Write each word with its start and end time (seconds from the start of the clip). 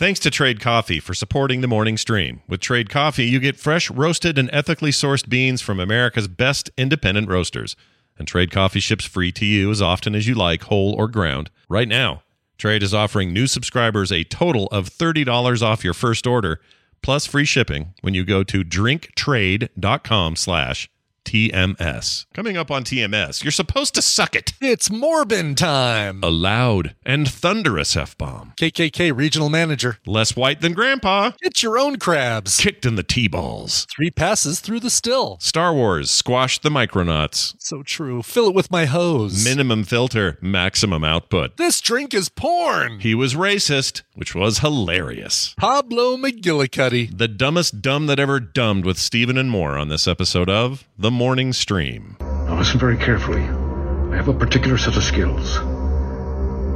Thanks 0.00 0.18
to 0.20 0.30
Trade 0.30 0.60
Coffee 0.60 0.98
for 0.98 1.12
supporting 1.12 1.60
the 1.60 1.68
morning 1.68 1.98
stream. 1.98 2.40
With 2.48 2.62
Trade 2.62 2.88
Coffee, 2.88 3.26
you 3.26 3.38
get 3.38 3.60
fresh, 3.60 3.90
roasted, 3.90 4.38
and 4.38 4.48
ethically 4.50 4.92
sourced 4.92 5.28
beans 5.28 5.60
from 5.60 5.78
America's 5.78 6.26
best 6.26 6.70
independent 6.78 7.28
roasters. 7.28 7.76
And 8.18 8.26
Trade 8.26 8.50
Coffee 8.50 8.80
ships 8.80 9.04
free 9.04 9.30
to 9.32 9.44
you 9.44 9.70
as 9.70 9.82
often 9.82 10.14
as 10.14 10.26
you 10.26 10.34
like, 10.34 10.62
whole 10.62 10.94
or 10.94 11.06
ground. 11.06 11.50
Right 11.68 11.86
now, 11.86 12.22
Trade 12.56 12.82
is 12.82 12.94
offering 12.94 13.34
new 13.34 13.46
subscribers 13.46 14.10
a 14.10 14.24
total 14.24 14.68
of 14.68 14.88
$30 14.88 15.60
off 15.60 15.84
your 15.84 15.92
first 15.92 16.26
order, 16.26 16.62
plus 17.02 17.26
free 17.26 17.44
shipping 17.44 17.92
when 18.00 18.14
you 18.14 18.24
go 18.24 18.42
to 18.42 18.64
drinktrade.com 18.64 20.34
slash 20.34 20.88
TMS. 21.24 22.26
Coming 22.34 22.56
up 22.56 22.70
on 22.70 22.84
TMS, 22.84 23.42
you're 23.44 23.50
supposed 23.50 23.94
to 23.94 24.02
suck 24.02 24.34
it. 24.34 24.52
It's 24.60 24.88
Morbin 24.88 25.56
time. 25.56 26.20
A 26.22 26.30
loud 26.30 26.94
and 27.04 27.28
thunderous 27.28 27.96
F 27.96 28.16
bomb. 28.18 28.52
KKK 28.58 29.16
regional 29.16 29.48
manager. 29.48 29.98
Less 30.06 30.36
white 30.36 30.60
than 30.60 30.72
Grandpa. 30.72 31.32
Get 31.42 31.62
your 31.62 31.78
own 31.78 31.98
crabs. 31.98 32.58
Kicked 32.58 32.86
in 32.86 32.96
the 32.96 33.02
T 33.02 33.28
balls. 33.28 33.86
Three 33.94 34.10
passes 34.10 34.60
through 34.60 34.80
the 34.80 34.90
still. 34.90 35.38
Star 35.40 35.72
Wars, 35.74 36.10
squashed 36.10 36.62
the 36.62 36.70
Micronauts. 36.70 37.54
So 37.58 37.82
true. 37.82 38.22
Fill 38.22 38.48
it 38.48 38.54
with 38.54 38.70
my 38.70 38.86
hose. 38.86 39.44
Minimum 39.44 39.84
filter, 39.84 40.38
maximum 40.40 41.04
output. 41.04 41.56
This 41.56 41.80
drink 41.80 42.14
is 42.14 42.28
porn. 42.28 43.00
He 43.00 43.14
was 43.14 43.34
racist, 43.34 44.02
which 44.14 44.34
was 44.34 44.58
hilarious. 44.58 45.54
Pablo 45.56 46.16
McGillicuddy. 46.16 47.16
The 47.16 47.28
dumbest 47.28 47.80
dumb 47.82 48.06
that 48.06 48.18
ever 48.18 48.40
dumbed 48.40 48.84
with 48.84 48.98
Stephen 48.98 49.38
and 49.38 49.50
more 49.50 49.76
on 49.78 49.88
this 49.88 50.06
episode 50.08 50.48
of 50.50 50.86
The 50.98 51.09
Morning 51.10 51.52
Stream. 51.52 52.16
Now 52.20 52.58
listen 52.58 52.78
very 52.78 52.96
carefully. 52.96 53.42
I 53.42 54.16
have 54.16 54.28
a 54.28 54.32
particular 54.32 54.78
set 54.78 54.96
of 54.96 55.02
skills. 55.02 55.58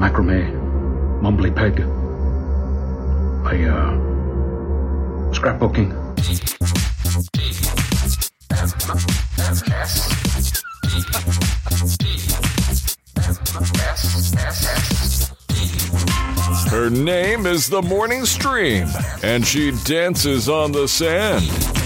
Macrame, 0.00 0.50
mumbly 1.20 1.54
peg. 1.54 1.80
I, 3.46 3.64
uh, 3.68 3.92
scrapbooking. 5.32 5.92
Her 16.70 16.90
name 16.90 17.46
is 17.46 17.68
the 17.68 17.82
Morning 17.82 18.24
Stream, 18.24 18.88
and 19.22 19.46
she 19.46 19.70
dances 19.84 20.48
on 20.48 20.72
the 20.72 20.88
sand. 20.88 21.83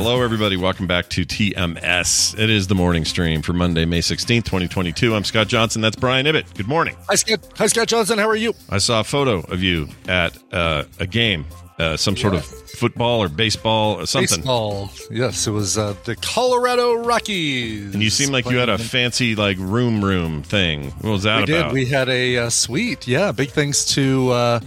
Hello, 0.00 0.22
everybody. 0.22 0.56
Welcome 0.56 0.86
back 0.86 1.08
to 1.08 1.24
TMS. 1.24 2.38
It 2.38 2.50
is 2.50 2.68
the 2.68 2.76
morning 2.76 3.04
stream 3.04 3.42
for 3.42 3.52
Monday, 3.52 3.84
May 3.84 3.98
16th, 3.98 4.44
2022. 4.44 5.12
I'm 5.12 5.24
Scott 5.24 5.48
Johnson. 5.48 5.82
That's 5.82 5.96
Brian 5.96 6.24
Ibbett. 6.24 6.54
Good 6.56 6.68
morning. 6.68 6.94
Hi, 7.08 7.16
Scott. 7.16 7.40
Hi, 7.56 7.66
Scott 7.66 7.88
Johnson. 7.88 8.16
How 8.16 8.28
are 8.28 8.36
you? 8.36 8.54
I 8.70 8.78
saw 8.78 9.00
a 9.00 9.04
photo 9.04 9.40
of 9.40 9.60
you 9.60 9.88
at 10.06 10.38
uh, 10.52 10.84
a 11.00 11.06
game, 11.08 11.46
uh, 11.80 11.96
some 11.96 12.16
sort 12.16 12.34
of 12.34 12.44
football 12.44 13.20
or 13.20 13.28
baseball 13.28 13.96
or 14.00 14.06
something. 14.06 14.38
Baseball. 14.38 14.88
Yes, 15.10 15.48
it 15.48 15.50
was 15.50 15.76
uh, 15.76 15.96
the 16.04 16.14
Colorado 16.14 16.94
Rockies. 17.02 17.92
And 17.92 18.00
you 18.00 18.10
seem 18.10 18.30
like 18.30 18.48
you 18.48 18.56
had 18.56 18.68
a 18.68 18.78
fancy, 18.78 19.34
like, 19.34 19.56
room 19.58 20.04
room 20.04 20.44
thing. 20.44 20.92
What 21.00 21.10
was 21.10 21.22
that 21.24 21.48
we 21.48 21.54
about? 21.56 21.70
did. 21.70 21.74
We 21.74 21.86
had 21.86 22.08
a 22.08 22.36
uh, 22.36 22.50
suite. 22.50 23.08
Yeah, 23.08 23.32
big 23.32 23.50
thanks 23.50 23.84
to 23.94 24.30
uh, 24.30 24.60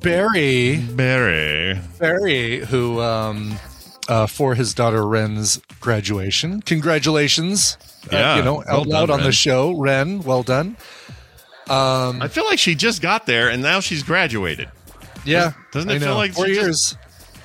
Barry. 0.00 0.78
Barry. 0.78 1.78
Barry, 1.98 2.60
who 2.60 2.98
um, 3.02 3.58
uh, 4.10 4.26
for 4.26 4.54
his 4.54 4.74
daughter 4.74 5.06
Ren's 5.06 5.58
graduation. 5.80 6.60
Congratulations! 6.62 7.78
uh, 8.12 8.16
Yeah, 8.16 8.36
you 8.36 8.42
know, 8.42 8.56
well 8.66 8.80
out 8.80 8.86
loud 8.86 9.06
done, 9.06 9.20
on 9.20 9.24
the 9.24 9.32
show, 9.32 9.72
Ren. 9.78 10.20
Well 10.22 10.42
done. 10.42 10.76
Um, 11.68 12.20
I 12.20 12.28
feel 12.28 12.44
like 12.46 12.58
she 12.58 12.74
just 12.74 13.00
got 13.00 13.26
there 13.26 13.48
and 13.48 13.62
now 13.62 13.80
she's 13.80 14.02
graduated. 14.02 14.68
yeah, 15.24 15.52
Doesn't 15.72 15.90
it 15.90 16.00
feel 16.00 16.16
like 16.16 16.32
four 16.34 16.46
she 16.46 16.54
just- 16.54 16.64
years? 16.66 16.96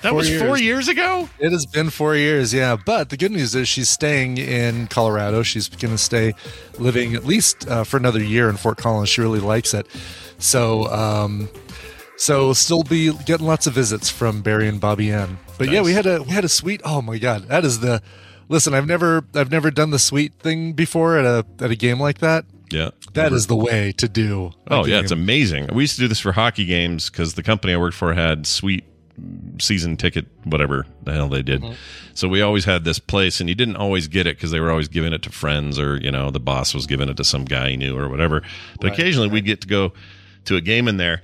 That 0.01 0.09
Four 0.11 0.17
was 0.19 0.29
four 0.37 0.47
years. 0.57 0.61
years 0.61 0.87
ago? 0.87 1.29
It 1.39 1.51
has 1.51 1.65
been 1.65 1.89
four 1.89 2.15
years, 2.15 2.53
yeah. 2.53 2.75
But 2.75 3.09
the 3.09 3.17
good 3.17 3.31
news 3.31 3.55
is 3.55 3.67
she's 3.67 3.89
staying 3.89 4.37
in 4.37 4.85
Colorado. 4.85 5.41
She's 5.41 5.67
going 5.67 5.93
to 5.95 5.97
stay 5.97 6.33
living 6.77 7.15
at 7.15 7.25
least 7.25 7.67
uh, 7.67 7.83
for 7.83 7.97
another 7.97 8.21
year 8.21 8.47
in 8.47 8.55
Fort 8.57 8.77
Collins. 8.77 9.09
She 9.09 9.21
really 9.21 9.39
likes 9.39 9.73
it. 9.73 9.87
So, 10.37 10.85
um, 10.93 11.49
so 12.17 12.53
still 12.53 12.83
be 12.83 13.13
getting 13.25 13.47
lots 13.47 13.65
of 13.65 13.73
visits 13.73 14.07
from 14.11 14.43
Barry 14.43 14.67
and 14.67 14.79
Bobby 14.79 15.11
Ann. 15.11 15.39
But 15.57 15.69
yeah, 15.69 15.81
we 15.81 15.93
had 15.93 16.05
a 16.05 16.21
we 16.21 16.31
had 16.31 16.45
a 16.45 16.49
suite. 16.49 16.81
Oh 16.83 17.01
my 17.01 17.17
god, 17.17 17.43
that 17.49 17.65
is 17.65 17.79
the. 17.79 18.01
Listen, 18.47 18.73
I've 18.75 18.87
never 18.87 19.25
I've 19.33 19.51
never 19.51 19.71
done 19.71 19.89
the 19.89 19.99
suite 19.99 20.33
thing 20.35 20.73
before 20.73 21.17
at 21.17 21.25
a 21.25 21.45
at 21.63 21.71
a 21.71 21.75
game 21.75 21.99
like 21.99 22.19
that. 22.19 22.45
Yeah. 22.71 22.89
That 23.13 23.31
is 23.31 23.47
the 23.47 23.55
way 23.55 23.91
to 23.93 24.07
do. 24.07 24.51
Oh 24.69 24.85
yeah, 24.85 24.99
it's 24.99 25.11
amazing. 25.11 25.69
We 25.73 25.83
used 25.83 25.95
to 25.95 26.01
do 26.01 26.07
this 26.07 26.19
for 26.19 26.33
hockey 26.33 26.65
games 26.65 27.09
because 27.09 27.35
the 27.35 27.43
company 27.43 27.73
I 27.73 27.77
worked 27.77 27.95
for 27.95 28.13
had 28.13 28.45
suite 28.45 28.83
season 29.59 29.95
ticket, 29.97 30.25
whatever 30.43 30.85
the 31.03 31.13
hell 31.13 31.29
they 31.29 31.41
did. 31.41 31.61
Mm-hmm. 31.61 31.73
So 32.13 32.27
we 32.27 32.41
always 32.41 32.65
had 32.65 32.83
this 32.83 32.99
place, 32.99 33.39
and 33.39 33.49
you 33.49 33.55
didn't 33.55 33.77
always 33.77 34.07
get 34.07 34.27
it 34.27 34.35
because 34.37 34.51
they 34.51 34.59
were 34.59 34.69
always 34.69 34.87
giving 34.87 35.13
it 35.13 35.21
to 35.23 35.29
friends, 35.29 35.79
or 35.79 35.97
you 35.97 36.11
know, 36.11 36.31
the 36.31 36.39
boss 36.39 36.73
was 36.73 36.85
giving 36.85 37.09
it 37.09 37.17
to 37.17 37.23
some 37.23 37.45
guy 37.45 37.71
he 37.71 37.77
knew, 37.77 37.97
or 37.97 38.09
whatever. 38.09 38.41
But 38.79 38.91
occasionally 38.91 39.29
we'd 39.29 39.45
get 39.45 39.61
to 39.61 39.67
go 39.67 39.93
to 40.45 40.55
a 40.55 40.61
game 40.61 40.87
in 40.87 40.97
there. 40.97 41.21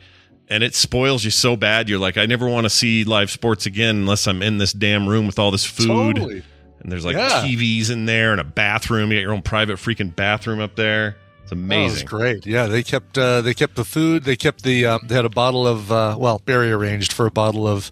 And 0.52 0.64
it 0.64 0.76
spoils 0.76 1.24
you 1.24 1.32
so 1.32 1.56
bad. 1.56 1.88
You're 1.90 1.98
like, 1.98 2.18
I 2.18 2.26
never 2.28 2.48
want 2.48 2.66
to 2.66 2.70
see 2.70 3.04
live 3.06 3.32
sports 3.32 3.66
again 3.66 3.96
unless 3.96 4.28
I'm 4.28 4.42
in 4.44 4.58
this 4.58 4.74
damn 4.74 5.08
room 5.08 5.26
with 5.26 5.40
all 5.40 5.50
this 5.50 5.66
food. 5.66 5.88
Totally. 6.18 6.44
And 6.82 6.92
there's 6.92 7.06
like 7.06 7.16
Yeah. 7.16 7.44
TVs 7.46 7.90
in 7.90 8.06
there 8.06 8.32
and 8.34 8.42
a 8.42 8.44
bathroom. 8.44 9.12
You 9.12 9.18
got 9.18 9.22
your 9.22 9.34
own 9.34 9.42
private 9.44 9.78
freaking 9.78 10.14
bathroom 10.16 10.60
up 10.60 10.76
there. 10.76 11.16
It's 11.44 11.52
Oh, 11.54 11.56
amazing. 11.56 12.06
great. 12.06 12.46
Yeah, 12.46 12.66
they 12.68 12.84
kept 12.84 13.18
uh, 13.18 13.42
they 13.42 13.54
kept 13.54 13.76
the 13.76 13.86
food. 13.86 14.24
They 14.26 14.36
kept 14.36 14.64
the 14.64 14.86
um, 14.88 15.00
they 15.06 15.16
had 15.16 15.26
a 15.26 15.30
bottle 15.30 15.66
of 15.68 15.90
uh, 15.92 16.16
well, 16.20 16.40
Barry 16.44 16.72
arranged 16.72 17.14
for 17.14 17.26
a 17.28 17.32
bottle 17.32 17.66
of 17.68 17.92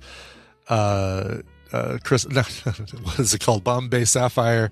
uh, 0.70 1.38
uh, 1.72 1.98
Chris. 2.04 2.26
No, 2.30 2.42
what 3.04 3.20
is 3.20 3.34
it 3.34 3.40
called? 3.42 3.64
Bombay 3.64 4.06
Sapphire 4.06 4.70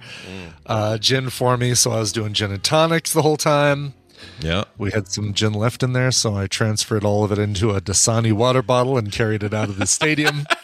uh, 0.66 0.98
gin 0.98 1.30
for 1.30 1.56
me. 1.58 1.74
So 1.76 1.92
I 1.92 2.00
was 2.00 2.12
doing 2.12 2.34
gin 2.34 2.52
and 2.52 2.64
tonics 2.64 3.14
the 3.14 3.22
whole 3.22 3.38
time. 3.38 3.94
Yeah. 4.40 4.64
We 4.78 4.92
had 4.92 5.08
some 5.08 5.34
gin 5.34 5.54
left 5.54 5.84
in 5.84 5.94
there, 5.94 6.12
so 6.12 6.36
I 6.36 6.48
transferred 6.48 7.04
all 7.04 7.24
of 7.24 7.32
it 7.32 7.38
into 7.40 7.72
a 7.72 7.82
Dasani 7.82 8.34
water 8.34 8.62
bottle 8.62 8.98
and 8.98 9.12
carried 9.12 9.44
it 9.44 9.54
out 9.54 9.70
of 9.70 9.78
the 9.78 9.88
stadium. 9.88 10.46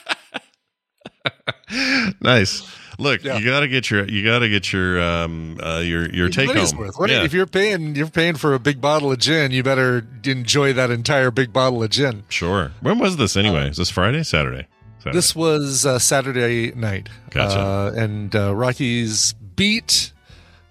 Nice. 2.21 2.63
Look, 3.00 3.23
Yeah. 3.23 3.38
you 3.39 3.45
got 3.45 3.61
to 3.61 3.67
get 3.67 3.89
your 3.89 4.07
you 4.07 4.23
got 4.23 4.39
to 4.39 4.50
get 4.50 4.71
your 4.71 5.01
um 5.01 5.57
uh, 5.63 5.79
your 5.79 6.07
your 6.13 6.29
take 6.29 6.47
Money's 6.47 6.71
home. 6.71 6.81
worth. 6.81 6.95
What- 7.00 7.09
Yeah, 7.09 7.23
If 7.23 7.33
you're 7.33 7.47
paying, 7.47 7.95
you're 7.95 8.07
paying 8.09 8.35
for 8.35 8.53
a 8.53 8.59
big 8.59 8.79
bottle 8.79 9.11
of 9.11 9.17
gin. 9.19 9.51
You 9.51 9.63
better 9.63 10.05
enjoy 10.23 10.73
that 10.73 10.91
entire 10.91 11.31
big 11.31 11.51
bottle 11.51 11.81
of 11.81 11.89
gin. 11.89 12.23
sure. 12.29 12.71
When 12.81 13.00
was 13.00 13.17
this 13.17 13.35
anyway? 13.35 13.69
Is 13.69 13.77
this 13.77 13.89
Friday, 13.89 14.23
Saturday? 14.23 14.67
Saturday. 15.00 15.17
This 15.17 15.35
was 15.35 15.85
uh, 15.85 15.97
Saturday 16.00 16.71
night, 16.75 17.09
Gotcha. 17.31 17.59
uh, 17.59 17.91
and 17.95 18.33
uh, 18.35 18.55
Rockies 18.55 19.33
beat 19.33 20.13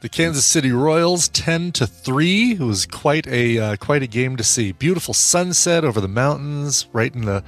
the 0.02 0.08
Kansas 0.08 0.44
City 0.44 0.70
Royals 0.72 1.28
ten 1.28 1.72
to 1.72 1.86
three. 1.86 2.52
It 2.52 2.60
was 2.60 2.86
quite 2.86 3.26
a 3.26 3.58
uh, 3.58 3.76
quite 3.76 4.02
a 4.02 4.06
game 4.06 4.36
to 4.36 4.44
see. 4.44 4.72
Beautiful 4.72 5.14
sunset 5.14 5.84
over 5.84 6.00
the 6.00 6.08
mountains, 6.08 6.86
right 6.92 7.14
in 7.14 7.24
the 7.24 7.42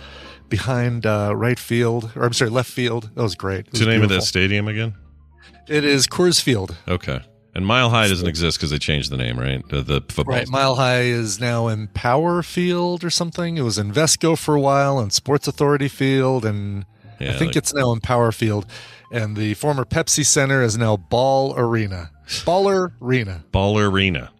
behind 0.48 1.04
uh, 1.04 1.32
right 1.34 1.58
field, 1.58 2.12
or 2.16 2.24
I'm 2.24 2.32
sorry, 2.32 2.50
left 2.50 2.70
field. 2.70 3.10
That 3.14 3.22
was 3.22 3.34
great. 3.34 3.60
It 3.60 3.66
What's 3.66 3.80
the 3.80 3.86
name 3.86 4.02
of 4.02 4.08
that 4.08 4.22
stadium 4.22 4.68
again? 4.68 4.94
It 5.68 5.84
is 5.84 6.06
Coors 6.06 6.40
Field. 6.40 6.76
Okay. 6.86 7.20
And 7.56 7.64
Mile 7.64 7.88
High 7.88 8.08
doesn't 8.08 8.26
exist 8.26 8.58
because 8.58 8.70
they 8.70 8.78
changed 8.78 9.10
the 9.10 9.16
name, 9.16 9.38
right? 9.38 9.66
The, 9.68 9.80
the 9.82 10.00
football. 10.08 10.34
Right, 10.36 10.48
Mile 10.48 10.74
High 10.74 11.02
is 11.02 11.40
now 11.40 11.68
Empower 11.68 12.42
Field 12.42 13.04
or 13.04 13.10
something. 13.10 13.56
It 13.56 13.62
was 13.62 13.78
Invesco 13.78 14.36
for 14.36 14.54
a 14.56 14.60
while 14.60 14.98
and 14.98 15.12
Sports 15.12 15.46
Authority 15.46 15.86
Field, 15.88 16.44
and 16.44 16.84
Yeah, 17.20 17.30
I 17.30 17.32
think 17.34 17.50
like- 17.50 17.56
it's 17.56 17.72
now 17.72 17.92
Empower 17.92 18.32
Field. 18.32 18.66
And 19.12 19.36
the 19.36 19.54
former 19.54 19.84
Pepsi 19.84 20.26
Center 20.26 20.62
is 20.62 20.76
now 20.76 20.96
Ball 20.96 21.54
Arena. 21.56 22.10
Baller 22.26 22.92
Arena. 23.00 23.44
Ball 23.52 23.78
Arena. 23.78 24.30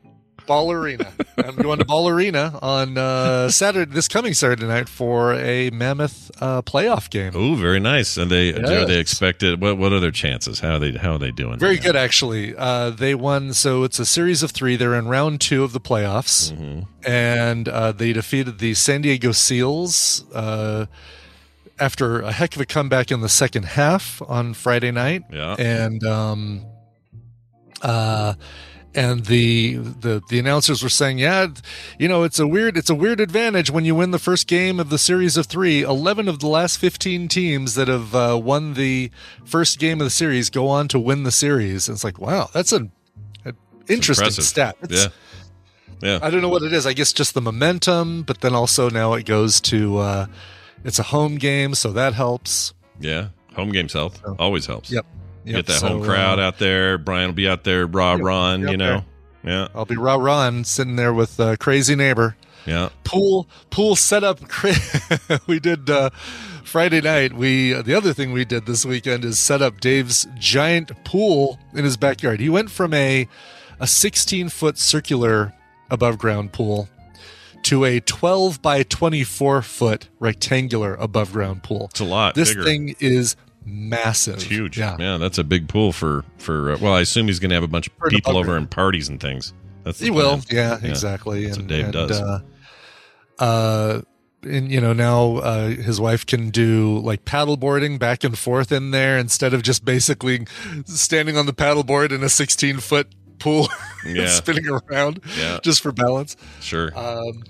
Ball 0.46 0.72
Arena. 0.72 1.10
I'm 1.38 1.56
going 1.56 1.78
to 1.78 1.86
Ball 1.86 2.06
Arena 2.08 2.58
on 2.60 2.98
uh, 2.98 3.48
Saturday, 3.48 3.90
this 3.90 4.08
coming 4.08 4.34
Saturday 4.34 4.66
night 4.66 4.90
for 4.90 5.32
a 5.32 5.70
Mammoth 5.70 6.31
uh, 6.42 6.60
playoff 6.60 7.08
game. 7.08 7.32
Oh, 7.34 7.54
very 7.54 7.81
nice. 7.81 8.19
And 8.19 8.31
they 8.31 8.50
are 8.52 8.60
they 8.84 8.92
Yes. 8.92 9.00
expected. 9.00 9.60
What 9.62 9.78
what 9.78 9.94
are 9.94 10.00
their 10.00 10.10
chances? 10.10 10.60
How 10.60 10.75
are 10.75 10.78
they 10.78 10.92
how 10.92 11.12
are 11.14 11.19
they 11.19 11.31
doing? 11.31 11.58
Very 11.58 11.78
good, 11.78 11.96
actually. 11.96 12.54
Uh, 12.54 12.90
they 12.90 13.14
won, 13.14 13.54
so 13.54 13.84
it's 13.84 13.98
a 13.98 14.04
series 14.04 14.42
of 14.42 14.50
three. 14.50 14.76
They're 14.76 14.94
in 14.94 15.08
round 15.08 15.40
two 15.40 15.64
of 15.64 15.72
the 15.72 15.81
playoffs, 15.81 16.52
and 17.06 17.66
uh, 17.69 17.92
they 17.92 18.12
defeated 18.12 18.58
the 18.58 18.75
San 18.75 19.00
Diego 19.00 19.32
Seals 19.32 20.25
uh, 20.34 20.84
after 21.78 22.20
a 22.20 22.32
heck 22.32 22.54
of 22.54 22.60
a 22.60 22.66
comeback 22.66 23.10
in 23.10 23.22
the 23.22 23.31
second 23.31 23.64
half 23.64 24.20
on 24.28 24.52
Friday 24.52 24.90
night. 24.90 25.22
Yeah. 25.32 25.56
and 25.58 26.04
um, 26.04 26.66
uh, 27.84 28.34
and 28.96 29.25
the, 29.26 29.75
the 29.76 30.22
the 30.28 30.38
announcers 30.38 30.82
were 30.82 30.88
saying, 30.88 31.19
yeah, 31.19 31.48
you 31.98 32.06
know, 32.08 32.22
it's 32.22 32.38
a 32.38 32.46
weird 32.46 32.76
it's 32.76 32.90
a 32.90 32.94
weird 32.94 33.19
advantage 33.20 33.70
when 33.70 33.84
you 33.84 33.94
win 33.94 34.12
the 34.12 34.19
first 34.20 34.46
game 34.46 34.78
of 34.78 34.88
the 34.88 34.98
series 34.98 35.36
of 35.36 35.46
three. 35.46 35.82
Eleven 35.82 36.28
of 36.28 36.38
the 36.38 36.46
last 36.46 36.78
fifteen 36.78 37.26
teams 37.28 37.75
that 37.75 37.88
have 37.88 38.14
uh, 38.14 38.38
won 38.40 38.75
the 38.75 39.10
first 39.44 39.78
game 39.81 40.00
of 40.00 40.04
the 40.06 40.10
series 40.10 40.48
go 40.48 40.69
on 40.69 40.86
to 40.88 40.98
win 41.00 41.25
the 41.25 41.32
series. 41.32 41.88
And 41.88 41.96
it's 41.96 42.04
like, 42.04 42.20
wow, 42.20 42.48
that's 42.52 42.70
an, 42.72 42.92
an 43.44 43.56
interesting 43.88 44.26
Impressive. 44.26 44.44
stat. 44.44 44.76
It's- 44.82 45.04
Yeah. 45.04 45.10
Yeah. 46.02 46.19
I 46.22 46.28
don't 46.31 46.42
know 46.42 46.48
what 46.50 46.62
it 46.62 46.72
is. 46.72 46.86
I 46.86 46.92
guess 46.92 47.12
just 47.12 47.32
the 47.34 47.40
momentum, 47.40 48.25
but 48.25 48.42
then 48.42 48.54
also 48.54 48.90
now 48.90 49.14
it 49.14 49.25
goes 49.25 49.60
to 49.62 49.98
uh, 49.98 50.26
it's 50.84 50.98
a 50.98 51.02
home 51.04 51.36
game, 51.36 51.75
so 51.75 51.92
that 51.92 52.12
helps. 52.14 52.75
Yeah. 53.00 53.28
Home 53.56 53.72
games 53.72 53.92
help. 53.94 54.14
Always 54.38 54.66
helps. 54.66 54.90
Yep. 54.92 55.06
Yep. 55.44 55.56
Get 55.56 55.67
that 55.67 55.81
So, 55.81 55.88
home 55.88 56.05
crowd 56.05 56.38
uh, 56.38 56.43
out 56.43 56.58
there. 56.58 56.99
Brian 56.99 57.29
will 57.29 57.35
be 57.35 57.49
out 57.49 57.64
there, 57.64 57.87
raw 57.87 58.14
run, 58.14 58.64
be 58.64 58.70
you 58.73 58.76
know. 58.76 59.05
Yeah. 59.44 59.69
I'll 59.75 59.85
be 59.85 59.96
rah 59.96 60.14
run 60.17 60.64
sitting 60.64 60.96
there 60.96 61.12
with 61.12 61.38
uh, 61.38 61.56
crazy 61.56 61.94
neighbor. 61.94 62.37
Yeah. 62.67 62.88
pool 63.05 63.46
pool 63.69 63.94
setup 63.94 64.41
we 65.46 65.61
did 65.61 65.91
uh 65.91 66.08
friday 66.64 67.02
night 67.02 67.35
we 67.35 67.75
the 67.75 67.93
other 67.94 68.14
thing 68.14 68.32
we 68.32 68.46
did 68.46 68.64
this 68.64 68.87
weekend 68.87 69.23
is 69.23 69.38
set 69.38 69.61
up 69.61 69.81
dave's 69.82 70.26
giant 70.38 70.91
pool 71.05 71.58
in 71.75 71.85
his 71.85 71.99
backyard 71.99 72.41
he 72.41 72.49
went 72.49 72.70
from 72.70 72.94
a 72.94 73.29
a 73.81 73.87
16 73.87 74.49
foot 74.49 74.79
circular 74.79 75.52
above 75.91 76.17
ground 76.17 76.55
pool 76.55 76.88
to 77.64 77.85
a 77.85 78.00
12 78.00 78.62
by 78.62 78.82
24 78.82 79.61
foot 79.61 80.08
rectangular 80.19 80.94
above 80.94 81.35
ground 81.35 81.62
pool 81.62 81.88
It's 81.91 82.00
a 82.00 82.05
lot 82.05 82.35
this 82.35 82.49
bigger. 82.52 82.64
thing 82.64 82.94
is 82.99 83.37
massive 83.64 84.34
It's 84.34 84.44
huge. 84.44 84.78
yeah 84.78 84.96
Yeah, 84.99 85.16
that's 85.19 85.38
a 85.38 85.44
big 85.44 85.69
pool 85.69 85.93
for 85.93 86.25
for. 86.38 86.72
Uh, 86.72 86.78
well, 86.81 86.94
I 86.94 87.00
assume 87.00 87.26
he's 87.26 87.38
going 87.38 87.50
to 87.50 87.55
have 87.55 87.64
a 87.64 87.69
bunch 87.69 87.87
of 87.88 87.93
people 88.11 88.37
over 88.37 88.56
and 88.56 88.70
parties 88.70 89.08
and 89.08 89.20
things. 89.20 89.52
That's 89.84 89.99
He 90.00 90.11
will. 90.11 90.38
plan. 90.38 90.44
Yeah, 90.50 90.78
exactly. 90.82 91.44
That's 91.46 91.56
and, 91.58 91.66
what 91.66 91.69
Dave 91.69 91.84
and, 91.84 91.93
does. 91.93 92.20
Uh, 92.20 92.40
uh, 93.38 94.00
and 94.43 94.70
you 94.70 94.81
know 94.81 94.93
now 94.93 95.37
uh, 95.37 95.69
his 95.69 96.00
wife 96.00 96.26
can 96.26 96.50
do 96.50 96.99
like 96.99 97.25
paddleboarding 97.25 97.99
back 97.99 98.25
and 98.25 98.38
forth 98.38 98.70
in 98.72 98.90
there 98.90 99.16
instead 99.19 99.55
of 99.55 99.62
just 99.62 99.84
basically 99.84 100.46
standing 100.84 101.37
on 101.37 101.46
the 101.46 101.52
paddleboard 101.55 102.12
in 102.12 102.22
a 102.22 102.28
16 102.28 102.78
foot 102.78 103.08
pool 103.38 103.69
Yeah. 104.06 104.28
spinning 104.28 104.69
around 104.69 105.20
Yeah. 105.38 105.58
just 105.62 105.82
for 105.82 105.93
balance. 105.93 106.37
Sure. 106.60 106.96
Um, 106.96 107.43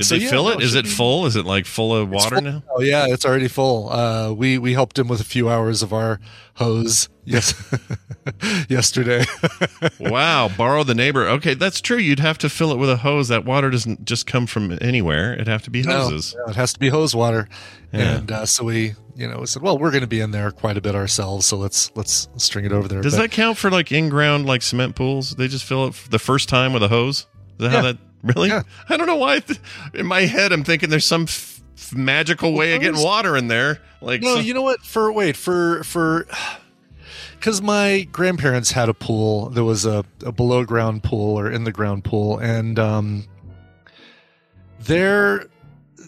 Did 0.00 0.06
so 0.06 0.14
they 0.16 0.22
yeah, 0.24 0.30
fill 0.30 0.44
no, 0.44 0.50
it? 0.52 0.62
Is 0.62 0.74
it 0.74 0.86
full? 0.86 1.26
Is 1.26 1.36
it 1.36 1.44
like 1.44 1.66
full 1.66 1.94
of 1.94 2.08
water 2.10 2.36
full- 2.36 2.44
now? 2.44 2.62
Oh 2.74 2.80
yeah, 2.80 3.06
it's 3.08 3.24
already 3.24 3.48
full. 3.48 3.90
Uh, 3.90 4.32
we 4.32 4.58
we 4.58 4.72
helped 4.72 4.98
him 4.98 5.08
with 5.08 5.20
a 5.20 5.24
few 5.24 5.48
hours 5.48 5.82
of 5.82 5.92
our 5.92 6.20
hose. 6.54 7.08
Yes, 7.30 7.54
yesterday. 8.68 9.24
wow, 10.00 10.48
borrow 10.48 10.82
the 10.82 10.96
neighbor. 10.96 11.28
Okay, 11.28 11.54
that's 11.54 11.80
true. 11.80 11.98
You'd 11.98 12.18
have 12.18 12.38
to 12.38 12.48
fill 12.48 12.72
it 12.72 12.76
with 12.76 12.90
a 12.90 12.96
hose. 12.96 13.28
That 13.28 13.44
water 13.44 13.70
doesn't 13.70 14.04
just 14.04 14.26
come 14.26 14.46
from 14.48 14.76
anywhere. 14.80 15.34
It'd 15.34 15.46
have 15.46 15.62
to 15.64 15.70
be 15.70 15.82
hoses. 15.82 16.34
no, 16.36 16.50
it 16.50 16.56
has 16.56 16.72
to 16.72 16.80
be 16.80 16.88
hose 16.88 17.14
water. 17.14 17.48
Yeah. 17.92 18.16
And 18.16 18.32
uh, 18.32 18.46
so 18.46 18.64
we, 18.64 18.94
you 19.14 19.28
know, 19.28 19.38
we 19.40 19.46
said, 19.46 19.62
well, 19.62 19.78
we're 19.78 19.92
going 19.92 20.00
to 20.00 20.08
be 20.08 20.20
in 20.20 20.32
there 20.32 20.50
quite 20.50 20.76
a 20.76 20.80
bit 20.80 20.96
ourselves, 20.96 21.46
so 21.46 21.56
let's 21.56 21.92
let's 21.94 22.28
string 22.36 22.64
it 22.64 22.72
over 22.72 22.88
there. 22.88 23.00
Does 23.00 23.14
But- 23.14 23.22
that 23.22 23.30
count 23.30 23.58
for 23.58 23.70
like 23.70 23.92
in 23.92 24.08
ground 24.08 24.46
like 24.46 24.62
cement 24.62 24.96
pools? 24.96 25.36
They 25.36 25.46
just 25.46 25.64
fill 25.64 25.86
it 25.86 25.94
the 26.10 26.18
first 26.18 26.48
time 26.48 26.72
with 26.72 26.82
a 26.82 26.88
hose. 26.88 27.26
That 27.60 27.70
how 27.70 27.76
Yeah. 27.76 27.82
that 27.92 27.98
really? 28.22 28.48
Yeah. 28.48 28.62
I 28.88 28.96
don't 28.96 29.06
know 29.06 29.16
why. 29.16 29.40
Th- 29.40 29.60
in 29.94 30.06
my 30.06 30.22
head, 30.22 30.52
I'm 30.52 30.64
thinking 30.64 30.90
there's 30.90 31.04
some 31.04 31.22
f- 31.22 31.60
f- 31.76 31.94
magical 31.94 32.52
way 32.54 32.74
of 32.74 32.80
getting 32.82 33.02
water 33.02 33.36
in 33.36 33.48
there. 33.48 33.80
Like 34.00 34.22
No, 34.22 34.36
you 34.36 34.52
know 34.54 34.62
what? 34.62 34.80
For 34.80 35.12
wait, 35.12 35.36
for 35.36 35.82
for 35.84 36.26
because 37.38 37.62
my 37.62 38.06
grandparents 38.12 38.72
had 38.72 38.88
a 38.88 38.94
pool. 38.94 39.48
There 39.50 39.64
was 39.64 39.86
a, 39.86 40.04
a 40.24 40.32
below 40.32 40.64
ground 40.64 41.02
pool 41.02 41.38
or 41.38 41.50
in 41.50 41.64
the 41.64 41.72
ground 41.72 42.04
pool, 42.04 42.38
and 42.38 42.78
um, 42.78 43.24
there 44.78 45.46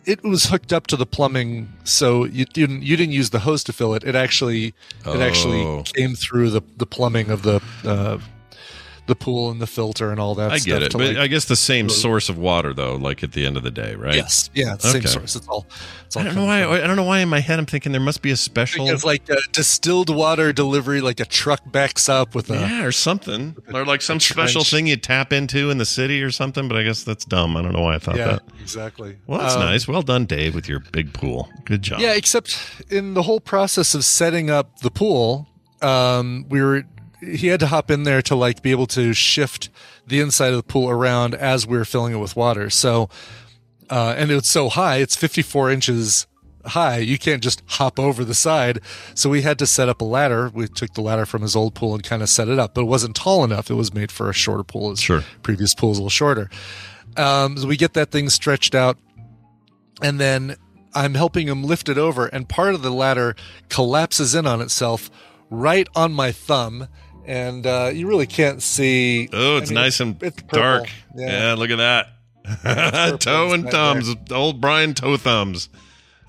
it 0.04 0.22
was 0.24 0.46
hooked 0.46 0.72
up 0.72 0.86
to 0.88 0.96
the 0.96 1.06
plumbing, 1.06 1.72
so 1.84 2.24
you 2.24 2.44
didn't 2.44 2.82
you 2.82 2.96
didn't 2.96 3.12
use 3.12 3.30
the 3.30 3.40
hose 3.40 3.62
to 3.64 3.72
fill 3.72 3.94
it. 3.94 4.02
It 4.04 4.14
actually 4.14 4.66
it 4.68 4.74
Oh. 5.06 5.20
actually 5.20 5.82
came 5.94 6.14
through 6.14 6.50
the 6.50 6.62
the 6.76 6.86
plumbing 6.86 7.30
of 7.30 7.42
the 7.42 7.60
uh, 7.84 8.18
the 9.06 9.16
pool 9.16 9.50
and 9.50 9.60
the 9.60 9.66
filter 9.66 10.10
and 10.12 10.20
all 10.20 10.34
that. 10.36 10.52
I 10.52 10.58
stuff 10.58 10.66
get 10.66 10.82
it, 10.84 10.90
to, 10.92 10.98
but 10.98 11.08
like- 11.08 11.16
I 11.16 11.26
guess 11.26 11.46
the 11.46 11.56
same 11.56 11.88
source 11.88 12.28
of 12.28 12.38
water 12.38 12.72
though. 12.72 12.94
Like 12.96 13.22
at 13.24 13.32
the 13.32 13.44
end 13.44 13.56
of 13.56 13.62
the 13.64 13.70
day, 13.70 13.94
right? 13.96 14.14
Yes, 14.14 14.48
yeah, 14.54 14.74
Okay. 14.74 14.88
same 15.00 15.02
source. 15.06 15.34
It's 15.36 15.48
all. 15.48 15.66
It's 16.06 16.16
all 16.16 16.22
I 16.22 16.24
don't 16.26 16.34
know 16.36 16.44
why. 16.44 16.62
from- 16.62 16.72
I 16.72 16.86
don't 16.86 16.94
know 16.96 17.02
why 17.02 17.18
in 17.18 17.28
my 17.28 17.40
head 17.40 17.58
I'm 17.58 17.66
thinking 17.66 17.90
there 17.92 18.00
must 18.00 18.22
be 18.22 18.30
a 18.30 18.36
special. 18.36 18.88
It's 18.88 19.04
like 19.04 19.28
a 19.28 19.38
distilled 19.52 20.08
water 20.14 20.52
delivery, 20.52 21.00
like 21.00 21.18
a 21.20 21.24
truck 21.24 21.60
backs 21.72 22.08
up 22.08 22.34
with 22.34 22.48
a. 22.50 22.54
yeah, 22.54 22.84
or 22.84 22.92
something, 22.92 23.56
or 23.74 23.84
like 23.84 24.02
some 24.02 24.20
special 24.20 24.62
thing 24.62 24.86
you 24.86 24.96
tap 24.96 25.32
into 25.32 25.70
in 25.70 25.78
the 25.78 25.84
city 25.86 26.22
or 26.22 26.30
something. 26.30 26.68
But 26.68 26.76
I 26.78 26.84
guess 26.84 27.02
that's 27.02 27.24
dumb. 27.24 27.56
I 27.56 27.62
don't 27.62 27.72
know 27.72 27.82
why 27.82 27.96
I 27.96 27.98
thought 27.98 28.16
Yeah, 28.16 28.26
that. 28.32 28.42
exactly. 28.60 29.16
Well, 29.26 29.40
that's 29.40 29.54
Um, 29.54 29.60
nice. 29.62 29.88
Well 29.88 30.02
done, 30.02 30.26
Dave, 30.26 30.54
with 30.54 30.68
your 30.68 30.78
big 30.92 31.12
pool. 31.12 31.48
Good 31.64 31.82
job. 31.82 31.98
Yeah, 32.00 32.12
except 32.14 32.56
in 32.88 33.14
the 33.14 33.22
whole 33.22 33.40
process 33.40 33.94
of 33.96 34.04
setting 34.04 34.48
up 34.48 34.78
the 34.80 34.90
pool, 34.90 35.48
um, 35.80 36.44
we 36.48 36.62
were 36.62 36.84
he 37.22 37.46
had 37.48 37.60
to 37.60 37.66
hop 37.68 37.90
in 37.90 38.02
there 38.02 38.20
to 38.22 38.34
like 38.34 38.62
be 38.62 38.70
able 38.72 38.86
to 38.88 39.12
shift 39.12 39.70
the 40.06 40.20
inside 40.20 40.48
of 40.50 40.56
the 40.56 40.62
pool 40.62 40.90
around 40.90 41.34
as 41.34 41.66
we 41.66 41.76
were 41.76 41.84
filling 41.84 42.12
it 42.14 42.18
with 42.18 42.34
water. 42.36 42.68
So, 42.68 43.08
uh, 43.90 44.14
and 44.16 44.30
it's 44.30 44.50
so 44.50 44.68
high, 44.68 44.96
it's 44.96 45.14
54 45.16 45.70
inches 45.70 46.26
high. 46.64 46.98
You 46.98 47.18
can't 47.18 47.42
just 47.42 47.62
hop 47.66 47.98
over 47.98 48.24
the 48.24 48.34
side. 48.34 48.80
So 49.14 49.30
we 49.30 49.42
had 49.42 49.58
to 49.60 49.66
set 49.66 49.88
up 49.88 50.00
a 50.00 50.04
ladder. 50.04 50.50
We 50.52 50.68
took 50.68 50.94
the 50.94 51.00
ladder 51.00 51.26
from 51.26 51.42
his 51.42 51.56
old 51.56 51.74
pool 51.74 51.94
and 51.94 52.02
kind 52.04 52.22
of 52.22 52.28
set 52.28 52.48
it 52.48 52.58
up, 52.58 52.74
but 52.74 52.82
it 52.82 52.86
wasn't 52.86 53.16
tall 53.16 53.42
enough. 53.44 53.70
It 53.70 53.74
was 53.74 53.92
made 53.94 54.12
for 54.12 54.28
a 54.30 54.32
shorter 54.32 54.62
pool. 54.64 54.90
His 54.90 55.00
Sure. 55.00 55.22
previous 55.42 55.74
pool 55.74 55.90
was 55.90 55.98
a 55.98 56.02
little 56.02 56.10
shorter. 56.10 56.50
Um, 57.16 57.56
so 57.58 57.66
we 57.66 57.76
get 57.76 57.94
that 57.94 58.10
thing 58.10 58.30
stretched 58.30 58.74
out 58.74 58.96
and 60.00 60.18
then 60.20 60.56
I'm 60.94 61.14
helping 61.14 61.46
him 61.48 61.62
lift 61.64 61.88
it 61.88 61.96
over, 61.96 62.26
and 62.26 62.48
part 62.48 62.74
of 62.74 62.82
the 62.82 62.90
ladder 62.90 63.34
collapses 63.70 64.34
in 64.34 64.46
on 64.46 64.60
itself 64.60 65.10
right 65.48 65.88
on 65.96 66.12
my 66.12 66.32
thumb, 66.32 66.86
and 67.26 67.66
uh, 67.66 67.90
you 67.92 68.06
really 68.08 68.26
can't 68.26 68.62
see. 68.62 69.28
Oh, 69.32 69.56
it's 69.58 69.70
I 69.70 69.74
mean, 69.74 69.82
nice 69.82 70.00
and 70.00 70.22
it's 70.22 70.42
purple. 70.42 70.58
dark. 70.58 70.90
Yeah. 71.14 71.54
look 71.58 71.70
at 71.70 71.76
that. 71.78 72.08
toe 73.20 73.52
and 73.52 73.64
right 73.64 73.72
thumbs. 73.72 74.14
Old 74.30 74.60
Brian 74.60 74.94
toe 74.94 75.16
thumbs. 75.16 75.68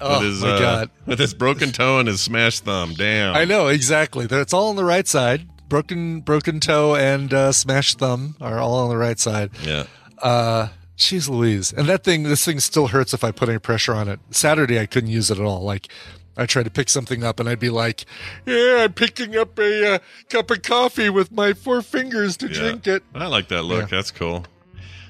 Oh 0.01 0.19
with 0.19 0.27
his, 0.27 0.41
my 0.41 0.49
uh, 0.49 0.59
god! 0.59 0.89
With 1.05 1.19
his 1.19 1.33
broken 1.33 1.71
toe 1.71 1.99
and 1.99 2.07
his 2.07 2.21
smashed 2.21 2.65
thumb. 2.65 2.93
Damn. 2.95 3.35
I 3.35 3.45
know 3.45 3.67
exactly. 3.67 4.25
There- 4.27 4.41
It's 4.41 4.53
all 4.53 4.69
on 4.69 4.75
the 4.75 4.85
right 4.85 5.07
side. 5.07 5.47
Broken, 5.69 6.19
broken 6.21 6.59
toe 6.59 6.95
and 6.95 7.33
uh, 7.33 7.51
smashed 7.51 7.97
thumb 7.99 8.35
are 8.39 8.59
all 8.59 8.75
on 8.75 8.89
the 8.89 8.97
right 8.97 9.17
side. 9.17 9.49
Yeah. 9.63 9.85
Uh, 10.21 10.67
Jeez 10.97 11.27
Louise. 11.29 11.73
And 11.73 11.87
that 11.89 12.03
thing, 12.03 12.23
this 12.23 12.45
thing 12.45 12.59
still 12.59 12.87
hurts 12.87 13.13
if 13.13 13.23
I 13.23 13.31
put 13.31 13.49
any 13.49 13.57
pressure 13.57 13.95
on 13.95 14.07
it. 14.07 14.19
Saturday, 14.29 14.79
I 14.79 14.85
couldn't 14.85 15.09
use 15.09 15.31
it 15.31 15.39
at 15.39 15.43
all. 15.45 15.61
Like, 15.63 15.87
I 16.35 16.45
tried 16.45 16.63
to 16.63 16.71
pick 16.71 16.89
something 16.89 17.23
up 17.23 17.39
and 17.39 17.47
I'd 17.47 17.59
be 17.59 17.69
like, 17.69 18.05
yeah, 18.45 18.83
I'm 18.85 18.93
picking 18.93 19.35
up 19.37 19.57
a 19.59 19.95
uh, 19.95 19.99
cup 20.29 20.49
of 20.49 20.61
coffee 20.63 21.09
with 21.09 21.31
my 21.31 21.53
four 21.53 21.81
fingers 21.81 22.37
to 22.37 22.47
Yeah. 22.47 22.53
drink 22.53 22.87
it. 22.87 23.03
I 23.13 23.27
like 23.27 23.49
that 23.49 23.63
look. 23.63 23.81
Yeah. 23.91 23.97
That's 23.97 24.09
cool. 24.11 24.45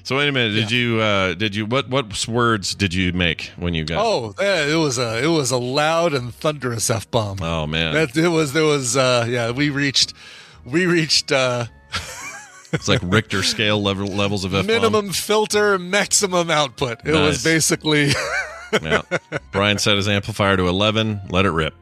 So 0.02 0.18
wait 0.18 0.28
a 0.28 0.32
minute. 0.32 0.52
Did 0.52 0.70
you? 0.70 1.00
uh 1.00 1.32
Did 1.32 1.56
you? 1.56 1.64
What? 1.64 1.88
What 1.88 2.28
words 2.28 2.74
did 2.74 2.92
you 2.92 3.14
make 3.14 3.52
when 3.56 3.72
you 3.72 3.84
got? 3.86 4.04
Oh, 4.04 4.34
it 4.38 4.76
was 4.76 4.98
a, 4.98 5.24
it 5.24 5.28
was 5.28 5.50
a 5.50 5.56
loud 5.56 6.12
and 6.12 6.34
thunderous 6.34 6.90
F 6.90 7.10
bomb. 7.10 7.38
Oh 7.40 7.66
man, 7.66 7.94
That, 7.94 8.14
it 8.14 8.28
was, 8.28 8.52
there 8.52 8.64
was, 8.64 8.98
uh, 8.98 9.24
yeah, 9.26 9.50
we 9.50 9.70
reached, 9.70 10.12
we 10.66 10.84
reached, 10.84 11.32
uh, 11.32 11.64
it's 12.74 12.86
like 12.86 13.00
Richter 13.02 13.42
scale 13.42 13.82
level 13.82 14.06
levels 14.08 14.44
of 14.44 14.54
F 14.54 14.66
minimum 14.66 15.08
filter, 15.10 15.78
maximum 15.78 16.50
output. 16.50 16.98
It 17.06 17.12
Nice. 17.12 17.26
was 17.26 17.42
basically, 17.42 18.10
Yeah. 18.82 19.02
Brian 19.52 19.78
set 19.78 19.96
his 19.96 20.08
amplifier 20.08 20.56
to 20.56 20.66
eleven. 20.68 21.20
Let 21.30 21.44
it 21.46 21.50
rip. 21.50 21.74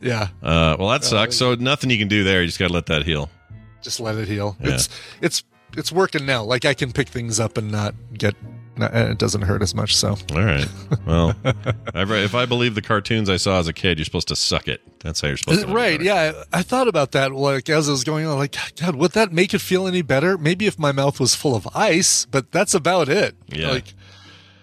yeah, 0.00 0.28
Uh, 0.42 0.76
well, 0.78 0.88
that 0.90 1.04
sucks. 1.04 1.36
So 1.36 1.54
nothing 1.54 1.90
you 1.90 1.98
can 1.98 2.08
do 2.08 2.24
there. 2.24 2.40
You 2.42 2.46
just 2.46 2.58
got 2.58 2.68
to 2.68 2.72
let 2.74 2.86
that 2.86 3.04
heal. 3.04 3.30
just 3.82 4.00
let 4.00 4.16
it 4.16 4.28
heal. 4.28 4.56
Yeah. 4.60 4.74
It's, 4.74 4.88
it's, 5.20 5.44
it's 5.76 5.90
working 5.92 6.24
now. 6.26 6.44
Like 6.44 6.64
I 6.64 6.74
can 6.74 6.92
pick 6.92 7.08
things 7.08 7.40
up 7.40 7.56
and 7.58 7.70
not 7.72 7.94
get, 8.14 8.34
it 8.76 9.18
doesn't 9.18 9.42
hurt 9.42 9.60
as 9.62 9.74
much. 9.74 9.96
So 9.96 10.10
All 10.32 10.42
right. 10.44 10.68
Well, 11.06 11.34
if 11.94 12.34
I 12.34 12.44
believe 12.46 12.74
the 12.74 12.82
cartoons 12.82 13.28
I 13.30 13.38
saw 13.38 13.58
as 13.58 13.66
a 13.66 13.72
kid, 13.72 13.98
you're 13.98 14.04
supposed 14.04 14.28
to 14.28 14.36
suck 14.36 14.68
it. 14.68 14.82
That's 15.00 15.20
how 15.20 15.28
you're 15.28 15.36
supposed 15.36 15.60
to. 15.60 15.66
do 15.66 15.72
it. 15.72 15.74
right, 15.74 16.00
yeah. 16.02 16.32
I, 16.52 16.58
I 16.58 16.62
thought 16.62 16.86
about 16.86 17.12
that 17.12 17.32
like 17.32 17.68
as 17.70 17.88
I 17.88 17.92
was 17.92 18.04
going 18.04 18.26
on. 18.26 18.36
Like, 18.38 18.56
God, 18.78 18.94
would 18.96 19.12
that 19.12 19.32
make 19.32 19.52
it 19.54 19.60
feel 19.60 19.86
any 19.88 20.02
better? 20.02 20.36
Maybe 20.38 20.66
if 20.66 20.78
my 20.78 20.92
mouth 20.92 21.18
was 21.18 21.34
full 21.34 21.54
of 21.56 21.66
ice, 21.74 22.26
but 22.26 22.52
that's 22.52 22.74
about 22.74 23.08
it. 23.08 23.34
Yeah. 23.48 23.70
Like, 23.70 23.94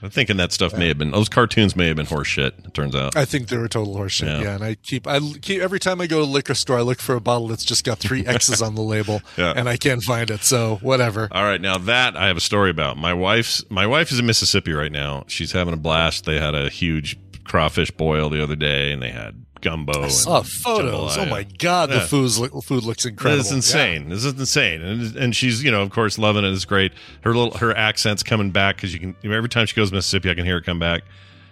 I'm 0.05 0.11
thinking 0.11 0.37
that 0.37 0.51
stuff 0.51 0.77
may 0.77 0.87
have 0.87 0.97
been 0.97 1.11
those 1.11 1.29
cartoons 1.29 1.75
may 1.75 1.87
have 1.87 1.95
been 1.97 2.05
horseshit. 2.05 2.65
It 2.65 2.73
turns 2.73 2.95
out. 2.95 3.15
I 3.15 3.25
think 3.25 3.47
they 3.47 3.57
were 3.57 3.67
total 3.67 3.95
horseshit. 3.95 4.27
Yeah. 4.27 4.41
Yeah. 4.41 4.55
and 4.55 4.63
I 4.63 4.75
keep 4.75 5.07
I 5.07 5.19
keep 5.41 5.61
every 5.61 5.79
time 5.79 5.99
I 5.99 6.07
go 6.07 6.19
to 6.19 6.25
liquor 6.25 6.53
store, 6.53 6.77
I 6.77 6.81
look 6.81 6.99
for 7.01 7.15
a 7.15 7.19
bottle 7.21 7.47
that's 7.47 7.65
just 7.65 7.83
got 7.83 7.97
three 7.99 8.25
X's 8.25 8.61
on 8.61 8.75
the 8.75 8.81
label, 8.83 9.21
Yeah. 9.37 9.53
and 9.55 9.67
I 9.67 9.77
can't 9.77 10.03
find 10.03 10.29
it. 10.29 10.43
So 10.43 10.77
whatever. 10.81 11.27
All 11.31 11.43
right, 11.43 11.59
now 11.59 11.77
that 11.77 12.15
I 12.15 12.27
have 12.27 12.37
a 12.37 12.41
story 12.41 12.69
about. 12.69 12.97
My 12.97 13.13
wife's 13.13 13.63
my 13.69 13.87
wife 13.87 14.11
is 14.11 14.19
in 14.19 14.25
Mississippi 14.25 14.73
right 14.73 14.91
now. 14.91 15.23
She's 15.27 15.51
having 15.51 15.73
a 15.73 15.77
blast. 15.77 16.25
They 16.25 16.39
had 16.39 16.55
a 16.55 16.69
huge 16.69 17.17
crawfish 17.43 17.91
boil 17.91 18.29
the 18.29 18.41
other 18.43 18.55
day, 18.55 18.91
and 18.91 19.01
they 19.01 19.11
had 19.11 19.44
gumbo. 19.61 20.03
I 20.03 20.07
saw 20.09 20.41
photos. 20.41 21.17
Oh 21.17 21.25
my 21.25 21.43
god, 21.43 21.89
Yeah. 21.89 21.99
the 21.99 22.01
food's, 22.07 22.39
lo- 22.39 22.61
food 22.61 22.83
looks 22.83 23.05
incredible. 23.05 23.41
It's 23.41 23.51
insane. 23.51 24.09
This 24.09 24.23
is 24.25 24.33
insane, 24.33 24.81
and 24.81 25.15
and 25.15 25.35
she's 25.35 25.63
you 25.63 25.71
know 25.71 25.81
of 25.81 25.89
course 25.91 26.17
loving 26.17 26.43
it. 26.43 26.51
It's 26.53 26.65
great. 26.65 26.91
Her 27.21 27.33
little 27.35 27.57
her 27.57 27.75
accent's 27.75 28.23
coming 28.23 28.51
back 28.51 28.75
because 28.77 28.93
you 28.93 28.99
can 28.99 29.15
every 29.23 29.49
time 29.49 29.65
she 29.65 29.75
goes 29.75 29.89
to 29.89 29.95
Mississippi, 29.95 30.29
I 30.29 30.33
can 30.35 30.45
hear 30.45 30.57
it 30.57 30.65
come 30.65 30.79
back. 30.79 31.03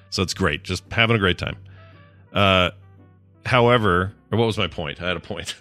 So 0.10 0.22
it's 0.24 0.34
great. 0.34 0.64
Just 0.64 0.84
having 0.92 1.16
a 1.16 1.20
great 1.20 1.38
time. 1.38 1.58
Uh, 2.32 2.70
however, 3.46 4.14
or 4.32 4.38
what 4.38 4.46
was 4.46 4.58
my 4.58 4.68
point? 4.68 5.02
I 5.02 5.08
had 5.08 5.18
a 5.18 5.20
point. 5.20 5.56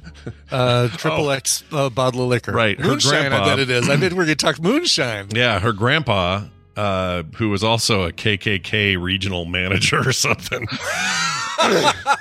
Uh, 0.50 0.88
triple 0.96 1.30
X 1.30 1.64
uh, 1.72 1.88
bottle 1.90 2.22
of 2.22 2.28
liquor. 2.28 2.52
Oh. 2.52 2.54
Right, 2.54 2.78
her 2.78 2.86
Moonshine, 2.88 3.10
grandpa- 3.30 3.42
I 3.44 3.48
bet 3.48 3.58
it 3.60 3.70
is. 3.70 3.88
I 3.88 3.96
bet 3.96 4.12
we're 4.12 4.24
gonna 4.24 4.34
talk 4.36 4.60
moonshine. 4.60 5.28
Yeah, 5.34 5.58
her 5.58 5.72
grandpa, 5.72 6.44
uh, 6.76 7.22
who 7.36 7.48
was 7.50 7.62
also 7.64 8.02
a 8.04 8.12
KKK 8.12 9.00
regional 9.02 9.44
manager 9.46 10.00
or 10.06 10.12
something. 10.12 10.66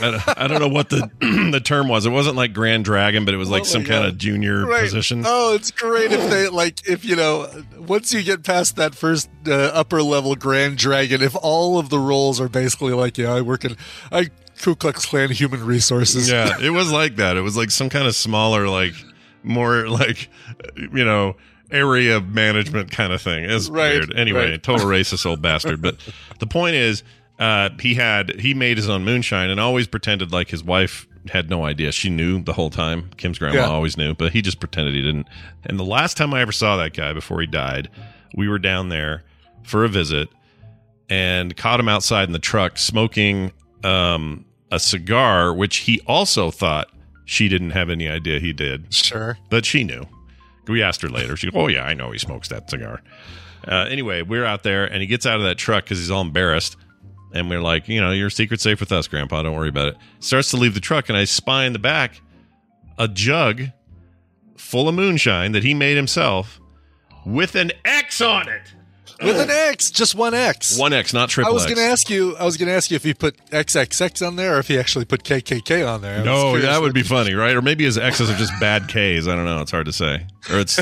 I, 0.00 0.10
don't, 0.10 0.38
I 0.38 0.46
don't 0.48 0.60
know 0.60 0.68
what 0.68 0.90
the 0.90 1.10
the 1.52 1.60
term 1.60 1.88
was. 1.88 2.06
It 2.06 2.10
wasn't 2.10 2.36
like 2.36 2.52
Grand 2.52 2.84
Dragon, 2.84 3.24
but 3.24 3.34
it 3.34 3.38
was 3.38 3.48
like 3.50 3.62
Oh 3.62 3.64
some 3.64 3.84
kind 3.84 4.04
of 4.06 4.18
junior 4.18 4.66
Right. 4.66 4.82
position. 4.82 5.22
Oh, 5.26 5.54
it's 5.54 5.70
great 5.70 6.12
if 6.12 6.28
they 6.30 6.48
like 6.48 6.86
if 6.88 7.04
you 7.04 7.16
know 7.16 7.48
once 7.78 8.12
you 8.12 8.22
get 8.22 8.44
past 8.44 8.76
that 8.76 8.94
first 8.94 9.28
uh, 9.46 9.52
upper 9.52 10.02
level 10.02 10.34
Grand 10.36 10.76
Dragon, 10.78 11.22
if 11.22 11.34
all 11.40 11.78
of 11.78 11.88
the 11.90 11.98
roles 11.98 12.40
are 12.40 12.48
basically 12.48 12.92
like, 12.92 13.18
yeah, 13.18 13.32
I 13.32 13.40
work 13.40 13.64
in 13.64 13.76
I 14.12 14.28
Ku 14.60 14.74
Klux 14.74 15.06
Klan 15.06 15.30
human 15.30 15.64
resources. 15.64 16.30
Yeah, 16.30 16.56
it 16.60 16.70
was 16.70 16.90
like 16.92 17.16
that. 17.16 17.36
It 17.36 17.42
was 17.42 17.56
like 17.56 17.70
some 17.70 17.88
kind 17.88 18.06
of 18.06 18.14
smaller, 18.14 18.68
like 18.68 18.94
more 19.42 19.88
like 19.88 20.28
you 20.76 21.04
know 21.04 21.36
area 21.70 22.18
management 22.20 22.90
kind 22.90 23.12
of 23.12 23.20
thing. 23.22 23.44
It's 23.44 23.68
Right, 23.68 23.92
weird. 23.92 24.16
Anyway, 24.16 24.52
right. 24.52 24.62
total 24.62 24.86
racist 24.86 25.26
old 25.26 25.42
bastard. 25.42 25.82
But 25.82 25.96
the 26.38 26.46
point 26.46 26.74
is, 26.76 27.02
uh, 27.38 27.70
he 27.80 27.94
had 27.94 28.40
he 28.40 28.54
made 28.54 28.76
his 28.76 28.88
own 28.88 29.04
moonshine 29.04 29.50
and 29.50 29.60
always 29.60 29.86
pretended 29.86 30.32
like 30.32 30.48
his 30.50 30.62
wife 30.64 31.06
had 31.30 31.50
no 31.50 31.64
idea. 31.64 31.92
She 31.92 32.08
knew 32.10 32.42
the 32.42 32.52
whole 32.54 32.70
time. 32.70 33.10
Kim's 33.16 33.38
grandma 33.38 33.60
Yeah. 33.60 33.66
always 33.66 33.96
knew, 33.96 34.14
but 34.14 34.32
he 34.32 34.40
just 34.42 34.60
pretended 34.60 34.94
he 34.94 35.02
didn't. 35.02 35.26
And 35.64 35.78
the 35.78 35.84
last 35.84 36.16
time 36.16 36.32
I 36.32 36.40
ever 36.40 36.52
saw 36.52 36.76
that 36.78 36.94
guy 36.94 37.12
before 37.12 37.40
he 37.40 37.46
died, 37.46 37.88
we 38.34 38.48
were 38.48 38.58
down 38.58 38.88
there 38.88 39.24
for 39.62 39.84
a 39.84 39.88
visit 39.88 40.28
and 41.10 41.56
caught 41.56 41.80
him 41.80 41.88
outside 41.88 42.24
in 42.28 42.32
the 42.32 42.38
truck 42.38 42.78
smoking 42.78 43.52
um, 43.84 44.44
a 44.70 44.78
cigar, 44.78 45.52
which 45.54 45.78
he 45.78 46.00
also 46.06 46.50
thought 46.50 46.88
she 47.24 47.48
didn't 47.48 47.70
have 47.70 47.90
any 47.90 48.08
idea 48.08 48.38
he 48.38 48.52
did, 48.52 48.92
Sure. 48.92 49.36
but 49.50 49.64
she 49.66 49.84
knew. 49.84 50.06
We 50.66 50.82
asked 50.82 51.00
her 51.02 51.08
later. 51.08 51.36
She, 51.36 51.50
oh 51.54 51.68
yeah, 51.68 51.84
I 51.84 51.94
know 51.94 52.10
he 52.10 52.18
smokes 52.18 52.48
that 52.48 52.68
cigar. 52.70 53.02
Uh, 53.66 53.86
anyway, 53.90 54.22
we're 54.22 54.44
out 54.44 54.62
there, 54.62 54.84
and 54.86 55.00
he 55.00 55.06
gets 55.06 55.26
out 55.26 55.36
of 55.36 55.42
that 55.44 55.56
truck 55.58 55.84
because 55.84 55.98
he's 55.98 56.10
all 56.10 56.20
embarrassed. 56.22 56.76
And 57.32 57.50
we're 57.50 57.60
like, 57.60 57.88
you 57.88 58.00
know, 58.00 58.10
your 58.10 58.30
secret's 58.30 58.62
safe 58.62 58.80
with 58.80 58.90
us, 58.90 59.06
Grandpa. 59.06 59.42
Don't 59.42 59.54
worry 59.54 59.68
about 59.68 59.88
it. 59.88 59.96
Starts 60.20 60.50
to 60.50 60.56
leave 60.56 60.74
the 60.74 60.80
truck, 60.80 61.08
and 61.08 61.18
I 61.18 61.24
spy 61.24 61.64
in 61.64 61.72
the 61.72 61.78
back 61.78 62.20
a 62.98 63.06
jug 63.06 63.64
full 64.56 64.88
of 64.88 64.94
moonshine 64.94 65.52
that 65.52 65.62
he 65.62 65.74
made 65.74 65.96
himself 65.96 66.60
with 67.24 67.54
an 67.54 67.72
X 67.84 68.20
on 68.20 68.48
it. 68.48 68.74
With 69.22 69.40
an 69.40 69.50
X, 69.50 69.90
just 69.90 70.14
one 70.14 70.32
X. 70.34 70.78
One 70.78 70.92
X, 70.92 71.12
not 71.12 71.28
triple 71.28 71.50
I 71.50 71.54
was 71.54 71.64
X. 71.64 71.74
going 71.74 71.84
to 71.86 71.90
ask 71.92 72.08
you. 72.08 72.36
I 72.36 72.44
was 72.44 72.56
going 72.56 72.68
to 72.68 72.74
ask 72.74 72.90
you 72.90 72.94
if 72.96 73.02
he 73.02 73.14
put 73.14 73.36
XXX 73.50 74.26
on 74.26 74.36
there, 74.36 74.56
or 74.56 74.58
if 74.60 74.68
he 74.68 74.78
actually 74.78 75.04
put 75.06 75.24
KKK 75.24 75.88
on 75.88 76.02
there. 76.02 76.20
I 76.20 76.24
No, 76.24 76.58
that 76.58 76.80
would 76.80 76.94
be 76.94 77.02
funny, 77.02 77.34
right? 77.34 77.56
Or 77.56 77.62
maybe 77.62 77.84
his 77.84 77.98
X's 77.98 78.30
are 78.30 78.36
just 78.36 78.52
bad 78.60 78.88
K's. 78.88 79.26
I 79.26 79.34
don't 79.34 79.44
know. 79.44 79.60
It's 79.60 79.70
hard 79.72 79.86
to 79.86 79.92
say. 79.92 80.26
Or 80.50 80.60
it's 80.60 80.78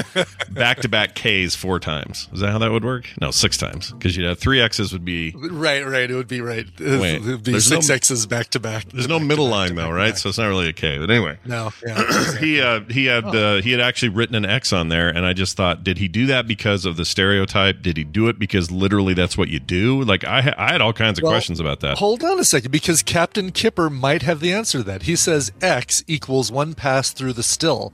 back 0.50 0.80
to 0.80 0.88
back 0.88 1.14
K's 1.14 1.54
four 1.56 1.80
times. 1.80 2.28
Is 2.32 2.40
that 2.40 2.50
how 2.52 2.58
that 2.58 2.70
would 2.70 2.84
work? 2.84 3.08
No, 3.20 3.30
six 3.30 3.56
times. 3.56 3.90
Because 3.92 4.16
you'd 4.16 4.26
have 4.26 4.38
three 4.38 4.60
X's 4.60 4.92
would 4.92 5.04
be. 5.04 5.32
Right, 5.34 5.84
right. 5.84 6.08
It 6.10 6.14
would 6.14 6.28
be 6.28 6.40
right. 6.40 6.66
Wait, 6.78 7.14
it 7.16 7.22
would 7.24 7.42
be 7.42 7.52
there's 7.52 7.66
six 7.66 7.88
no- 7.88 7.94
X's 7.94 8.26
back 8.26 8.48
to 8.50 8.60
back. 8.60 8.84
There's 8.90 9.08
no 9.08 9.18
middle 9.18 9.48
line 9.48 9.74
though, 9.74 9.90
right? 9.90 10.16
So 10.16 10.28
it's 10.28 10.38
not 10.38 10.46
really 10.48 10.68
a 10.68 10.72
K. 10.72 10.98
But 10.98 11.10
anyway, 11.10 11.38
No, 11.46 11.72
yeah. 11.86 12.36
he 12.38 12.60
uh, 12.60 12.80
he 12.90 13.06
had 13.06 13.24
uh, 13.24 13.62
he 13.62 13.72
had 13.72 13.80
actually 13.80 14.10
written 14.10 14.36
an 14.36 14.44
X 14.44 14.72
on 14.72 14.88
there, 14.88 15.08
and 15.08 15.24
I 15.24 15.32
just 15.32 15.56
thought, 15.56 15.82
did 15.82 15.98
he 15.98 16.06
do 16.06 16.26
that 16.26 16.46
because 16.46 16.84
of 16.84 16.96
the 16.96 17.04
stereotype? 17.04 17.82
Did 17.82 17.96
he 17.96 18.04
do 18.04 18.25
it 18.28 18.38
because 18.38 18.70
literally 18.70 19.14
that's 19.14 19.36
what 19.38 19.48
you 19.48 19.58
do? 19.60 20.02
Like 20.02 20.24
I 20.24 20.40
ha- 20.42 20.54
I 20.58 20.72
had 20.72 20.80
all 20.80 20.92
kinds 20.92 21.18
of 21.18 21.22
Well, 21.24 21.32
questions 21.32 21.60
about 21.60 21.80
that. 21.80 21.98
Hold 21.98 22.22
on 22.24 22.38
a 22.38 22.44
second, 22.44 22.70
because 22.70 23.02
Captain 23.02 23.50
Kipper 23.52 23.88
might 23.90 24.22
have 24.22 24.40
the 24.40 24.52
answer 24.52 24.78
to 24.78 24.84
that. 24.84 25.02
He 25.04 25.16
says 25.16 25.52
X 25.62 26.02
equals 26.06 26.50
one 26.52 26.74
pass 26.74 27.10
through 27.12 27.32
the 27.34 27.42
still. 27.42 27.92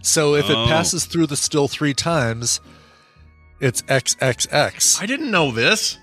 So 0.00 0.34
if 0.34 0.46
Oh. 0.48 0.64
it 0.64 0.68
passes 0.68 1.04
through 1.04 1.26
the 1.28 1.36
still 1.36 1.68
three 1.68 1.94
times, 1.94 2.60
it's 3.60 3.82
XXX. 3.82 5.00
I 5.00 5.06
didn't 5.06 5.30
know 5.30 5.50
this. 5.52 5.98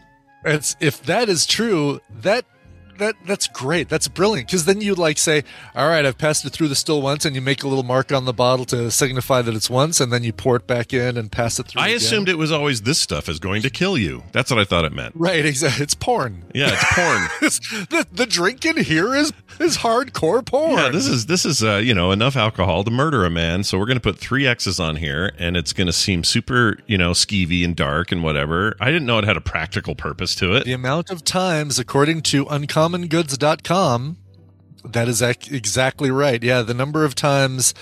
It's 0.46 0.76
if 0.80 1.04
that 1.04 1.28
is 1.28 1.46
true, 1.46 2.00
that 2.10 2.46
that 3.00 3.16
that's 3.26 3.48
great. 3.48 3.90
That's 3.90 4.08
brilliant 4.08 4.48
because 4.48 4.66
then 4.66 4.80
you 4.82 4.96
like 4.96 5.18
say, 5.18 5.44
"All 5.76 5.88
right, 5.90 6.06
I've 6.06 6.18
passed 6.18 6.46
it 6.46 6.52
through 6.52 6.68
the 6.70 6.76
still 6.76 7.02
once," 7.02 7.26
and 7.26 7.36
you 7.36 7.42
make 7.42 7.64
a 7.64 7.68
little 7.68 7.84
mark 7.84 8.12
on 8.12 8.26
the 8.26 8.34
bottle 8.34 8.66
to 8.68 8.92
signify 8.92 9.42
that 9.42 9.54
it's 9.56 9.70
once, 9.70 10.00
and 10.00 10.14
then 10.14 10.24
you 10.24 10.32
pour 10.32 10.56
it 10.58 10.68
back 10.68 10.94
in 10.94 11.18
and 11.18 11.32
pass 11.32 11.60
it 11.60 11.68
through. 11.68 11.82
I 11.82 11.88
again. 11.88 11.98
assumed 11.98 12.30
it 12.30 12.38
was 12.38 12.52
always 12.52 12.84
this 12.84 13.00
stuff 13.00 13.28
is 13.28 13.40
going 13.40 13.62
to 13.64 13.70
kill 13.70 13.98
you. 13.98 14.24
That's 14.32 14.52
what 14.52 14.60
I 14.60 14.64
thought 14.66 14.86
it 14.86 14.94
meant. 14.94 15.16
right. 15.16 15.46
Exactly. 15.46 15.84
It's 15.84 15.96
porn. 15.96 16.46
Yeah, 16.54 16.70
it's 16.72 16.94
porn. 16.94 17.24
It's- 17.42 17.88
the 17.90 18.08
the 18.12 18.26
drink 18.26 18.66
in 18.66 18.78
here 18.78 19.16
is 19.16 19.34
is 19.60 19.78
hardcore 19.78 20.46
porn. 20.46 20.72
Yeah, 20.72 20.90
this 20.90 21.08
is 21.08 21.26
this 21.26 21.46
is 21.46 21.64
uh, 21.64 21.78
you 21.78 21.94
know 21.94 22.12
enough 22.12 22.36
alcohol 22.36 22.84
to 22.84 22.92
murder 22.92 23.26
a 23.26 23.30
man. 23.30 23.64
So 23.64 23.78
we're 23.78 23.86
going 23.86 23.98
to 23.98 24.02
put 24.02 24.18
three 24.18 24.48
X's 24.48 24.80
on 24.80 24.96
here, 24.96 25.34
and 25.38 25.58
it's 25.58 25.74
going 25.74 25.88
to 25.88 25.94
seem 25.94 26.24
super 26.24 26.78
you 26.88 26.98
know 26.98 27.12
skeevy 27.12 27.64
and 27.66 27.76
dark 27.76 28.12
and 28.12 28.24
whatever. 28.24 28.76
I 28.80 28.88
didn't 28.88 29.06
know 29.06 29.18
it 29.20 29.26
had 29.26 29.38
a 29.38 29.42
practical 29.42 29.96
purpose 29.96 30.36
to 30.36 30.54
it. 30.56 30.66
The 30.66 30.74
amount 30.74 31.10
of 31.10 31.24
times, 31.24 31.80
according 31.80 32.22
to 32.24 32.46
uncommongoods.com, 32.46 34.18
that 34.86 35.08
is 35.08 35.22
ac- 35.22 35.56
exactly 35.56 36.12
right. 36.12 36.42
Yeah, 36.42 36.62
the 36.62 36.74
number 36.74 37.04
of 37.06 37.16
times 37.16 37.74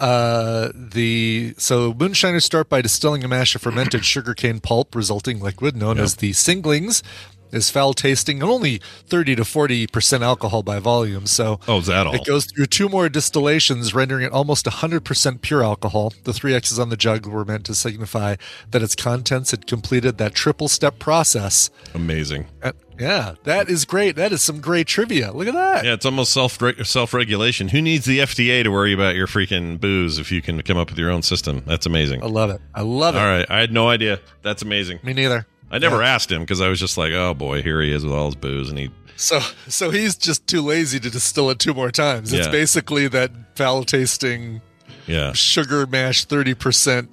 uh, 0.00 0.70
the 0.74 1.54
so 1.58 1.92
moonshiners 1.92 2.44
start 2.44 2.70
by 2.70 2.80
distilling 2.80 3.22
a 3.22 3.28
mash 3.28 3.54
of 3.54 3.60
fermented 3.60 4.04
sugarcane 4.06 4.58
pulp, 4.58 4.94
resulting 4.94 5.40
liquid 5.40 5.76
known 5.76 5.98
as 5.98 6.16
the 6.16 6.32
singlings. 6.32 7.02
Is 7.52 7.70
foul 7.70 7.92
tasting 7.94 8.40
and 8.42 8.50
only 8.50 8.80
30 9.06 9.36
to 9.36 9.42
40% 9.42 10.22
alcohol 10.22 10.62
by 10.62 10.78
volume. 10.78 11.26
So 11.26 11.60
Oh, 11.68 11.78
is 11.78 11.86
that 11.86 12.06
all? 12.06 12.14
it 12.14 12.24
goes 12.24 12.46
through 12.46 12.66
two 12.66 12.88
more 12.88 13.08
distillations, 13.08 13.94
rendering 13.94 14.24
it 14.24 14.32
almost 14.32 14.66
100% 14.66 15.42
pure 15.42 15.62
alcohol. 15.62 16.12
The 16.24 16.32
three 16.32 16.54
X's 16.54 16.78
on 16.78 16.88
the 16.88 16.96
jug 16.96 17.26
were 17.26 17.44
meant 17.44 17.64
to 17.66 17.74
signify 17.74 18.36
that 18.70 18.82
its 18.82 18.94
contents 18.94 19.50
had 19.50 19.66
completed 19.66 20.18
that 20.18 20.34
triple 20.34 20.68
step 20.68 20.98
process. 20.98 21.70
Amazing. 21.94 22.46
Uh, 22.62 22.72
yeah, 22.98 23.34
that 23.44 23.70
is 23.70 23.86
great. 23.86 24.14
That 24.16 24.30
is 24.30 24.42
some 24.42 24.60
great 24.60 24.86
trivia. 24.86 25.32
Look 25.32 25.48
at 25.48 25.54
that. 25.54 25.84
Yeah, 25.86 25.94
it's 25.94 26.04
almost 26.04 26.32
self 26.34 26.58
self 26.84 27.14
regulation. 27.14 27.68
Who 27.68 27.80
needs 27.80 28.04
the 28.04 28.18
FDA 28.18 28.62
to 28.62 28.68
worry 28.70 28.92
about 28.92 29.14
your 29.14 29.26
freaking 29.26 29.80
booze 29.80 30.18
if 30.18 30.30
you 30.30 30.42
can 30.42 30.60
come 30.62 30.76
up 30.76 30.90
with 30.90 30.98
your 30.98 31.10
own 31.10 31.22
system? 31.22 31.62
That's 31.66 31.86
amazing. 31.86 32.22
I 32.22 32.26
love 32.26 32.50
it. 32.50 32.60
I 32.74 32.82
love 32.82 33.14
it. 33.14 33.18
All 33.18 33.24
right, 33.24 33.46
I 33.48 33.60
had 33.60 33.72
no 33.72 33.88
idea. 33.88 34.20
That's 34.42 34.60
amazing. 34.60 34.98
Me 35.02 35.14
neither. 35.14 35.46
I 35.70 35.78
never 35.78 36.02
asked 36.02 36.30
him 36.32 36.40
because 36.40 36.60
I 36.60 36.68
was 36.68 36.80
just 36.80 36.98
like, 36.98 37.12
oh 37.12 37.34
boy, 37.34 37.62
here 37.62 37.80
he 37.80 37.92
is 37.92 38.04
with 38.04 38.12
all 38.14 38.26
his 38.26 38.34
booze, 38.34 38.68
and 38.70 38.78
he 38.78 38.90
So, 39.16 39.38
so 39.68 39.90
he's 39.90 40.16
just 40.16 40.46
too 40.46 40.62
lazy 40.62 40.98
to 41.00 41.10
distill 41.10 41.50
it 41.50 41.58
two 41.58 41.74
more 41.74 41.90
times. 41.90 42.32
It's 42.32 42.46
Yeah. 42.46 42.52
basically 42.52 43.06
that 43.08 43.30
foul 43.56 43.84
tasting 43.84 44.60
yeah. 45.06 45.32
sugar 45.32 45.86
mash 45.86 46.24
thirty 46.24 46.54
percent. 46.54 47.10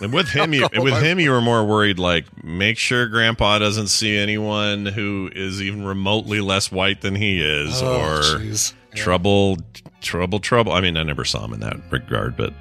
And 0.00 0.12
with 0.14 0.28
him, 0.30 0.54
you, 0.54 0.66
with 0.76 1.02
him, 1.02 1.20
you 1.20 1.30
were 1.30 1.42
more 1.42 1.62
worried. 1.64 1.98
Like, 1.98 2.24
make 2.42 2.78
sure 2.78 3.06
Grandpa 3.06 3.58
doesn't 3.58 3.88
see 3.88 4.16
anyone 4.16 4.86
who 4.86 5.28
is 5.34 5.60
even 5.60 5.84
remotely 5.84 6.40
less 6.40 6.72
white 6.72 7.02
than 7.02 7.14
he 7.14 7.42
is, 7.42 7.82
Oh, 7.82 8.00
or 8.00 8.20
jeez. 8.40 8.72
Yeah. 8.94 9.02
trouble, 9.02 9.58
trouble, 10.00 10.40
trouble. 10.40 10.72
I 10.72 10.80
mean, 10.80 10.96
I 10.96 11.02
never 11.02 11.24
saw 11.26 11.44
him 11.44 11.52
in 11.52 11.60
that 11.60 11.76
regard, 11.90 12.34
but 12.36 12.54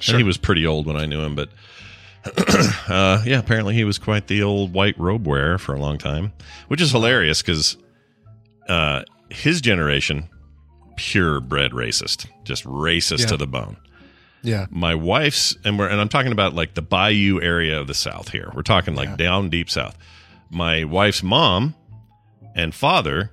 Sure. 0.00 0.16
he 0.18 0.24
was 0.24 0.36
pretty 0.36 0.66
old 0.66 0.86
when 0.86 0.96
I 0.96 1.06
knew 1.06 1.20
him. 1.20 1.36
But 1.36 1.50
uh, 2.88 3.22
yeah, 3.24 3.38
apparently 3.38 3.74
he 3.74 3.84
was 3.84 3.98
quite 3.98 4.26
the 4.26 4.42
old 4.42 4.72
white 4.72 4.98
robe 4.98 5.26
wearer 5.26 5.58
for 5.58 5.74
a 5.74 5.78
long 5.80 5.98
time, 5.98 6.32
which 6.68 6.80
is 6.80 6.90
hilarious 6.90 7.40
because 7.42 7.76
uh, 8.68 9.02
his 9.30 9.60
generation, 9.60 10.28
purebred 10.96 11.72
racist, 11.72 12.26
just 12.44 12.64
racist 12.64 13.20
Yeah. 13.20 13.26
to 13.26 13.36
the 13.36 13.46
bone 13.46 13.76
Yeah, 14.42 14.66
my 14.70 14.94
wife's 14.94 15.56
and 15.64 15.78
we're 15.78 15.88
and 15.88 16.00
I'm 16.00 16.08
talking 16.08 16.32
about 16.32 16.54
like 16.54 16.74
the 16.74 16.82
Bayou 16.82 17.40
area 17.40 17.80
of 17.80 17.86
the 17.86 17.94
South 17.94 18.30
here. 18.30 18.50
We're 18.54 18.62
talking 18.62 18.94
like 18.94 19.08
Yeah. 19.10 19.16
down 19.16 19.48
deep 19.50 19.70
South. 19.70 19.96
My 20.50 20.84
wife's 20.84 21.22
mom 21.22 21.74
and 22.54 22.74
father, 22.74 23.30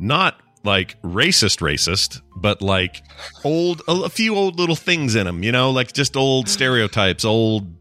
not 0.00 0.40
like 0.66 1.00
racist 1.02 1.60
racist, 1.60 2.20
but 2.36 2.60
like 2.60 3.02
old 3.44 3.80
a, 3.88 3.92
a 3.92 4.08
few 4.10 4.34
old 4.36 4.58
little 4.58 4.76
things 4.76 5.14
in 5.14 5.24
them, 5.24 5.42
you 5.42 5.52
know, 5.52 5.70
like 5.70 5.92
just 5.92 6.16
old 6.16 6.48
stereotypes, 6.48 7.24
old 7.24 7.74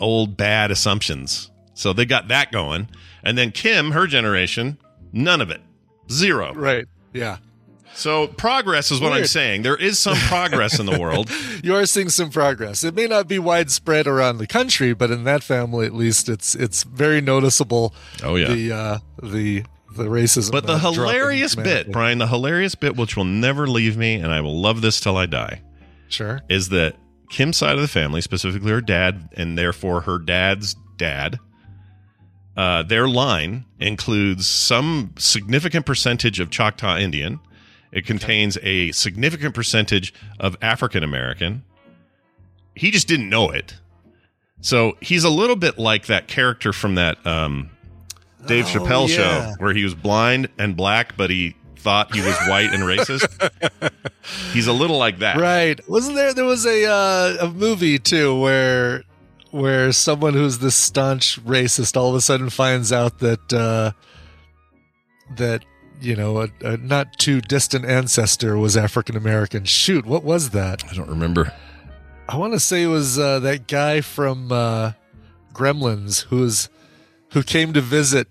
old 0.00 0.36
bad 0.36 0.70
assumptions. 0.70 1.50
So 1.74 1.92
they 1.92 2.04
got 2.04 2.28
that 2.28 2.52
going. 2.52 2.88
And 3.22 3.36
then 3.38 3.50
Kim, 3.50 3.92
her 3.92 4.06
generation, 4.06 4.78
none 5.12 5.40
of 5.40 5.50
it. 5.50 5.60
Zero. 6.10 6.52
right. 6.54 6.86
Yeah, 7.12 7.38
So 7.94 8.26
progress 8.26 8.90
is 8.90 9.00
what 9.00 9.12
I'm 9.14 9.24
saying. 9.24 9.62
There 9.62 9.76
is 9.76 9.98
some 9.98 10.18
progress 10.18 10.78
in 10.78 10.84
the 10.84 10.98
world. 11.00 11.30
you 11.64 11.74
are 11.74 11.86
seeing 11.86 12.10
some 12.10 12.28
progress. 12.28 12.84
It 12.84 12.94
may 12.94 13.06
not 13.06 13.26
be 13.26 13.38
widespread 13.38 14.06
around 14.06 14.36
the 14.36 14.46
country, 14.46 14.92
but 14.92 15.10
in 15.10 15.24
that 15.24 15.42
family, 15.42 15.86
at 15.86 15.94
least, 15.94 16.28
it's 16.28 16.54
it's 16.54 16.82
very 16.82 17.22
noticeable. 17.22 17.94
Oh 18.22 18.36
yeah. 18.36 18.52
The 18.52 18.72
uh, 18.72 18.98
the 19.22 19.64
the 19.96 20.04
racism. 20.04 20.52
But 20.52 20.66
the 20.66 20.78
hilarious 20.78 21.54
bit. 21.54 21.90
Brian, 21.92 22.18
the 22.18 22.26
hilarious 22.26 22.74
bit, 22.74 22.96
which 22.96 23.16
will 23.16 23.24
never 23.24 23.66
leave 23.66 23.96
me, 23.96 24.14
and 24.14 24.32
I 24.32 24.40
will 24.40 24.60
love 24.60 24.80
this 24.80 25.00
till 25.00 25.16
I 25.16 25.26
die, 25.26 25.62
Sure. 26.08 26.40
is 26.48 26.68
that 26.70 26.96
Kim's 27.30 27.56
side 27.56 27.74
of 27.74 27.80
the 27.80 27.88
family, 27.88 28.20
specifically 28.20 28.70
her 28.70 28.80
dad, 28.80 29.28
and 29.36 29.58
therefore 29.58 30.02
her 30.02 30.18
dad's 30.18 30.76
dad, 30.96 31.38
uh, 32.56 32.82
their 32.84 33.08
line 33.08 33.64
includes 33.80 34.46
some 34.46 35.12
significant 35.18 35.84
percentage 35.86 36.40
of 36.40 36.50
Choctaw 36.50 36.96
Indian. 36.96 37.40
It 37.92 38.06
contains 38.06 38.58
a 38.62 38.92
significant 38.92 39.54
percentage 39.54 40.14
of 40.40 40.56
African 40.62 41.02
American. 41.02 41.64
He 42.74 42.90
just 42.90 43.08
didn't 43.08 43.28
know 43.28 43.50
it. 43.50 43.74
So 44.60 44.96
he's 45.00 45.24
a 45.24 45.30
little 45.30 45.56
bit 45.56 45.78
like 45.78 46.06
that 46.06 46.28
character 46.28 46.72
from 46.72 46.94
that 46.94 47.24
um, 47.26 47.70
Dave 48.46 48.64
Oh, 48.66 48.68
Chappelle 48.68 49.08
yeah. 49.08 49.16
show 49.16 49.54
where 49.58 49.72
he 49.74 49.84
was 49.84 49.94
blind 49.94 50.48
and 50.58 50.76
black, 50.76 51.16
but 51.16 51.30
he 51.30 51.54
thought 51.76 52.14
he 52.14 52.20
was 52.20 52.36
white 52.48 52.72
and 52.72 52.82
racist. 52.82 53.28
He's 54.52 54.66
a 54.66 54.72
little 54.72 54.98
like 54.98 55.20
that. 55.20 55.36
Right. 55.36 55.78
Wasn't 55.88 56.16
there 56.16 56.34
there 56.34 56.44
was 56.44 56.66
a 56.66 56.84
uh, 56.84 57.46
a 57.46 57.50
movie 57.50 57.98
too 57.98 58.38
where 58.40 59.04
where 59.52 59.92
someone 59.92 60.34
who's 60.34 60.58
this 60.58 60.74
staunch 60.74 61.42
racist 61.44 61.96
all 61.96 62.08
of 62.10 62.14
a 62.16 62.20
sudden 62.20 62.50
finds 62.50 62.92
out 62.92 63.20
that 63.20 63.52
uh 63.52 63.92
that 65.36 65.64
you 66.00 66.14
know 66.16 66.42
a, 66.42 66.48
a 66.62 66.76
not 66.76 67.18
too 67.18 67.40
distant 67.40 67.84
ancestor 67.84 68.56
was 68.58 68.76
African 68.76 69.16
American. 69.16 69.64
Shoot, 69.64 70.06
what 70.06 70.24
was 70.24 70.50
that? 70.50 70.82
I 70.90 70.94
don't 70.94 71.08
remember. 71.08 71.52
I 72.28 72.36
want 72.36 72.52
to 72.54 72.60
say 72.60 72.82
it 72.82 72.88
was 72.88 73.18
uh, 73.18 73.38
that 73.40 73.68
guy 73.68 74.00
from 74.00 74.50
uh, 74.50 74.92
Gremlins 75.52 76.24
who's 76.24 76.68
who 77.30 77.42
came 77.44 77.72
to 77.74 77.80
visit 77.80 78.26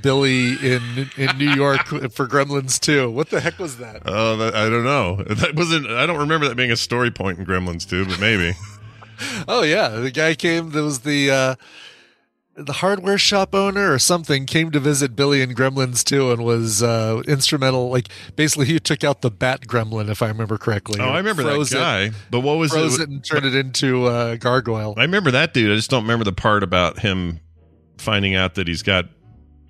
Billy 0.00 0.52
in 0.54 1.10
in 1.16 1.36
New 1.38 1.50
York 1.50 1.86
for 2.12 2.26
Gremlins 2.26 2.80
2. 2.80 3.10
What 3.10 3.30
the 3.30 3.40
heck 3.40 3.58
was 3.58 3.78
that? 3.78 4.02
Oh, 4.06 4.36
that, 4.38 4.54
I 4.54 4.68
don't 4.70 4.84
know. 4.84 5.16
That 5.22 5.54
wasn't. 5.54 5.86
I 5.88 6.06
don't 6.06 6.18
remember 6.18 6.48
that 6.48 6.54
being 6.56 6.70
a 6.72 6.76
story 6.76 7.10
point 7.10 7.38
in 7.38 7.44
Gremlins 7.46 7.88
2, 7.88 8.06
but 8.06 8.20
maybe. 8.20 8.54
Oh 9.46 9.62
yeah, 9.62 9.88
the 9.90 10.10
guy 10.10 10.34
came. 10.34 10.70
There 10.70 10.82
was 10.82 11.00
the 11.00 11.30
uh, 11.30 11.54
the 12.56 12.72
hardware 12.72 13.18
shop 13.18 13.54
owner 13.54 13.92
or 13.92 13.98
something 14.00 14.46
came 14.46 14.72
to 14.72 14.80
visit 14.80 15.14
Billy 15.14 15.42
and 15.42 15.56
Gremlins 15.56 16.02
too, 16.02 16.32
and 16.32 16.44
was 16.44 16.82
uh, 16.82 17.22
instrumental. 17.28 17.88
Like 17.90 18.08
basically, 18.34 18.66
he 18.66 18.80
took 18.80 19.04
out 19.04 19.22
the 19.22 19.30
Bat 19.30 19.68
Gremlin, 19.68 20.10
if 20.10 20.22
I 20.22 20.28
remember 20.28 20.58
correctly. 20.58 20.98
Oh, 21.00 21.08
I 21.08 21.18
remember 21.18 21.44
that 21.44 21.58
it- 21.60 21.70
guy. 21.70 22.10
but 22.30 22.40
what 22.40 22.54
was 22.58 22.72
froze 22.72 22.98
it? 22.98 23.02
it 23.02 23.08
and 23.10 23.24
turned 23.24 23.46
it 23.46 23.54
into 23.54 24.06
uh, 24.06 24.36
gargoyle. 24.36 24.94
I 24.96 25.02
remember 25.02 25.30
that 25.30 25.54
dude. 25.54 25.70
I 25.70 25.76
just 25.76 25.90
don't 25.90 26.02
remember 26.02 26.24
the 26.24 26.32
part 26.32 26.64
about 26.64 26.98
him 26.98 27.38
finding 27.98 28.34
out 28.34 28.56
that 28.56 28.66
he's 28.66 28.82
got. 28.82 29.06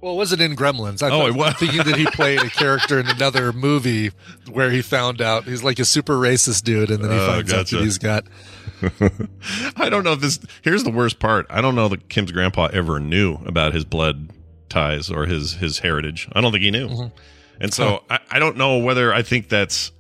Well, 0.03 0.15
it 0.15 0.17
wasn't 0.17 0.43
in 0.43 0.57
Gremlins. 0.57 1.01
I 1.03 1.07
Oh, 1.07 1.11
thought- 1.21 1.29
it 1.29 1.35
was. 1.35 1.55
Thinking 1.55 1.85
that 1.85 1.97
he 1.97 2.07
played 2.07 2.41
a 2.41 2.51
character 2.51 2.99
in 2.99 3.07
another 3.07 3.53
movie 3.53 4.11
where 4.51 4.71
he 4.71 4.83
found 4.83 5.23
out 5.23 5.45
he's 5.45 5.63
like 5.63 5.79
a 5.79 5.85
super 5.85 6.15
racist 6.17 6.65
dude, 6.65 6.91
and 6.91 7.03
then 7.05 7.11
he 7.13 7.17
Oh, 7.19 7.27
finds 7.29 7.53
out 7.53 7.57
gotcha. 7.59 7.77
that 7.77 7.85
he's 7.85 7.99
got. 7.99 8.25
I 9.77 9.89
don't 9.89 10.03
know 10.05 10.13
if 10.15 10.21
this. 10.21 10.41
Here's 10.63 10.83
the 10.85 10.91
worst 10.91 11.19
part. 11.21 11.47
I 11.49 11.61
don't 11.61 11.77
know 11.77 11.89
that 11.89 12.09
Kim's 12.09 12.33
grandpa 12.33 12.69
ever 12.73 12.99
knew 12.99 13.35
about 13.47 13.75
his 13.75 13.85
blood 13.85 14.31
ties 14.69 15.09
or 15.11 15.27
his 15.27 15.53
his 15.55 15.79
heritage. 15.79 16.29
I 16.33 16.41
don't 16.41 16.51
think 16.53 16.65
he 16.65 16.71
knew. 16.73 16.89
Mhm. 16.89 17.13
And 17.61 17.73
so 17.73 18.03
I, 18.11 18.19
I 18.31 18.39
don't 18.41 18.57
know 18.57 18.79
whether 18.79 19.15
I 19.15 19.23
think 19.23 19.49
that's. 19.49 19.93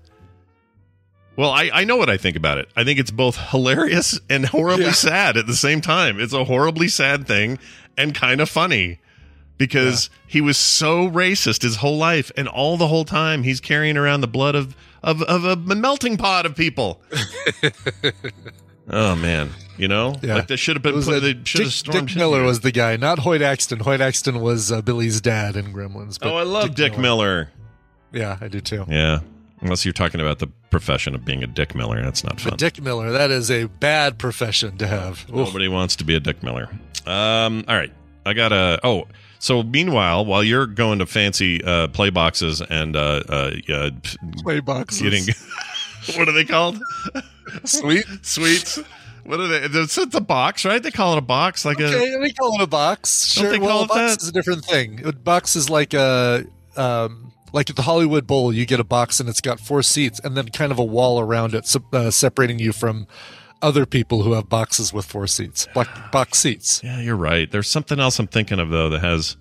Well, 1.37 1.51
I, 1.51 1.71
I 1.73 1.85
know 1.85 1.97
what 1.97 2.11
I 2.11 2.17
think 2.19 2.37
about 2.37 2.59
it. 2.59 2.69
I 2.77 2.83
think 2.85 2.99
it's 2.99 3.11
both 3.13 3.37
hilarious 3.39 4.21
and 4.29 4.45
horribly 4.47 4.87
Yeah. 4.87 4.93
sad 4.93 5.37
at 5.37 5.47
the 5.47 5.55
same 5.55 5.81
time. 5.81 6.19
It's 6.21 6.33
a 6.35 6.45
horribly 6.45 6.89
sad 6.89 7.27
thing 7.27 7.59
and 7.97 8.15
kind 8.15 8.41
of 8.41 8.51
funny 8.51 8.99
because 9.59 10.11
he 10.27 10.41
was 10.41 10.57
so 10.57 11.09
racist 11.09 11.63
his 11.63 11.77
whole 11.77 11.97
life, 11.99 12.31
and 12.37 12.49
all 12.49 12.77
the 12.77 12.89
whole 12.89 13.05
time 13.05 13.43
he's 13.43 13.61
carrying 13.61 13.97
around 13.97 14.21
the 14.23 14.29
blood 14.29 14.55
of 14.55 14.75
of, 15.03 15.21
of 15.23 15.45
a 15.45 15.57
melting 15.57 16.17
pot 16.17 16.47
of 16.47 16.55
people. 16.57 17.01
oh 18.91 19.15
man, 19.17 19.51
you 19.77 19.89
know, 19.89 20.15
Yeah. 20.23 20.37
like 20.37 20.49
they 20.49 20.57
should 20.57 20.77
have 20.77 20.83
been. 20.83 21.03
Put, 21.03 21.09
uh, 21.15 21.21
they 21.21 21.33
should 21.45 21.65
Dick, 21.65 21.87
have. 21.95 22.07
Dick 22.09 22.17
Miller 22.17 22.43
was 22.43 22.61
the 22.61 22.73
guy, 22.73 22.97
not 22.97 23.21
Hoyt 23.21 23.43
Axton. 23.43 23.81
Hoyt 23.81 24.01
Axton 24.01 24.41
was 24.41 24.71
uh, 24.73 24.83
Billy's 24.83 25.21
dad 25.21 25.57
in 25.57 25.73
Gremlins. 25.73 26.19
but 26.19 26.33
Oh, 26.33 26.37
I 26.37 26.43
love 26.43 26.75
Dick, 26.75 26.99
Miller. 26.99 27.51
Yeah, 28.13 28.37
I 28.41 28.49
do 28.49 28.61
too. 28.61 28.85
Yeah, 28.89 29.21
unless 29.61 29.85
you're 29.85 29.93
talking 29.93 30.21
about 30.21 30.39
the 30.39 30.49
profession 30.71 31.15
of 31.15 31.25
being 31.25 31.43
a 31.43 31.47
Dick 31.47 31.75
Miller, 31.75 32.03
that's 32.03 32.25
not 32.25 32.41
fun. 32.41 32.51
But 32.51 32.59
Dick 32.59 32.81
Miller, 32.83 33.11
that 33.13 33.31
is 33.31 33.51
a 33.51 33.65
bad 33.67 34.19
profession 34.19 34.77
to 34.79 34.87
have. 34.87 35.25
Oof. 35.31 35.35
Nobody 35.49 35.69
wants 35.69 35.97
to 35.97 36.05
be 36.05 36.15
a 36.15 36.21
Dick 36.21 36.43
Miller. 36.43 36.69
Um, 37.07 37.65
all 37.69 37.77
right, 37.77 37.93
I 38.27 38.35
got 38.35 38.53
a. 38.53 38.79
Oh, 38.85 39.07
so 39.43 39.65
meanwhile, 39.65 40.25
while 40.25 40.45
you're 40.45 40.69
going 40.69 41.01
to 41.01 41.07
fancy 41.07 41.65
uh, 41.65 41.89
play 41.89 42.11
boxes 42.11 42.61
and 42.61 42.95
uh, 42.95 43.25
uh, 43.29 43.51
uh, 43.69 43.91
Play 44.37 44.61
boxes. 44.61 45.03
getting, 45.03 45.25
what 46.17 46.29
are 46.29 46.33
they 46.33 46.45
called? 46.45 46.81
Suite. 47.65 48.07
Suites. 48.23 48.79
What 49.25 49.41
are 49.41 49.49
they? 49.49 49.81
It's, 49.81 49.99
it's 49.99 50.15
a 50.15 50.21
box, 50.21 50.65
right? 50.65 50.81
They 50.81 50.93
call 50.93 51.15
it 51.15 51.19
a 51.19 51.23
box, 51.23 51.65
like 51.65 51.81
a. 51.81 51.87
Okay, 51.87 52.17
they 52.21 52.31
call 52.31 52.55
it 52.55 52.63
a 52.63 52.69
box. 52.69 53.35
Don't 53.35 53.43
Sure. 53.47 53.51
they 53.51 53.59
well, 53.59 53.71
call 53.79 53.83
a 53.83 53.89
box 53.89 53.99
that? 53.99 54.23
is 54.23 54.29
a 54.29 54.33
different 54.33 54.65
thing. 54.65 55.05
A 55.05 55.13
box 55.13 55.57
is 55.57 55.69
like 55.69 55.93
a 55.93 56.45
um, 56.77 57.33
like 57.53 57.69
at 57.69 57.75
the 57.75 57.83
Hollywood 57.83 58.29
Bowl. 58.29 58.53
You 58.53 58.65
get 58.65 58.79
a 58.79 58.85
box 58.85 59.19
and 59.19 59.29
it's 59.29 59.41
got 59.41 59.59
four 59.59 59.83
seats, 59.83 60.21
and 60.23 60.37
then 60.37 60.51
kind 60.51 60.71
of 60.71 60.79
a 60.79 60.85
wall 60.85 61.19
around 61.19 61.53
it, 61.57 61.75
uh, 61.93 62.13
separating 62.13 62.61
you 62.61 62.71
from 62.73 63.09
other 63.63 63.87
people 63.87 64.23
who 64.23 64.33
have 64.33 64.49
boxes 64.49 64.93
with 64.93 65.05
four 65.07 65.27
seats, 65.27 65.67
Black, 65.75 66.11
box 66.13 66.39
seats. 66.39 66.81
Yeah, 66.85 67.01
you're 67.01 67.17
right. 67.17 67.51
There's 67.51 67.69
something 67.69 67.99
else 68.01 68.19
I'm 68.19 68.27
thinking 68.27 68.59
of 68.59 68.69
though 68.71 68.89
that 68.91 69.01
has, 69.03 69.37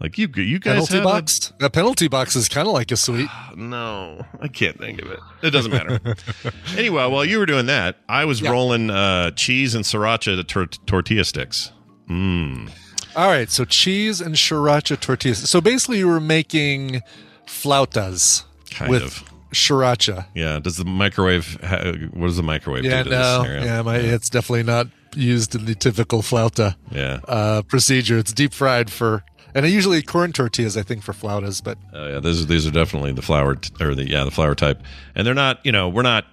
like 0.00 0.18
you 0.18 0.28
you 0.36 0.58
guys 0.58 0.74
Penalty 0.88 1.00
box. 1.00 1.52
A 1.60 1.70
penalty 1.70 2.08
box 2.08 2.36
is 2.36 2.48
kind 2.48 2.68
of 2.68 2.74
like 2.74 2.90
a 2.92 2.96
suite. 2.96 3.30
No, 3.56 4.24
I 4.40 4.48
can't 4.48 4.78
think 4.78 5.00
of 5.02 5.10
it. 5.10 5.20
It 5.42 5.50
doesn't 5.50 5.72
matter. 5.72 5.98
anyway, 6.76 7.06
while 7.08 7.24
you 7.24 7.38
were 7.38 7.46
doing 7.46 7.66
that, 7.66 7.96
I 8.08 8.24
was 8.26 8.40
Yeah. 8.40 8.50
rolling 8.50 8.90
uh, 8.90 9.30
cheese 9.32 9.74
and 9.74 9.84
sriracha 9.84 10.46
tor- 10.46 10.66
tortilla 10.86 11.24
sticks. 11.24 11.72
Mmm. 12.10 12.70
All 13.16 13.28
right, 13.28 13.50
so 13.50 13.64
cheese 13.64 14.20
and 14.20 14.34
sriracha 14.34 15.00
tortillas. 15.00 15.48
So 15.48 15.62
basically, 15.62 15.96
you 15.98 16.06
were 16.08 16.20
making 16.20 17.00
flautas 17.46 18.44
Kind 18.70 18.90
with 18.90 19.02
of. 19.02 19.24
Sriracha. 19.56 20.26
Yeah. 20.34 20.58
Does 20.60 20.76
the 20.76 20.84
microwave? 20.84 21.58
Ha- 21.62 21.92
what 22.12 22.26
does 22.28 22.36
the 22.36 22.42
microwave 22.42 22.84
Yeah, 22.84 23.02
do 23.02 23.10
to 23.10 23.10
this 23.10 23.18
no, 23.18 23.44
yeah, 23.64 23.82
my, 23.82 23.96
it's 23.96 24.28
definitely 24.30 24.62
not 24.64 24.86
used 25.14 25.54
in 25.54 25.64
the 25.64 25.74
typical 25.74 26.22
flauta 26.22 26.76
Yeah. 26.90 27.20
uh, 27.26 27.62
procedure. 27.62 28.18
It's 28.18 28.32
deep 28.32 28.52
fried 28.52 28.90
for, 28.90 29.24
and 29.54 29.64
I 29.64 29.68
usually 29.68 30.02
corn 30.02 30.32
tortillas, 30.32 30.76
I 30.76 30.82
think, 30.82 31.02
for 31.02 31.12
flautas. 31.12 31.62
But 31.64 31.78
Oh 31.94 32.06
yeah, 32.08 32.20
these 32.20 32.46
these 32.46 32.66
are 32.66 32.70
definitely 32.70 33.12
the 33.12 33.22
flour 33.22 33.54
t- 33.56 33.72
or 33.84 33.94
the 33.94 34.08
yeah 34.08 34.24
the 34.24 34.30
flour 34.30 34.54
type, 34.54 34.82
and 35.14 35.26
they're 35.26 35.34
not. 35.34 35.64
You 35.64 35.72
know, 35.72 35.88
we're 35.88 36.02
not. 36.02 36.24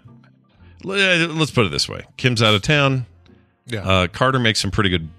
Let's 0.83 1.51
put 1.51 1.65
it 1.65 1.69
this 1.71 1.87
way: 1.87 2.03
Kim's 2.17 2.41
out 2.41 2.53
of 2.55 2.61
town. 2.61 3.05
yeah, 3.67 3.87
Uh, 3.87 4.07
Carter 4.07 4.39
makes 4.39 4.59
some 4.59 4.71
pretty 4.71 4.89
good 4.89 5.09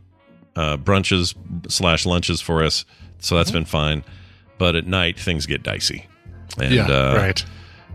uh, 0.56 0.76
brunches 0.76 1.34
slash 1.70 2.04
lunches 2.04 2.40
for 2.40 2.62
us, 2.62 2.84
so 3.18 3.34
Mm-hmm. 3.34 3.40
that's 3.40 3.50
been 3.50 3.64
fine. 3.64 4.04
But 4.58 4.76
at 4.76 4.86
night, 4.86 5.18
things 5.18 5.46
get 5.46 5.62
dicey. 5.62 6.06
And, 6.58 6.72
yeah, 6.72 6.86
uh, 6.86 7.16
right. 7.16 7.44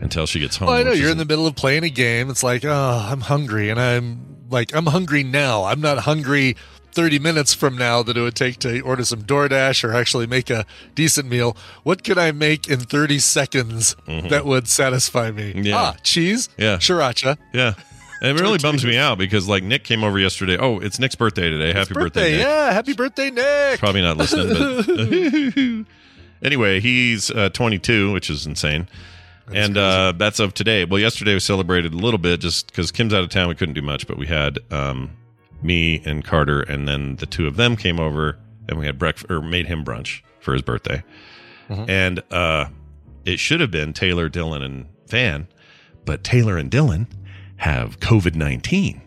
Until 0.01 0.25
she 0.25 0.39
gets 0.39 0.57
home. 0.57 0.67
Well, 0.67 0.77
I 0.77 0.83
know 0.83 0.91
you're 0.91 1.11
in 1.11 1.17
the 1.17 1.25
middle 1.25 1.45
of 1.47 1.55
playing 1.55 1.83
a 1.83 1.89
game. 1.89 2.29
It's 2.29 2.43
like, 2.43 2.63
oh, 2.65 3.07
I'm 3.11 3.21
hungry, 3.21 3.69
and 3.69 3.79
I'm 3.79 4.47
like, 4.49 4.73
I'm 4.75 4.85
hungry 4.87 5.23
now. 5.23 5.65
I'm 5.65 5.81
not 5.81 5.99
hungry 5.99 6.55
30 6.93 7.19
minutes 7.19 7.53
from 7.53 7.77
now 7.77 8.01
that 8.03 8.17
it 8.17 8.21
would 8.21 8.35
take 8.35 8.57
to 8.59 8.79
order 8.81 9.05
some 9.05 9.21
DoorDash 9.23 9.83
or 9.83 9.93
actually 9.93 10.25
make 10.25 10.49
a 10.49 10.65
decent 10.95 11.29
meal. 11.29 11.55
What 11.83 12.03
can 12.03 12.17
I 12.17 12.31
make 12.31 12.67
in 12.67 12.79
30 12.79 13.19
seconds 13.19 13.95
that 14.07 14.45
would 14.45 14.67
satisfy 14.67 15.31
me? 15.31 15.53
Mm-hmm. 15.53 15.63
Yeah. 15.63 15.75
Ah, 15.77 15.95
cheese, 16.03 16.49
Yeah. 16.57 16.77
sriracha. 16.77 17.37
Yeah. 17.53 17.73
And 18.21 18.37
it 18.37 18.41
really 18.41 18.57
bums 18.57 18.83
me 18.83 18.97
out 18.97 19.17
because 19.17 19.47
like 19.47 19.63
Nick 19.63 19.83
came 19.85 20.03
over 20.03 20.17
yesterday. 20.19 20.57
Oh, 20.57 20.79
it's 20.79 20.99
Nick's 20.99 21.15
birthday 21.15 21.49
today. 21.49 21.71
Happy 21.77 21.93
birthday, 21.93 22.31
Nick. 22.37 22.41
yeah, 22.41 22.71
happy 22.73 22.93
birthday, 22.93 23.29
Nick. 23.31 23.79
Probably 23.79 24.01
not 24.01 24.17
listening, 24.17 25.85
but 25.85 25.85
anyway, 26.45 26.79
he's 26.81 27.31
uh, 27.31 27.49
22, 27.49 28.11
which 28.11 28.29
is 28.29 28.45
insane. 28.45 28.87
And 29.53 29.77
uh, 29.77 30.13
that's 30.17 30.39
of 30.39 30.53
today. 30.53 30.85
Well, 30.85 30.99
yesterday 30.99 31.33
we 31.33 31.39
celebrated 31.39 31.93
a 31.93 31.97
little 31.97 32.17
bit 32.17 32.39
just 32.39 32.67
because 32.67 32.91
Kim's 32.91 33.13
out 33.13 33.23
of 33.23 33.29
town. 33.29 33.47
We 33.49 33.55
couldn't 33.55 33.75
do 33.75 33.81
much, 33.81 34.07
but 34.07 34.17
we 34.17 34.27
had 34.27 34.59
um, 34.71 35.11
me 35.61 36.01
and 36.05 36.23
Carter, 36.23 36.61
and 36.61 36.87
then 36.87 37.15
the 37.17 37.25
two 37.25 37.47
of 37.47 37.55
them 37.55 37.75
came 37.75 37.99
over 37.99 38.37
and 38.67 38.77
we 38.77 38.85
had 38.85 38.97
breakfast 38.99 39.29
or 39.31 39.41
made 39.41 39.65
him 39.67 39.83
brunch 39.83 40.21
for 40.39 40.53
his 40.53 40.61
birthday. 40.61 41.03
And 41.69 42.23
uh, 42.31 42.65
it 43.25 43.39
should 43.39 43.61
have 43.61 43.69
been 43.69 43.93
Taylor, 43.93 44.27
Dylan, 44.29 44.63
and 44.63 44.87
Van, 45.07 45.47
but 46.03 46.23
Taylor 46.23 46.57
and 46.57 46.71
Dylan 46.71 47.05
have 47.57 47.99
COVID 47.99 48.33
19. 48.35 49.01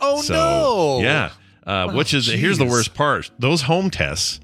Oh 0.00 0.22
So, 0.22 0.34
no! 0.34 1.00
Yeah. 1.00 1.30
Uh, 1.66 1.92
which 1.92 2.14
is 2.14 2.28
here's 2.28 2.58
the 2.58 2.64
worst 2.64 2.94
part. 2.94 3.30
Those 3.40 3.62
home 3.62 3.90
tests, 3.90 4.38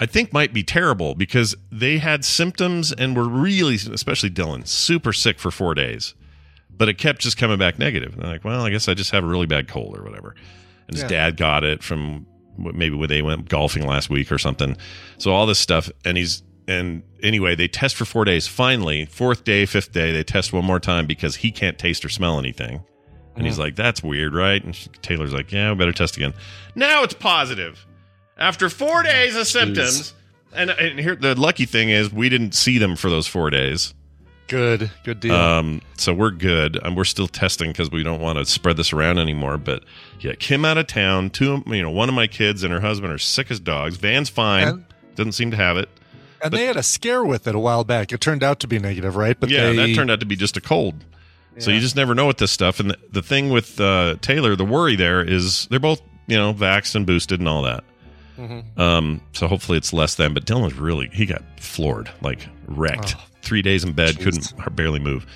I 0.00 0.06
think, 0.06 0.32
might 0.32 0.52
be 0.52 0.62
terrible 0.62 1.14
because 1.14 1.54
they 1.72 1.98
had 1.98 2.24
symptoms 2.24 2.92
and 2.92 3.16
were 3.16 3.28
really, 3.28 3.76
especially 3.76 4.30
Dylan, 4.30 4.66
super 4.66 5.12
sick 5.12 5.38
for 5.38 5.50
four 5.50 5.74
days, 5.74 6.14
but 6.70 6.88
it 6.88 6.94
kept 6.94 7.20
just 7.20 7.36
coming 7.36 7.58
back 7.58 7.78
negative. 7.78 8.12
And 8.14 8.22
they're 8.22 8.32
like, 8.32 8.44
well, 8.44 8.62
I 8.62 8.70
guess 8.70 8.88
I 8.88 8.94
just 8.94 9.10
have 9.12 9.24
a 9.24 9.26
really 9.26 9.46
bad 9.46 9.68
cold 9.68 9.96
or 9.96 10.02
whatever. 10.02 10.34
And 10.88 10.96
his 10.96 11.02
Yeah. 11.02 11.08
dad 11.08 11.36
got 11.36 11.64
it 11.64 11.82
from 11.82 12.26
maybe 12.58 12.96
when 12.96 13.08
they 13.08 13.22
went 13.22 13.48
golfing 13.48 13.86
last 13.86 14.10
week 14.10 14.30
or 14.30 14.38
something. 14.38 14.76
So 15.18 15.32
all 15.32 15.46
this 15.46 15.58
stuff, 15.58 15.90
and 16.04 16.16
he's 16.16 16.42
and 16.68 17.04
anyway, 17.22 17.54
they 17.54 17.68
test 17.68 17.94
for 17.94 18.04
four 18.04 18.24
days. 18.24 18.48
Finally, 18.48 19.06
fourth 19.06 19.44
day, 19.44 19.66
fifth 19.66 19.92
day, 19.92 20.10
they 20.10 20.24
test 20.24 20.52
one 20.52 20.64
more 20.64 20.80
time 20.80 21.06
because 21.06 21.36
he 21.36 21.52
can't 21.52 21.78
taste 21.78 22.04
or 22.04 22.08
smell 22.08 22.40
anything. 22.40 22.82
And 23.36 23.46
he's 23.46 23.56
mm. 23.56 23.60
like, 23.60 23.76
"That's 23.76 24.02
weird, 24.02 24.34
right?" 24.34 24.64
And 24.64 24.74
Taylor's 25.00 25.32
like, 25.32 25.52
"Yeah, 25.52 25.70
we 25.70 25.76
better 25.76 25.92
test 25.92 26.16
again." 26.16 26.34
Now 26.74 27.04
it's 27.04 27.14
positive 27.14 27.85
after 28.36 28.68
four 28.68 29.02
days 29.02 29.36
of 29.36 29.46
symptoms. 29.46 30.14
And, 30.54 30.70
and 30.70 30.98
here, 30.98 31.14
the 31.16 31.34
lucky 31.38 31.66
thing 31.66 31.90
is, 31.90 32.12
we 32.12 32.28
didn't 32.28 32.54
see 32.54 32.78
them 32.78 32.96
for 32.96 33.10
those 33.10 33.26
four 33.26 33.50
days. 33.50 33.92
Good, 34.48 34.90
good 35.04 35.20
deal. 35.20 35.34
Um, 35.34 35.82
so 35.98 36.14
we're 36.14 36.30
good. 36.30 36.78
And 36.82 36.96
we're 36.96 37.04
still 37.04 37.26
testing 37.26 37.72
because 37.72 37.90
we 37.90 38.02
don't 38.02 38.20
want 38.20 38.38
to 38.38 38.46
spread 38.46 38.76
this 38.76 38.92
around 38.92 39.18
anymore. 39.18 39.58
But 39.58 39.82
yeah, 40.20 40.34
Kim 40.38 40.64
out 40.64 40.78
of 40.78 40.86
town. 40.86 41.30
Two, 41.30 41.62
you 41.66 41.82
know, 41.82 41.90
one 41.90 42.08
of 42.08 42.14
my 42.14 42.26
kids 42.28 42.62
and 42.62 42.72
her 42.72 42.80
husband 42.80 43.12
are 43.12 43.18
sick 43.18 43.50
as 43.50 43.58
dogs. 43.60 43.96
Van's 43.96 44.28
fine. 44.30 44.68
And- 44.68 44.84
Doesn't 45.16 45.32
seem 45.32 45.50
to 45.50 45.56
have 45.56 45.76
it. 45.78 45.88
and 46.42 46.52
they 46.52 46.66
had 46.66 46.76
a 46.76 46.82
scare 46.82 47.24
with 47.24 47.48
it 47.48 47.54
a 47.54 47.58
while 47.58 47.82
back. 47.84 48.12
It 48.12 48.20
turned 48.20 48.42
out 48.44 48.60
to 48.60 48.68
be 48.68 48.78
negative, 48.78 49.16
right? 49.16 49.38
But 49.38 49.48
yeah, 49.50 49.70
they, 49.72 49.76
that 49.76 49.94
turned 49.94 50.10
out 50.10 50.20
to 50.20 50.26
be 50.26 50.36
just 50.36 50.56
a 50.56 50.60
cold. 50.60 51.04
So 51.58 51.70
you 51.70 51.80
just 51.80 51.96
never 51.96 52.14
know 52.14 52.26
with 52.26 52.36
this 52.36 52.50
stuff. 52.52 52.80
And 52.80 52.90
the, 52.90 52.98
the 53.10 53.22
thing 53.22 53.48
with 53.48 53.80
uh, 53.80 54.16
Taylor, 54.20 54.54
the 54.56 54.64
worry 54.66 54.94
there 54.94 55.22
is 55.22 55.66
they're 55.70 55.80
both, 55.80 56.02
you 56.26 56.36
know, 56.36 56.52
vaxxed 56.52 56.94
and 56.94 57.06
boosted 57.06 57.40
and 57.40 57.48
all 57.48 57.62
that. 57.62 57.82
Mm-hmm. 58.36 58.80
Um, 58.80 59.20
so 59.32 59.48
hopefully 59.48 59.78
it's 59.78 59.92
less 59.92 60.14
than. 60.14 60.34
But 60.34 60.44
Dylan's 60.44 60.74
really 60.74 61.08
he 61.12 61.26
got 61.26 61.42
floored, 61.58 62.10
like 62.20 62.46
wrecked. 62.66 63.16
Three 63.42 63.62
days 63.62 63.84
in 63.84 63.92
bed, 63.92 64.18
couldn't 64.18 64.52
barely 64.74 64.98
move. 64.98 65.26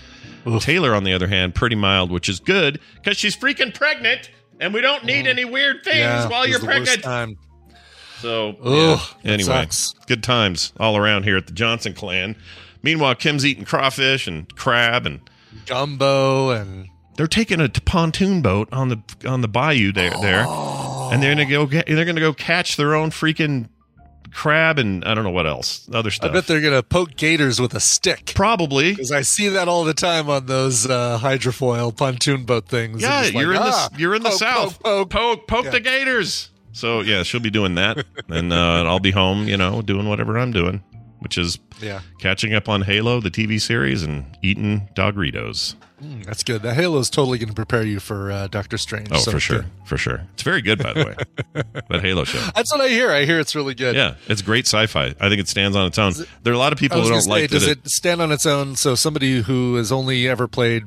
Taylor, 0.60 0.94
on 0.94 1.04
the 1.04 1.12
other 1.12 1.26
hand, 1.26 1.54
pretty 1.54 1.76
mild, 1.76 2.10
which 2.10 2.28
is 2.28 2.40
good 2.40 2.80
because 2.94 3.16
she's 3.16 3.36
freaking 3.36 3.74
pregnant, 3.74 4.30
and 4.58 4.72
we 4.74 4.80
don't 4.80 5.04
need 5.04 5.26
any 5.26 5.44
weird 5.44 5.84
things 5.84 5.98
yeah, 5.98 6.28
while 6.28 6.46
you're 6.46 6.60
pregnant. 6.60 7.04
So 8.20 8.56
Ugh, 8.62 9.00
yeah. 9.22 9.32
anyway, 9.32 9.66
good 10.06 10.22
times 10.22 10.72
all 10.78 10.96
around 10.96 11.24
here 11.24 11.36
at 11.36 11.46
the 11.46 11.52
Johnson 11.52 11.94
clan. 11.94 12.36
Meanwhile, 12.82 13.14
Kim's 13.16 13.46
eating 13.46 13.64
crawfish 13.64 14.26
and 14.26 14.54
crab, 14.56 15.06
and 15.06 15.20
Gumbo 15.66 16.50
and 16.50 16.88
they're 17.16 17.26
taking 17.26 17.60
a 17.60 17.68
pontoon 17.68 18.42
boat 18.42 18.68
on 18.72 18.88
the 18.88 19.02
on 19.26 19.40
the 19.40 19.48
bayou 19.48 19.92
there, 19.92 20.12
there, 20.20 20.44
and 21.10 21.22
they're 21.22 21.34
gonna 21.34 21.46
go 21.48 21.66
get, 21.66 21.86
they're 21.86 22.04
gonna 22.04 22.20
go 22.20 22.32
catch 22.32 22.76
their 22.76 22.94
own 22.94 23.10
freaking 23.10 23.68
crab 24.32 24.78
and 24.78 25.04
I 25.04 25.14
don't 25.14 25.24
know 25.24 25.30
what 25.30 25.46
else, 25.46 25.88
other 25.92 26.10
stuff. 26.10 26.30
I 26.30 26.32
bet 26.34 26.46
they're 26.46 26.60
gonna 26.60 26.82
poke 26.82 27.16
gators 27.16 27.60
with 27.60 27.74
a 27.74 27.80
stick. 27.80 28.32
Probably. 28.34 28.92
Because 28.92 29.10
I 29.12 29.22
see 29.22 29.48
that 29.48 29.68
all 29.68 29.84
the 29.84 29.94
time 29.94 30.28
on 30.30 30.46
those 30.46 30.86
uh, 30.88 31.18
hydrofoil 31.20 31.96
pontoon 31.96 32.44
boat 32.44 32.68
things. 32.68 33.02
Yeah, 33.02 33.18
It's 33.20 33.28
just 33.28 33.34
like, 33.34 33.42
you're 33.42 33.52
in 33.54 33.58
ah, 33.62 33.88
the 33.92 33.98
you're 34.00 34.14
in 34.14 34.22
the 34.22 34.28
poke, 34.30 34.38
south. 34.38 34.82
Poke, 34.82 35.10
poke. 35.10 35.10
poke, 35.10 35.46
poke 35.48 35.64
Yeah. 35.66 35.70
the 35.72 35.80
gators. 35.80 36.50
So 36.72 37.00
yeah, 37.00 37.24
she'll 37.24 37.40
be 37.40 37.50
doing 37.50 37.74
that, 37.74 38.04
and 38.28 38.52
uh, 38.52 38.84
I'll 38.84 39.00
be 39.00 39.10
home, 39.10 39.48
you 39.48 39.56
know, 39.56 39.82
doing 39.82 40.08
whatever 40.08 40.38
I'm 40.38 40.52
doing, 40.52 40.82
which 41.20 41.38
is 41.38 41.58
Yeah, 41.80 42.00
catching 42.18 42.52
up 42.54 42.68
on 42.68 42.82
Halo, 42.82 43.20
the 43.20 43.30
TV 43.30 43.60
series, 43.60 44.02
and 44.02 44.24
eating 44.42 44.88
Dogritos. 44.94 45.74
Mm, 46.02 46.24
that's 46.24 46.42
good. 46.42 46.62
The 46.62 46.72
Halo 46.72 46.98
is 46.98 47.10
totally 47.10 47.36
going 47.38 47.50
to 47.50 47.54
prepare 47.54 47.82
you 47.84 48.00
for 48.00 48.32
uh, 48.32 48.46
Doctor 48.48 48.78
Strange. 48.78 49.08
Oh, 49.12 49.18
so 49.18 49.30
for 49.32 49.40
sure, 49.40 49.58
good. 49.58 49.70
for 49.84 49.98
sure. 49.98 50.22
It's 50.32 50.42
very 50.42 50.62
good, 50.62 50.82
by 50.82 50.94
the 50.94 51.04
way. 51.04 51.62
that 51.90 52.00
Halo 52.00 52.24
show. 52.24 52.38
That's 52.54 52.72
what 52.72 52.80
I 52.80 52.88
hear. 52.88 53.10
I 53.10 53.26
hear 53.26 53.38
it's 53.38 53.54
really 53.54 53.74
good. 53.74 53.94
Yeah, 53.94 54.14
it's 54.26 54.40
great 54.42 54.66
sci-fi. 54.66 55.14
I 55.20 55.28
think 55.28 55.40
it 55.40 55.48
stands 55.48 55.76
on 55.76 55.86
its 55.86 55.98
own. 55.98 56.14
There 56.42 56.52
are 56.52 56.56
a 56.56 56.58
lot 56.58 56.72
of 56.72 56.78
people 56.78 57.02
who 57.02 57.08
don't 57.10 57.20
say, 57.20 57.30
like 57.30 57.50
does 57.50 57.66
that. 57.66 57.78
it 57.84 57.88
stand 57.90 58.22
on 58.22 58.32
its 58.32 58.46
own? 58.46 58.76
So 58.76 58.94
somebody 58.94 59.42
who 59.42 59.74
has 59.76 59.92
only 59.92 60.26
ever 60.26 60.48
played 60.48 60.84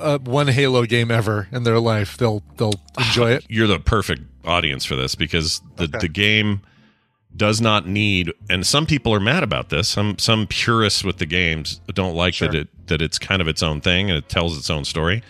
uh, 0.00 0.18
one 0.18 0.48
Halo 0.48 0.84
game 0.84 1.12
ever 1.12 1.46
in 1.52 1.62
their 1.62 1.78
life, 1.78 2.16
they'll 2.16 2.42
they'll 2.56 2.74
enjoy 2.98 3.30
it. 3.32 3.46
you're 3.48 3.68
the 3.68 3.78
perfect 3.78 4.22
audience 4.44 4.84
for 4.84 4.96
this 4.96 5.14
because 5.14 5.60
the, 5.76 5.84
Okay. 5.84 5.98
the 6.00 6.08
game 6.08 6.60
does 7.36 7.60
not 7.60 7.86
need 7.86 8.32
and 8.48 8.66
some 8.66 8.86
people 8.86 9.12
are 9.12 9.20
mad 9.20 9.42
about 9.42 9.68
this. 9.68 9.88
Some 9.88 10.18
some 10.18 10.46
purists 10.46 11.04
with 11.04 11.18
the 11.18 11.26
games 11.26 11.80
don't 11.92 12.14
like 12.14 12.38
that 12.38 12.54
it 12.54 12.68
that 12.86 13.02
it's 13.02 13.18
kind 13.18 13.42
of 13.42 13.48
its 13.48 13.62
own 13.62 13.80
thing 13.80 14.08
and 14.10 14.16
it 14.18 14.28
tells 14.28 14.56
its 14.56 14.70
own 14.70 14.84
story. 14.84 15.22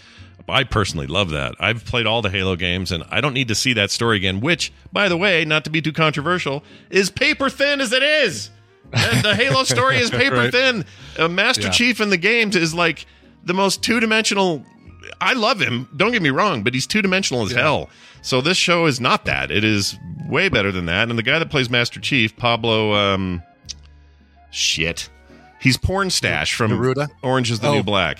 I 0.48 0.62
personally 0.62 1.08
love 1.08 1.30
that. 1.30 1.56
I've 1.58 1.84
played 1.84 2.06
all 2.06 2.22
the 2.22 2.30
halo 2.30 2.54
games 2.54 2.92
and 2.92 3.02
i 3.10 3.20
don't 3.20 3.34
need 3.34 3.48
to 3.48 3.54
see 3.56 3.72
that 3.72 3.90
story 3.90 4.16
again 4.16 4.40
which 4.40 4.72
by 4.92 5.08
the 5.08 5.16
way 5.16 5.44
not 5.44 5.64
to 5.64 5.70
be 5.70 5.82
too 5.82 5.92
controversial 5.92 6.62
is 6.90 7.10
paper 7.10 7.50
thin 7.50 7.80
as 7.80 7.92
it 7.92 8.02
is. 8.04 8.50
And 8.92 9.24
the 9.24 9.34
halo 9.34 9.64
story 9.64 9.96
is 9.98 10.10
paper 10.22 10.36
Right. 10.36 10.52
thin. 10.52 10.84
Uh, 11.18 11.26
master 11.26 11.62
Yeah. 11.64 11.70
chief 11.70 12.00
in 12.00 12.10
the 12.10 12.16
games 12.16 12.54
is 12.54 12.72
like 12.74 13.06
the 13.44 13.54
most 13.54 13.82
two-dimensional 13.82 14.64
I 15.20 15.32
love 15.34 15.60
him. 15.60 15.88
Don't 15.96 16.12
get 16.12 16.22
me 16.22 16.30
wrong, 16.30 16.62
but 16.62 16.74
he's 16.74 16.86
two 16.86 17.02
dimensional 17.02 17.44
as 17.44 17.52
hell. 17.52 17.88
So 18.22 18.40
this 18.40 18.56
show 18.56 18.86
is 18.86 19.00
not 19.00 19.24
that. 19.26 19.50
It 19.50 19.64
is 19.64 19.96
way 20.28 20.48
better 20.48 20.72
than 20.72 20.86
that. 20.86 21.08
And 21.08 21.18
the 21.18 21.22
guy 21.22 21.38
that 21.38 21.50
plays 21.50 21.70
Master 21.70 22.00
Chief, 22.00 22.36
Pablo, 22.36 22.92
um, 22.94 23.42
shit, 24.50 25.08
he's 25.60 25.76
Pornstache 25.76 26.52
from 26.54 26.72
Neruda? 26.72 27.08
Orange 27.22 27.50
Is 27.50 27.60
the 27.60 27.68
Oh. 27.68 27.74
New 27.74 27.82
Black. 27.82 28.18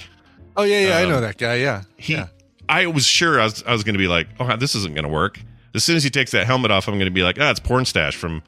Oh 0.57 0.63
yeah, 0.63 0.89
yeah, 0.89 0.97
I 0.99 1.03
Um, 1.05 1.11
know 1.11 1.21
that 1.21 1.37
guy. 1.39 1.57
Yeah, 1.57 1.83
He, 1.97 2.15
yeah. 2.15 2.29
I 2.69 2.87
was 2.87 3.07
sure 3.07 3.41
I 3.41 3.45
was, 3.45 3.63
I 3.67 3.73
was 3.73 3.85
going 3.85 3.95
to 3.95 3.99
be 3.99 4.09
like, 4.09 4.29
oh, 4.41 4.57
this 4.57 4.75
isn't 4.75 4.95
going 4.95 5.05
to 5.05 5.11
work. 5.11 5.41
As 5.75 5.85
soon 5.85 5.97
as 5.97 6.03
he 6.05 6.11
takes 6.11 6.31
that 6.33 6.47
helmet 6.47 6.71
off, 6.71 6.89
I'm 6.89 6.95
going 6.95 7.05
to 7.07 7.11
be 7.11 7.23
like, 7.23 7.39
ah, 7.41 7.51
it's 7.51 7.61
Pornstache 7.61 8.15
from 8.15 8.43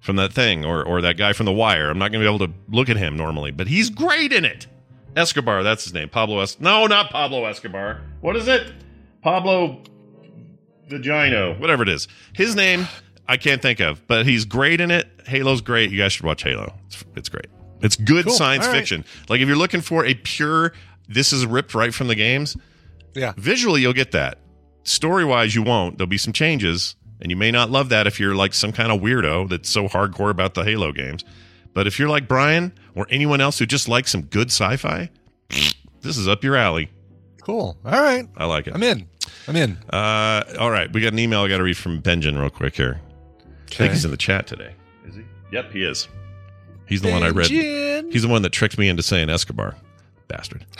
from 0.00 0.16
that 0.16 0.32
thing 0.32 0.64
or 0.64 0.82
or 0.84 1.00
that 1.00 1.16
guy 1.16 1.32
from 1.32 1.46
The 1.46 1.52
Wire. 1.52 1.88
I'm 1.90 1.98
not 1.98 2.10
going 2.12 2.22
to 2.22 2.28
be 2.28 2.34
able 2.34 2.46
to 2.46 2.52
look 2.68 2.88
at 2.88 2.96
him 2.96 3.16
normally, 3.16 3.52
but 3.52 3.68
he's 3.68 3.88
great 3.90 4.32
in 4.32 4.44
it. 4.44 4.66
Escobar, 5.16 5.62
that's 5.62 5.84
his 5.84 5.92
name. 5.94 6.08
Pablo 6.08 6.40
Es. 6.40 6.58
No, 6.60 6.86
not 6.86 7.10
Pablo 7.10 7.44
Escobar. 7.46 8.00
What 8.20 8.36
is 8.36 8.48
it? 8.48 8.72
Pablo 9.22 9.82
Vagino, 10.88 11.58
whatever 11.58 11.82
it 11.82 11.88
is. 11.88 12.08
His 12.34 12.54
name 12.54 12.86
I 13.26 13.36
can't 13.36 13.62
think 13.62 13.80
of, 13.80 14.06
but 14.06 14.26
he's 14.26 14.44
great 14.44 14.80
in 14.80 14.90
it. 14.90 15.08
Halo's 15.26 15.60
great. 15.62 15.90
You 15.90 15.98
guys 15.98 16.12
should 16.12 16.26
watch 16.26 16.42
Halo. 16.42 16.74
It's, 16.86 17.04
it's 17.16 17.28
great. 17.28 17.46
It's 17.80 17.96
good 17.96 18.26
Cool. 18.26 18.34
science 18.34 18.66
right. 18.66 18.76
fiction. 18.76 19.04
Like 19.28 19.40
if 19.40 19.48
you're 19.48 19.56
looking 19.56 19.80
for 19.80 20.04
a 20.04 20.14
pure, 20.14 20.72
this 21.08 21.32
is 21.32 21.46
ripped 21.46 21.74
right 21.74 21.94
from 21.94 22.08
the 22.08 22.14
games. 22.14 22.56
Yeah. 23.14 23.32
Visually, 23.36 23.80
you'll 23.80 23.92
get 23.94 24.12
that. 24.12 24.38
Story 24.82 25.24
wise, 25.24 25.54
you 25.54 25.62
won't. 25.62 25.96
There'll 25.96 26.08
be 26.08 26.18
some 26.18 26.32
changes, 26.34 26.96
And 27.20 27.30
you 27.30 27.36
may 27.36 27.50
not 27.50 27.70
love 27.70 27.88
that 27.88 28.06
if 28.06 28.20
you're 28.20 28.34
like 28.34 28.52
some 28.52 28.72
kind 28.72 28.92
of 28.92 29.00
weirdo 29.00 29.48
that's 29.48 29.70
so 29.70 29.88
hardcore 29.88 30.30
about 30.30 30.52
the 30.54 30.62
Halo 30.64 30.92
games. 30.92 31.24
But 31.74 31.86
if 31.86 31.98
you're 31.98 32.08
like 32.08 32.28
Brian 32.28 32.72
or 32.94 33.06
anyone 33.10 33.40
else 33.40 33.58
who 33.58 33.66
just 33.66 33.88
likes 33.88 34.10
some 34.12 34.22
good 34.22 34.48
sci 34.48 34.76
fi, 34.76 35.10
this 36.00 36.16
is 36.16 36.28
up 36.28 36.42
your 36.44 36.56
alley. 36.56 36.90
Cool. 37.42 37.76
All 37.84 37.92
right. 38.02 38.26
I 38.36 38.46
like 38.46 38.66
it. 38.68 38.74
I'm 38.74 38.82
in. 38.82 39.06
I'm 39.48 39.56
in. 39.56 39.76
Uh, 39.92 40.42
all 40.58 40.70
right. 40.70 40.90
We 40.92 41.00
got 41.00 41.12
an 41.12 41.18
email 41.18 41.40
I 41.42 41.48
got 41.48 41.58
to 41.58 41.62
read 41.64 41.76
from 41.76 42.00
Benjamin 42.00 42.40
real 42.40 42.48
quick 42.50 42.74
here. 42.76 43.00
I 43.72 43.74
think 43.74 43.92
he's 43.92 44.04
in 44.04 44.10
the 44.12 44.16
chat 44.16 44.46
today. 44.46 44.72
Is 45.06 45.16
he? 45.16 45.24
Yep, 45.52 45.72
he 45.72 45.82
is. 45.84 46.08
He's 46.86 47.02
the 47.02 47.10
one 47.10 47.22
I 47.22 47.30
read. 47.30 47.48
He's 47.48 48.22
the 48.22 48.28
one 48.28 48.42
that 48.42 48.50
tricked 48.50 48.78
me 48.78 48.88
into 48.88 49.02
saying 49.02 49.28
Escobar. 49.28 49.74
Bastard. 50.28 50.64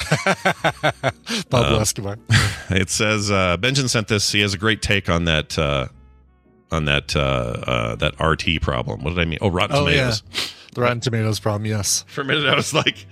Pablo 1.51 1.77
Uh, 1.77 1.81
Escobar. 1.81 2.19
It 2.71 2.89
says 2.89 3.31
uh, 3.31 3.59
Benjamin 3.59 3.89
sent 3.91 4.09
this. 4.09 4.33
He 4.33 4.41
has 4.41 4.55
a 4.55 4.59
great 4.59 4.81
take 4.81 5.11
on 5.11 5.27
that 5.27 5.59
uh, 5.59 5.89
on 6.71 6.87
that 6.87 7.15
uh, 7.15 7.21
uh, 7.21 7.95
that 7.97 8.19
RT 8.19 8.63
problem. 8.63 9.03
What 9.05 9.11
did 9.11 9.19
I 9.21 9.27
mean? 9.27 9.39
Oh, 9.43 9.49
Rotten 9.51 9.77
Oh, 9.77 9.81
Tomatoes. 9.85 10.23
The 10.75 10.81
Rotten 10.83 11.01
Tomatoes 11.01 11.41
problem, 11.41 11.67
yes. 11.67 12.05
For 12.09 12.21
a 12.23 12.25
minute, 12.25 12.47
I 12.47 12.55
was 12.57 12.75
like, 12.75 13.07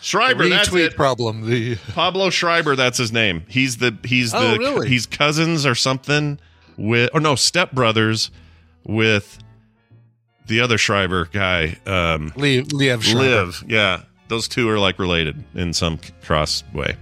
Schreiber. 0.00 0.48
That's 0.48 0.68
Retweet 0.70 0.86
it. 0.86 0.96
problem. 0.96 1.46
The 1.48 1.76
Pablo 1.94 2.30
Schreiber. 2.30 2.76
That's 2.76 2.98
his 2.98 3.12
name. 3.12 3.44
He's 3.48 3.76
the 3.78 3.96
he's 4.04 4.32
the 4.32 4.38
Oh, 4.38 4.56
really? 4.56 4.88
he's 4.88 5.06
cousins 5.06 5.66
or 5.66 5.74
something 5.74 6.38
with 6.76 7.10
or 7.12 7.20
no 7.20 7.34
stepbrothers 7.34 8.30
with 8.84 9.38
the 10.46 10.60
other 10.60 10.78
Schreiber 10.78 11.26
guy. 11.26 11.76
Um, 11.84 12.30
Liev, 12.36 12.68
Liev 12.68 13.02
Schreiber, 13.02 13.44
Live. 13.46 13.64
Yeah, 13.66 14.02
those 14.28 14.46
two 14.48 14.68
are 14.70 14.78
like 14.78 14.98
related 14.98 15.44
in 15.54 15.72
some 15.74 15.98
cross 16.22 16.62
way. 16.72 16.96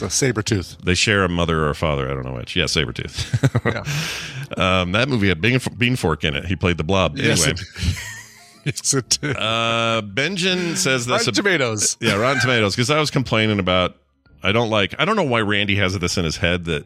the 0.00 0.10
saber 0.10 0.42
tooth. 0.42 0.76
They 0.84 0.94
share 0.94 1.22
a 1.24 1.28
mother 1.28 1.62
or 1.64 1.70
a 1.70 1.74
father. 1.76 2.10
I 2.10 2.14
don't 2.14 2.24
know 2.26 2.34
which. 2.34 2.56
Yeah, 2.56 2.64
Sabretooth. 2.64 4.58
um, 4.58 4.92
that 4.92 5.08
movie 5.08 5.28
had 5.28 5.40
Bean, 5.40 5.60
Bean 5.78 5.94
Fork 5.96 6.24
in 6.24 6.34
it. 6.34 6.44
He 6.46 6.56
played 6.56 6.76
the 6.76 6.84
blob. 6.84 7.16
Yes, 7.16 7.46
Anyway, 7.46 7.62
yes, 8.64 8.94
it 8.94 9.18
did. 9.20 9.36
uh, 9.36 10.02
Benjamin 10.04 10.76
says 10.76 11.06
this. 11.06 11.18
Rotten 11.26 11.34
Tomatoes. 11.34 11.96
Yeah, 12.00 12.16
Rotten 12.16 12.40
Tomatoes. 12.40 12.74
Because 12.74 12.90
I 12.90 12.98
was 13.00 13.10
complaining 13.10 13.58
about. 13.58 13.96
I 14.42 14.50
don't 14.52 14.70
like. 14.70 14.94
I 14.98 15.04
don't 15.04 15.16
know 15.16 15.22
why 15.22 15.40
Randy 15.40 15.76
has 15.76 15.96
this 15.98 16.16
in 16.18 16.24
his 16.24 16.36
head 16.36 16.64
that 16.64 16.84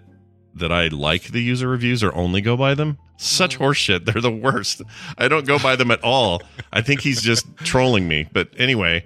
that 0.55 0.73
I 0.73 0.89
like 0.89 1.25
the 1.25 1.43
user 1.43 1.69
reviews 1.69 2.03
or 2.03 2.15
only 2.15 2.41
go 2.41 2.57
by 2.57 2.75
them. 2.75 2.99
Such 3.19 3.59
horseshit. 3.59 4.05
They're 4.05 4.21
the 4.23 4.31
worst. 4.31 4.83
I 5.19 5.29
don't 5.29 5.47
go 5.47 5.59
by 5.59 5.77
them 5.77 5.91
at 5.91 6.03
all. 6.03 6.43
I 6.73 6.81
think 6.83 7.01
he's 7.03 7.23
just 7.23 7.47
trolling 7.59 8.09
me. 8.09 8.29
But 8.33 8.49
anyway, 8.59 9.05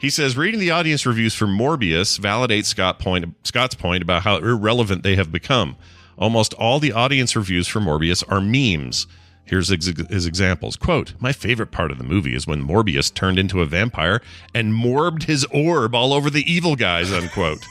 he 0.00 0.10
says 0.10 0.36
reading 0.36 0.60
the 0.60 0.70
audience 0.72 1.06
reviews 1.06 1.34
for 1.34 1.46
Morbius 1.46 2.18
validates 2.18 2.66
Scott 2.66 2.98
point, 2.98 3.34
Scott's 3.44 3.74
point 3.74 4.02
about 4.02 4.22
how 4.22 4.36
irrelevant 4.36 5.02
they 5.02 5.16
have 5.16 5.30
become. 5.32 5.76
Almost 6.16 6.54
all 6.54 6.78
the 6.80 6.92
audience 6.92 7.34
reviews 7.36 7.68
for 7.68 7.78
Morbius 7.80 8.24
are 8.28 8.40
memes. 8.40 9.06
Here's 9.48 9.70
ex- 9.72 9.86
his 10.10 10.26
examples. 10.26 10.76
Quote, 10.76 11.14
My 11.18 11.32
favorite 11.32 11.70
part 11.70 11.90
of 11.90 11.98
the 11.98 12.04
movie 12.04 12.34
is 12.34 12.46
when 12.46 12.62
Morbius 12.66 13.12
turned 13.12 13.38
into 13.38 13.60
a 13.62 13.66
vampire 13.66 14.20
and 14.54 14.74
morbed 14.74 15.22
his 15.24 15.44
orb 15.46 15.94
all 15.94 16.12
over 16.12 16.28
the 16.30 16.50
evil 16.50 16.76
guys, 16.76 17.10
unquote. 17.12 17.64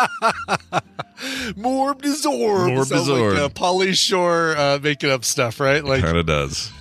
Morbed 1.56 2.04
his 2.04 2.24
orb. 2.24 2.70
Morbed 2.70 2.90
his 2.90 3.08
orb. 3.08 3.34
Like, 3.34 3.42
uh, 3.42 3.48
Pauly 3.50 3.94
Shore 3.96 4.56
uh, 4.56 4.78
making 4.82 5.10
up 5.10 5.24
stuff, 5.24 5.60
right? 5.60 5.84
Like 5.84 6.02
kind 6.02 6.16
of 6.16 6.26
does. 6.26 6.72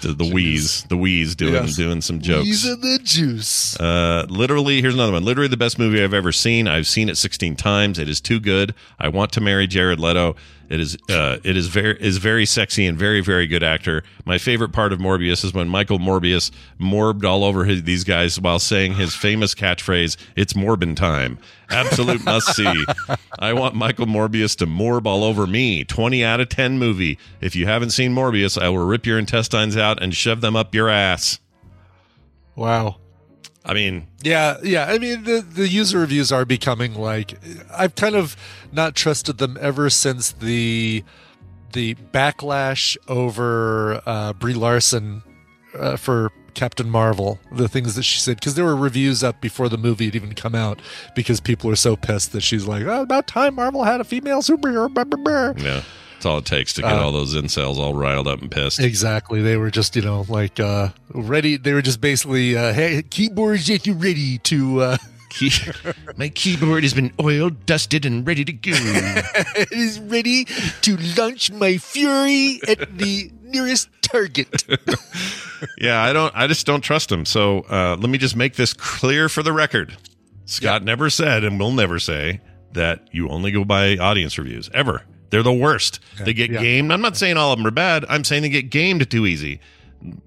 The, 0.00 0.14
the 0.14 0.24
wheeze, 0.32 0.84
the 0.84 0.96
wheeze 0.96 1.34
doing 1.34 1.52
Yes. 1.54 1.76
doing 1.76 2.00
some 2.00 2.20
jokes. 2.20 2.64
In 2.64 2.80
the 2.80 2.98
juice. 3.02 3.78
Uh, 3.78 4.24
literally, 4.28 4.80
here's 4.80 4.94
another 4.94 5.12
one. 5.12 5.24
Literally, 5.24 5.48
the 5.48 5.56
best 5.56 5.78
movie 5.78 6.02
I've 6.02 6.14
ever 6.14 6.32
seen. 6.32 6.66
I've 6.66 6.86
seen 6.86 7.08
it 7.10 7.16
16 7.16 7.56
times. 7.56 7.98
It 7.98 8.08
is 8.08 8.20
too 8.20 8.40
good. 8.40 8.74
I 8.98 9.08
want 9.08 9.32
to 9.32 9.40
marry 9.40 9.66
Jared 9.66 10.00
Leto. 10.00 10.34
It 10.68 10.80
is. 10.80 10.96
Uh, 11.08 11.38
it 11.44 11.56
is 11.56 11.68
very 11.68 11.96
is 12.00 12.18
very 12.18 12.44
sexy 12.44 12.86
and 12.86 12.98
very 12.98 13.20
very 13.20 13.46
good 13.46 13.62
actor. 13.62 14.02
My 14.24 14.38
favorite 14.38 14.70
part 14.72 14.92
of 14.92 14.98
Morbius 14.98 15.44
is 15.44 15.54
when 15.54 15.68
Michael 15.68 15.98
Morbius 15.98 16.50
morbed 16.78 17.24
all 17.24 17.44
over 17.44 17.64
his, 17.64 17.84
these 17.84 18.02
guys 18.04 18.40
while 18.40 18.58
saying 18.58 18.94
his 18.94 19.14
famous 19.14 19.54
catchphrase, 19.54 20.16
"It's 20.34 20.54
Morbin 20.54 20.96
time." 20.96 21.38
Absolute 21.70 22.24
must 22.24 22.54
see. 22.54 22.84
I 23.38 23.52
want 23.52 23.74
Michael 23.74 24.06
Morbius 24.06 24.56
to 24.58 24.66
morb 24.66 25.06
all 25.06 25.24
over 25.24 25.46
me. 25.46 25.84
20 25.84 26.24
out 26.24 26.40
of 26.40 26.48
10 26.48 26.78
movie. 26.78 27.18
If 27.40 27.56
you 27.56 27.66
haven't 27.66 27.90
seen 27.90 28.14
Morbius, 28.14 28.60
I 28.60 28.68
will 28.68 28.86
rip 28.86 29.04
your 29.06 29.18
intestines 29.18 29.76
out 29.76 30.00
and 30.02 30.14
shove 30.14 30.40
them 30.40 30.54
up 30.56 30.74
your 30.74 30.88
ass. 30.88 31.40
wow. 32.54 32.96
I 33.68 33.74
mean, 33.74 34.06
Yeah, 34.22 34.58
yeah. 34.62 34.86
I 34.86 34.98
mean, 34.98 35.24
the 35.24 35.40
the 35.40 35.66
user 35.66 35.98
reviews 35.98 36.30
are 36.30 36.44
becoming 36.44 36.94
like 36.94 37.38
I've 37.76 37.96
kind 37.96 38.14
of 38.14 38.36
not 38.72 38.94
trusted 38.94 39.38
them 39.38 39.58
ever 39.60 39.90
since 39.90 40.30
the 40.32 41.02
the 41.72 41.96
backlash 42.12 42.96
over 43.08 44.00
uh, 44.06 44.32
Brie 44.34 44.54
Larson 44.54 45.22
uh, 45.76 45.96
for 45.96 46.30
Captain 46.54 46.88
Marvel. 46.88 47.40
The 47.50 47.68
things 47.68 47.96
that 47.96 48.04
she 48.04 48.20
said 48.20 48.36
because 48.36 48.54
there 48.54 48.64
were 48.64 48.76
reviews 48.76 49.24
up 49.24 49.40
before 49.40 49.68
the 49.68 49.76
movie 49.76 50.06
had 50.06 50.14
even 50.14 50.34
come 50.34 50.54
out 50.54 50.80
because 51.16 51.40
people 51.40 51.68
were 51.68 51.76
so 51.76 51.96
pissed 51.96 52.32
that 52.32 52.42
she's 52.42 52.66
like, 52.66 52.84
"Oh, 52.84 53.02
about 53.02 53.26
time 53.26 53.56
Marvel 53.56 53.82
had 53.82 54.00
a 54.00 54.04
female 54.04 54.42
superhero." 54.42 54.92
Blah, 54.92 55.04
blah, 55.04 55.22
blah." 55.22 55.52
Yeah, 55.64 55.82
that's 56.16 56.26
all 56.26 56.38
it 56.38 56.44
takes 56.46 56.72
to 56.74 56.82
get 56.82 56.92
Uh, 56.92 57.02
all 57.02 57.12
those 57.12 57.34
incels 57.34 57.76
all 57.78 57.94
riled 57.94 58.26
up 58.26 58.40
and 58.40 58.50
pissed. 58.50 58.80
Exactly. 58.80 59.42
They 59.42 59.56
were 59.56 59.70
just, 59.70 59.94
you 59.96 60.02
know, 60.02 60.24
like 60.28 60.58
uh 60.58 60.88
ready. 61.12 61.56
They 61.56 61.72
were 61.72 61.82
just 61.82 62.00
basically, 62.00 62.56
uh, 62.56 62.72
hey, 62.72 63.02
keyboards, 63.02 63.66
get 63.68 63.86
you 63.86 63.94
ready 63.94 64.38
to. 64.38 64.80
uh 64.80 64.96
Key- 65.30 65.50
My 66.16 66.30
keyboard 66.30 66.82
has 66.84 66.94
been 66.94 67.12
oiled, 67.20 67.66
dusted, 67.66 68.06
and 68.06 68.26
ready 68.26 68.42
to 68.46 68.52
go. 68.52 68.70
it 68.74 69.70
is 69.70 70.00
ready 70.00 70.46
to 70.80 70.96
launch 71.18 71.50
my 71.52 71.76
fury 71.76 72.58
at 72.66 72.96
the 72.96 73.30
nearest 73.42 73.90
target. 74.00 74.64
yeah, 75.78 76.02
I 76.02 76.14
don't. 76.14 76.34
I 76.34 76.46
just 76.46 76.64
don't 76.66 76.80
trust 76.80 77.12
him. 77.12 77.26
So 77.26 77.60
uh, 77.68 77.96
let 78.00 78.08
me 78.08 78.16
just 78.16 78.34
make 78.36 78.54
this 78.54 78.72
clear 78.72 79.28
for 79.28 79.42
the 79.42 79.52
record. 79.52 79.96
Scott 80.46 80.82
never 80.84 81.10
said, 81.10 81.44
and 81.44 81.58
will 81.60 81.72
never 81.72 81.98
say 81.98 82.40
that 82.72 83.08
you 83.12 83.28
only 83.28 83.50
go 83.50 83.64
by 83.64 83.96
audience 83.98 84.38
reviews 84.38 84.70
ever. 84.72 85.02
They're 85.30 85.42
the 85.42 85.52
worst. 85.52 86.00
they 86.20 86.32
get 86.32 86.50
yeah. 86.50 86.60
gamed. 86.60 86.92
I'm 86.92 87.00
not 87.00 87.16
saying 87.16 87.36
all 87.36 87.52
of 87.52 87.58
them 87.58 87.66
are 87.66 87.72
bad. 87.72 88.04
I'm 88.08 88.24
saying 88.24 88.42
they 88.42 88.48
get 88.48 88.70
gamed 88.70 89.08
too 89.10 89.26
easy. 89.26 89.60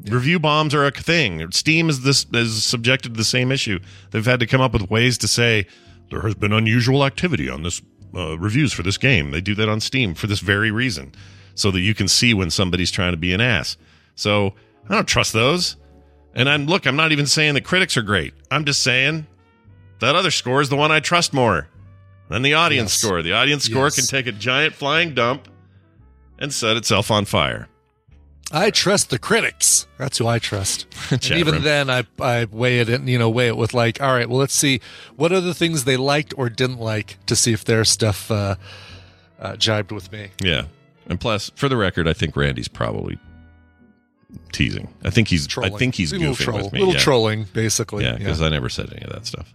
Review 0.06 0.40
bombs 0.40 0.74
are 0.74 0.86
a 0.86 0.92
thing. 0.92 1.52
Steam 1.52 1.90
is 1.90 2.02
this 2.02 2.26
is 2.34 2.66
subjected 2.66 3.14
to 3.14 3.18
the 3.18 3.24
same 3.24 3.52
issue. 3.52 3.80
They've 4.12 4.26
had 4.26 4.40
to 4.40 4.48
come 4.48 4.62
up 4.62 4.74
with 4.74 4.90
ways 4.90 5.18
to 5.20 5.28
say 5.28 5.68
there 6.10 6.22
has 6.22 6.36
been 6.36 6.52
unusual 6.52 7.06
activity 7.06 7.50
on 7.50 7.64
this 7.64 7.82
uh, 8.14 8.38
reviews 8.38 8.74
for 8.74 8.84
this 8.84 8.98
game. 8.98 9.32
They 9.32 9.42
do 9.42 9.56
that 9.56 9.70
on 9.70 9.80
Steam 9.80 10.16
for 10.16 10.28
this 10.28 10.40
very 10.40 10.72
reason, 10.72 11.14
so 11.56 11.72
that 11.72 11.82
you 11.82 11.94
can 11.94 12.08
see 12.08 12.34
when 12.34 12.50
somebody's 12.50 12.92
trying 12.92 13.12
to 13.12 13.18
be 13.18 13.32
an 13.32 13.42
ass. 13.42 13.78
So 14.16 14.56
I 14.90 14.96
don't 14.96 15.08
trust 15.08 15.34
those. 15.34 15.78
And 16.34 16.50
I'm 16.50 16.66
look, 16.66 16.86
I'm 16.86 16.96
not 16.96 17.12
even 17.12 17.26
saying 17.26 17.54
the 17.54 17.62
critics 17.62 17.96
are 17.96 18.02
great. 18.02 18.34
I'm 18.52 18.66
just 18.66 18.82
saying 18.82 19.28
that 20.00 20.16
other 20.16 20.32
score 20.32 20.62
is 20.62 20.70
the 20.70 20.76
one 20.76 20.92
I 20.92 21.00
trust 21.00 21.32
more 21.32 21.68
than 22.30 22.42
the 22.42 22.54
audience 22.54 22.92
Yes. 22.94 23.02
score. 23.02 23.22
The 23.22 23.34
audience 23.34 23.66
score 23.66 23.86
Yes. 23.86 23.96
can 23.96 24.06
take 24.06 24.28
a 24.28 24.32
giant 24.32 24.76
flying 24.76 25.14
dump 25.14 25.48
and 26.38 26.54
set 26.54 26.78
itself 26.78 27.12
on 27.12 27.26
fire. 27.26 27.68
I 28.52 28.72
trust 28.72 29.12
the 29.12 29.20
critics. 29.20 29.86
That's 30.00 30.18
who 30.18 30.26
I 30.26 30.40
trust. 30.40 30.88
and 31.12 31.24
even 31.32 31.56
room. 31.56 31.64
then, 31.64 31.90
I 31.90 32.06
I 32.20 32.46
weigh 32.46 32.80
it, 32.80 32.90
and 32.90 33.08
you 33.08 33.20
know, 33.20 33.30
weigh 33.30 33.48
it 33.48 33.58
with 33.58 33.74
like, 33.76 34.02
all 34.02 34.12
right, 34.14 34.28
well, 34.28 34.40
let's 34.40 34.56
see 34.56 34.82
what 35.18 35.32
are 35.32 35.42
the 35.42 35.54
things 35.54 35.84
they 35.84 35.98
liked 35.98 36.34
or 36.38 36.50
didn't 36.50 36.80
like 36.80 37.18
to 37.28 37.36
see 37.36 37.54
if 37.54 37.64
their 37.66 37.86
stuff 37.86 38.32
uh, 38.32 38.56
uh, 39.40 39.56
jibed 39.56 39.92
with 39.92 40.12
me. 40.12 40.30
Yeah. 40.44 40.64
And 41.08 41.20
plus, 41.20 41.52
for 41.56 41.70
the 41.70 41.78
record, 41.78 42.08
I 42.08 42.14
think 42.14 42.36
Randy's 42.36 42.68
probably 42.68 43.20
teasing. 44.52 44.94
I 45.04 45.10
think 45.10 45.28
he's 45.28 45.48
Trolling. 45.48 45.74
I 45.74 45.78
think 45.78 45.96
he's 45.96 46.12
a 46.12 46.18
little 46.18 46.34
goofing 46.36 46.64
with 46.64 46.74
me. 46.74 46.80
little 46.80 46.94
yeah. 46.94 47.00
trolling, 47.00 47.44
basically. 47.54 48.04
Yeah, 48.04 48.16
because 48.18 48.42
I 48.42 48.50
never 48.50 48.70
said 48.70 48.92
any 48.94 49.04
of 49.04 49.12
that 49.12 49.26
stuff. 49.26 49.54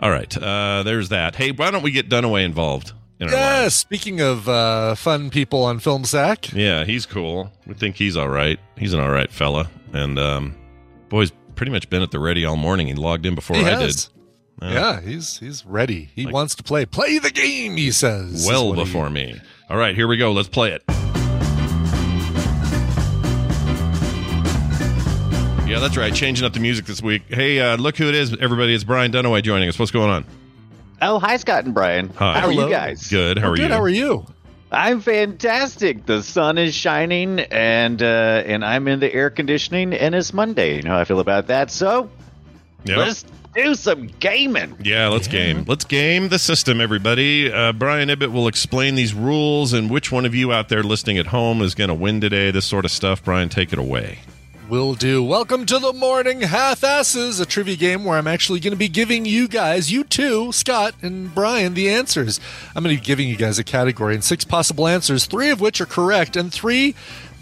All 0.00 0.10
right, 0.10 0.36
uh, 0.36 0.82
there's 0.84 1.08
that. 1.10 1.36
Hey, 1.36 1.52
why 1.52 1.70
don't 1.70 1.82
we 1.82 1.90
get 1.90 2.08
Dunaway 2.08 2.44
involved? 2.44 2.92
In 3.20 3.28
yeah. 3.28 3.60
lives? 3.62 3.74
Speaking 3.76 4.20
of 4.20 4.48
uh, 4.48 4.96
fun 4.96 5.30
people 5.30 5.62
on 5.64 5.78
Film 5.78 6.04
Sack, 6.04 6.52
Yeah, 6.52 6.84
he's 6.84 7.06
cool. 7.06 7.52
We 7.66 7.74
think 7.74 7.94
he's 7.96 8.16
all 8.16 8.28
right. 8.28 8.58
He's 8.76 8.92
an 8.92 8.98
all 9.00 9.10
right 9.10 9.30
fella. 9.30 9.70
And 9.92 10.18
um, 10.18 10.56
boy's 11.08 11.30
pretty 11.54 11.70
much 11.70 11.88
been 11.88 12.02
at 12.02 12.10
the 12.10 12.18
ready 12.18 12.44
all 12.44 12.56
morning. 12.56 12.88
He 12.88 12.94
logged 12.94 13.24
in 13.24 13.36
before 13.36 13.56
he 13.56 13.64
I 13.64 13.70
has. 13.80 14.06
did. 14.06 14.10
Yeah, 14.62 15.00
he's 15.00 15.38
he's 15.38 15.64
ready. 15.66 16.10
He 16.14 16.24
Like- 16.24 16.34
wants 16.34 16.54
to 16.56 16.62
play. 16.64 16.86
Play 16.86 17.18
the 17.18 17.30
game, 17.30 17.76
he 17.76 17.90
says. 17.92 18.44
well 18.48 18.68
what 18.68 18.78
he- 18.78 18.84
before 18.84 19.10
me. 19.10 19.40
All 19.70 19.76
right, 19.76 19.94
here 19.94 20.08
we 20.08 20.16
go. 20.16 20.32
Let's 20.32 20.48
play 20.48 20.72
it. 20.72 20.82
Yeah, 25.74 25.80
that's 25.80 25.96
right. 25.96 26.14
Changing 26.14 26.46
up 26.46 26.52
the 26.52 26.60
music 26.60 26.86
this 26.86 27.02
week. 27.02 27.24
Hey, 27.26 27.58
uh, 27.58 27.76
look 27.76 27.96
who 27.96 28.08
it 28.08 28.14
is, 28.14 28.32
everybody. 28.38 28.76
It's 28.76 28.84
Brian 28.84 29.10
Dunaway 29.10 29.42
joining 29.42 29.68
us. 29.68 29.76
What's 29.76 29.90
going 29.90 30.08
on? 30.08 30.24
Oh, 31.02 31.18
hi, 31.18 31.36
Scott 31.36 31.64
and 31.64 31.74
Brian. 31.74 32.10
Hi. 32.10 32.38
How 32.38 32.46
are 32.46 32.52
you 32.52 32.70
guys? 32.70 33.08
Good. 33.08 33.38
How 33.38 33.50
We're 33.50 33.56
good. 33.56 33.62
you? 33.62 33.68
How 33.74 33.80
are 33.80 33.88
you? 33.88 34.24
I'm 34.70 35.00
fantastic. 35.00 36.06
The 36.06 36.22
sun 36.22 36.58
is 36.58 36.76
shining, 36.76 37.40
and 37.40 38.00
uh, 38.00 38.44
and 38.46 38.64
I'm 38.64 38.86
in 38.86 39.00
the 39.00 39.12
air 39.12 39.30
conditioning, 39.30 39.94
and 39.94 40.14
it's 40.14 40.32
Monday. 40.32 40.76
You 40.76 40.82
know 40.82 40.90
how 40.90 41.00
I 41.00 41.04
feel 41.06 41.18
about 41.18 41.48
that. 41.48 41.72
So, 41.72 42.08
Yep. 42.84 42.96
Let's 42.96 43.24
do 43.56 43.74
some 43.74 44.06
gaming. 44.20 44.76
Yeah, 44.80 45.08
let's 45.08 45.26
game. 45.26 45.64
Let's 45.66 45.84
game 45.84 46.28
the 46.28 46.38
system, 46.38 46.80
everybody. 46.80 47.52
Uh, 47.52 47.72
Brian 47.72 48.10
Ibbett 48.10 48.30
will 48.30 48.46
explain 48.46 48.94
these 48.94 49.12
rules 49.12 49.72
and 49.72 49.90
which 49.90 50.12
one 50.12 50.24
of 50.24 50.36
you 50.36 50.52
out 50.52 50.68
there 50.68 50.84
listening 50.84 51.18
at 51.18 51.26
home 51.26 51.62
is 51.62 51.74
going 51.74 51.88
to 51.88 51.94
win 51.94 52.20
today. 52.20 52.52
This 52.52 52.64
sort 52.64 52.84
of 52.84 52.92
stuff. 52.92 53.24
Brian, 53.24 53.48
take 53.48 53.72
it 53.72 53.78
away. 53.80 54.20
Will 54.68 54.94
do. 54.94 55.22
Welcome 55.22 55.66
to 55.66 55.78
the 55.78 55.92
Morning 55.92 56.40
Half 56.40 56.84
Asses, 56.84 57.38
a 57.38 57.44
trivia 57.44 57.76
game 57.76 58.02
where 58.02 58.16
I'm 58.16 58.26
actually 58.26 58.60
going 58.60 58.72
to 58.72 58.78
be 58.78 58.88
giving 58.88 59.26
you 59.26 59.46
guys, 59.46 59.92
you 59.92 60.04
two, 60.04 60.52
Scott 60.52 60.94
and 61.02 61.34
Brian, 61.34 61.74
the 61.74 61.90
answers. 61.90 62.40
I'm 62.74 62.82
going 62.82 62.96
to 62.96 63.00
be 63.00 63.06
giving 63.06 63.28
you 63.28 63.36
guys 63.36 63.58
a 63.58 63.64
category 63.64 64.14
and 64.14 64.24
six 64.24 64.42
possible 64.42 64.88
answers, 64.88 65.26
three 65.26 65.50
of 65.50 65.60
which 65.60 65.82
are 65.82 65.86
correct 65.86 66.34
and 66.34 66.50
three 66.50 66.94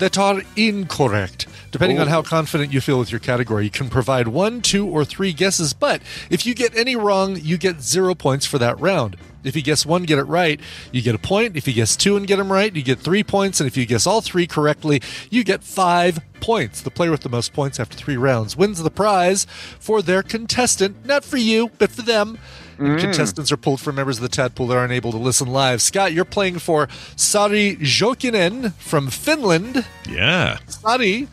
that 0.02 0.18
are 0.18 0.42
incorrect. 0.56 1.46
Depending 1.70 2.00
on 2.00 2.08
oh. 2.08 2.10
how 2.10 2.22
confident 2.22 2.72
you 2.72 2.80
feel 2.80 2.98
with 2.98 3.12
your 3.12 3.20
category, 3.20 3.62
you 3.62 3.70
can 3.70 3.88
provide 3.88 4.26
one, 4.26 4.60
two, 4.60 4.84
or 4.84 5.04
three 5.04 5.32
guesses. 5.32 5.72
But 5.72 6.02
if 6.28 6.44
you 6.44 6.56
get 6.56 6.76
any 6.76 6.96
wrong, 6.96 7.36
you 7.40 7.56
get 7.56 7.80
zero 7.80 8.16
points 8.16 8.44
for 8.44 8.58
that 8.58 8.80
round. 8.80 9.16
If 9.44 9.54
you 9.54 9.62
guess 9.62 9.86
one, 9.86 10.02
get 10.02 10.18
it 10.18 10.24
right, 10.24 10.58
you 10.90 11.02
get 11.02 11.14
a 11.14 11.18
point. 11.18 11.56
If 11.56 11.68
you 11.68 11.72
guess 11.72 11.94
two 11.94 12.16
and 12.16 12.26
get 12.26 12.38
them 12.38 12.50
right, 12.50 12.74
you 12.74 12.82
get 12.82 12.98
three 12.98 13.22
points. 13.22 13.60
And 13.60 13.68
if 13.68 13.76
you 13.76 13.86
guess 13.86 14.04
all 14.04 14.20
three 14.20 14.48
correctly, 14.48 15.00
you 15.30 15.44
get 15.44 15.62
five 15.62 16.18
points. 16.40 16.80
The 16.80 16.90
player 16.90 17.12
with 17.12 17.20
the 17.20 17.28
most 17.28 17.52
points 17.52 17.78
after 17.78 17.96
three 17.96 18.16
rounds 18.16 18.56
wins 18.56 18.82
the 18.82 18.90
prize 18.90 19.46
for 19.78 20.02
their 20.02 20.24
contestant. 20.24 21.06
Not 21.06 21.24
for 21.24 21.36
you, 21.36 21.70
but 21.78 21.92
for 21.92 22.02
them. 22.02 22.38
And 22.78 22.98
Contestants 23.00 23.52
are 23.52 23.56
pulled 23.56 23.80
from 23.80 23.96
members 23.96 24.18
of 24.18 24.22
the 24.22 24.28
Tadpool 24.28 24.68
that 24.68 24.74
are 24.76 24.84
unable 24.84 25.12
to 25.12 25.18
listen 25.18 25.48
live. 25.48 25.80
Scott, 25.82 26.12
you're 26.12 26.24
playing 26.24 26.58
for 26.58 26.88
Sari 27.16 27.76
Jokinen 27.76 28.72
from 28.74 29.08
Finland. 29.08 29.84
Yeah. 30.08 30.58
Sari. 30.66 31.28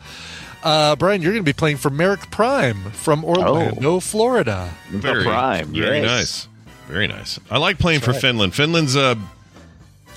Uh, 0.62 0.94
Brian, 0.96 1.22
you're 1.22 1.32
going 1.32 1.42
to 1.44 1.48
be 1.48 1.54
playing 1.54 1.78
for 1.78 1.90
Merrick 1.90 2.30
Prime 2.30 2.90
from 2.90 3.24
Orlando, 3.24 3.80
No, 3.80 3.98
Florida. 4.00 4.70
Very, 4.90 5.24
prime, 5.24 5.68
very 5.72 6.00
yes. 6.00 6.06
nice. 6.06 6.48
Very 6.86 7.06
nice. 7.06 7.38
I 7.50 7.58
like 7.58 7.78
playing 7.78 8.00
for 8.00 8.12
Finland. 8.12 8.54
Finland's 8.54 8.96
uh 8.96 9.14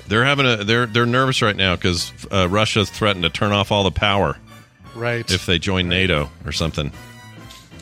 they're 0.08 0.26
having 0.26 0.46
a 0.46 0.64
they're 0.64 0.86
they're 0.88 1.06
nervous 1.06 1.42
right 1.42 1.56
now 1.56 1.76
because 1.76 2.12
uh, 2.32 2.48
Russia's 2.50 2.90
threatened 2.90 3.24
to 3.24 3.30
turn 3.30 3.52
off 3.52 3.72
all 3.72 3.84
the 3.84 3.92
power 3.92 4.38
Right. 4.96 5.30
if 5.32 5.46
they 5.46 5.60
join 5.60 5.88
NATO 5.88 6.30
or 6.46 6.52
something, 6.52 6.92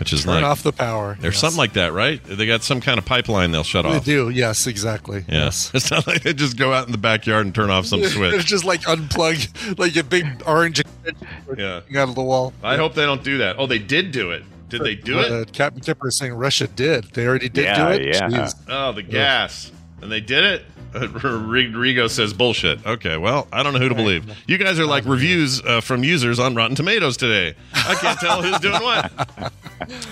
which 0.01 0.11
is 0.13 0.23
Turn 0.23 0.33
like 0.33 0.43
off 0.43 0.63
the 0.63 0.73
power. 0.73 1.15
there's 1.21 1.35
Yes. 1.35 1.41
something 1.41 1.57
like 1.59 1.73
that, 1.73 1.93
right? 1.93 2.19
They 2.25 2.47
got 2.47 2.63
some 2.63 2.81
kind 2.81 2.97
of 2.97 3.05
pipeline 3.05 3.51
they'll 3.51 3.63
shut 3.63 3.83
They 3.85 3.91
off. 3.97 4.03
do. 4.03 4.29
Yes, 4.29 4.65
exactly. 4.65 5.23
Yeah. 5.29 5.45
Yes. 5.45 5.69
It's 5.75 5.91
not 5.91 6.07
like 6.07 6.23
they 6.23 6.33
just 6.33 6.57
go 6.57 6.73
out 6.73 6.87
in 6.87 6.91
the 6.91 6.97
backyard 6.97 7.45
and 7.45 7.53
turn 7.53 7.69
off 7.69 7.85
some 7.85 8.03
switch. 8.05 8.33
It's 8.33 8.43
just 8.45 8.65
like 8.65 8.81
unplug, 8.81 9.77
like 9.77 9.95
a 9.95 10.03
big 10.03 10.25
orange 10.47 10.79
extension 10.79 11.27
Yeah. 11.57 11.81
out 12.01 12.09
of 12.09 12.15
the 12.15 12.23
wall. 12.23 12.51
I 12.63 12.75
hope 12.77 12.95
they 12.95 13.05
don't 13.05 13.23
do 13.23 13.37
that. 13.37 13.57
Oh, 13.59 13.67
they 13.67 13.79
did 13.79 14.11
do 14.11 14.31
it. 14.31 14.43
Did 14.69 14.81
they 14.83 14.95
do 14.95 15.19
it? 15.19 15.31
Uh, 15.31 15.45
Captain 15.51 15.81
Kipper 15.81 16.07
is 16.07 16.17
saying 16.17 16.33
Russia 16.33 16.65
did. 16.65 17.03
They 17.13 17.27
already 17.27 17.49
did 17.49 17.65
Yeah, 17.65 17.87
do 17.89 17.93
it. 17.93 18.07
yeah. 18.15 18.21
Jeez. 18.29 18.55
Oh, 18.67 18.91
the 18.93 19.03
gas. 19.03 19.71
And 20.01 20.11
they 20.11 20.21
did 20.21 20.43
it? 20.43 20.65
Uh, 20.93 20.99
Rigo 21.07 22.09
says 22.09 22.33
bullshit. 22.33 22.85
Okay, 22.85 23.17
well, 23.17 23.47
I 23.51 23.63
don't 23.63 23.73
know 23.73 23.79
who 23.79 23.89
to 23.89 23.95
believe. 23.95 24.25
You 24.47 24.57
guys 24.57 24.79
are 24.79 24.85
like 24.85 25.05
reviews 25.05 25.61
uh, 25.63 25.81
from 25.81 26.03
users 26.03 26.39
on 26.39 26.53
Rotten 26.55 26.75
Tomatoes 26.75 27.15
today. 27.17 27.55
I 27.73 27.95
can't 27.95 28.19
tell 28.19 28.41
who's 28.41 28.59
doing 28.59 28.81
what. 28.81 29.11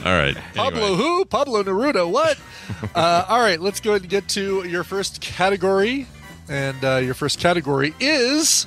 All 0.06 0.14
right. 0.18 0.36
Pablo 0.56 0.96
who? 0.96 1.26
Pablo 1.26 1.64
Neruda. 1.64 2.10
What? 2.10 2.38
uh, 2.96 3.26
all 3.28 3.40
right, 3.40 3.60
let's 3.60 3.80
go 3.80 3.92
ahead 3.92 4.02
and 4.02 4.10
get 4.10 4.28
to 4.30 4.64
your 4.68 4.84
first 4.84 5.22
category. 5.22 6.08
And 6.48 6.84
uh, 6.84 6.98
your 6.98 7.14
first 7.14 7.40
category 7.40 7.94
is 8.00 8.66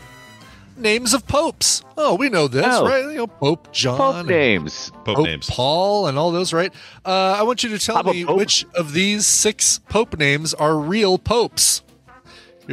names 0.77 1.13
of 1.15 1.27
popes. 1.27 1.83
Oh, 1.97 2.15
we 2.15 2.29
know 2.29 2.47
this, 2.49 2.65
Oh. 2.67 2.87
right? 2.87 3.05
You 3.05 3.15
know, 3.19 3.27
Pope 3.27 3.73
John. 3.73 3.97
Pope 3.99 4.27
names. 4.27 4.91
Pope 5.05 5.17
Pope 5.17 5.27
names. 5.27 5.49
Paul 5.51 6.07
and 6.07 6.17
all 6.19 6.31
those, 6.31 6.53
right? 6.53 6.73
Uh, 7.05 7.37
I 7.39 7.43
want 7.43 7.63
you 7.63 7.71
to 7.71 7.79
tell 7.79 7.97
Papa 7.97 8.13
me 8.13 8.25
Pope. 8.25 8.37
which 8.39 8.65
of 8.75 8.93
these 8.93 9.27
six 9.27 9.81
pope 9.89 10.17
names 10.19 10.55
are 10.55 10.77
real 10.77 11.19
popes. 11.19 11.82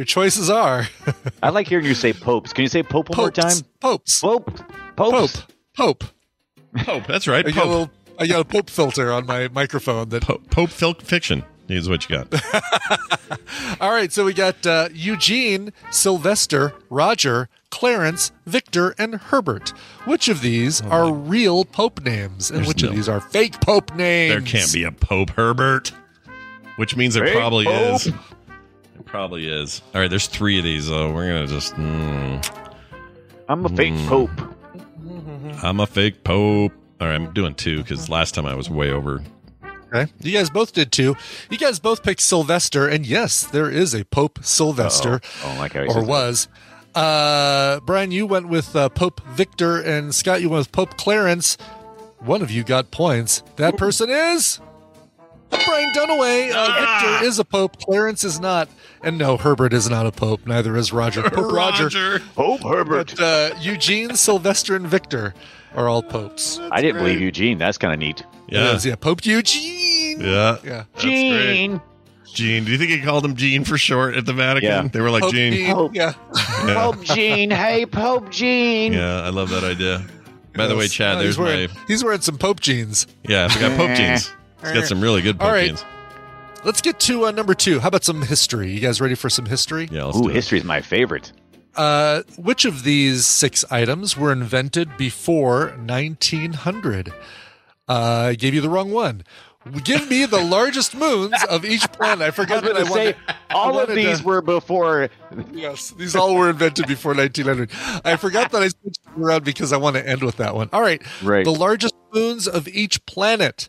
Your 0.00 0.06
choices 0.06 0.48
are 0.48 0.86
I 1.42 1.50
like 1.50 1.68
hearing 1.68 1.84
you 1.84 1.92
say 1.92 2.14
popes. 2.14 2.54
Can 2.54 2.62
you 2.62 2.68
say 2.70 2.82
pope 2.82 3.10
one 3.10 3.18
more 3.18 3.30
popes, 3.30 3.60
time? 3.60 3.66
popes, 3.80 4.18
Pope. 4.22 4.46
pope, 4.96 5.12
Popes. 5.12 5.46
pope. 5.76 6.04
Pope. 6.74 7.06
That's 7.06 7.28
right. 7.28 7.46
I 7.46 7.50
got, 7.50 7.58
a 7.58 7.60
Pope. 7.60 7.68
little, 7.68 7.90
I 8.18 8.26
got 8.26 8.40
a 8.40 8.44
pope 8.46 8.70
filter 8.70 9.12
on 9.12 9.26
my 9.26 9.48
microphone. 9.48 10.08
That 10.08 10.22
Pope, 10.22 10.48
Pope 10.48 10.70
fil- 10.70 10.94
fiction 10.94 11.44
is 11.68 11.86
what 11.86 12.08
you 12.08 12.16
got. 12.16 12.32
all 13.82 13.90
right. 13.92 14.10
So 14.10 14.24
we 14.24 14.32
got 14.32 14.66
uh, 14.66 14.88
Eugene, 14.94 15.70
Sylvester, 15.90 16.72
Roger, 16.88 17.50
Clarence, 17.70 18.32
Victor, 18.46 18.94
and 18.96 19.16
Herbert. 19.16 19.74
Which 20.06 20.28
of 20.28 20.40
these 20.40 20.80
are 20.80 21.12
real 21.12 21.66
pope 21.66 22.02
names, 22.02 22.48
and 22.50 22.60
There's 22.60 22.68
which 22.68 22.82
no- 22.84 22.88
of 22.88 22.94
these 22.96 23.08
are 23.10 23.20
fake 23.20 23.60
pope 23.60 23.94
names? 23.94 24.30
there 24.32 24.40
can't 24.40 24.72
be 24.72 24.84
a 24.84 24.92
Pope 24.92 25.28
Herbert, 25.36 25.92
which 26.76 26.96
means 26.96 27.12
there 27.12 27.26
Fake 27.26 27.36
probably 27.36 27.66
Pope. 27.66 27.96
is. 28.06 28.12
It 29.10 29.12
probably 29.12 29.48
is. 29.48 29.82
All 29.92 30.00
right, 30.00 30.08
there's 30.08 30.28
three 30.28 30.56
of 30.58 30.62
these, 30.64 30.88
though. 30.88 31.12
We're 31.12 31.26
going 31.28 31.46
to 31.48 31.52
just. 31.52 31.74
Mm, 31.74 32.46
I'm 33.48 33.66
a 33.66 33.68
fake 33.68 33.94
Mm. 33.94 34.08
pope. 34.08 34.30
I'm 35.64 35.80
a 35.80 35.86
fake 35.86 36.22
Pope. 36.22 36.72
All 37.00 37.08
right, 37.08 37.14
I'm 37.16 37.32
doing 37.32 37.54
two 37.56 37.78
because 37.78 38.08
last 38.08 38.34
time 38.36 38.46
I 38.46 38.54
was 38.54 38.70
way 38.70 38.90
over. 38.92 39.20
Okay. 39.92 40.10
You 40.20 40.32
guys 40.32 40.48
both 40.48 40.72
did 40.72 40.92
two. 40.92 41.16
You 41.50 41.58
guys 41.58 41.80
both 41.80 42.04
picked 42.04 42.20
Sylvester, 42.20 42.86
and 42.86 43.04
yes, 43.04 43.42
there 43.42 43.68
is 43.68 43.94
a 43.94 44.04
Pope 44.04 44.38
Sylvester, 44.42 45.20
Oh, 45.44 45.56
like 45.58 45.72
how 45.72 45.80
he 45.82 45.88
or 45.88 45.94
says 45.94 46.02
that. 46.04 46.08
was. 46.08 46.48
Uh, 46.94 47.80
Brian, 47.80 48.12
you 48.12 48.26
went 48.26 48.48
with 48.48 48.76
uh, 48.76 48.88
Pope 48.90 49.20
Victor, 49.30 49.80
and 49.80 50.14
Scott, 50.14 50.40
you 50.40 50.48
went 50.50 50.60
with 50.60 50.72
Pope 50.72 50.96
Clarence. 50.96 51.56
One 52.20 52.42
of 52.42 52.50
you 52.52 52.62
got 52.62 52.92
points. 52.92 53.42
That 53.56 53.76
person 53.76 54.08
is 54.10 54.60
Brian 55.50 55.92
Dunaway. 55.94 56.50
Uh, 56.54 56.80
Victor 57.10 57.24
is 57.26 57.38
a 57.38 57.44
Pope. 57.44 57.78
Clarence 57.80 58.24
is 58.24 58.40
not. 58.40 58.68
And 59.02 59.18
no, 59.18 59.36
Herbert 59.36 59.72
is 59.72 59.88
not 59.90 60.06
a 60.06 60.12
Pope. 60.12 60.46
Neither 60.46 60.76
is 60.76 60.92
Roger. 60.92 61.22
Pope 61.30 61.52
Roger. 61.52 62.20
Pope 62.34 62.62
Herbert. 62.62 63.14
But 63.16 63.20
uh, 63.20 63.54
Eugene, 63.60 64.14
Sylvester, 64.16 64.76
and 64.76 64.86
Victor 64.86 65.34
are 65.74 65.88
all 65.88 66.02
popes. 66.02 66.58
I 66.70 66.80
didn't 66.80 66.98
believe 67.02 67.20
Eugene. 67.20 67.58
That's 67.58 67.78
kind 67.78 67.92
of 67.92 67.98
neat. 68.00 68.22
Yeah. 68.48 68.72
Yes, 68.72 68.84
yeah. 68.84 68.96
Pope 68.96 69.24
Eugene. 69.24 70.20
Yeah. 70.20 70.58
Yeah. 70.64 70.84
Gene. 70.98 71.80
Gene. 72.34 72.64
Do 72.64 72.70
you 72.72 72.78
think 72.78 72.90
he 72.90 73.00
called 73.00 73.24
him 73.24 73.34
Gene 73.36 73.64
for 73.64 73.76
short 73.78 74.14
at 74.16 74.26
the 74.26 74.32
Vatican? 74.32 74.68
Yeah. 74.70 74.88
They 74.88 75.00
were 75.00 75.10
like 75.10 75.22
Pope 75.22 75.32
Gene. 75.32 75.72
Pope. 75.74 75.94
Yeah. 75.94 76.12
Yeah. 76.36 76.74
Pope 76.74 77.02
Gene. 77.04 77.50
Hey, 77.50 77.86
Pope 77.86 78.30
Gene. 78.30 78.92
Yeah, 78.92 79.22
I 79.22 79.30
love 79.30 79.50
that 79.50 79.64
idea. 79.64 80.04
By 80.54 80.66
the 80.66 80.76
way, 80.76 80.88
Chad, 80.88 81.16
Uh, 81.16 81.18
there's 81.20 81.36
he's 81.36 81.38
wearing, 81.38 81.70
my 81.70 81.80
he's 81.86 82.04
wearing 82.04 82.20
some 82.20 82.36
Pope 82.38 82.60
jeans. 82.60 83.06
yeah. 83.24 83.48
We 83.54 83.60
got 83.60 83.76
Pope 83.76 83.96
jeans. 83.96 84.32
He's 84.62 84.72
got 84.72 84.86
some 84.86 85.00
really 85.00 85.22
good 85.22 85.38
Pope 85.38 85.48
All 85.48 85.52
right. 85.54 85.84
Let's 86.64 86.80
get 86.82 87.00
to 87.00 87.26
uh, 87.26 87.30
number 87.30 87.54
two. 87.54 87.80
How 87.80 87.88
about 87.88 88.04
some 88.04 88.20
history? 88.22 88.70
You 88.70 88.80
guys 88.80 89.00
ready 89.00 89.14
for 89.14 89.30
some 89.30 89.46
history? 89.46 89.88
Yeah, 89.90 90.04
let's 90.04 90.18
Ooh, 90.18 90.22
do 90.24 90.28
it. 90.28 90.34
history's 90.34 90.64
my 90.64 90.82
favorite. 90.82 91.32
Uh, 91.74 92.22
which 92.36 92.64
of 92.66 92.82
these 92.82 93.24
six 93.26 93.64
items 93.70 94.16
were 94.16 94.30
invented 94.32 94.96
before 94.98 95.68
1900? 95.86 97.08
Uh, 97.88 97.92
I 98.28 98.34
gave 98.34 98.54
you 98.54 98.60
the 98.60 98.68
wrong 98.68 98.90
one. 98.90 99.22
Give 99.84 100.08
me 100.08 100.24
the 100.24 100.40
largest 100.40 100.94
moons 100.94 101.34
of 101.50 101.64
each 101.64 101.90
planet. 101.92 102.22
I 102.22 102.24
I 102.24 102.28
was 102.28 102.34
forgot 102.34 102.62
that 102.64 102.76
I 102.76 102.80
to 102.80 102.86
say, 102.86 102.90
wanted. 102.90 103.16
I 103.50 103.54
all 103.54 103.78
of 103.78 103.88
these 103.94 104.20
to- 104.20 104.24
were 104.26 104.40
before. 104.42 105.10
Yes, 105.52 105.90
these 105.90 106.16
all 106.16 106.34
were 106.34 106.48
invented 106.50 106.86
before 106.86 107.14
1900. 107.14 107.70
I 108.04 108.16
forgot 108.16 108.52
that 108.52 108.62
I 108.62 108.68
switched 108.68 109.00
around 109.18 109.44
because 109.44 109.72
I 109.72 109.76
want 109.76 109.96
to 109.96 110.06
end 110.08 110.22
with 110.22 110.36
that 110.38 110.54
one. 110.54 110.70
All 110.72 110.80
right. 110.80 111.02
Right. 111.22 111.44
The 111.44 111.52
largest 111.52 111.94
moons 112.12 112.48
of 112.48 112.68
each 112.68 113.04
planet. 113.06 113.68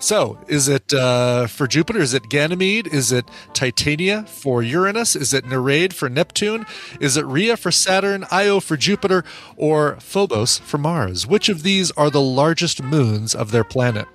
So, 0.00 0.38
is 0.46 0.68
it 0.68 0.92
uh, 0.94 1.46
for 1.48 1.66
Jupiter? 1.66 1.98
Is 2.00 2.14
it 2.14 2.28
Ganymede? 2.28 2.86
Is 2.86 3.10
it 3.10 3.28
Titania 3.52 4.24
for 4.28 4.62
Uranus? 4.62 5.16
Is 5.16 5.34
it 5.34 5.44
Nereid 5.44 5.92
for 5.92 6.08
Neptune? 6.08 6.66
Is 7.00 7.16
it 7.16 7.26
Rhea 7.26 7.56
for 7.56 7.70
Saturn, 7.72 8.24
Io 8.30 8.60
for 8.60 8.76
Jupiter, 8.76 9.24
or 9.56 9.96
Phobos 10.00 10.58
for 10.58 10.78
Mars? 10.78 11.26
Which 11.26 11.48
of 11.48 11.62
these 11.64 11.90
are 11.92 12.10
the 12.10 12.20
largest 12.20 12.82
moons 12.82 13.34
of 13.34 13.50
their 13.50 13.64
planet? 13.64 14.06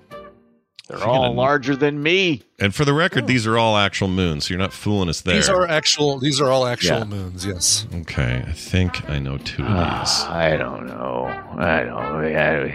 They're 0.89 1.03
all 1.03 1.33
larger 1.33 1.75
than 1.75 2.03
me. 2.03 2.43
And 2.59 2.75
for 2.75 2.85
the 2.85 2.93
record, 2.93 3.25
these 3.27 3.47
are 3.47 3.57
all 3.57 3.77
actual 3.77 4.09
moons, 4.09 4.45
so 4.45 4.49
you're 4.53 4.59
not 4.59 4.73
fooling 4.73 5.09
us 5.09 5.21
there. 5.21 5.35
These 5.35 5.49
are 5.49 5.65
actual. 5.67 6.19
These 6.19 6.39
are 6.41 6.49
all 6.49 6.65
actual 6.65 6.99
Yeah. 6.99 7.03
moons. 7.05 7.45
Yes. 7.45 7.87
okay. 8.01 8.43
I 8.47 8.51
think 8.51 9.09
I 9.09 9.17
know 9.19 9.37
two 9.37 9.63
of 9.63 9.69
these. 9.69 10.21
I 10.23 10.55
don't 10.57 10.85
know. 10.87 11.25
I 11.57 11.83
don't. 11.83 11.95
I, 12.35 12.67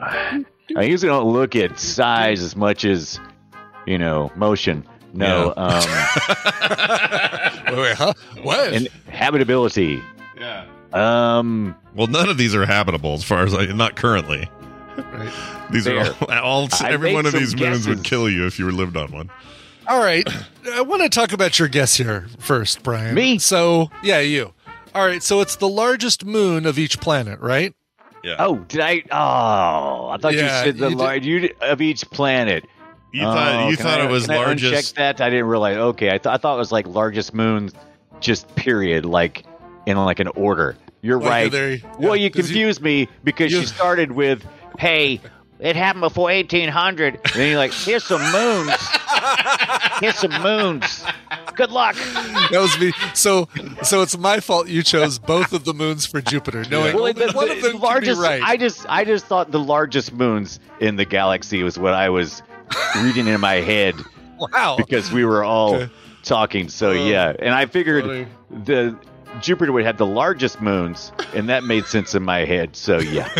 I 0.00 0.44
usually 0.68 1.08
don't 1.08 1.32
look 1.32 1.56
at 1.56 1.78
size 1.78 2.42
as 2.42 2.56
much 2.56 2.84
as, 2.84 3.20
you 3.86 3.98
know, 3.98 4.30
motion. 4.36 4.86
No, 5.12 5.48
Wait, 5.56 5.58
wait, 7.78 7.96
huh? 7.96 8.12
What? 8.42 8.68
um, 8.68 8.74
and 8.74 8.88
habitability. 9.08 10.02
Yeah. 10.38 10.66
Um, 10.92 11.74
Well, 11.94 12.06
none 12.06 12.28
of 12.28 12.38
these 12.38 12.54
are 12.54 12.66
habitable 12.66 13.14
as 13.14 13.24
far 13.24 13.44
as 13.44 13.54
I 13.54 13.66
not 13.66 13.96
currently. 13.96 14.48
Right. 14.96 15.32
These 15.70 15.84
Fair. 15.84 16.00
are 16.28 16.40
all, 16.40 16.64
all 16.64 16.68
every 16.84 17.14
one 17.14 17.26
of 17.26 17.32
some 17.32 17.40
these 17.40 17.56
moons 17.56 17.88
would 17.88 18.04
kill 18.04 18.28
you 18.28 18.46
if 18.46 18.58
you 18.58 18.70
lived 18.70 18.96
on 18.96 19.12
one. 19.12 19.30
All 19.88 20.02
right. 20.02 20.26
I 20.72 20.80
want 20.82 21.02
to 21.02 21.08
talk 21.08 21.32
about 21.32 21.58
your 21.58 21.68
guess 21.68 21.96
here 21.96 22.26
first, 22.38 22.82
Brian. 22.82 23.14
Me? 23.14 23.38
So, 23.38 23.90
yeah, 24.02 24.20
you. 24.20 24.52
All 24.94 25.06
right. 25.06 25.22
So 25.22 25.40
it's 25.40 25.56
the 25.56 25.68
largest 25.68 26.24
moon 26.24 26.66
of 26.66 26.78
each 26.78 27.00
planet, 27.00 27.40
right? 27.40 27.74
Yeah. 28.26 28.36
oh, 28.40 28.56
did 28.68 28.80
I? 28.80 29.02
Oh, 29.10 30.08
I 30.10 30.16
thought 30.20 30.34
Yeah, 30.34 30.42
you 30.42 30.64
said 30.64 30.76
the 30.78 30.90
you 30.90 30.96
large 30.96 31.24
you, 31.26 31.50
of 31.60 31.80
each 31.80 32.02
planet. 32.10 32.64
You 33.12 33.22
thought 33.22 33.54
oh, 33.54 33.68
you 33.68 33.76
Oh, 33.78 33.82
thought 33.82 34.00
I- 34.00 34.04
it 34.04 34.10
was 34.10 34.26
can 34.26 34.34
I 34.34 34.38
largest. 34.38 34.96
that 34.96 35.20
I 35.20 35.30
didn't 35.30 35.46
realize. 35.46 35.76
Okay, 35.76 36.08
I, 36.08 36.18
th- 36.18 36.26
I 36.26 36.36
thought 36.36 36.56
it 36.56 36.58
was 36.58 36.72
like 36.72 36.86
largest 36.86 37.32
moon, 37.34 37.70
just 38.20 38.52
period, 38.56 39.04
like 39.06 39.44
in 39.86 39.96
like 39.96 40.18
an 40.20 40.28
order. 40.28 40.76
You're 41.02 41.20
Like, 41.20 41.52
right. 41.52 41.82
well, 42.00 42.16
yeah, 42.16 42.24
you 42.24 42.30
'cause 42.30 42.50
you- 42.50 42.54
confused 42.56 42.82
me 42.82 43.08
because 43.22 43.52
you, 43.52 43.60
you- 43.60 43.66
started 43.66 44.10
with, 44.12 44.44
"Hey, 44.78 45.20
it 45.60 45.76
happened 45.76 46.02
before 46.02 46.30
1800," 46.30 47.14
and 47.14 47.34
then 47.34 47.48
you're 47.50 47.58
like, 47.58 47.72
"Here's 47.72 48.04
some 48.04 48.20
moons. 48.32 48.72
Here's 50.00 50.16
some 50.18 50.42
moons. 50.42 51.04
Good 51.54 51.70
luck." 51.70 51.96
That 52.50 52.60
was 52.60 52.78
me. 52.78 52.92
So, 53.14 53.48
so 53.82 54.02
it's 54.02 54.16
my 54.18 54.40
fault 54.40 54.68
you 54.68 54.82
chose 54.82 55.18
both 55.18 55.52
of 55.52 55.64
the 55.64 55.74
moons 55.74 56.04
for 56.06 56.20
Jupiter, 56.20 56.64
knowing 56.70 56.94
Well, 56.94 57.12
the, 57.12 57.32
one 57.32 57.48
the 57.48 57.54
of 57.56 57.62
them 57.62 57.80
largest. 57.80 58.20
right. 58.20 58.42
I 58.42 58.56
just, 58.56 58.84
I 58.88 59.04
just 59.04 59.26
thought 59.26 59.50
the 59.50 59.58
largest 59.60 60.12
moons 60.12 60.60
in 60.80 60.96
the 60.96 61.04
galaxy 61.04 61.62
was 61.62 61.78
what 61.78 61.94
I 61.94 62.10
was 62.10 62.42
reading 63.02 63.26
in 63.26 63.40
my 63.40 63.54
head. 63.54 63.94
wow. 64.38 64.74
because 64.76 65.10
we 65.12 65.24
were 65.24 65.42
all 65.42 65.76
Okay. 65.76 65.92
talking. 66.22 66.68
So 66.68 66.90
oh, 66.90 66.92
yeah, 66.92 67.32
and 67.38 67.54
I 67.54 67.64
figured 67.66 68.04
funny. 68.04 68.26
the 68.64 68.98
Jupiter 69.42 69.72
would 69.72 69.84
have 69.84 69.98
the 69.98 70.06
largest 70.06 70.60
moons, 70.60 71.12
and 71.34 71.48
that 71.48 71.64
made 71.64 71.84
sense 71.86 72.14
in 72.14 72.22
my 72.22 72.44
head. 72.44 72.76
So 72.76 72.98
yeah, 72.98 73.28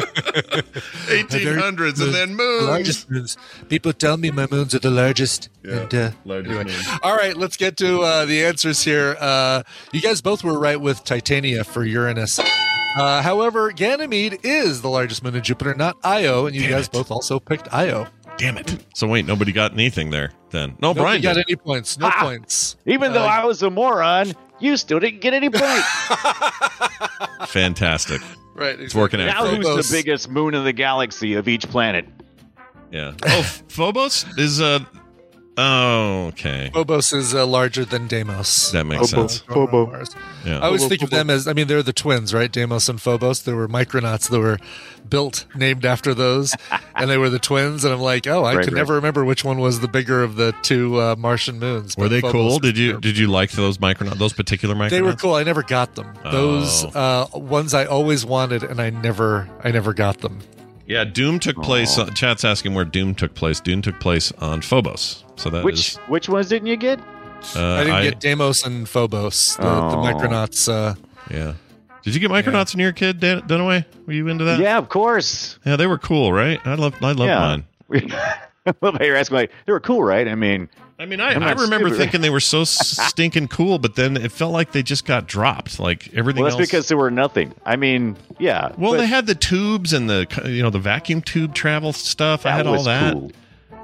1800s 1.08 2.00
and 2.02 2.14
then 2.14 2.34
moons. 2.34 2.64
largest 2.64 3.10
moons. 3.10 3.36
People 3.68 3.92
tell 3.92 4.16
me 4.16 4.30
my 4.30 4.46
moons 4.50 4.74
are 4.74 4.78
the 4.78 4.90
largest. 4.90 5.48
And, 5.64 5.92
uh, 5.94 6.10
Largest 6.24 6.50
anyway. 6.56 6.64
moons. 6.72 6.88
All 7.02 7.16
right, 7.16 7.36
let's 7.36 7.56
get 7.56 7.76
to 7.78 8.00
uh, 8.02 8.24
the 8.24 8.44
answers 8.44 8.82
here. 8.84 9.16
Uh, 9.20 9.62
you 9.92 10.00
guys 10.00 10.20
both 10.20 10.44
were 10.44 10.58
right 10.58 10.80
with 10.80 11.02
Titania 11.04 11.64
for 11.64 11.84
Uranus. 11.84 12.38
Uh, 12.96 13.20
however, 13.22 13.72
Ganymede 13.72 14.38
is 14.42 14.80
the 14.82 14.88
largest 14.88 15.22
moon 15.22 15.36
of 15.36 15.42
Jupiter, 15.42 15.74
not 15.74 15.96
Io, 16.04 16.46
and 16.46 16.54
you 16.56 16.62
Damn 16.62 16.70
guys 16.70 16.86
it. 16.86 16.92
both 16.92 17.10
also 17.10 17.38
picked 17.40 17.72
Io. 17.74 18.06
Damn 18.38 18.58
it! 18.58 18.84
So 18.94 19.06
wait, 19.06 19.26
nobody 19.26 19.50
got 19.50 19.72
anything 19.72 20.10
there 20.10 20.30
then. 20.50 20.70
No, 20.80 20.88
Nobody 20.88 21.00
Brian 21.02 21.22
got 21.22 21.34
did. 21.36 21.46
any 21.48 21.56
points. 21.56 21.98
No 21.98 22.08
Ah! 22.08 22.20
points. 22.20 22.76
even 22.84 23.12
though 23.14 23.24
Uh, 23.24 23.28
I 23.28 23.44
was 23.46 23.62
a 23.62 23.70
moron, 23.70 24.34
you 24.60 24.76
still 24.76 24.98
didn't 25.00 25.20
get 25.20 25.34
any 25.34 25.50
points. 25.50 25.86
Fantastic. 27.48 28.20
Right, 28.54 28.78
It's 28.80 28.94
working 28.94 29.20
out. 29.20 29.26
now 29.26 29.46
who's 29.46 29.66
Phobos. 29.66 29.88
the 29.90 29.96
biggest 29.96 30.30
moon 30.30 30.54
in 30.54 30.64
the 30.64 30.72
galaxy 30.72 31.34
of 31.34 31.46
each 31.48 31.68
planet? 31.68 32.06
Yeah. 32.90 33.12
Oh, 33.26 33.42
Phobos 33.68 34.24
is 34.38 34.60
uh 34.60 34.78
Oh, 35.58 36.26
okay. 36.28 36.70
Phobos 36.74 37.12
is 37.14 37.34
uh, 37.34 37.46
larger 37.46 37.84
than 37.84 38.06
Deimos. 38.08 38.72
That 38.72 38.84
makes 38.84 39.08
sense. 39.10 39.40
Phobo. 39.42 40.14
Yeah. 40.44 40.58
I 40.58 40.66
always 40.66 40.86
think 40.86 41.02
of 41.02 41.08
them 41.10 41.30
as, 41.30 41.48
I 41.48 41.54
mean, 41.54 41.66
they're 41.66 41.82
the 41.82 41.94
twins, 41.94 42.34
right? 42.34 42.52
Deimos 42.52 42.88
and 42.90 43.00
Phobos. 43.00 43.42
There 43.42 43.56
were 43.56 43.66
micronauts 43.66 44.28
that 44.28 44.38
were 44.38 44.58
built 45.08 45.46
named 45.54 45.86
after 45.86 46.12
those, 46.12 46.54
and 46.94 47.08
they 47.08 47.16
were 47.16 47.30
the 47.30 47.38
twins. 47.38 47.84
And 47.84 47.94
I'm 47.94 48.00
like, 48.00 48.26
oh, 48.26 48.44
I 48.44 48.56
Right, 48.56 48.64
could 48.64 48.74
right. 48.74 48.78
never 48.80 48.94
remember 48.94 49.24
which 49.24 49.44
one 49.44 49.58
was 49.58 49.80
the 49.80 49.88
bigger 49.88 50.22
of 50.22 50.36
the 50.36 50.54
two 50.62 51.00
uh, 51.00 51.16
Martian 51.16 51.58
moons. 51.58 51.96
Were 51.96 52.08
they 52.10 52.20
Phobos 52.20 52.32
cool? 52.32 52.58
Did 52.58 52.76
you 52.76 53.00
did 53.00 53.16
you 53.16 53.26
like 53.28 53.52
those 53.52 53.78
micronauts? 53.78 54.18
Those 54.18 54.32
particular 54.34 54.74
micronauts? 54.74 54.90
They 54.90 55.02
were 55.02 55.14
cool. 55.14 55.34
I 55.34 55.42
never 55.42 55.62
got 55.62 55.94
them. 55.94 56.12
Those 56.22 56.84
Oh. 56.94 57.28
uh, 57.34 57.38
ones 57.38 57.72
I 57.72 57.86
always 57.86 58.26
wanted, 58.26 58.62
and 58.62 58.80
I 58.80 58.90
never, 58.90 59.48
I 59.64 59.70
never 59.70 59.94
got 59.94 60.18
them. 60.20 60.40
Yeah, 60.86 61.04
Doom 61.04 61.38
took 61.40 61.56
place. 61.62 61.98
Uh, 61.98 62.06
chat's 62.10 62.44
asking 62.44 62.74
where 62.74 62.84
Doom 62.84 63.14
took 63.14 63.34
place. 63.34 63.60
Doom 63.60 63.82
took 63.82 63.98
place 64.00 64.30
on 64.38 64.60
Phobos. 64.62 65.24
So 65.36 65.50
that 65.50 65.58
is. 65.58 65.64
Which 65.64 65.94
which 66.08 66.28
ones 66.28 66.48
didn't 66.48 66.68
you 66.68 66.76
get? 66.76 67.00
uh, 67.54 67.60
I 67.74 67.84
didn't 67.84 68.02
get 68.02 68.20
Deimos 68.20 68.64
and 68.64 68.88
Phobos, 68.88 69.56
the, 69.56 69.62
the 69.62 69.96
micronauts. 69.96 70.68
Uh, 70.68 70.94
Yeah. 71.30 71.54
Did 72.02 72.14
you 72.14 72.20
get 72.20 72.30
micronauts 72.30 72.72
when 72.72 72.78
you 72.80 72.86
were 72.86 72.90
a 72.90 72.94
kid, 72.94 73.18
Dan- 73.18 73.42
Dunaway? 73.42 73.84
Were 74.06 74.12
you 74.12 74.28
into 74.28 74.44
that? 74.44 74.60
Yeah, 74.60 74.78
of 74.78 74.88
course. 74.88 75.58
Yeah, 75.66 75.74
they 75.74 75.88
were 75.88 75.98
cool, 75.98 76.32
right? 76.32 76.60
I 76.64 76.74
love 76.76 76.94
I 77.02 77.10
love 77.12 77.26
Yeah. 77.28 77.38
mine. 77.40 77.64
I 78.66 78.72
love 78.80 78.94
how 78.98 79.04
you're 79.04 79.16
asking 79.16 79.36
like 79.36 79.52
they 79.66 79.72
were 79.72 79.80
cool, 79.80 80.02
right? 80.04 80.26
I 80.28 80.34
mean, 80.36 80.68
I 80.98 81.04
mean, 81.04 81.20
I, 81.20 81.32
I'm 81.34 81.42
I 81.42 81.48
not 81.54 81.58
remember 81.58 81.88
stupid. 81.88 81.98
thinking 82.00 82.20
they 82.22 82.30
were 82.30 82.40
so 82.40 82.64
stinking 82.64 83.48
cool, 83.48 83.78
but 83.78 83.96
then 83.96 84.16
it 84.16 84.32
felt 84.32 84.52
like 84.52 84.72
they 84.72 84.82
just 84.82 85.04
got 85.04 85.26
dropped. 85.26 85.78
Like 85.78 86.12
everything 86.14 86.42
well, 86.42 86.50
that's 86.50 86.60
else. 86.60 86.68
because 86.70 86.88
they 86.88 86.94
were 86.94 87.10
nothing. 87.10 87.54
I 87.66 87.76
mean, 87.76 88.16
yeah. 88.38 88.72
well, 88.78 88.92
but 88.92 88.98
they 88.98 89.06
had 89.06 89.26
the 89.26 89.34
tubes 89.34 89.92
and 89.92 90.08
the 90.08 90.26
you 90.46 90.62
know 90.62 90.70
the 90.70 90.78
vacuum 90.78 91.20
tube 91.22 91.54
travel 91.54 91.92
stuff. 91.92 92.46
I 92.46 92.50
had 92.52 92.66
all 92.66 92.82
that. 92.84 93.12
cool. 93.12 93.30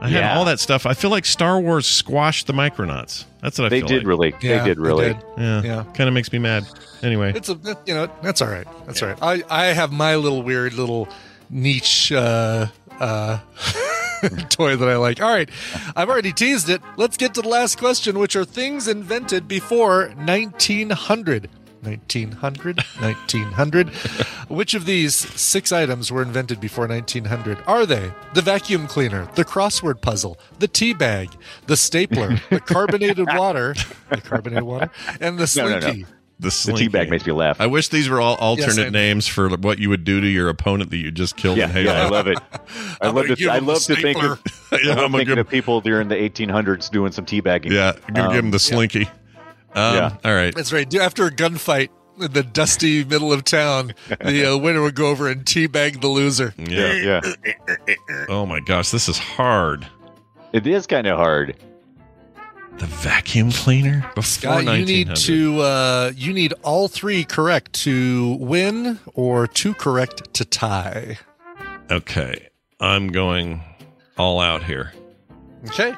I 0.00 0.08
had 0.08 0.18
Yeah. 0.20 0.36
all 0.38 0.44
that 0.46 0.58
stuff. 0.58 0.84
I 0.86 0.94
feel 0.94 1.10
like 1.10 1.24
Star 1.24 1.60
Wars 1.60 1.86
squashed 1.86 2.48
the 2.48 2.52
micronauts. 2.52 3.24
That's 3.40 3.58
what 3.58 3.66
I 3.66 3.68
They 3.68 3.80
feel 3.80 3.88
did 3.88 3.98
like. 3.98 4.06
really. 4.06 4.34
Yeah, 4.40 4.58
they 4.62 4.68
did 4.70 4.78
they 4.78 4.80
really. 4.80 5.04
did. 5.12 5.22
Yeah, 5.38 5.62
Yeah. 5.62 5.84
kind 5.94 6.08
of 6.08 6.14
makes 6.14 6.32
me 6.32 6.38
mad. 6.40 6.66
Anyway, 7.02 7.32
It's 7.36 7.48
a 7.50 7.58
you 7.86 7.94
know 7.94 8.08
that's 8.22 8.40
all 8.42 8.48
right. 8.48 8.66
That's 8.86 9.02
all 9.02 9.10
right. 9.10 9.18
I 9.20 9.42
I 9.50 9.64
have 9.66 9.92
my 9.92 10.16
little 10.16 10.42
weird 10.42 10.72
little 10.72 11.08
niche 11.50 12.10
uh, 12.10 12.66
uh, 12.98 13.38
toy 14.48 14.76
that 14.76 14.88
I 14.88 14.96
like. 14.96 15.20
All 15.20 15.32
right, 15.32 15.48
I've 15.96 16.08
already 16.08 16.32
teased 16.32 16.68
it. 16.68 16.80
Let's 16.96 17.16
get 17.16 17.34
to 17.34 17.42
the 17.42 17.48
last 17.48 17.78
question, 17.78 18.18
which 18.18 18.36
are 18.36 18.44
things 18.44 18.88
invented 18.88 19.48
before 19.48 20.08
1900. 20.16 21.48
1900 21.82 22.76
1900 23.00 23.88
which 24.48 24.74
of 24.74 24.86
these 24.86 25.16
six 25.16 25.72
items 25.72 26.12
were 26.12 26.22
invented 26.22 26.60
before 26.60 26.86
1900 26.86 27.58
are 27.66 27.84
they 27.84 28.12
the 28.34 28.40
vacuum 28.40 28.86
cleaner 28.86 29.28
the 29.34 29.44
crossword 29.44 30.00
puzzle 30.00 30.38
the 30.60 30.68
tea 30.68 30.94
bag 30.94 31.28
the 31.66 31.76
stapler 31.76 32.38
the 32.50 32.60
carbonated 32.60 33.26
water 33.34 33.74
the 34.10 34.20
carbonated 34.20 34.62
water 34.62 34.88
and 35.20 35.38
the 35.40 35.52
No, 35.56 35.68
no, 35.68 35.78
no. 35.80 36.06
Slinky 36.42 36.42
the 36.42 36.46
The 36.48 36.50
slinky. 36.50 36.82
tea 36.84 36.88
bag 36.88 37.10
makes 37.10 37.24
me 37.26 37.32
laugh. 37.32 37.60
I 37.60 37.66
wish 37.66 37.88
these 37.88 38.08
were 38.08 38.20
all 38.20 38.34
alternate 38.36 38.76
Yes, 38.76 38.92
names 38.92 39.26
for 39.26 39.48
what 39.50 39.78
you 39.78 39.88
would 39.88 40.04
do 40.04 40.20
to 40.20 40.26
your 40.26 40.48
opponent 40.48 40.90
that 40.90 40.96
you 40.98 41.10
just 41.10 41.36
killed 41.36 41.58
yeah, 41.58 41.76
in 41.76 41.86
yeah, 41.86 42.04
I 42.04 42.08
love 42.08 42.26
it. 42.26 42.38
I 43.00 43.08
love 43.10 43.26
gonna 43.28 43.50
I 43.52 43.58
love 43.58 43.82
to 43.84 43.96
think 43.96 44.22
of. 44.22 44.42
Yeah, 44.72 44.78
I 44.92 44.94
love 44.94 44.98
I'm 44.98 45.12
gonna 45.12 45.18
thinking 45.18 45.26
give- 45.36 45.38
of 45.38 45.48
people 45.50 45.80
during 45.82 46.08
the 46.08 46.14
1800s 46.16 46.90
doing 46.90 47.12
some 47.12 47.26
teabagging. 47.26 47.70
Yeah, 47.72 47.92
I'm 48.08 48.14
gonna 48.14 48.28
give 48.28 48.38
him 48.38 48.44
Um, 48.46 48.50
the 48.52 48.58
slinky. 48.58 49.02
Um, 49.74 49.94
Yeah. 49.96 50.16
All 50.24 50.34
right. 50.34 50.54
That's 50.54 50.72
right. 50.72 50.92
After 50.96 51.26
a 51.26 51.30
gunfight 51.30 51.90
in 52.20 52.32
the 52.32 52.42
dusty 52.42 53.04
middle 53.04 53.32
of 53.32 53.44
town, 53.44 53.94
the 54.24 54.52
uh, 54.52 54.56
winner 54.58 54.80
would 54.82 54.94
go 54.94 55.08
over 55.08 55.28
and 55.28 55.44
teabag 55.44 56.00
the 56.00 56.08
loser. 56.08 56.54
Yeah. 56.58 57.20
yeah. 57.22 57.74
Oh 58.28 58.46
my 58.46 58.60
gosh, 58.60 58.90
this 58.90 59.08
is 59.08 59.18
hard. 59.18 59.86
It 60.52 60.66
is 60.66 60.86
kind 60.86 61.06
of 61.06 61.16
hard. 61.18 61.56
The 62.78 62.86
vacuum 62.86 63.52
cleaner 63.52 64.00
before 64.14 64.22
Scott, 64.24 64.64
you 64.64 64.84
need 64.84 65.14
to 65.14 65.60
uh, 65.60 66.12
you 66.16 66.32
need 66.32 66.52
all 66.62 66.88
three 66.88 67.22
correct 67.24 67.72
to 67.84 68.36
win, 68.40 68.98
or 69.14 69.46
two 69.46 69.72
correct 69.74 70.34
to 70.34 70.44
tie. 70.44 71.18
Okay, 71.90 72.48
I'm 72.80 73.08
going 73.08 73.60
all 74.18 74.40
out 74.40 74.64
here. 74.64 74.92
Okay. 75.68 75.94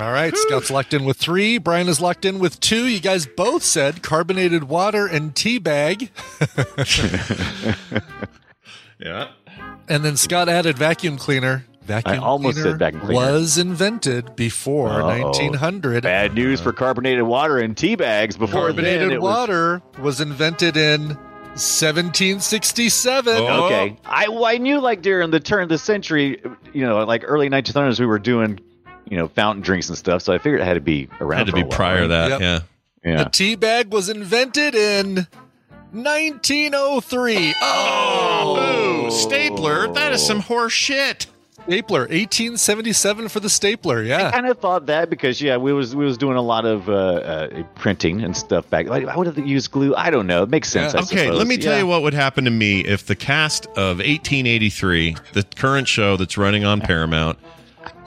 All 0.00 0.10
right, 0.10 0.36
Scott's 0.36 0.72
locked 0.72 0.92
in 0.92 1.04
with 1.04 1.16
three. 1.18 1.58
Brian 1.58 1.86
is 1.88 2.00
locked 2.00 2.24
in 2.24 2.40
with 2.40 2.58
two. 2.58 2.88
You 2.88 2.98
guys 2.98 3.26
both 3.26 3.62
said 3.62 4.02
carbonated 4.02 4.64
water 4.64 5.06
and 5.06 5.36
tea 5.36 5.58
bag, 5.58 6.10
Yeah. 8.98 9.28
and 9.88 10.04
then 10.04 10.16
Scott 10.16 10.48
added 10.48 10.76
vacuum 10.76 11.16
cleaner. 11.18 11.64
Vacuum 11.84 12.14
I 12.14 12.16
almost 12.18 12.56
cleaner 12.56 12.70
said 12.70 12.78
vacuum 12.78 13.02
cleaner. 13.02 13.20
was 13.20 13.58
invented 13.58 14.34
before 14.36 14.88
Uh-oh. 14.88 15.28
1900. 15.28 16.02
Bad 16.02 16.34
news 16.34 16.60
for 16.60 16.72
carbonated 16.72 17.24
water 17.24 17.58
and 17.58 17.76
tea 17.76 17.94
bags. 17.94 18.36
Before 18.36 18.72
then, 18.72 18.84
Carbonated 18.84 19.12
it 19.12 19.20
water 19.20 19.82
was 19.98 20.20
invented 20.20 20.76
in 20.78 21.08
1767. 21.56 23.36
Oh. 23.36 23.66
Okay, 23.66 23.96
I 24.04 24.26
I 24.26 24.58
knew 24.58 24.80
like 24.80 25.02
during 25.02 25.30
the 25.30 25.40
turn 25.40 25.62
of 25.62 25.68
the 25.68 25.78
century, 25.78 26.40
you 26.72 26.86
know, 26.86 27.04
like 27.04 27.22
early 27.26 27.48
1900s, 27.50 28.00
we 28.00 28.06
were 28.06 28.18
doing, 28.18 28.58
you 29.08 29.16
know, 29.16 29.28
fountain 29.28 29.62
drinks 29.62 29.88
and 29.88 29.98
stuff. 29.98 30.22
So 30.22 30.32
I 30.32 30.38
figured 30.38 30.60
it 30.60 30.64
had 30.64 30.74
to 30.74 30.80
be 30.80 31.08
around. 31.20 31.38
Had 31.38 31.46
to 31.46 31.52
for 31.52 31.56
be 31.56 31.62
a 31.62 31.66
while, 31.66 31.76
prior 31.76 32.00
right? 32.02 32.06
that. 32.08 32.30
Yep. 32.30 32.40
Yeah. 32.40 32.60
Yeah. 33.04 33.24
The 33.24 33.30
tea 33.30 33.54
bag 33.56 33.92
was 33.92 34.08
invented 34.08 34.74
in 34.74 35.26
1903. 35.92 37.54
Oh, 37.60 38.56
Ooh, 38.56 39.06
oh, 39.06 39.10
stapler. 39.10 39.92
That 39.92 40.12
is 40.12 40.26
some 40.26 40.40
horse 40.40 40.72
shit. 40.72 41.26
Stapler, 41.66 42.00
1877 42.00 43.28
for 43.28 43.40
the 43.40 43.48
stapler. 43.48 44.02
Yeah. 44.02 44.28
I 44.28 44.30
kind 44.30 44.46
of 44.46 44.58
thought 44.58 44.86
that 44.86 45.10
because 45.10 45.40
yeah, 45.40 45.56
we 45.56 45.72
was 45.72 45.94
we 45.96 46.04
was 46.04 46.16
doing 46.18 46.36
a 46.36 46.42
lot 46.42 46.64
of 46.64 46.88
uh, 46.88 46.92
uh, 46.92 47.62
printing 47.74 48.22
and 48.22 48.36
stuff 48.36 48.68
back. 48.70 48.86
Like, 48.86 49.06
why 49.06 49.16
would 49.16 49.26
have 49.26 49.38
used 49.38 49.70
glue? 49.70 49.94
I 49.94 50.10
don't 50.10 50.26
know. 50.26 50.42
It 50.42 50.50
makes 50.50 50.68
sense. 50.68 50.92
Yeah. 50.94 51.00
I 51.00 51.02
Okay, 51.02 51.30
let 51.30 51.46
me 51.46 51.56
tell 51.56 51.72
Yeah. 51.74 51.80
you 51.80 51.86
what 51.86 52.02
would 52.02 52.14
happen 52.14 52.44
to 52.44 52.50
me 52.50 52.80
if 52.80 53.06
the 53.06 53.16
cast 53.16 53.66
of 53.76 53.98
1883, 53.98 55.16
the 55.32 55.42
current 55.56 55.88
show 55.88 56.16
that's 56.16 56.36
running 56.36 56.64
on 56.64 56.80
Paramount, 56.80 57.38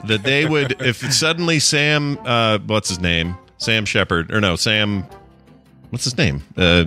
that 0.04 0.22
they 0.22 0.46
would, 0.46 0.76
if 0.80 0.96
suddenly 1.12 1.58
Sam, 1.58 2.18
uh, 2.24 2.58
what's 2.66 2.88
his 2.88 3.00
name? 3.00 3.36
Sam 3.58 3.84
Shepard, 3.84 4.32
or 4.32 4.40
no, 4.40 4.54
Sam, 4.54 5.04
what's 5.90 6.04
his 6.04 6.16
name? 6.16 6.42
Uh, 6.56 6.84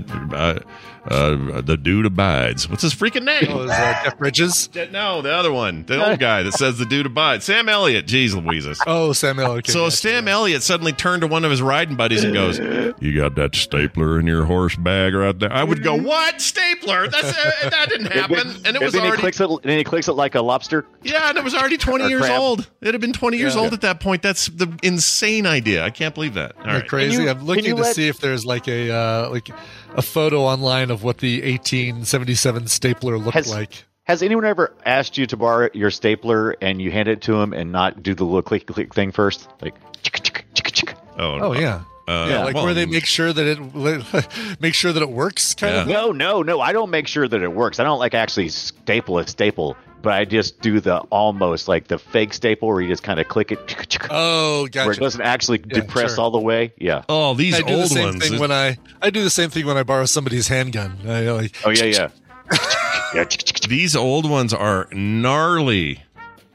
uh, 1.08 1.62
the 1.62 1.78
dude 1.78 2.06
abides. 2.06 2.70
What's 2.70 2.84
his 2.84 2.94
freaking 2.94 3.24
name? 3.24 3.46
Oh, 3.50 3.64
is 3.64 3.72
uh, 3.72 4.02
Jeff 4.04 4.18
Bridges? 4.18 4.70
No, 4.92 5.22
the 5.22 5.32
other 5.34 5.52
one, 5.54 5.86
the 5.86 6.06
old 6.06 6.20
guy 6.20 6.44
that 6.44 6.54
says 6.54 6.78
the 6.78 6.86
dude 6.86 7.06
abides. 7.06 7.46
Sam 7.46 7.70
Elliott. 7.70 8.06
Jeez 8.08 8.36
Louises. 8.36 8.80
Oh, 8.86 9.14
Sam 9.14 9.40
Elliott. 9.40 9.68
So 9.68 9.90
Sam 9.90 10.28
yes. 10.28 10.34
Elliott 10.34 10.64
suddenly 10.64 10.92
turned 10.92 11.22
to 11.22 11.28
one 11.28 11.46
of 11.46 11.52
his 11.52 11.62
riding 11.62 11.96
buddies 11.96 12.24
and 12.24 12.34
goes, 12.34 12.60
"You 13.00 13.16
got 13.16 13.36
that 13.36 13.56
stapler 13.56 14.20
in 14.20 14.28
your 14.28 14.46
horse 14.46 14.76
bag 14.76 15.14
right 15.14 15.38
there?" 15.40 15.52
I 15.52 15.64
would 15.64 15.82
go, 15.84 15.96
"What 15.96 16.42
stapler? 16.42 17.08
That's 17.08 17.32
uh, 17.38 17.70
that 17.70 17.90
didn't 17.90 18.12
happen." 18.12 18.50
And 18.66 18.76
it 18.76 18.82
was 18.82 18.94
then 18.94 19.04
he 19.04 19.08
already 19.08 19.22
clicks 19.22 19.40
it. 19.40 19.50
And 19.50 19.72
he 19.72 19.84
clicks 19.84 20.08
it 20.08 20.14
like 20.14 20.36
a 20.36 20.42
lobster. 20.42 20.86
yeah, 21.04 21.30
and 21.30 21.38
it 21.38 21.44
was 21.44 21.54
already 21.56 21.78
twenty 21.88 22.08
years 22.10 22.22
crab. 22.24 22.40
old. 22.40 22.70
It 22.82 22.94
had 22.94 23.02
been 23.02 23.14
twenty 23.14 23.38
years 23.38 23.56
Yeah. 23.56 23.62
old 23.62 23.74
at 23.74 23.82
that 23.82 24.00
point. 24.02 24.22
That's 24.22 24.48
the 24.48 24.78
insane 24.84 25.46
idea. 25.46 25.84
I 25.86 25.90
can't 25.90 26.14
believe 26.14 26.34
that. 26.34 26.54
All 26.58 26.62
Isn't 26.62 26.68
that 26.74 26.80
right. 26.82 26.90
crazy. 26.90 27.24
You- 27.24 27.30
I'm 27.30 27.46
looking 27.46 27.66
to 27.66 27.76
let- 27.76 27.96
see 27.96 28.08
if 28.08 28.20
there's 28.20 28.46
like 28.46 28.68
a 28.68 28.92
uh, 28.92 29.30
like 29.30 29.50
a 29.96 30.02
photo 30.02 30.42
online 30.42 30.90
of 30.92 31.04
what 31.04 31.18
the 31.20 31.42
1877 31.42 32.68
stapler 32.68 33.18
looked 33.18 33.36
Has- 33.36 33.50
like. 33.52 33.86
Has 34.06 34.24
anyone 34.24 34.46
ever 34.46 34.74
asked 34.86 35.18
you 35.18 35.26
to 35.28 35.38
borrow 35.38 35.70
your 35.74 35.92
stapler 35.92 36.56
and 36.60 36.82
you 36.82 36.92
hand 36.92 37.08
it 37.08 37.22
to 37.24 37.34
them 37.34 37.54
and 37.54 37.72
not 37.72 38.02
do 38.04 38.14
the 38.16 38.26
little 38.26 38.42
click 38.42 38.66
click 38.66 38.94
thing 38.94 39.12
first? 39.12 39.48
Like, 39.62 39.76
chick, 40.02 40.22
chick, 40.24 40.46
chick, 40.56 40.72
chick. 40.72 40.96
Oh, 41.18 41.40
Oh 41.40 41.54
yeah, 41.54 41.82
Uh, 42.08 42.28
yeah, 42.30 42.44
like 42.44 42.56
well, 42.56 42.66
where 42.66 42.74
they 42.74 42.86
make 42.88 43.06
sure 43.06 43.32
that 43.32 43.46
it 43.46 44.60
make 44.60 44.74
sure 44.74 44.92
that 44.92 45.04
it 45.04 45.10
works, 45.12 45.54
kind 45.54 45.76
of. 45.76 45.88
no, 45.88 46.12
no, 46.12 46.42
no. 46.42 46.60
I 46.60 46.74
don't 46.74 46.90
make 46.90 47.08
sure 47.08 47.28
that 47.28 47.42
it 47.42 47.54
works. 47.54 47.80
I 47.80 47.84
don't 47.84 48.00
like 48.00 48.14
actually 48.16 48.50
staple 48.50 49.20
a 49.20 49.28
staple, 49.28 49.78
but 50.02 50.14
I 50.14 50.26
just 50.26 50.62
do 50.62 50.80
the 50.80 50.98
almost 51.10 51.68
like 51.68 51.88
the 51.88 51.98
fake 52.00 52.34
staple 52.34 52.68
where 52.68 52.82
you 52.82 52.88
just 52.88 53.04
kind 53.04 53.20
of 53.20 53.28
click 53.28 53.52
it, 53.52 53.68
chick, 53.68 53.88
chick, 53.88 54.08
Oh, 54.10 54.62
where 54.62 54.66
it 54.68 54.72
gotcha. 54.74 55.00
doesn't 55.00 55.22
actually 55.22 55.60
Yeah, 55.60 55.76
depress 55.82 56.16
sure. 56.16 56.24
all 56.24 56.32
the 56.32 56.40
way. 56.40 56.74
Yeah. 56.78 57.04
Oh, 57.10 57.34
these 57.34 57.56
I 57.56 57.60
do 57.60 57.66
the 57.66 57.74
old 57.74 57.88
same 57.90 58.06
ones. 58.06 58.28
thing 58.30 58.40
when 58.40 58.52
I 58.52 58.78
I 59.02 59.10
do 59.10 59.24
the 59.24 59.30
same 59.30 59.50
thing 59.50 59.66
when 59.66 59.78
I 59.78 59.84
borrow 59.84 60.06
somebody's 60.06 60.48
handgun. 60.48 60.98
I 61.08 61.22
like 61.32 61.56
Oh 61.66 61.70
yeah, 61.70 62.10
yeah. 63.14 63.26
these 63.68 63.96
old 63.96 64.30
ones 64.30 64.54
are 64.54 64.88
gnarly. 64.92 66.04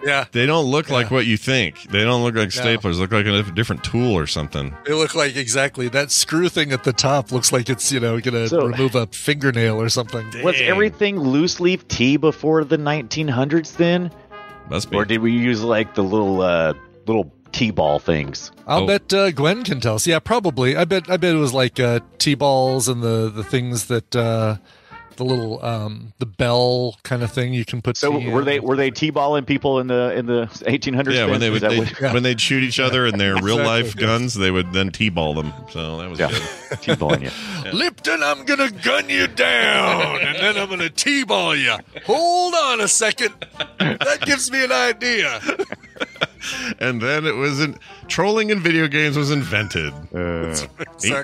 Yeah. 0.07 0.25
They 0.33 0.47
don't 0.47 0.67
look 0.67 0.89
like 0.89 1.11
what 1.11 1.27
you 1.27 1.37
think. 1.37 1.83
They 1.91 2.05
don't 2.05 2.23
look 2.23 2.35
like 2.35 2.49
staplers. 2.51 2.95
They 2.95 3.01
look 3.01 3.13
like 3.13 3.27
a 3.27 3.43
different 3.53 3.83
tool 3.85 4.13
or 4.17 4.27
something. 4.27 4.75
They 4.87 4.93
look 4.95 5.15
like 5.15 5.37
exactly 5.37 5.89
that 5.89 6.11
screw 6.11 6.49
thing 6.49 6.73
at 6.73 6.85
the 6.85 6.93
top 6.93 7.33
looks 7.33 7.53
like 7.53 7.69
it's 7.69 7.91
you 7.93 8.01
know 8.01 8.21
gonna 8.21 8.49
So- 8.49 8.67
remove 8.67 8.95
a 8.95 9.07
fingernail 9.09 9.81
or 9.81 9.89
something. 9.89 10.27
Was 10.43 10.57
everything 10.61 11.19
loose 11.19 11.61
leaf 11.61 11.87
tea 11.89 12.17
before 12.17 12.65
the 12.65 12.79
1900s 12.79 13.77
then, 13.77 14.11
Must 14.71 14.91
be. 14.91 14.97
or 14.97 15.05
did 15.05 15.19
we 15.21 15.33
use 15.33 15.63
like 15.63 15.95
the 15.95 16.03
little 16.05 16.41
uh, 16.41 16.75
little 17.07 17.33
tea 17.53 17.71
ball 17.71 17.99
things? 17.99 18.53
I'll 18.67 18.85
Oh. 18.85 18.87
bet 18.87 19.13
uh, 19.13 19.31
Gwen 19.33 19.65
can 19.65 19.81
tell 19.81 19.95
us. 19.97 20.07
Yeah, 20.07 20.19
probably. 20.19 20.77
I 20.77 20.85
bet. 20.85 21.09
I 21.11 21.17
bet 21.17 21.35
it 21.35 21.39
was 21.39 21.55
like 21.55 21.79
uh, 21.81 22.01
t-balls 22.19 22.89
and 22.89 23.03
the 23.03 23.31
the 23.35 23.45
things 23.45 23.87
that 23.87 24.15
uh, 24.17 24.57
the 25.17 25.25
little 25.25 25.65
um, 25.65 26.13
the 26.19 26.27
bell 26.27 26.97
kind 27.03 27.23
of 27.23 27.33
thing 27.33 27.53
you 27.55 27.65
can 27.65 27.83
put. 27.83 27.97
So 27.97 28.11
were 28.13 28.41
in. 28.41 28.45
they 28.45 28.61
were 28.61 28.77
they 28.77 28.91
t-balling 28.91 29.45
people 29.45 29.81
in 29.81 29.87
the 29.87 30.15
in 30.17 30.27
the 30.27 30.47
1800s? 30.47 31.07
yeah, 31.13 31.21
then? 31.21 31.31
when 31.31 31.41
they 31.41 31.51
would 31.51 31.63
they, 31.63 31.79
what- 31.79 32.01
Yeah. 32.01 32.13
when 32.13 32.23
they'd 32.23 32.41
shoot 32.41 32.63
each 32.63 32.79
other 32.81 33.07
in 33.07 33.19
their 33.19 33.37
real 33.43 33.57
life 33.57 33.87
yes. 33.87 33.95
guns, 33.95 34.35
they 34.35 34.51
would 34.51 34.73
then 34.73 34.91
t-ball 34.91 35.35
them. 35.35 35.53
So 35.71 35.99
that 35.99 36.09
was 36.11 36.19
yeah, 36.19 36.31
good. 36.31 36.43
t-balling 36.83 37.23
you. 37.23 37.31
Lipton, 37.73 38.23
I'm 38.23 38.45
gonna 38.45 38.71
gun 38.71 39.09
you 39.09 39.27
down, 39.27 40.21
and 40.21 40.37
then 40.37 40.57
I'm 40.57 40.69
gonna 40.69 40.91
t-ball 40.91 41.57
you. 41.57 41.77
Hold 42.05 42.55
on 42.55 42.81
a 42.81 42.89
second. 42.89 43.35
That 43.79 44.19
gives 44.25 44.51
me 44.51 44.65
an 44.65 44.73
idea. 44.73 45.41
And 46.79 47.01
then 47.01 47.25
it 47.27 47.35
was 47.37 47.61
in, 47.61 47.79
trolling 48.07 48.51
in 48.51 48.61
video 48.61 48.87
games 48.89 49.17
was 49.17 49.31
invented. 49.31 49.93
Uh, 50.15 50.55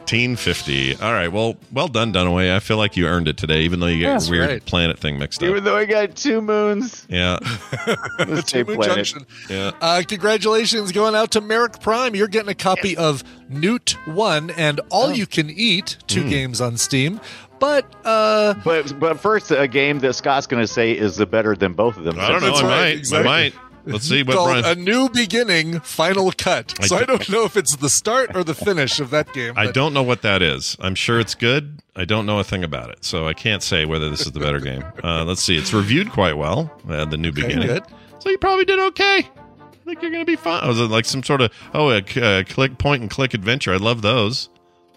1850. 0.02 0.96
All 0.96 1.12
right. 1.12 1.28
Well, 1.28 1.56
well 1.72 1.88
done, 1.88 2.12
Dunaway. 2.12 2.54
I 2.54 2.58
feel 2.60 2.76
like 2.76 2.96
you 2.96 3.06
earned 3.06 3.28
it 3.28 3.36
today, 3.36 3.62
even 3.62 3.80
though 3.80 3.86
you 3.86 4.02
got 4.04 4.12
That's 4.14 4.28
your 4.28 4.38
weird 4.38 4.50
right. 4.50 4.64
planet 4.64 4.98
thing 4.98 5.18
mixed 5.18 5.42
up. 5.42 5.48
Even 5.48 5.64
though 5.64 5.76
I 5.76 5.84
got 5.84 6.16
two 6.16 6.40
moons, 6.40 7.06
Yeah. 7.08 7.38
the 8.18 8.42
Two-Moon 8.46 8.76
planet. 8.76 8.96
Junction. 8.96 9.26
Yeah. 9.48 9.72
Uh, 9.80 10.02
congratulations 10.06 10.92
going 10.92 11.14
out 11.14 11.30
to 11.32 11.40
Merrick 11.40 11.80
Prime. 11.80 12.14
You're 12.14 12.28
getting 12.28 12.48
a 12.50 12.54
copy 12.54 12.96
of 12.96 13.22
Newt 13.48 13.96
One 14.06 14.50
and 14.50 14.80
All 14.90 15.08
Oh. 15.08 15.12
You 15.12 15.26
Can 15.26 15.50
Eat, 15.50 15.96
two 16.06 16.28
games 16.28 16.60
on 16.60 16.76
Steam. 16.76 17.20
But 17.58 17.86
uh, 18.04 18.54
But 18.64 18.98
but 18.98 19.20
first, 19.20 19.50
a 19.52 19.68
game 19.68 20.00
that 20.00 20.14
Scott's 20.14 20.46
going 20.48 20.62
to 20.62 20.66
say 20.66 20.92
is 20.92 21.16
the 21.16 21.26
better 21.26 21.54
than 21.54 21.74
both 21.74 21.96
of 21.96 22.02
them. 22.04 22.18
I 22.18 22.28
don't 22.28 22.40
know. 22.40 22.48
That's 22.48 22.60
I 22.60 22.62
right, 22.64 22.70
might. 22.70 22.96
exactly. 22.98 23.30
I 23.30 23.50
might. 23.50 23.54
Let's 23.84 24.08
see 24.08 24.22
what 24.22 24.34
Brian. 24.34 24.64
A 24.64 24.74
New 24.74 25.08
Beginning 25.08 25.80
Final 25.80 26.30
Cut. 26.32 26.74
I 26.80 26.86
so 26.86 26.96
I 26.96 27.04
don't 27.04 27.28
know 27.28 27.44
if 27.44 27.56
it's 27.56 27.76
the 27.76 27.88
start 27.88 28.36
or 28.36 28.44
the 28.44 28.54
finish 28.54 29.00
of 29.00 29.10
that 29.10 29.32
game. 29.32 29.54
I 29.56 29.66
but- 29.66 29.74
don't 29.74 29.92
know 29.92 30.02
what 30.02 30.22
that 30.22 30.40
is. 30.42 30.76
I'm 30.80 30.94
sure 30.94 31.18
it's 31.18 31.34
good. 31.34 31.80
I 31.96 32.04
don't 32.04 32.24
know 32.24 32.38
a 32.38 32.44
thing 32.44 32.64
about 32.64 32.90
it, 32.90 33.04
so 33.04 33.26
I 33.26 33.34
can't 33.34 33.62
say 33.62 33.84
whether 33.84 34.08
this 34.08 34.20
is 34.22 34.32
the 34.32 34.40
better 34.40 34.60
game. 34.60 34.84
Uh, 35.04 35.24
let's 35.24 35.42
see. 35.42 35.56
It's 35.56 35.72
reviewed 35.72 36.10
quite 36.12 36.36
well. 36.36 36.70
Uh, 36.88 37.04
the 37.04 37.16
new 37.16 37.30
Okay, 37.30 37.42
beginning. 37.42 37.66
good. 37.66 37.82
So 38.20 38.30
you 38.30 38.38
probably 38.38 38.64
did 38.64 38.78
okay. 38.78 39.18
I 39.18 39.84
think 39.84 40.00
you're 40.00 40.12
going 40.12 40.24
to 40.24 40.30
be 40.30 40.36
fine. 40.36 40.66
Was 40.66 40.78
it 40.78 40.84
like 40.84 41.04
some 41.06 41.24
sort 41.24 41.40
of 41.40 41.50
oh 41.74 41.90
a 41.90 41.98
uh, 41.98 42.44
click 42.44 42.78
point 42.78 43.02
and 43.02 43.10
click 43.10 43.34
adventure? 43.34 43.72
I 43.74 43.78
love 43.78 44.00
those. 44.02 44.48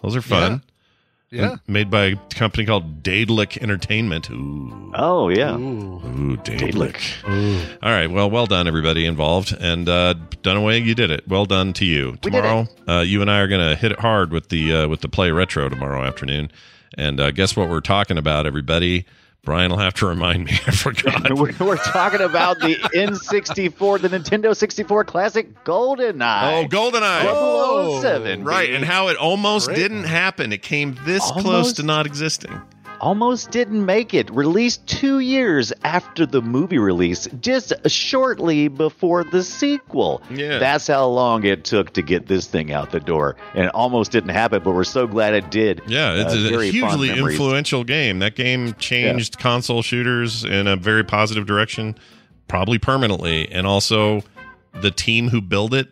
Those 0.02 0.14
are 0.14 0.22
fun. 0.22 0.52
Yeah. 0.52 0.58
Made 1.66 1.90
by 1.90 2.04
a 2.04 2.16
company 2.30 2.64
called 2.64 3.02
Daedalic 3.02 3.56
Entertainment. 3.58 4.30
Ooh. 4.30 4.92
Oh 4.94 5.28
yeah. 5.28 5.56
Ooh. 5.56 6.00
Ooh, 6.04 6.36
Daedalic. 6.36 7.00
All 7.82 7.90
right. 7.90 8.06
Well, 8.06 8.30
well 8.30 8.46
done, 8.46 8.68
everybody 8.68 9.04
involved. 9.06 9.52
And 9.58 9.88
uh, 9.88 10.14
Dunaway, 10.42 10.84
you 10.84 10.94
did 10.94 11.10
it. 11.10 11.26
Well 11.26 11.44
done 11.44 11.72
to 11.74 11.84
you. 11.84 12.12
We 12.22 12.30
did 12.30 12.42
Tomorrow, 12.42 12.68
uh, 12.88 13.00
you 13.00 13.20
and 13.22 13.30
I 13.30 13.40
are 13.40 13.48
going 13.48 13.68
to 13.68 13.74
hit 13.74 13.90
it 13.92 13.98
hard 13.98 14.30
with 14.30 14.48
the 14.50 14.72
uh, 14.72 14.88
with 14.88 15.00
the 15.00 15.08
play 15.08 15.30
retro 15.32 15.68
tomorrow 15.68 16.02
afternoon. 16.04 16.50
And 16.96 17.20
uh, 17.20 17.32
guess 17.32 17.56
what 17.56 17.68
we're 17.68 17.80
talking 17.80 18.18
about, 18.18 18.46
everybody? 18.46 19.04
Brian 19.46 19.70
will 19.70 19.78
have 19.78 19.94
to 19.94 20.06
remind 20.06 20.44
me. 20.44 20.52
I 20.66 20.72
forgot. 20.72 21.32
We're, 21.38 21.54
we're 21.60 21.76
talking 21.76 22.20
about 22.20 22.58
the 22.58 22.74
N64, 22.74 24.00
the 24.02 24.08
Nintendo 24.08 24.54
64 24.54 25.04
classic 25.04 25.64
goldeneye. 25.64 26.64
Oh, 26.64 26.66
GoldenEye. 26.66 27.22
GoldenEye. 27.22 28.02
007. 28.02 28.44
Right, 28.44 28.70
and 28.70 28.84
how 28.84 29.06
it 29.08 29.16
almost 29.16 29.68
Great. 29.68 29.76
didn't 29.76 30.04
happen. 30.04 30.52
It 30.52 30.62
came 30.62 30.98
this 31.04 31.30
close 31.30 31.72
to 31.74 31.84
not 31.84 32.06
existing. 32.06 32.60
Almost 33.00 33.50
didn't 33.50 33.84
make 33.84 34.14
it. 34.14 34.30
Released 34.30 34.86
two 34.86 35.18
years 35.20 35.72
after 35.84 36.26
the 36.26 36.42
movie 36.42 36.78
release, 36.78 37.26
just 37.40 37.72
shortly 37.86 38.68
before 38.68 39.24
the 39.24 39.42
sequel. 39.42 40.22
Yeah. 40.30 40.58
That's 40.58 40.86
how 40.86 41.06
long 41.06 41.44
it 41.44 41.64
took 41.64 41.92
to 41.94 42.02
get 42.02 42.26
this 42.26 42.46
thing 42.46 42.72
out 42.72 42.90
the 42.90 43.00
door. 43.00 43.36
And 43.54 43.64
it 43.66 43.74
almost 43.74 44.12
didn't 44.12 44.30
happen, 44.30 44.62
but 44.62 44.72
we're 44.72 44.84
so 44.84 45.06
glad 45.06 45.34
it 45.34 45.50
did. 45.50 45.82
Yeah, 45.86 46.14
it's 46.14 46.34
Uh, 46.34 46.58
a 46.58 46.64
hugely 46.64 47.10
influential 47.10 47.84
game. 47.84 48.18
That 48.20 48.34
game 48.34 48.74
changed 48.74 49.38
console 49.38 49.82
shooters 49.82 50.44
in 50.44 50.66
a 50.66 50.76
very 50.76 51.04
positive 51.04 51.46
direction, 51.46 51.96
probably 52.48 52.78
permanently. 52.78 53.50
And 53.50 53.66
also, 53.66 54.22
the 54.80 54.90
team 54.90 55.28
who 55.30 55.40
built 55.40 55.72
it, 55.74 55.88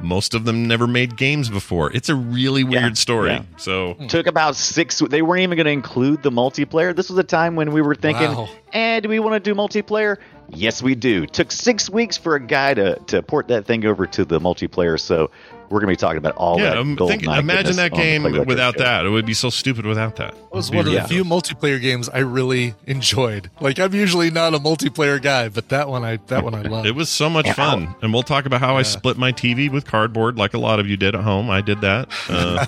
most 0.00 0.34
of 0.34 0.44
them 0.44 0.66
never 0.68 0.86
made 0.86 1.16
games 1.16 1.48
before. 1.48 1.92
It's 1.92 2.08
a 2.08 2.14
really 2.14 2.64
weird 2.64 2.82
Yeah, 2.82 2.92
story. 2.94 3.30
yeah. 3.30 3.42
So, 3.56 3.94
hmm. 3.94 4.06
Took 4.06 4.26
about 4.26 4.56
six. 4.56 4.98
They 5.00 5.22
weren't 5.22 5.42
even 5.42 5.56
going 5.56 5.66
to 5.66 5.72
include 5.72 6.22
the 6.22 6.30
multiplayer. 6.30 6.94
This 6.94 7.08
was 7.10 7.18
a 7.18 7.24
time 7.24 7.56
when 7.56 7.72
we 7.72 7.82
were 7.82 7.94
thinking, 7.94 8.34
Wow. 8.34 8.48
"And 8.72 9.02
do 9.02 9.08
we 9.08 9.18
want 9.18 9.34
to 9.42 9.50
do 9.50 9.54
multiplayer?" 9.54 10.16
Yes, 10.50 10.82
we 10.82 10.94
do. 10.94 11.26
Took 11.26 11.52
six 11.52 11.90
weeks 11.90 12.16
for 12.16 12.34
a 12.34 12.40
guy 12.40 12.74
to, 12.74 12.96
to 13.06 13.22
port 13.22 13.48
that 13.48 13.66
thing 13.66 13.84
over 13.84 14.06
to 14.06 14.24
the 14.24 14.40
multiplayer. 14.40 14.98
So 14.98 15.30
we're 15.70 15.80
going 15.80 15.88
to 15.88 15.92
be 15.92 15.96
talking 15.96 16.16
about 16.18 16.34
all 16.36 16.58
yeah, 16.58 16.70
that. 16.70 16.78
um, 16.78 16.96
think, 16.96 17.24
imagine 17.24 17.76
that 17.76 17.92
game 17.92 18.22
without 18.22 18.78
Show. 18.78 18.84
that. 18.84 19.04
It 19.04 19.10
would 19.10 19.26
be 19.26 19.34
so 19.34 19.50
stupid 19.50 19.84
without 19.84 20.16
that. 20.16 20.32
It 20.32 20.52
was 20.52 20.70
one 20.70 20.86
of 20.86 20.92
the 20.92 21.02
few 21.02 21.24
multiplayer 21.24 21.78
games 21.80 22.08
I 22.08 22.20
really 22.20 22.74
enjoyed. 22.86 23.50
Like 23.60 23.78
I'm 23.78 23.94
usually 23.94 24.30
not 24.30 24.54
a 24.54 24.58
multiplayer 24.58 25.20
guy, 25.20 25.50
but 25.50 25.68
that 25.68 25.88
one 25.90 26.04
I 26.04 26.16
that 26.28 26.42
one 26.42 26.54
I 26.54 26.62
love. 26.68 26.86
It 26.86 26.94
was 26.94 27.10
so 27.10 27.28
much 27.28 27.50
fun. 27.52 27.94
And 28.00 28.14
we'll 28.14 28.22
talk 28.22 28.46
about 28.46 28.60
how 28.60 28.76
I 28.78 28.82
split 28.82 29.18
my 29.18 29.32
TV 29.32 29.70
with 29.70 29.84
cardboard 29.84 30.38
like 30.38 30.54
a 30.54 30.58
lot 30.58 30.80
of 30.80 30.86
you 30.86 30.96
did 30.96 31.14
at 31.14 31.22
home. 31.22 31.50
I 31.50 31.60
did 31.60 31.80
that. 31.82 32.08
Uh, 32.28 32.66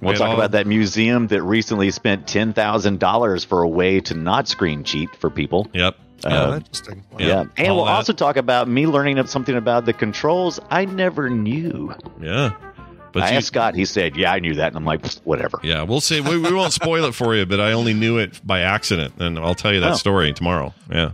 We'll 0.00 0.14
talk 0.14 0.28
all- 0.28 0.34
about 0.34 0.52
that 0.52 0.66
museum 0.66 1.26
that 1.28 1.42
recently 1.42 1.90
spent 1.90 2.26
ten 2.26 2.52
thousand 2.52 3.00
dollars 3.00 3.44
for 3.44 3.62
a 3.62 3.68
way 3.68 4.00
to 4.00 4.14
not 4.14 4.46
screen 4.48 4.84
cheat 4.84 5.14
for 5.16 5.30
people. 5.30 5.68
Yep. 5.72 5.96
Oh, 6.26 6.52
Uh, 6.52 6.56
interesting. 6.56 7.02
Yeah, 7.18 7.26
Yeah, 7.26 7.44
and 7.56 7.68
all 7.68 7.76
we'll 7.76 7.84
that. 7.86 7.92
also 7.92 8.12
talk 8.12 8.36
about 8.36 8.68
me 8.68 8.86
learning 8.86 9.18
up 9.18 9.28
something 9.28 9.56
about 9.56 9.84
the 9.86 9.92
controls 9.92 10.60
I 10.70 10.84
never 10.84 11.30
knew. 11.30 11.94
Yeah. 12.20 12.52
But 13.12 13.24
I 13.24 13.30
you- 13.32 13.36
asked 13.38 13.48
Scott. 13.48 13.74
He 13.74 13.84
said, 13.84 14.16
"Yeah, 14.16 14.30
I 14.32 14.38
knew 14.38 14.54
that," 14.54 14.68
and 14.68 14.76
I'm 14.76 14.84
like, 14.84 15.04
"Whatever." 15.24 15.58
Yeah, 15.64 15.82
we'll 15.82 16.00
see. 16.00 16.20
We, 16.20 16.38
we 16.38 16.52
won't 16.52 16.72
spoil 16.72 17.04
it 17.06 17.14
for 17.14 17.34
you, 17.34 17.44
but 17.44 17.58
I 17.60 17.72
only 17.72 17.92
knew 17.92 18.18
it 18.18 18.40
by 18.46 18.60
accident, 18.60 19.14
and 19.18 19.36
I'll 19.38 19.54
tell 19.56 19.72
you 19.74 19.80
that 19.80 19.92
Oh. 19.92 19.96
story 19.96 20.32
tomorrow. 20.32 20.72
Yeah, 20.88 21.10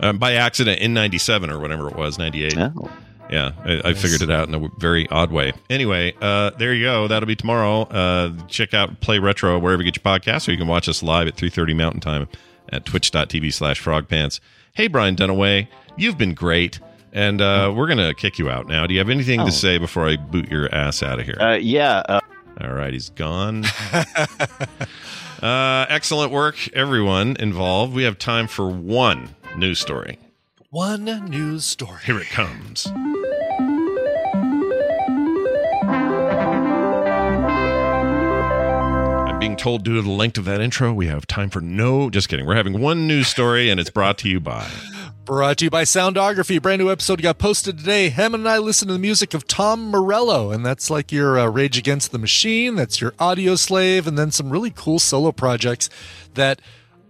um, 0.00 0.18
by 0.18 0.34
accident 0.34 0.80
in 0.80 0.92
'97 0.92 1.48
or 1.50 1.58
whatever 1.58 1.88
it 1.88 1.96
was, 1.96 2.18
'98. 2.18 2.58
Oh. 2.58 2.90
Yeah, 3.30 3.52
I, 3.64 3.80
I 3.82 3.94
figured 3.94 4.20
it 4.20 4.30
out 4.30 4.46
in 4.48 4.54
a 4.54 4.68
very 4.78 5.08
odd 5.08 5.30
way. 5.32 5.54
Anyway, 5.70 6.12
uh, 6.20 6.50
there 6.58 6.74
you 6.74 6.84
go. 6.84 7.08
That'll 7.08 7.26
be 7.26 7.34
tomorrow. 7.36 7.82
Uh, 7.84 8.32
check 8.48 8.74
out 8.74 9.00
Play 9.00 9.18
Retro 9.18 9.58
wherever 9.58 9.82
you 9.82 9.90
get 9.90 10.04
your 10.04 10.18
podcasts, 10.18 10.46
or 10.48 10.50
you 10.50 10.58
can 10.58 10.66
watch 10.66 10.86
us 10.86 11.02
live 11.02 11.28
at 11.28 11.36
3:30 11.36 11.72
Mountain 11.74 12.00
Time 12.00 12.28
at 12.72 12.84
Twitch.tv/slash 12.84 13.82
Frogpants. 13.82 14.40
Hey, 14.74 14.86
Brian 14.88 15.14
Dunaway, 15.14 15.68
you've 15.96 16.16
been 16.18 16.34
great, 16.34 16.80
and 17.12 17.40
uh, 17.40 17.72
we're 17.76 17.86
gonna 17.88 18.14
kick 18.14 18.38
you 18.38 18.48
out 18.50 18.66
now. 18.66 18.86
Do 18.86 18.94
you 18.94 18.98
have 19.00 19.10
anything 19.10 19.40
Oh. 19.40 19.46
to 19.46 19.52
say 19.52 19.78
before 19.78 20.08
I 20.08 20.16
boot 20.16 20.50
your 20.50 20.74
ass 20.74 21.02
out 21.02 21.20
of 21.20 21.26
here? 21.26 21.36
Uh, 21.40 21.54
yeah, 21.54 22.02
uh, 22.08 22.20
All 22.60 22.72
right, 22.72 22.92
he's 22.92 23.10
gone. 23.10 23.64
Uh, 25.42 25.86
excellent 25.88 26.30
work, 26.30 26.54
everyone 26.72 27.36
involved. 27.40 27.92
We 27.92 28.04
have 28.04 28.16
time 28.16 28.46
for 28.46 28.68
one 28.68 29.34
news 29.56 29.80
story. 29.80 30.20
One 30.70 31.04
news 31.04 31.64
story. 31.64 31.98
Here 32.04 32.20
it 32.20 32.28
comes. 32.28 32.86
Being 39.42 39.56
told 39.56 39.82
due 39.82 39.96
to 39.96 40.02
the 40.02 40.08
length 40.08 40.38
of 40.38 40.44
that 40.44 40.60
intro, 40.60 40.92
we 40.92 41.08
have 41.08 41.26
time 41.26 41.50
for 41.50 41.60
no. 41.60 42.08
Just 42.10 42.28
kidding. 42.28 42.46
We're 42.46 42.54
having 42.54 42.80
one 42.80 43.08
news 43.08 43.26
story, 43.26 43.70
and 43.70 43.80
it's 43.80 43.90
brought 43.90 44.16
to 44.18 44.28
you 44.28 44.38
by. 44.38 44.70
Brought 45.24 45.58
to 45.58 45.64
you 45.64 45.70
by 45.70 45.82
Soundography. 45.82 46.62
Brand 46.62 46.80
new 46.80 46.92
episode 46.92 47.20
got 47.20 47.38
posted 47.38 47.76
today. 47.78 48.10
Hem 48.10 48.34
and 48.36 48.48
I 48.48 48.58
listen 48.58 48.86
to 48.86 48.94
the 48.94 49.00
music 49.00 49.34
of 49.34 49.48
Tom 49.48 49.90
Morello, 49.90 50.52
and 50.52 50.64
that's 50.64 50.90
like 50.90 51.10
your 51.10 51.40
uh, 51.40 51.46
Rage 51.48 51.76
Against 51.76 52.12
the 52.12 52.18
Machine. 52.18 52.76
That's 52.76 53.00
your 53.00 53.10
Audioslave, 53.12 54.06
and 54.06 54.16
then 54.16 54.30
some 54.30 54.48
really 54.48 54.70
cool 54.70 55.00
solo 55.00 55.32
projects 55.32 55.90
that, 56.34 56.62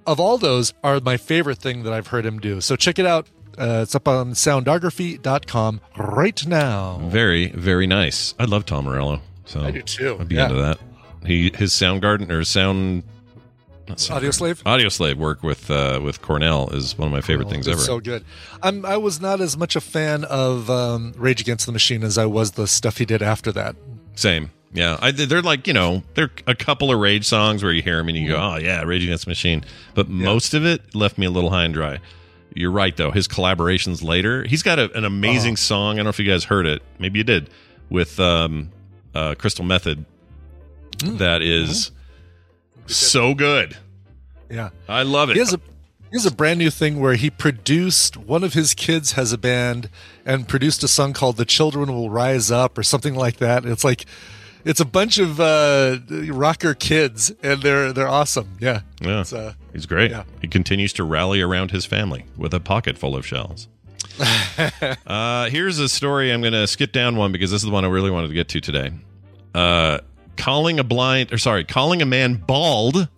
of 0.07 0.18
all 0.18 0.39
those, 0.39 0.72
are 0.83 1.01
my 1.01 1.18
favorite 1.18 1.59
thing 1.59 1.83
that 1.83 1.93
I've 1.93 2.07
heard 2.07 2.24
him 2.24 2.39
do. 2.39 2.62
So 2.62 2.76
check 2.76 2.99
it 2.99 3.05
out. 3.05 3.26
Uh, 3.59 3.80
it's 3.83 3.95
up 3.95 4.09
on 4.09 4.30
soundography.com 4.33 5.83
right 5.99 6.47
now. 6.47 6.99
Very, 7.05 7.49
very 7.49 7.87
nice. 7.87 8.35
I 8.39 8.47
love 8.47 8.64
Tom 8.64 8.87
Morello. 8.87 9.20
So 9.45 9.61
I 9.61 9.70
do 9.70 9.83
too. 9.83 10.16
I'd 10.18 10.28
be 10.28 10.37
Yeah. 10.37 10.45
into 10.49 10.62
that. 10.62 10.78
He 11.25 11.51
his 11.55 11.73
Soundgarden 11.73 12.31
or 12.31 12.45
Sound 12.45 13.05
Audioslave? 13.87 14.62
Audio 14.64 14.89
Slave 14.89 15.18
work 15.18 15.43
with 15.43 15.70
uh, 15.70 16.01
with 16.03 16.23
Cornell 16.23 16.70
is 16.70 16.97
one 16.97 17.09
of 17.09 17.12
my 17.12 17.20
favorite 17.20 17.49
things 17.51 17.68
ever. 17.68 17.81
so 17.81 18.01
good. 18.01 18.25
I'm, 18.62 18.85
I 18.87 18.97
was 18.97 19.20
not 19.20 19.41
as 19.41 19.57
much 19.57 19.77
a 19.77 19.81
fan 19.81 20.25
of 20.25 20.70
um, 20.70 21.12
Rage 21.16 21.41
Against 21.41 21.66
the 21.66 21.73
Machine 21.73 22.03
as 22.03 22.16
I 22.18 22.27
was 22.27 22.53
the 22.53 22.66
stuff 22.66 22.99
he 22.99 23.05
did 23.05 23.23
after 23.23 23.53
that. 23.53 23.77
Same. 24.14 24.51
Yeah, 24.75 24.97
I, 25.03 25.11
they're 25.11 25.43
like 25.43 25.66
you 25.66 25.75
know 25.75 26.03
they're 26.14 26.31
a 26.47 26.55
couple 26.55 26.91
of 26.91 26.99
Rage 26.99 27.27
songs 27.27 27.62
where 27.62 27.73
you 27.73 27.83
hear 27.83 27.99
them 27.99 28.09
and 28.09 28.16
you 28.16 28.29
go, 28.29 28.37
oh 28.37 28.57
yeah, 28.57 28.83
Rage 28.83 29.05
Against 29.05 29.25
the 29.27 29.31
Machine. 29.31 29.64
But 29.95 30.09
most 30.09 30.55
of 30.55 30.64
it 30.64 30.95
left 30.95 31.18
me 31.18 31.27
a 31.27 31.31
little 31.31 31.51
high 31.51 31.64
and 31.64 31.75
dry. 31.75 31.99
You're 32.55 32.70
right 32.70 32.97
though. 32.97 33.11
His 33.11 33.29
collaborations 33.29 34.03
later, 34.03 34.45
he's 34.45 34.62
got 34.62 34.79
a, 34.79 34.91
an 34.97 35.05
amazing 35.05 35.57
song. 35.57 35.95
I 35.95 35.97
don't 35.97 36.05
know 36.05 36.11
if 36.11 36.18
you 36.18 36.31
guys 36.31 36.45
heard 36.45 36.66
it. 36.66 36.83
Maybe 36.99 37.18
you 37.18 37.25
did 37.25 37.51
with 37.91 38.18
um, 38.20 38.70
uh, 39.14 39.35
Crystal 39.37 39.64
Method. 39.64 40.07
That 40.99 41.43
is 41.43 41.90
so 42.86 43.34
good. 43.34 43.76
Yeah. 44.51 44.70
I 44.88 45.03
love 45.03 45.30
it. 45.30 45.34
He 45.34 45.38
has 45.40 45.53
a 45.55 45.59
he 46.11 46.16
has 46.16 46.26
a 46.26 46.30
brand 46.30 46.59
new 46.59 46.70
thing 46.70 47.01
where 47.01 47.14
he 47.14 47.30
produced 47.30 48.16
one 48.18 48.45
of 48.45 48.53
his 48.53 48.74
kids 48.74 49.12
has 49.12 49.32
a 49.32 49.38
band 49.38 49.88
and 50.26 50.47
produced 50.47 50.82
a 50.82 50.88
song 50.88 51.12
called 51.14 51.38
"The 51.38 51.47
Children 51.47 51.88
Will 51.93 52.11
Rise 52.11 52.51
Up" 52.51 52.76
or 52.76 52.82
something 52.82 53.14
like 53.14 53.38
that. 53.38 53.64
It's 53.64 53.82
like 53.82 54.05
it's 54.64 54.78
a 54.80 54.84
bunch 54.84 55.18
of 55.18 55.40
uh, 55.40 55.99
rocker 56.11 56.74
kids 56.74 57.32
and 57.43 57.62
they're 57.62 57.93
they're 57.95 58.09
awesome. 58.09 58.57
Yeah, 58.61 58.82
Yeah. 59.01 59.22
It's, 59.22 59.32
uh, 59.32 59.55
He's 59.72 59.86
great. 59.86 60.11
yeah. 60.11 60.24
He 60.43 60.49
continues 60.49 60.93
to 60.95 61.05
rally 61.05 61.40
around 61.40 61.70
his 61.70 61.86
family 61.86 62.26
with 62.36 62.53
a 62.53 62.61
pocket 62.61 62.99
full 62.99 63.16
of 63.16 63.26
shells. 63.26 63.68
uh, 65.07 65.49
here's 65.49 65.78
a 65.78 65.88
story. 65.88 66.30
I'm 66.30 66.43
going 66.43 66.53
to 66.53 66.66
skip 66.66 66.93
down 66.93 67.16
one 67.16 67.32
because 67.32 67.51
this 67.51 67.62
is 67.62 67.66
the 67.66 67.72
one 67.72 67.86
I 67.86 67.88
really 67.88 68.11
wanted 68.11 68.28
to 68.28 68.34
get 68.34 68.49
to 68.51 68.61
today. 68.61 68.90
Uh, 70.39 70.43
calling 70.43 70.78
a 70.78 70.85
blind, 70.85 71.33
or 71.33 71.39
sorry, 71.39 71.64
calling 71.64 72.03
a 72.03 72.07
man 72.07 72.35
bald. 72.35 73.09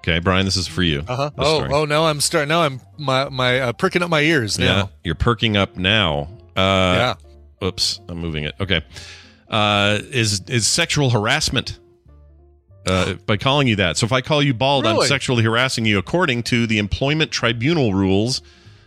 Okay, 0.00 0.20
Brian, 0.20 0.44
this 0.44 0.56
is 0.56 0.66
for 0.66 0.82
you. 0.82 1.00
uh-huh. 1.06 1.30
This 1.36 1.46
Oh, 1.46 1.56
story. 1.58 1.70
oh, 1.72 1.84
now 1.84 2.06
I'm 2.06 2.20
starting. 2.20 2.48
Now 2.48 2.62
I'm 2.62 2.80
my 2.98 3.28
my 3.28 3.60
uh, 3.60 3.72
pricking 3.72 4.02
up 4.02 4.10
my 4.10 4.20
ears 4.20 4.58
yeah. 4.58 4.66
now. 4.66 4.90
You're 5.04 5.14
perking 5.16 5.56
up 5.56 5.76
now. 5.76 6.28
Uh, 6.56 6.60
yeah. 6.60 7.14
Oops, 7.62 8.00
I'm 8.08 8.18
moving 8.18 8.44
it. 8.44 8.54
Okay. 8.60 8.82
Uh, 9.48 9.98
is 10.10 10.42
is 10.48 10.66
sexual 10.66 11.10
harassment 11.10 11.78
uh, 12.86 13.14
by 13.26 13.36
calling 13.36 13.66
you 13.66 13.76
that? 13.76 13.96
So 13.96 14.06
if 14.06 14.12
I 14.12 14.20
call 14.20 14.42
you 14.42 14.54
bald, 14.54 14.86
I'm 14.86 15.02
sexually 15.02 15.42
harassing 15.42 15.84
you 15.84 15.98
according 15.98 16.44
to 16.44 16.66
the 16.66 16.78
employment 16.78 17.30
tribunal 17.30 17.92
rules. 17.94 18.40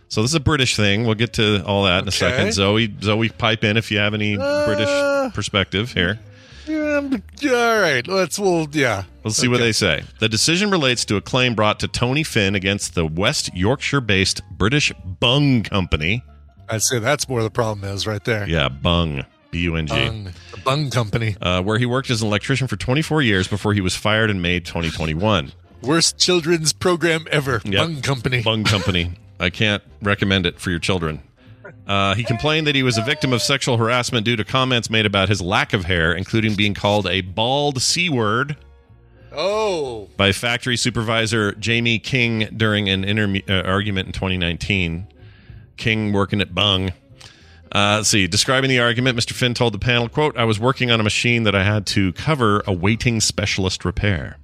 So 0.08 0.20
this 0.22 0.30
is 0.32 0.34
a 0.34 0.40
British 0.40 0.76
thing. 0.76 1.04
We'll 1.04 1.14
get 1.14 1.32
to 1.34 1.64
all 1.64 1.84
that 1.84 2.02
in 2.02 2.08
a 2.08 2.12
second. 2.12 2.52
Zoe, 2.52 2.94
Zoe, 3.02 3.30
pipe 3.30 3.64
in 3.64 3.76
if 3.78 3.90
you 3.90 3.98
have 3.98 4.12
any 4.12 4.36
Uh, 4.38 4.66
British 4.66 5.34
perspective 5.34 5.92
here. 5.92 6.18
Yeah, 6.66 7.08
all 7.50 7.80
right. 7.80 8.06
Let's. 8.06 8.38
Well, 8.38 8.68
yeah. 8.72 9.04
Let's 9.24 9.36
see 9.36 9.48
what 9.48 9.60
they 9.60 9.72
say. 9.72 10.02
The 10.20 10.28
decision 10.28 10.70
relates 10.70 11.04
to 11.06 11.16
a 11.16 11.20
claim 11.20 11.54
brought 11.54 11.80
to 11.80 11.88
Tony 11.88 12.22
Finn 12.22 12.54
against 12.54 12.94
the 12.94 13.06
West 13.06 13.54
Yorkshire-based 13.54 14.42
British 14.50 14.92
Bung 15.20 15.62
Company. 15.62 16.24
I'd 16.68 16.82
say 16.82 16.98
that's 16.98 17.28
where 17.28 17.42
the 17.42 17.50
problem 17.50 17.88
is, 17.88 18.06
right 18.06 18.22
there. 18.24 18.48
Yeah, 18.48 18.68
Bung, 18.68 19.24
B-U-N-G. 19.50 19.94
Bung, 19.94 20.24
the 20.24 20.60
Bung 20.64 20.90
Company, 20.90 21.36
uh, 21.42 21.62
where 21.62 21.78
he 21.78 21.86
worked 21.86 22.10
as 22.10 22.22
an 22.22 22.28
electrician 22.28 22.66
for 22.66 22.76
24 22.76 23.22
years 23.22 23.46
before 23.46 23.74
he 23.74 23.80
was 23.80 23.94
fired 23.94 24.30
in 24.30 24.40
May 24.40 24.58
2021. 24.60 25.52
worst 25.82 26.18
children's 26.18 26.72
program 26.72 27.26
ever. 27.30 27.60
Yep. 27.64 27.74
Bung 27.74 28.00
Company. 28.02 28.42
Bung 28.42 28.64
Company. 28.64 29.12
I 29.38 29.50
can't 29.50 29.82
recommend 30.00 30.46
it 30.46 30.60
for 30.60 30.70
your 30.70 30.78
children. 30.78 31.20
Uh, 31.86 32.14
he 32.14 32.22
complained 32.22 32.66
that 32.66 32.74
he 32.74 32.82
was 32.82 32.96
a 32.96 33.02
victim 33.02 33.32
of 33.32 33.42
sexual 33.42 33.76
harassment 33.76 34.24
due 34.24 34.36
to 34.36 34.44
comments 34.44 34.88
made 34.88 35.04
about 35.04 35.28
his 35.28 35.42
lack 35.42 35.72
of 35.72 35.84
hair, 35.84 36.12
including 36.12 36.54
being 36.54 36.74
called 36.74 37.06
a 37.06 37.20
bald 37.22 37.82
C 37.82 38.08
word 38.08 38.56
Oh, 39.34 40.08
by 40.16 40.32
factory 40.32 40.76
supervisor 40.76 41.52
Jamie 41.52 41.98
King 41.98 42.48
during 42.56 42.88
an 42.88 43.42
uh, 43.48 43.62
argument 43.64 44.06
in 44.06 44.12
2019. 44.12 45.06
King 45.76 46.12
working 46.12 46.40
at 46.40 46.54
Bung. 46.54 46.90
Uh, 47.74 47.96
let's 47.96 48.10
see. 48.10 48.26
Describing 48.26 48.68
the 48.68 48.78
argument, 48.78 49.18
Mr. 49.18 49.32
Finn 49.32 49.54
told 49.54 49.72
the 49.72 49.78
panel, 49.78 50.08
"quote 50.08 50.36
I 50.36 50.44
was 50.44 50.60
working 50.60 50.90
on 50.90 51.00
a 51.00 51.02
machine 51.02 51.44
that 51.44 51.54
I 51.54 51.64
had 51.64 51.86
to 51.86 52.12
cover 52.12 52.62
a 52.66 52.72
waiting 52.72 53.20
specialist 53.20 53.84
repair. 53.84 54.36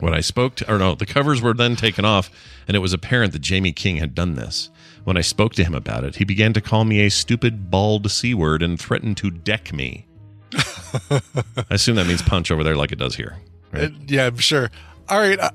When 0.00 0.12
I 0.14 0.20
spoke 0.20 0.54
to, 0.56 0.72
or 0.72 0.78
no, 0.78 0.94
the 0.94 1.06
covers 1.06 1.40
were 1.40 1.54
then 1.54 1.74
taken 1.74 2.04
off, 2.04 2.30
and 2.68 2.76
it 2.76 2.80
was 2.80 2.92
apparent 2.92 3.32
that 3.32 3.40
Jamie 3.40 3.72
King 3.72 3.96
had 3.96 4.14
done 4.14 4.34
this. 4.34 4.68
When 5.08 5.16
I 5.16 5.22
spoke 5.22 5.54
to 5.54 5.64
him 5.64 5.74
about 5.74 6.04
it, 6.04 6.16
he 6.16 6.24
began 6.26 6.52
to 6.52 6.60
call 6.60 6.84
me 6.84 7.06
a 7.06 7.08
stupid, 7.08 7.70
bald 7.70 8.10
c 8.10 8.34
word 8.34 8.62
and 8.62 8.78
threatened 8.78 9.16
to 9.16 9.30
deck 9.30 9.72
me. 9.72 10.06
I 10.52 11.22
assume 11.70 11.96
that 11.96 12.06
means 12.06 12.20
punch 12.20 12.50
over 12.50 12.62
there, 12.62 12.76
like 12.76 12.92
it 12.92 12.98
does 12.98 13.16
here. 13.16 13.38
Right? 13.72 13.84
Uh, 13.84 13.94
yeah, 14.06 14.26
I'm 14.26 14.36
sure. 14.36 14.70
All 15.08 15.18
right, 15.18 15.40
uh, 15.40 15.48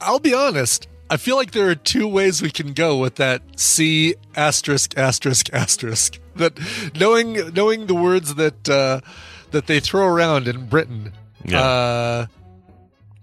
I'll 0.00 0.18
be 0.18 0.34
honest. 0.34 0.88
I 1.08 1.16
feel 1.16 1.36
like 1.36 1.52
there 1.52 1.70
are 1.70 1.76
two 1.76 2.08
ways 2.08 2.42
we 2.42 2.50
can 2.50 2.72
go 2.72 2.98
with 2.98 3.14
that 3.14 3.40
C 3.54 4.16
asterisk 4.34 4.98
asterisk 4.98 5.52
asterisk. 5.52 6.18
That 6.34 6.58
knowing 6.98 7.34
knowing 7.54 7.86
the 7.86 7.94
words 7.94 8.34
that 8.34 8.68
uh, 8.68 9.00
that 9.52 9.68
they 9.68 9.78
throw 9.78 10.08
around 10.08 10.48
in 10.48 10.66
Britain. 10.66 11.12
Yeah. 11.44 11.60
Uh, 11.60 12.26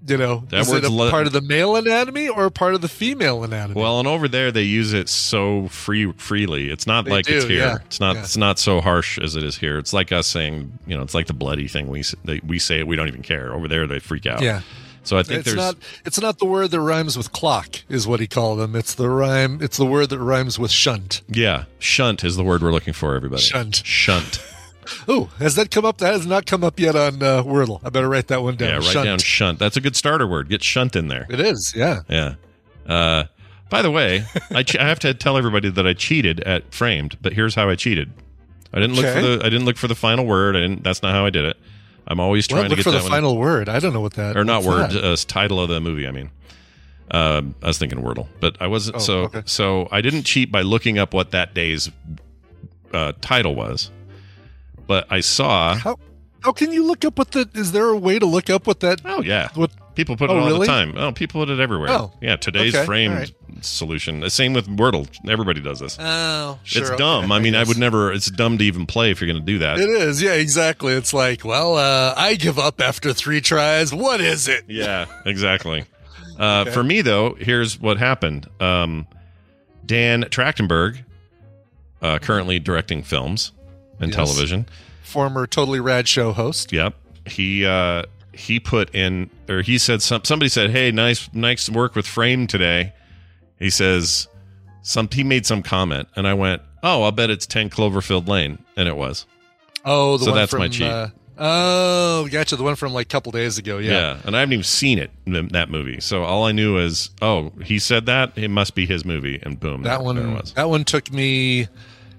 you 0.05 0.17
know, 0.17 0.43
That 0.49 0.61
is 0.61 0.71
it 0.71 0.83
a 0.83 0.89
le- 0.89 1.09
part 1.09 1.27
of 1.27 1.33
the 1.33 1.41
male 1.41 1.75
anatomy 1.75 2.27
or 2.29 2.49
part 2.49 2.73
of 2.75 2.81
the 2.81 2.87
female 2.89 3.43
anatomy? 3.43 3.79
Well, 3.79 3.99
and 3.99 4.07
over 4.07 4.27
there 4.27 4.51
they 4.51 4.63
use 4.63 4.93
it 4.93 5.09
so 5.09 5.67
free 5.69 6.11
freely. 6.13 6.69
It's 6.69 6.85
not 6.87 7.05
They 7.05 7.11
like 7.11 7.29
it's 7.29 7.45
here. 7.45 7.59
yeah. 7.59 7.77
It's 7.85 7.99
not. 7.99 8.15
Yeah. 8.15 8.21
It's 8.23 8.37
not 8.37 8.59
so 8.59 8.81
harsh 8.81 9.17
as 9.19 9.35
it 9.35 9.43
is 9.43 9.57
here. 9.57 9.77
It's 9.77 9.93
like 9.93 10.11
us 10.11 10.27
saying, 10.27 10.77
you 10.87 10.95
know, 10.97 11.03
it's 11.03 11.13
like 11.13 11.27
the 11.27 11.33
bloody 11.33 11.67
thing. 11.67 11.87
We 11.87 12.03
they, 12.25 12.41
we 12.45 12.59
say 12.59 12.79
it. 12.79 12.87
We 12.87 12.95
don't 12.95 13.07
even 13.07 13.21
care. 13.23 13.53
Over 13.53 13.67
there 13.67 13.87
they 13.87 13.99
freak 13.99 14.25
out. 14.25 14.41
yeah. 14.41 14.61
So 15.05 15.17
I 15.17 15.23
think 15.23 15.39
It's 15.39 15.45
there's. 15.47 15.57
not. 15.57 15.75
It's 16.05 16.21
not 16.21 16.39
the 16.39 16.45
word 16.45 16.71
that 16.71 16.79
rhymes 16.79 17.17
with 17.17 17.33
clock, 17.33 17.81
is 17.89 18.07
what 18.07 18.21
he 18.21 18.27
called 18.27 18.59
them. 18.59 18.73
It's 18.73 18.93
the 18.95 19.09
rhyme. 19.09 19.59
It's 19.61 19.75
the 19.75 19.85
word 19.85 20.09
that 20.11 20.19
rhymes 20.19 20.57
with 20.57 20.71
shunt. 20.71 21.21
yeah, 21.27 21.65
shunt 21.77 22.23
is 22.23 22.37
the 22.37 22.43
word 22.43 22.61
we're 22.63 22.71
looking 22.71 22.93
for. 22.93 23.13
Everybody. 23.13 23.41
Shunt. 23.41 23.81
Shunt. 23.85 24.41
Oh, 25.07 25.25
has 25.39 25.55
that 25.55 25.71
come 25.71 25.85
up? 25.85 25.97
That 25.99 26.13
has 26.13 26.25
not 26.25 26.45
come 26.45 26.63
up 26.63 26.79
yet 26.79 26.95
on 26.95 27.21
uh, 27.23 27.43
Wordle. 27.43 27.79
I 27.83 27.89
better 27.89 28.09
write 28.09 28.27
that 28.27 28.41
one 28.43 28.55
down. 28.55 28.69
yeah, 28.69 28.75
write 28.75 28.83
Shunt. 28.85 29.05
down 29.05 29.19
shunt. 29.19 29.59
That's 29.59 29.77
a 29.77 29.81
good 29.81 29.95
starter 29.95 30.27
word. 30.27 30.49
Get 30.49 30.63
shunt 30.63 30.95
in 30.95 31.07
there. 31.07 31.25
It 31.29 31.39
is. 31.39 31.73
Yeah. 31.75 32.01
Yeah. 32.09 32.35
Uh, 32.87 33.25
by 33.69 33.81
the 33.81 33.91
way, 33.91 34.25
I, 34.51 34.63
che- 34.63 34.77
I 34.79 34.87
have 34.87 34.99
to 34.99 35.13
tell 35.13 35.37
everybody 35.37 35.69
that 35.69 35.87
I 35.87 35.93
cheated 35.93 36.41
at 36.41 36.73
framed, 36.73 37.17
but 37.21 37.33
here's 37.33 37.55
how 37.55 37.69
I 37.69 37.75
cheated. 37.75 38.11
I 38.73 38.79
didn't 38.79 38.95
look 38.95 39.05
for 39.05 39.21
the 39.21 39.39
I 39.43 39.49
didn't 39.49 39.65
look 39.65 39.77
for 39.77 39.87
the 39.87 39.95
final 39.95 40.25
word. 40.25 40.55
I 40.55 40.59
didn't. 40.61 40.83
That's 40.83 41.01
not 41.01 41.13
how 41.13 41.25
I 41.25 41.29
did 41.29 41.45
it. 41.45 41.57
I'm 42.07 42.19
always 42.19 42.47
Well, 42.49 42.59
trying 42.59 42.69
to 42.69 42.75
look 42.75 42.83
get 42.85 42.91
for 42.91 42.91
the 42.91 42.99
final 43.07 43.37
word. 43.37 43.69
I 43.69 43.79
don't 43.79 43.93
know 43.93 44.01
what 44.01 44.13
that 44.13 44.35
or 44.35 44.43
not 44.43 44.63
word 44.63 44.91
that? 44.91 45.03
uh, 45.03 45.15
title 45.27 45.59
of 45.61 45.69
the 45.69 45.79
movie 45.79 46.05
i 46.05 46.11
mean 46.11 46.29
um, 47.11 47.55
i 47.63 47.67
was 47.67 47.77
thinking 47.77 47.99
wordle 47.99 48.27
but 48.41 48.57
i 48.61 48.67
wasn't 48.67 48.97
Oh, 48.97 48.99
so 48.99 49.13
okay. 49.23 49.41
so 49.45 49.87
i 49.91 50.01
didn't 50.01 50.23
cheat 50.23 50.51
by 50.51 50.63
looking 50.63 50.97
up 50.97 51.13
what 51.13 51.31
that 51.31 51.53
day's 51.53 51.89
uh, 52.93 53.13
title 53.21 53.55
was 53.55 53.89
but 54.87 55.05
i 55.09 55.19
saw 55.19 55.75
How 55.75 55.97
how 56.41 56.51
can 56.51 56.73
you 56.73 56.85
look 56.85 57.05
up 57.05 57.17
what 57.17 57.31
the? 57.31 57.49
Is 57.53 57.71
there 57.71 57.87
a 57.87 57.97
way 57.97 58.19
to 58.19 58.25
look 58.25 58.49
up 58.49 58.67
what 58.67 58.81
that? 58.81 59.01
oh 59.05 59.21
yeah 59.21 59.47
What? 59.55 59.71
people 59.95 60.17
put 60.17 60.29
Oh, 60.29 60.35
it 60.35 60.39
all 60.41 60.47
really? 60.47 60.59
the 60.61 60.65
time 60.65 60.93
oh 60.97 61.11
people 61.13 61.39
put 61.41 61.49
it 61.49 61.59
everywhere 61.61 61.89
Oh, 61.89 62.11
yeah 62.21 62.35
today's 62.35 62.75
okay, 62.75 62.85
framed 62.85 63.13
all 63.13 63.19
right. 63.19 63.31
solution 63.61 64.19
the 64.19 64.29
same 64.29 64.51
with 64.53 64.67
wordle 64.67 65.07
everybody 65.29 65.61
does 65.61 65.79
this 65.79 65.95
Oh, 66.01 66.59
it's 66.65 66.89
dumb 66.97 67.31
i 67.31 67.39
mean 67.39 67.55
i 67.55 67.63
would 67.63 67.77
never 67.77 68.11
it's 68.11 68.29
dumb 68.29 68.57
to 68.57 68.65
even 68.65 68.85
play 68.85 69.11
if 69.11 69.21
you're 69.21 69.29
going 69.31 69.39
to 69.39 69.45
do 69.45 69.59
that 69.59 69.79
It 69.79 69.87
is. 69.89 70.21
Yeah. 70.21 70.33
Exactly. 70.33 70.93
It's 70.93 71.13
like, 71.13 71.45
well, 71.45 71.77
uh, 71.77 72.13
I 72.17 72.35
give 72.35 72.59
up 72.59 72.81
after 72.81 73.13
three 73.13 73.39
tries. 73.39 73.93
What 73.93 74.19
is 74.19 74.47
it? 74.49 74.65
Yeah, 74.67 75.05
exactly. 75.25 75.85
Uh, 76.37 76.65
For 76.65 76.83
me, 76.83 77.01
though, 77.01 77.35
here's 77.35 77.79
what 77.79 77.97
happened. 77.99 78.49
Um, 78.59 79.07
Dan 79.85 80.23
Trachtenberg, 80.23 80.97
uh, 82.01 82.19
currently 82.19 82.59
directing 82.59 83.03
films 83.03 83.51
and 83.99 84.09
Yes. 84.09 84.15
television. 84.15 84.65
Former 85.03 85.45
Totally 85.47 85.79
Rad 85.79 86.07
Show 86.07 86.31
host. 86.33 86.71
Yep. 86.71 86.95
He 87.25 87.65
uh, 87.65 88.03
he 88.33 88.59
put 88.59 88.93
in, 88.95 89.29
or 89.47 89.61
he 89.61 89.77
said 89.77 90.01
some. 90.01 90.23
Somebody 90.23 90.49
said, 90.49 90.71
"Hey, 90.71 90.91
nice, 90.91 91.29
nice 91.33 91.69
work 91.69 91.95
with 91.95 92.05
frame 92.07 92.47
today." 92.47 92.93
He 93.59 93.69
says, 93.69 94.27
"Some." 94.81 95.07
He 95.11 95.23
made 95.23 95.45
some 95.45 95.61
comment, 95.63 96.07
and 96.15 96.27
I 96.27 96.33
went, 96.33 96.61
"Oh, 96.81 97.03
I'll 97.03 97.11
bet 97.11 97.29
it's 97.29 97.45
Ten 97.45 97.69
Cloverfield 97.69 98.27
Lane," 98.27 98.57
and 98.75 98.87
it 98.87 98.97
was. 98.97 99.25
Oh, 99.85 100.17
the 100.17 100.25
So 100.25 100.31
one 100.31 100.39
that's 100.39 100.51
from, 100.51 100.59
my 100.59 100.67
cheat. 100.69 100.87
Uh, 100.87 101.09
oh, 101.37 102.27
gotcha. 102.31 102.55
The 102.55 102.63
one 102.63 102.75
from 102.75 102.93
like 102.93 103.05
a 103.05 103.09
couple 103.09 103.31
days 103.31 103.57
ago. 103.57 103.77
Yeah. 103.77 103.91
Yeah. 103.91 104.17
and 104.25 104.35
I 104.35 104.39
haven't 104.39 104.53
even 104.53 104.63
seen 104.63 104.97
it 104.99 105.11
that 105.25 105.69
movie. 105.69 105.99
So 106.01 106.23
all 106.23 106.45
I 106.45 106.51
knew 106.53 106.77
is, 106.77 107.09
oh, 107.21 107.51
he 107.63 107.79
said 107.79 108.05
that 108.07 108.33
it 108.37 108.49
must 108.49 108.75
be 108.75 108.85
his 108.85 109.05
movie, 109.05 109.39
and 109.43 109.59
boom, 109.59 109.83
that 109.83 109.97
there 109.97 110.03
one. 110.03 110.41
That 110.55 110.69
one 110.69 110.83
took 110.85 111.11
me. 111.11 111.67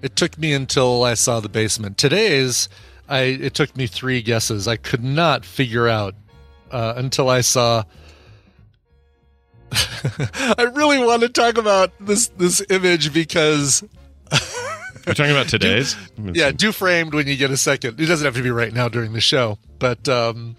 It 0.01 0.15
took 0.15 0.37
me 0.37 0.53
until 0.53 1.03
I 1.03 1.13
saw 1.15 1.39
the 1.39 1.49
basement. 1.49 1.97
Today's, 1.97 2.69
I 3.09 3.19
it 3.21 3.53
took 3.53 3.75
me 3.75 3.87
three 3.87 4.21
guesses. 4.21 4.67
I 4.67 4.75
could 4.77 5.03
not 5.03 5.45
figure 5.45 5.87
out 5.87 6.15
uh, 6.71 6.93
until 6.97 7.29
I 7.29 7.41
saw. 7.41 7.83
I 9.71 10.69
really 10.73 10.99
want 10.99 11.21
to 11.23 11.29
talk 11.29 11.57
about 11.57 11.91
this 11.99 12.27
this 12.29 12.61
image 12.69 13.13
because 13.13 13.83
You're 15.05 15.15
talking 15.15 15.31
about 15.31 15.47
today's? 15.49 15.95
yeah, 16.17 16.51
do 16.51 16.71
framed 16.71 17.13
when 17.13 17.27
you 17.27 17.35
get 17.35 17.51
a 17.51 17.57
second. 17.57 17.99
It 17.99 18.05
doesn't 18.05 18.25
have 18.25 18.35
to 18.35 18.43
be 18.43 18.51
right 18.51 18.73
now 18.73 18.87
during 18.89 19.13
the 19.13 19.21
show, 19.21 19.57
but 19.79 20.07
um, 20.07 20.55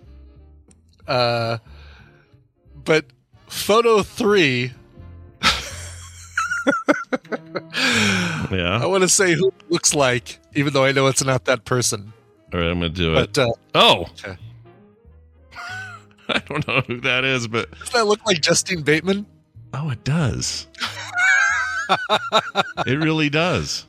uh, 1.07 1.59
but 2.85 3.07
photo 3.49 4.03
three. 4.03 4.73
Yeah. 8.51 8.79
I 8.83 8.87
want 8.87 9.03
to 9.03 9.09
say 9.09 9.35
who 9.35 9.49
it 9.49 9.71
looks 9.71 9.95
like, 9.95 10.39
even 10.55 10.73
though 10.73 10.85
I 10.85 10.93
know 10.93 11.07
it's 11.07 11.25
not 11.25 11.45
that 11.47 11.65
person. 11.65 12.13
All 12.53 12.61
right, 12.61 12.71
I'm 12.71 12.79
gonna 12.79 12.89
do 12.91 13.17
it. 13.17 13.37
Uh, 13.37 13.49
oh, 13.75 14.07
Okay. 14.13 14.37
I 16.29 16.39
don't 16.41 16.67
know 16.67 16.81
who 16.87 17.01
that 17.03 17.25
is, 17.25 17.47
but 17.47 17.71
does 17.79 17.91
that 17.91 18.07
look 18.07 18.25
like 18.27 18.41
Justine 18.41 18.83
Bateman? 18.83 19.27
oh, 19.75 19.91
it 19.91 20.03
does. 20.05 20.67
it 22.87 22.99
really 22.99 23.29
does. 23.29 23.87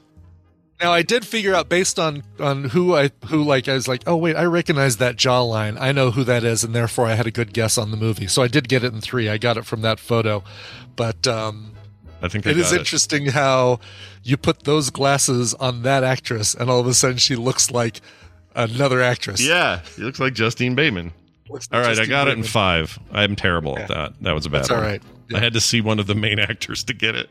Now 0.81 0.91
I 0.91 1.01
did 1.01 1.25
figure 1.25 1.55
out 1.55 1.69
based 1.69 1.97
on 1.97 2.21
on 2.39 2.65
who 2.65 2.95
I 2.95 3.09
who 3.27 3.43
like 3.43 3.67
I 3.67 3.73
was 3.73 3.87
like, 3.87 4.03
oh 4.05 4.15
wait, 4.15 4.35
I 4.35 4.43
recognize 4.43 4.97
that 4.97 5.15
jawline. 5.15 5.79
I 5.79 5.91
know 5.91 6.11
who 6.11 6.23
that 6.25 6.43
is, 6.43 6.63
and 6.63 6.75
therefore 6.75 7.07
I 7.07 7.15
had 7.15 7.25
a 7.25 7.31
good 7.31 7.53
guess 7.53 7.77
on 7.77 7.89
the 7.89 7.97
movie. 7.97 8.27
So 8.27 8.43
I 8.43 8.47
did 8.47 8.69
get 8.69 8.83
it 8.83 8.93
in 8.93 9.01
three. 9.01 9.27
I 9.29 9.37
got 9.39 9.57
it 9.57 9.65
from 9.65 9.81
that 9.81 9.99
photo, 9.99 10.43
but 10.95 11.25
um, 11.27 11.73
I 12.21 12.27
think 12.27 12.47
I 12.47 12.51
it 12.51 12.57
is 12.57 12.71
got 12.71 12.79
interesting 12.79 13.27
how 13.27 13.79
you 14.23 14.37
put 14.37 14.63
those 14.63 14.89
glasses 14.89 15.53
on 15.55 15.83
that 15.83 16.03
actress, 16.03 16.55
and 16.55 16.69
all 16.69 16.79
of 16.79 16.87
a 16.87 16.93
sudden 16.93 17.17
she 17.17 17.35
looks 17.35 17.69
like 17.71 18.01
another 18.55 19.01
actress. 19.01 19.41
Yeah, 19.41 19.81
he 19.95 20.01
looks 20.03 20.19
like 20.19 20.33
Justine 20.33 20.75
Bateman. 20.75 21.13
Looks 21.49 21.69
All 21.71 21.79
like 21.79 21.87
right, 21.87 21.91
I 21.91 21.95
Justine 21.95 22.09
got 22.09 22.27
it 22.27 22.37
in 22.37 22.43
five. 22.43 22.99
I'm 23.11 23.35
terrible 23.35 23.77
at 23.77 23.87
that. 23.87 24.13
That 24.21 24.33
was 24.33 24.45
a 24.45 24.49
bad 24.49 24.59
That's 24.61 24.71
all 24.71 24.77
one. 24.77 24.85
right. 24.85 25.01
I 25.33 25.39
had 25.39 25.53
to 25.53 25.61
see 25.61 25.79
one 25.81 25.99
of 25.99 26.07
the 26.07 26.15
main 26.15 26.39
actors 26.39 26.83
to 26.85 26.93
get 26.93 27.15
it. 27.15 27.29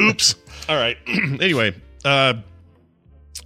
Oops. 0.00 0.34
all 0.68 0.76
right. 0.76 0.98
anyway, 1.06 1.74
uh, 2.04 2.34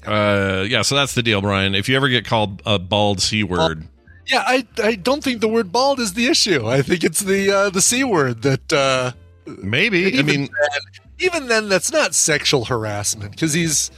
uh, 0.06 0.64
yeah. 0.68 0.82
So 0.82 0.94
that's 0.94 1.14
the 1.14 1.22
deal, 1.22 1.40
Brian. 1.42 1.74
If 1.74 1.88
you 1.88 1.96
ever 1.96 2.08
get 2.08 2.24
called 2.24 2.62
a 2.64 2.78
bald 2.78 3.20
c 3.20 3.44
word, 3.44 3.86
Yeah, 4.26 4.42
I 4.46 4.66
I 4.82 4.94
don't 4.94 5.22
think 5.22 5.40
the 5.40 5.48
word 5.48 5.70
bald 5.70 6.00
is 6.00 6.14
the 6.14 6.26
issue. 6.26 6.66
I 6.66 6.82
think 6.82 7.04
it's 7.04 7.20
the 7.20 7.50
uh, 7.50 7.70
the 7.70 7.82
c 7.82 8.02
word 8.02 8.42
that. 8.42 9.14
Uh, 9.48 9.54
maybe. 9.62 10.18
I 10.18 10.22
mean, 10.22 10.42
then, 10.42 10.80
even 11.18 11.48
then, 11.48 11.68
that's 11.68 11.92
not 11.92 12.14
sexual 12.14 12.66
harassment 12.66 13.32
because 13.32 13.52
he's. 13.54 13.90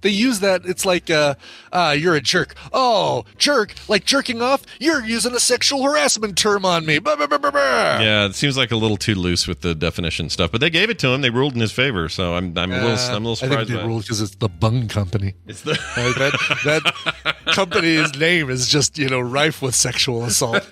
They 0.00 0.10
use 0.10 0.38
that. 0.38 0.64
It's 0.64 0.86
like, 0.86 1.10
uh, 1.10 1.34
uh, 1.72 1.96
you're 1.98 2.14
a 2.14 2.20
jerk. 2.20 2.54
Oh, 2.72 3.24
jerk! 3.36 3.74
Like 3.88 4.04
jerking 4.04 4.40
off. 4.40 4.62
You're 4.78 5.04
using 5.04 5.34
a 5.34 5.40
sexual 5.40 5.82
harassment 5.82 6.38
term 6.38 6.64
on 6.64 6.86
me. 6.86 7.00
Bah. 7.00 7.16
yeah, 7.18 8.26
it 8.26 8.36
seems 8.36 8.56
like 8.56 8.70
a 8.70 8.76
little 8.76 8.96
too 8.96 9.16
loose 9.16 9.48
with 9.48 9.62
the 9.62 9.74
definition 9.74 10.30
stuff. 10.30 10.52
But 10.52 10.60
they 10.60 10.70
gave 10.70 10.88
it 10.88 11.00
to 11.00 11.08
him. 11.08 11.20
They 11.20 11.30
ruled 11.30 11.54
in 11.54 11.60
his 11.60 11.72
favor. 11.72 12.08
So 12.08 12.34
I'm 12.36 12.56
I'm 12.56 12.70
a 12.70 12.76
little 12.76 12.90
Uh, 12.92 13.16
I'm 13.16 13.24
a 13.24 13.28
little 13.28 13.32
I 13.32 13.48
think 13.48 13.50
surprised. 13.50 13.70
they 13.70 13.84
ruled 13.84 14.02
because 14.02 14.20
it's 14.20 14.36
the 14.36 14.48
Bung 14.48 14.86
Company. 14.86 15.34
It's 15.48 15.62
the 15.62 15.72
Uh, 15.96 16.12
that 16.16 16.94
that 17.24 17.36
company's 17.54 18.14
name 18.16 18.50
is 18.50 18.68
just 18.68 18.98
you 18.98 19.08
know 19.08 19.18
rife 19.20 19.60
with 19.62 19.74
sexual 19.74 20.22
assault. 20.24 20.64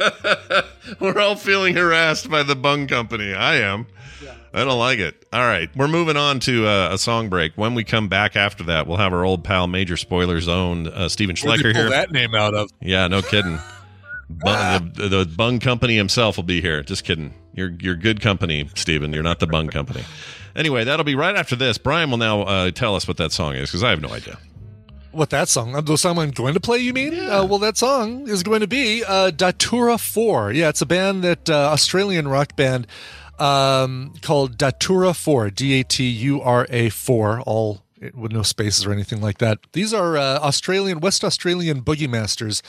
We're 1.01 1.19
all 1.19 1.35
feeling 1.35 1.75
harassed 1.75 2.31
by 2.31 2.45
the 2.45 2.55
bung 2.55 2.87
company. 2.87 3.35
I 3.35 3.57
am. 3.57 3.89
I 4.57 4.65
don't 4.65 4.79
like 4.79 4.99
it. 4.99 5.27
All 5.35 5.43
right, 5.43 5.69
we're 5.77 5.87
moving 5.87 6.17
on 6.17 6.41
to 6.41 6.67
uh, 6.67 6.89
a 6.93 6.99
song 6.99 7.29
break. 7.29 7.53
When 7.57 7.75
we 7.75 7.85
come 7.85 8.09
back 8.09 8.37
after 8.37 8.65
that, 8.65 8.87
we'll 8.87 8.97
have 8.97 9.13
our 9.13 9.23
old 9.25 9.45
pal, 9.45 9.67
Major 9.67 9.99
Spoilers 9.99 10.49
own 10.49 10.87
uh, 10.89 11.09
Stephen 11.11 11.37
Where'd 11.37 11.61
Schleicher 11.61 11.75
here. 11.75 11.91
that 11.91 12.11
name 12.11 12.35
out 12.35 12.55
of? 12.55 12.71
Yeah, 12.81 13.07
no 13.09 13.21
kidding. 13.21 13.59
Bung, 14.31 14.91
the, 14.95 15.09
the 15.09 15.25
bung 15.37 15.61
company 15.61 15.95
himself 15.97 16.37
will 16.37 16.43
be 16.45 16.61
here. 16.61 16.83
Just 16.83 17.05
kidding. 17.05 17.33
You're 17.55 17.77
you're 17.81 17.95
good 17.95 18.21
company, 18.21 18.69
Stephen. 18.75 19.13
You're 19.13 19.23
not 19.23 19.39
the 19.39 19.47
bung 19.47 19.69
company. 19.69 20.03
Anyway, 20.57 20.83
that'll 20.85 21.05
be 21.05 21.15
right 21.15 21.37
after 21.37 21.55
this. 21.55 21.79
Brian 21.79 22.11
will 22.11 22.19
now 22.19 22.43
uh, 22.43 22.71
tell 22.73 22.97
us 22.97 23.07
what 23.07 23.19
that 23.19 23.31
song 23.31 23.55
is 23.55 23.69
because 23.71 23.85
I 23.85 23.91
have 23.91 24.01
no 24.01 24.09
idea. 24.09 24.39
What 25.13 25.31
that 25.31 25.49
song? 25.49 25.75
Uh, 25.77 25.81
The 25.81 25.97
song 25.97 26.19
I'm 26.19 26.31
going 26.33 26.55
to 26.55 26.61
play, 26.61 26.79
you 26.79 26.93
mean? 26.93 27.15
Uh, 27.19 27.45
well, 27.45 27.59
that 27.61 27.77
song 27.77 28.29
is 28.29 28.43
going 28.43 28.61
to 28.61 28.67
be 28.67 29.05
uh, 29.05 29.31
Datura4. 29.31 30.55
Yeah, 30.55 30.69
it's 30.71 30.83
a 30.83 30.87
band 30.87 31.23
that, 31.25 31.49
uh, 31.49 31.71
Australian 31.73 32.27
rock 32.29 32.57
band 32.57 32.87
um, 33.39 34.15
called 34.23 34.59
Datura4, 34.59 35.55
D 35.55 35.81
A 35.81 35.85
T 35.85 36.05
U 36.09 36.41
R 36.41 36.67
A 36.71 36.89
4, 36.89 37.41
all 37.43 37.83
with 38.15 38.33
no 38.33 38.43
spaces 38.43 38.85
or 38.85 38.93
anything 38.93 39.21
like 39.21 39.39
that. 39.39 39.59
These 39.73 39.95
are 39.95 40.17
uh, 40.17 40.39
Australian, 40.41 41.01
West 41.01 41.25
Australian 41.25 41.83
boogie 41.83 42.09
masters, 42.09 42.63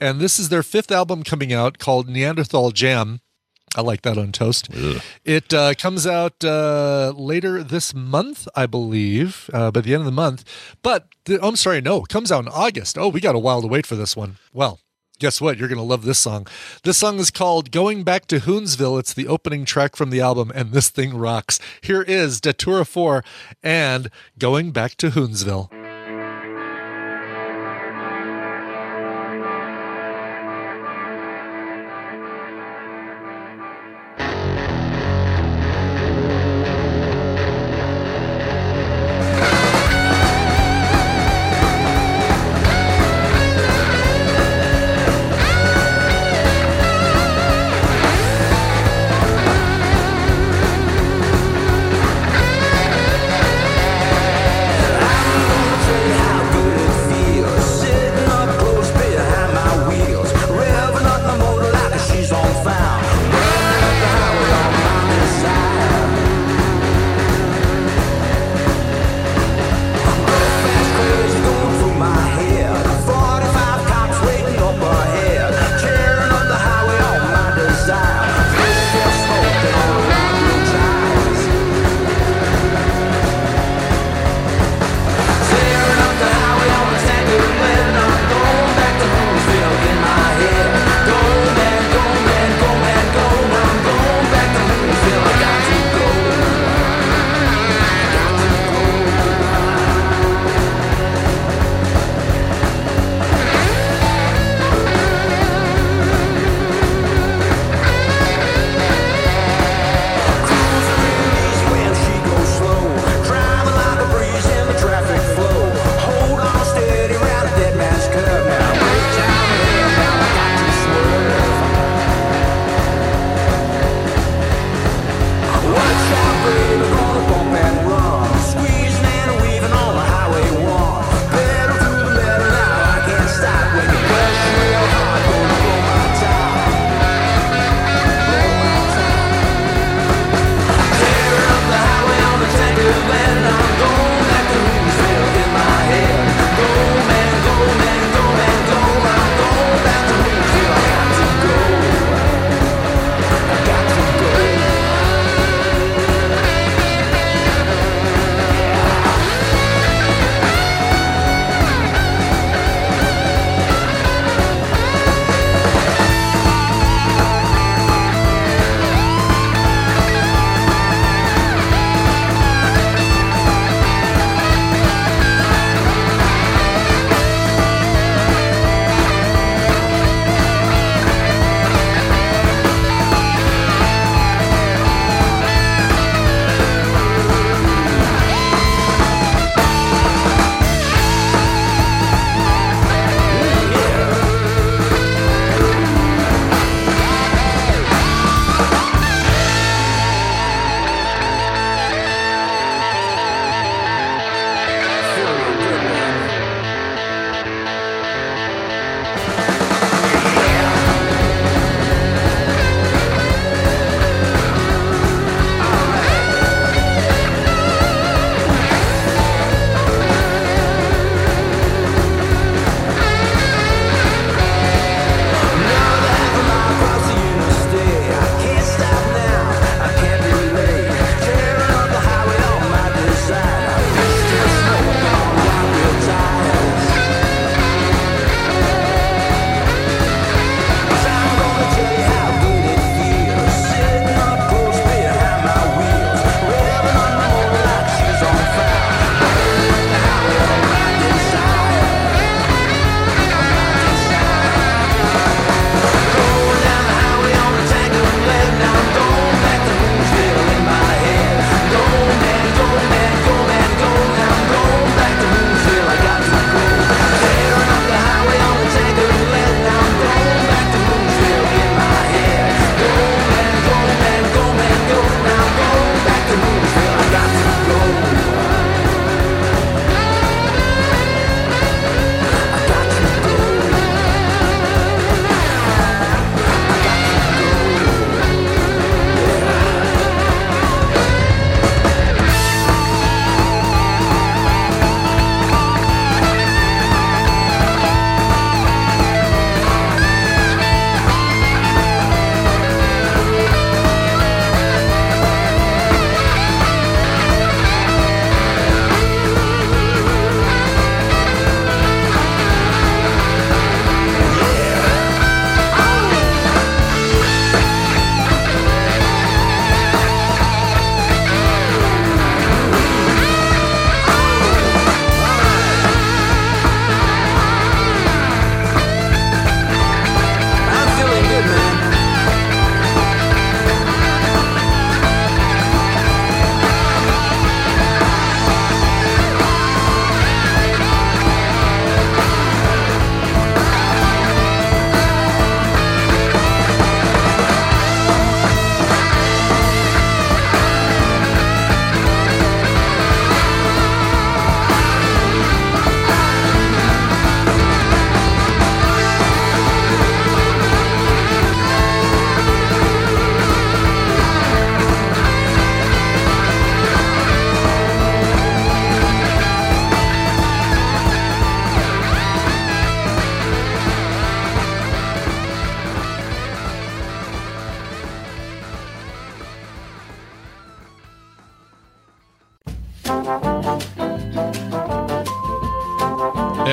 and 0.00 0.20
this 0.20 0.38
is 0.38 0.48
their 0.48 0.62
fifth 0.62 0.90
album 0.90 1.22
coming 1.22 1.52
out 1.52 1.78
called 1.78 2.08
Neanderthal 2.08 2.72
Jam. 2.72 3.20
I 3.74 3.80
like 3.80 4.02
that 4.02 4.18
on 4.18 4.32
toast. 4.32 4.68
It 5.24 5.54
uh, 5.54 5.72
comes 5.74 6.06
out 6.06 6.44
uh, 6.44 7.14
later 7.16 7.62
this 7.62 7.94
month, 7.94 8.46
I 8.54 8.66
believe, 8.66 9.48
uh, 9.52 9.70
by 9.70 9.80
the 9.80 9.94
end 9.94 10.02
of 10.02 10.06
the 10.06 10.12
month. 10.12 10.44
But 10.82 11.08
the, 11.24 11.42
I'm 11.42 11.56
sorry, 11.56 11.80
no, 11.80 12.02
it 12.02 12.08
comes 12.08 12.30
out 12.30 12.44
in 12.44 12.48
August. 12.48 12.98
Oh, 12.98 13.08
we 13.08 13.20
got 13.20 13.34
a 13.34 13.38
while 13.38 13.62
to 13.62 13.68
wait 13.68 13.86
for 13.86 13.96
this 13.96 14.14
one. 14.14 14.36
Well, 14.52 14.80
guess 15.22 15.40
what? 15.40 15.56
You're 15.56 15.68
going 15.68 15.78
to 15.78 15.84
love 15.84 16.04
this 16.04 16.18
song. 16.18 16.48
This 16.82 16.98
song 16.98 17.20
is 17.20 17.30
called 17.30 17.70
Going 17.70 18.02
Back 18.02 18.26
to 18.26 18.40
Hoonsville. 18.40 18.98
It's 18.98 19.14
the 19.14 19.28
opening 19.28 19.64
track 19.64 19.94
from 19.94 20.10
the 20.10 20.20
album, 20.20 20.50
and 20.52 20.72
this 20.72 20.88
thing 20.88 21.16
rocks. 21.16 21.60
Here 21.80 22.02
is 22.02 22.40
Datura4 22.40 23.24
and 23.62 24.10
Going 24.36 24.72
Back 24.72 24.96
to 24.96 25.10
Hoonsville. 25.10 25.81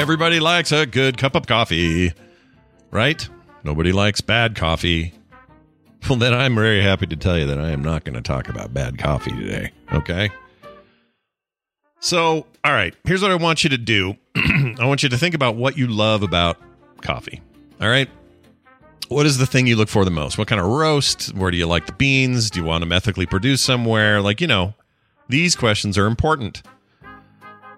Everybody 0.10 0.40
likes 0.40 0.72
a 0.72 0.88
good 0.88 1.20
cup 1.20 1.36
of 1.36 1.46
coffee, 1.46 2.14
right? 2.90 3.30
Nobody 3.64 3.92
likes 3.92 4.22
bad 4.22 4.56
coffee. 4.56 5.14
Well, 6.10 6.18
then 6.18 6.34
I'm 6.34 6.56
very 6.56 6.82
happy 6.82 7.06
to 7.06 7.16
tell 7.16 7.38
you 7.38 7.46
that 7.46 7.60
I 7.60 7.70
am 7.70 7.84
not 7.84 8.06
going 8.06 8.16
to 8.16 8.22
talk 8.24 8.50
about 8.50 8.74
bad 8.74 8.98
coffee 8.98 9.30
today. 9.30 9.72
Okay. 9.94 10.32
So, 12.00 12.48
all 12.64 12.72
right, 12.72 12.96
here's 13.04 13.22
what 13.22 13.30
I 13.30 13.36
want 13.36 13.64
you 13.64 13.70
to 13.70 13.78
do 13.78 14.18
I 14.36 14.88
want 14.88 15.04
you 15.04 15.10
to 15.10 15.18
think 15.20 15.36
about 15.36 15.56
what 15.58 15.78
you 15.78 15.86
love 15.86 16.24
about 16.24 16.58
coffee. 17.02 17.40
All 17.80 17.88
right. 17.88 18.10
What 19.10 19.28
is 19.28 19.38
the 19.38 19.46
thing 19.46 19.68
you 19.68 19.76
look 19.76 19.90
for 19.90 20.06
the 20.06 20.12
most? 20.12 20.40
What 20.40 20.48
kind 20.48 20.60
of 20.60 20.66
roast? 20.66 21.36
Where 21.36 21.52
do 21.52 21.58
you 21.58 21.68
like 21.68 21.86
the 21.86 21.94
beans? 21.94 22.50
Do 22.50 22.62
you 22.62 22.66
want 22.66 22.82
them 22.82 22.92
ethically 22.92 23.28
produced 23.28 23.64
somewhere? 23.64 24.22
Like, 24.22 24.42
you 24.42 24.48
know, 24.48 24.74
these 25.28 25.56
questions 25.56 26.00
are 26.00 26.08
important. 26.08 26.64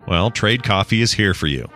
Well, 0.07 0.31
Trade 0.31 0.63
Coffee 0.63 1.01
is 1.01 1.11
here 1.11 1.33
for 1.33 1.47
you. 1.47 1.67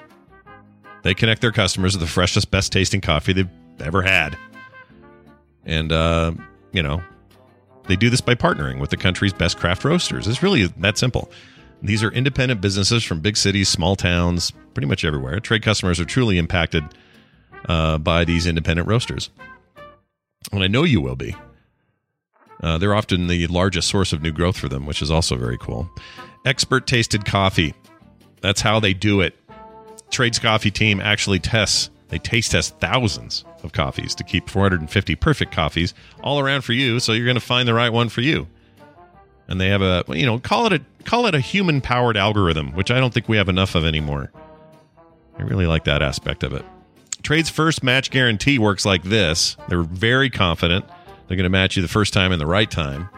They 1.06 1.14
connect 1.14 1.42
their 1.42 1.52
customers 1.52 1.94
with 1.94 2.02
the 2.02 2.12
freshest, 2.12 2.50
best 2.50 2.72
tasting 2.72 3.00
coffee 3.00 3.32
they've 3.32 3.48
ever 3.80 4.02
had. 4.02 4.36
And, 5.64 5.92
uh, 5.92 6.32
you 6.72 6.82
know, 6.82 7.04
they 7.88 7.96
do 7.96 8.10
this 8.10 8.22
by 8.22 8.34
partnering 8.34 8.80
with 8.80 8.90
the 8.90 8.98
country's 8.98 9.32
best 9.32 9.60
craft 9.60 9.86
roasters. 9.86 10.28
It's 10.28 10.42
really 10.42 10.66
that 10.66 10.98
simple. 10.98 11.30
These 11.84 12.02
are 12.02 12.10
independent 12.12 12.60
businesses 12.60 13.04
from 13.04 13.20
big 13.20 13.38
cities, 13.38 13.70
small 13.70 13.96
towns, 13.96 14.52
pretty 14.74 14.88
much 14.88 15.06
everywhere. 15.06 15.40
Trade 15.40 15.62
customers 15.62 16.00
are 16.00 16.06
truly 16.06 16.40
impacted 16.40 16.84
uh, 17.70 18.00
by 18.00 18.26
these 18.26 18.48
independent 18.48 18.88
roasters. 18.88 19.30
And 20.52 20.64
I 20.64 20.68
know 20.68 20.86
you 20.86 21.02
will 21.02 21.16
be. 21.16 21.36
Uh, 22.64 22.80
they're 22.80 22.96
often 22.96 23.28
the 23.28 23.46
largest 23.46 23.90
source 23.90 24.12
of 24.12 24.24
new 24.24 24.32
growth 24.32 24.58
for 24.58 24.70
them, 24.70 24.88
which 24.88 25.04
is 25.04 25.12
also 25.12 25.36
very 25.36 25.60
cool. 25.60 25.88
Expert 26.46 26.88
tasted 26.88 27.26
coffee. 27.26 27.76
That's 28.42 28.62
how 28.62 28.80
they 28.80 28.96
do 28.96 29.22
it. 29.22 29.36
Trade's 30.12 30.40
coffee 30.40 30.72
team 30.72 31.02
actually 31.02 31.40
tests, 31.40 31.90
they 32.10 32.20
taste 32.20 32.52
test 32.52 32.80
thousands 32.80 33.44
of 33.64 33.74
coffees 33.74 34.16
to 34.16 34.24
keep 34.24 34.50
450 34.50 35.16
perfect 35.16 35.52
coffees 35.52 35.94
all 36.24 36.40
around 36.40 36.62
for 36.62 36.74
you. 36.74 37.00
So 37.00 37.14
you're 37.14 37.26
going 37.26 37.36
to 37.36 37.42
find 37.42 37.68
the 37.68 37.74
right 37.74 37.92
one 37.92 38.10
for 38.10 38.22
you. 38.22 38.48
And 39.48 39.60
they 39.60 39.68
have 39.70 39.82
a, 39.82 40.04
you 40.10 40.26
know, 40.26 40.40
call 40.40 40.66
it 40.68 40.74
a 40.74 40.82
call 41.04 41.28
it 41.28 41.36
a 41.36 41.40
human 41.40 41.82
powered 41.82 42.18
algorithm, 42.18 42.74
which 42.74 42.90
I 42.90 43.00
don't 43.00 43.14
think 43.14 43.30
we 43.30 43.38
have 43.38 43.50
enough 43.50 43.76
of 43.76 43.86
anymore. 43.86 44.32
I 45.38 45.44
really 45.44 45.68
like 45.68 45.84
that 45.84 46.02
aspect 46.02 46.44
of 46.44 46.54
it. 46.54 46.66
Trade's 47.22 47.50
first 47.50 47.84
match 47.84 48.10
guarantee 48.10 48.58
works 48.58 48.86
like 48.86 49.04
this. 49.04 49.58
They're 49.68 49.84
very 49.84 50.30
confident 50.30 50.86
they're 51.28 51.38
going 51.38 51.46
to 51.46 51.50
match 51.50 51.76
you 51.76 51.82
the 51.82 51.88
first 51.88 52.14
time 52.14 52.32
and 52.32 52.40
the 52.40 52.46
right 52.46 52.70
time. 52.70 53.10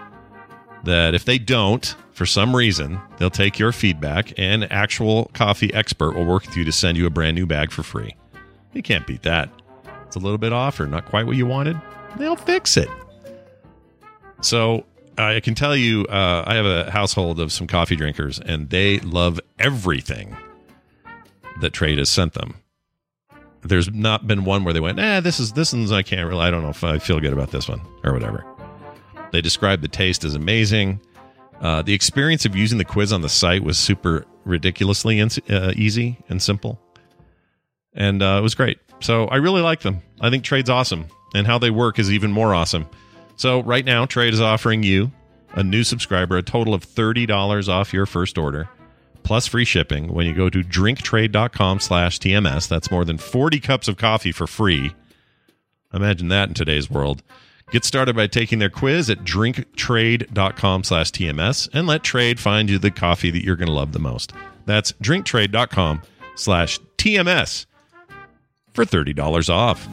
That 0.84 1.16
if 1.16 1.26
they 1.26 1.38
don't, 1.38 1.96
for 2.14 2.26
some 2.26 2.56
reason, 2.56 3.00
they'll 3.18 3.30
take 3.30 3.60
your 3.60 3.72
feedback 3.72 4.34
and 4.38 4.72
actual 4.72 5.30
coffee 5.34 5.74
expert 5.74 6.16
will 6.16 6.26
work 6.26 6.46
with 6.46 6.58
you 6.58 6.64
to 6.66 6.72
send 6.72 6.98
you 6.98 7.06
a 7.06 7.10
brand 7.10 7.36
new 7.36 7.46
bag 7.46 7.72
for 7.72 7.84
free. 7.84 8.16
You 8.74 8.82
can't 8.82 9.06
beat 9.06 9.24
that. 9.24 9.50
It's 10.06 10.16
a 10.16 10.20
little 10.20 10.38
bit 10.38 10.54
off 10.54 10.80
or 10.80 10.88
not 10.88 11.06
quite 11.06 11.26
what 11.26 11.36
you 11.36 11.46
wanted. 11.46 11.80
They'll 12.18 12.36
fix 12.36 12.78
it. 12.78 12.90
So 14.42 14.86
I 15.18 15.40
can 15.40 15.56
tell 15.56 15.76
you, 15.76 16.06
uh, 16.06 16.44
I 16.46 16.56
have 16.56 16.66
a 16.66 16.92
household 16.92 17.40
of 17.40 17.52
some 17.52 17.68
coffee 17.68 17.96
drinkers, 17.96 18.40
and 18.40 18.70
they 18.70 19.00
love 19.00 19.40
everything 19.60 20.38
that 21.60 21.74
Trade 21.74 21.98
has 21.98 22.10
sent 22.10 22.34
them. 22.34 22.56
There's 23.64 23.92
not 23.92 24.28
been 24.28 24.46
one 24.46 24.64
where 24.64 24.74
they 24.74 24.80
went, 24.80 25.00
"Ah, 25.00 25.20
this 25.20 25.40
is 25.40 25.54
this 25.54 25.74
one's 25.74 25.92
I 25.92 26.04
can't 26.04 26.28
really. 26.28 26.42
I 26.42 26.52
don't 26.52 26.62
know 26.62 26.70
if 26.70 26.84
I 26.84 27.00
feel 27.00 27.20
good 27.20 27.34
about 27.34 27.52
this 27.52 27.68
one 27.68 27.82
or 28.04 28.14
whatever." 28.14 28.46
They 29.32 29.42
described 29.42 29.84
the 29.84 29.88
taste 29.88 30.24
as 30.24 30.36
amazing. 30.36 31.02
Uh, 31.60 31.82
the 31.82 31.94
experience 31.94 32.46
of 32.46 32.56
using 32.56 32.78
the 32.78 32.86
quiz 32.86 33.12
on 33.12 33.22
the 33.22 33.30
site 33.30 33.64
was 33.64 33.78
super 33.78 34.26
ridiculously 34.46 35.20
in, 35.20 35.30
uh, 35.50 35.74
easy 35.76 36.18
and 36.30 36.42
simple, 36.42 36.80
and 37.94 38.22
uh, 38.22 38.38
it 38.40 38.42
was 38.42 38.56
great. 38.56 38.80
So 39.00 39.26
I 39.26 39.38
really 39.38 39.62
like 39.62 39.82
them. 39.82 40.02
I 40.22 40.30
think 40.30 40.44
Trade's 40.44 40.70
awesome, 40.70 41.08
and 41.34 41.48
how 41.48 41.58
they 41.58 41.72
work 41.72 42.00
is 42.00 42.12
even 42.12 42.32
more 42.32 42.54
awesome. 42.54 42.88
So 43.36 43.62
right 43.64 43.86
now, 43.86 44.06
Trade 44.06 44.34
is 44.34 44.42
offering 44.42 44.84
you, 44.84 45.12
a 45.54 45.64
new 45.64 45.84
subscriber, 45.84 46.38
a 46.38 46.44
total 46.44 46.74
of 46.74 46.86
$30 46.86 47.68
off 47.68 47.94
your 47.94 48.06
first 48.06 48.38
order, 48.38 48.70
plus 49.24 49.48
free 49.48 49.66
shipping 49.66 50.14
when 50.14 50.26
you 50.26 50.34
go 50.34 50.50
to 50.50 50.64
drinktrade.com 50.64 51.80
slash 51.80 52.20
TMS. 52.20 52.68
That's 52.68 52.92
more 52.92 53.06
than 53.06 53.18
40 53.18 53.60
cups 53.60 53.88
of 53.88 53.98
coffee 53.98 54.32
for 54.32 54.48
free. 54.48 54.94
Imagine 55.94 56.28
that 56.30 56.50
in 56.50 56.54
today's 56.54 56.90
world. 56.90 57.24
Get 57.70 57.84
started 57.84 58.16
by 58.16 58.28
taking 58.28 58.60
their 58.60 58.70
quiz 58.70 59.10
at 59.10 59.26
drinktrade.com 59.26 60.84
slash 60.86 61.12
TMS 61.12 61.70
and 61.74 61.86
let 61.86 62.02
Trade 62.02 62.40
find 62.40 62.70
you 62.70 62.80
the 62.80 62.92
coffee 62.92 63.30
that 63.30 63.44
you're 63.44 63.58
going 63.58 63.68
to 63.68 63.74
love 63.74 63.92
the 63.92 64.00
most. 64.00 64.32
That's 64.66 64.94
drinktrade.com 64.94 66.02
slash 66.36 66.80
TMS 66.98 67.66
for 68.74 68.86
$30 68.86 69.50
off. 69.50 69.86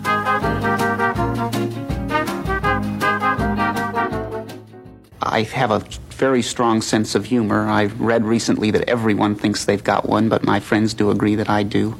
I 5.20 5.43
have 5.43 5.72
a 5.72 5.81
very 6.11 6.43
strong 6.43 6.81
sense 6.81 7.16
of 7.16 7.25
humor. 7.25 7.68
I've 7.68 8.01
read 8.01 8.25
recently 8.25 8.70
that 8.70 8.89
everyone 8.89 9.35
thinks 9.35 9.64
they've 9.64 9.83
got 9.83 10.09
one, 10.09 10.29
but 10.29 10.45
my 10.45 10.61
friends 10.61 10.95
do 10.95 11.11
agree 11.11 11.35
that 11.35 11.51
I 11.51 11.64
do. 11.64 11.97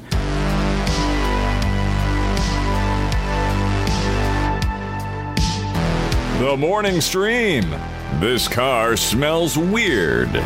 The 6.55 6.61
morning 6.61 7.01
stream. 7.01 7.69
This 8.21 8.47
car 8.47 8.95
smells 8.95 9.57
weird. 9.57 10.29
It 10.29 10.41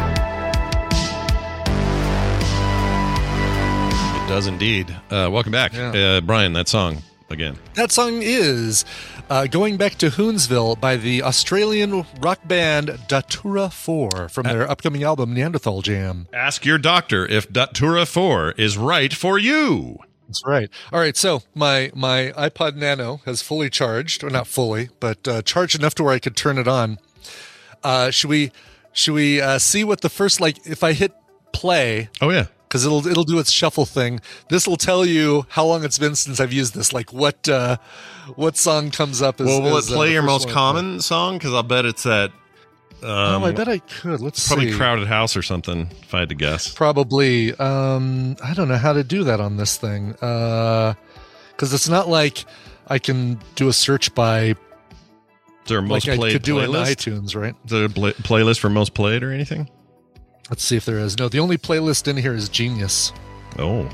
does 4.27 4.47
indeed. 4.47 4.89
Uh, 5.11 5.29
welcome 5.31 5.51
back. 5.51 5.75
Uh, 5.75 6.21
Brian, 6.21 6.53
that 6.53 6.67
song 6.67 7.03
again. 7.29 7.59
That 7.75 7.91
song 7.91 8.21
is 8.23 8.85
uh, 9.29 9.45
Going 9.45 9.77
Back 9.77 9.99
to 9.99 10.09
Hoonsville 10.09 10.81
by 10.81 10.95
the 10.95 11.21
Australian 11.21 12.03
rock 12.19 12.39
band 12.47 12.87
Datura4 13.07 14.31
from 14.31 14.47
their 14.47 14.67
upcoming 14.67 15.03
album 15.03 15.35
Neanderthal 15.35 15.83
Jam. 15.83 16.27
Ask 16.33 16.65
your 16.65 16.79
doctor 16.79 17.23
if 17.27 17.47
Datura4 17.53 18.57
is 18.57 18.79
right 18.79 19.13
for 19.13 19.37
you. 19.37 19.99
That's 20.29 20.45
right. 20.45 20.69
All 20.93 20.99
right, 20.99 21.17
so 21.17 21.41
my 21.55 21.91
my 21.95 22.31
iPod 22.37 22.75
Nano 22.75 23.21
has 23.25 23.41
fully 23.41 23.67
charged, 23.67 24.23
or 24.23 24.29
not 24.29 24.45
fully, 24.45 24.89
but 24.99 25.27
uh, 25.27 25.41
charged 25.41 25.77
enough 25.77 25.95
to 25.95 26.03
where 26.03 26.13
I 26.13 26.19
could 26.19 26.37
turn 26.37 26.59
it 26.59 26.67
on. 26.67 26.99
Uh, 27.83 28.11
should 28.11 28.29
we 28.29 28.51
should 28.93 29.15
we 29.15 29.41
uh, 29.41 29.57
see 29.57 29.83
what 29.83 30.01
the 30.01 30.09
first 30.09 30.39
like 30.39 30.67
if 30.67 30.83
I 30.83 30.93
hit 30.93 31.13
play? 31.51 32.09
Oh 32.21 32.29
yeah, 32.29 32.45
because 32.67 32.85
it'll 32.85 33.07
it'll 33.07 33.23
do 33.23 33.39
its 33.39 33.49
shuffle 33.49 33.87
thing. 33.87 34.21
This 34.49 34.67
will 34.67 34.77
tell 34.77 35.03
you 35.03 35.47
how 35.49 35.65
long 35.65 35.83
it's 35.83 35.97
been 35.97 36.15
since 36.15 36.39
I've 36.39 36.53
used 36.53 36.75
this. 36.75 36.93
Like 36.93 37.11
what 37.11 37.49
uh, 37.49 37.77
what 38.35 38.55
song 38.55 38.91
comes 38.91 39.23
up? 39.23 39.41
As, 39.41 39.47
well, 39.47 39.63
will 39.63 39.77
as, 39.77 39.89
it 39.89 39.93
uh, 39.93 39.95
play 39.95 40.11
your 40.11 40.21
most 40.21 40.47
common 40.47 41.01
song? 41.01 41.39
Because 41.39 41.55
I'll 41.55 41.63
bet 41.63 41.85
it's 41.85 42.03
that. 42.03 42.31
Um, 43.03 43.43
oh, 43.43 43.45
I 43.45 43.51
bet 43.51 43.67
I 43.67 43.79
could. 43.79 44.19
Let's 44.21 44.41
see. 44.41 44.47
probably 44.47 44.71
see. 44.71 44.77
Crowded 44.77 45.07
House 45.07 45.37
or 45.37 45.41
something. 45.41 45.89
If 46.01 46.13
I 46.13 46.19
had 46.19 46.29
to 46.29 46.35
guess. 46.35 46.73
Probably. 46.73 47.53
Um, 47.55 48.35
I 48.43 48.53
don't 48.53 48.67
know 48.67 48.77
how 48.77 48.93
to 48.93 49.03
do 49.03 49.23
that 49.25 49.39
on 49.39 49.57
this 49.57 49.77
thing. 49.77 50.11
Because 50.11 50.95
it's 51.61 51.89
not 51.89 52.09
like 52.09 52.45
I 52.87 52.99
can 52.99 53.39
do 53.55 53.67
a 53.69 53.73
search 53.73 54.13
by 54.15 54.55
there 55.67 55.81
most 55.81 56.07
like 56.07 56.15
I 56.15 56.17
played 56.17 56.33
could 56.33 56.41
do 56.41 56.59
in 56.59 56.71
playlist? 56.71 56.95
iTunes, 56.95 57.35
right? 57.35 57.55
The 57.65 57.75
there 57.75 57.85
a 57.85 57.89
pla- 57.89 58.11
playlist 58.11 58.59
for 58.59 58.69
most 58.69 58.93
played 58.93 59.23
or 59.23 59.31
anything? 59.31 59.69
Let's 60.49 60.63
see 60.63 60.75
if 60.75 60.85
there 60.85 60.97
is. 60.97 61.17
No, 61.17 61.29
the 61.29 61.39
only 61.39 61.57
playlist 61.57 62.07
in 62.07 62.17
here 62.17 62.33
is 62.33 62.49
Genius. 62.49 63.13
Oh, 63.57 63.87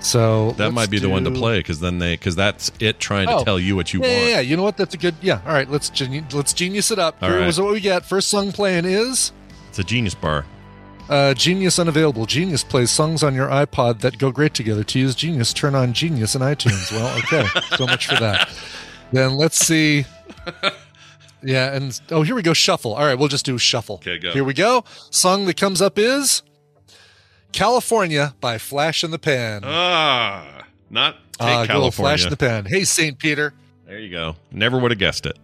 So 0.00 0.52
that 0.52 0.72
might 0.72 0.90
be 0.90 0.98
the 1.00 1.08
one 1.08 1.24
to 1.24 1.30
play 1.30 1.58
because 1.58 1.80
then 1.80 1.98
they 1.98 2.14
because 2.14 2.36
that's 2.36 2.70
it 2.78 3.00
trying 3.00 3.26
to 3.26 3.34
Oh, 3.36 3.44
tell 3.44 3.58
you 3.58 3.74
what 3.74 3.92
you 3.92 4.00
yeah, 4.00 4.16
want. 4.18 4.28
Yeah, 4.30 4.40
you 4.40 4.56
know 4.56 4.62
what? 4.62 4.76
That's 4.76 4.94
a 4.94 4.98
good. 4.98 5.14
Yeah. 5.20 5.40
All 5.46 5.52
right, 5.52 5.68
let's 5.68 5.90
let's 6.32 6.52
genius 6.52 6.90
it 6.90 6.98
up. 7.00 7.16
All 7.20 7.28
Here 7.28 7.40
right. 7.40 7.46
was 7.46 7.60
what 7.60 7.72
we 7.72 7.80
get. 7.80 8.04
First 8.04 8.28
song 8.28 8.52
playing 8.52 8.84
is 8.84 9.32
It's 9.68 9.78
a 9.80 9.84
genius 9.84 10.14
bar. 10.14 10.44
uh, 11.08 11.34
Genius 11.34 11.78
unavailable. 11.80 12.26
Genius 12.26 12.62
plays 12.62 12.90
songs 12.90 13.22
on 13.24 13.34
your 13.34 13.48
iPod 13.48 14.00
that 14.00 14.18
go 14.18 14.30
great 14.30 14.54
together. 14.54 14.84
To 14.84 14.98
use 15.00 15.14
Genius, 15.16 15.52
turn 15.52 15.74
on 15.74 15.92
Genius 15.94 16.34
in 16.36 16.42
iTunes. 16.42 16.92
Well, 16.92 17.18
okay, 17.18 17.44
so 17.76 17.86
much 17.86 18.06
for 18.06 18.16
that. 18.20 18.48
Then 19.12 19.32
let's 19.36 19.56
see. 19.58 20.04
Yeah, 21.42 21.72
and 21.74 21.98
oh, 22.10 22.22
here 22.22 22.34
we 22.34 22.42
go. 22.42 22.52
Shuffle. 22.52 22.94
All 22.94 23.04
right, 23.04 23.16
we'll 23.18 23.28
just 23.28 23.44
do 23.44 23.58
shuffle. 23.58 23.96
Okay, 23.96 24.18
go. 24.18 24.32
Here 24.32 24.42
we 24.44 24.54
go. 24.54 24.84
Song 25.10 25.46
that 25.46 25.56
comes 25.56 25.80
up 25.80 25.96
is 25.98 26.42
California 27.52 28.34
by 28.40 28.58
Flash 28.58 29.02
and 29.02 29.12
the 29.12 29.18
Pan. 29.18 29.62
Ah, 29.64 30.64
not 30.90 31.16
take 31.32 31.40
Ah, 31.40 31.66
good 31.66 31.94
Flash 31.94 32.22
and 32.22 32.32
the 32.32 32.36
Pan. 32.36 32.64
Hey, 32.66 32.84
St. 32.84 33.18
Peter. 33.18 33.54
There 33.86 33.98
you 33.98 34.10
go. 34.10 34.36
Never 34.50 34.78
would 34.78 34.90
have 34.90 34.98
guessed 34.98 35.26
it. 35.26 35.38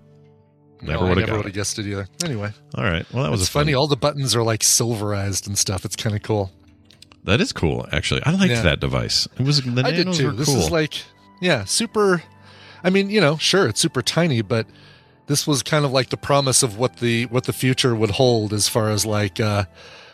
Never 0.82 1.04
No, 1.04 1.08
would 1.08 1.08
have 1.08 1.16
never 1.18 1.26
got 1.26 1.36
would 1.38 1.44
have 1.46 1.54
it. 1.54 1.58
guessed 1.58 1.78
it 1.78 1.86
either. 1.86 2.06
Anyway, 2.24 2.52
All 2.74 2.84
right. 2.84 3.06
Well, 3.12 3.22
that 3.24 3.30
was 3.30 3.40
it's 3.40 3.48
a 3.48 3.52
fun- 3.52 3.62
funny. 3.64 3.74
All 3.74 3.86
the 3.88 3.96
buttons 3.96 4.36
are 4.36 4.42
like 4.42 4.62
silverized 4.62 5.46
and 5.46 5.56
stuff. 5.56 5.84
It's 5.84 5.96
kind 5.96 6.14
of 6.14 6.22
cool. 6.22 6.52
That 7.24 7.40
is 7.40 7.52
cool, 7.52 7.86
actually. 7.90 8.22
I 8.24 8.32
liked 8.32 8.50
Yeah. 8.52 8.62
that 8.62 8.80
device. 8.80 9.26
It 9.38 9.46
was 9.46 9.62
the 9.62 9.82
I 9.84 9.90
did 9.92 10.12
too. 10.12 10.32
This 10.32 10.48
cool. 10.48 10.58
is 10.58 10.70
like, 10.70 10.94
yeah, 11.40 11.64
super. 11.64 12.22
I 12.82 12.90
mean, 12.90 13.08
you 13.08 13.18
know, 13.22 13.38
sure, 13.38 13.66
it's 13.66 13.80
super 13.80 14.02
tiny, 14.02 14.42
but 14.42 14.66
this 15.26 15.46
was 15.46 15.62
kind 15.62 15.86
of 15.86 15.90
like 15.90 16.10
the 16.10 16.18
promise 16.18 16.62
of 16.62 16.76
what 16.76 16.98
the 16.98 17.24
what 17.26 17.44
the 17.44 17.54
future 17.54 17.94
would 17.94 18.10
hold 18.10 18.52
as 18.52 18.68
far 18.68 18.90
as 18.90 19.06
like 19.06 19.40
uh, 19.40 19.64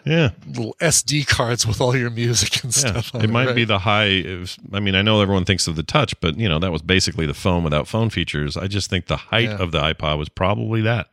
Yeah. 0.05 0.31
little 0.47 0.75
SD 0.81 1.27
cards 1.27 1.67
with 1.67 1.81
all 1.81 1.95
your 1.97 2.11
music 2.11 2.63
and 2.65 2.75
Yeah, 2.77 2.91
stuff. 3.01 3.15
on 3.15 3.23
it 3.23 3.31
might 3.31 3.47
right? 3.49 3.55
be 3.55 3.65
the 3.65 3.81
high. 3.81 4.05
it 4.05 4.39
was- 4.39 4.59
I 4.73 4.81
mean, 4.81 4.95
I 4.95 5.03
know 5.03 5.21
everyone 5.21 5.45
thinks 5.45 5.67
of 5.67 5.77
the 5.77 5.83
touch, 5.83 6.19
but 6.21 6.39
you 6.39 6.49
know 6.49 6.59
that 6.59 6.73
was 6.73 6.83
basically 6.83 7.27
the 7.27 7.35
phone 7.35 7.65
without 7.65 7.87
phone 7.89 8.11
features. 8.11 8.57
I 8.57 8.67
just 8.67 8.89
think 8.91 9.07
the 9.07 9.17
height 9.17 9.45
Yeah. 9.51 9.57
of 9.59 9.73
the 9.73 9.81
iPod 9.81 10.19
was 10.19 10.29
probably 10.29 10.81
that. 10.83 11.09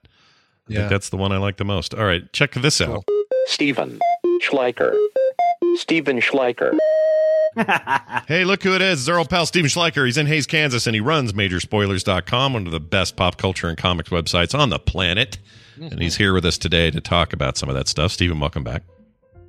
I 0.70 0.74
Yeah. 0.74 0.78
think 0.80 0.90
that's 0.92 1.10
the 1.10 1.18
one 1.18 1.32
I 1.32 1.38
like 1.38 1.58
the 1.58 1.66
most. 1.66 1.94
All 1.94 2.06
right, 2.06 2.32
check 2.34 2.54
this 2.54 2.80
out. 2.82 3.04
Stephen 3.46 4.00
Schleicher. 4.42 4.94
Stephen 5.76 6.20
Schleicher. 6.20 6.78
Hey, 8.28 8.44
look 8.44 8.62
who 8.62 8.76
it 8.76 8.82
is. 8.84 9.00
It's 9.00 9.10
our 9.10 9.18
old 9.18 9.30
pal 9.32 9.48
Stephen 9.48 9.68
Schleicher. 9.70 10.06
He's 10.06 10.18
in 10.18 10.28
Hays, 10.28 10.46
Kansas, 10.46 10.86
and 10.86 10.94
he 10.94 11.00
runs 11.00 11.34
MajorSpoilers.com, 11.34 12.54
one 12.54 12.66
of 12.68 12.72
the 12.72 12.80
best 12.80 13.16
pop 13.16 13.38
culture 13.38 13.68
and 13.68 13.76
comics 13.78 14.10
websites 14.10 14.58
on 14.58 14.70
the 14.70 14.78
planet. 14.78 15.40
And 15.80 16.02
he's 16.02 16.18
here 16.18 16.34
with 16.34 16.46
us 16.46 16.58
today 16.58 16.92
to 16.92 17.02
talk 17.02 17.34
about 17.34 17.58
some 17.58 17.70
of 17.70 17.76
that 17.76 17.88
stuff. 17.88 18.12
Stephen, 18.12 18.40
welcome 18.40 18.64
back. 18.64 18.84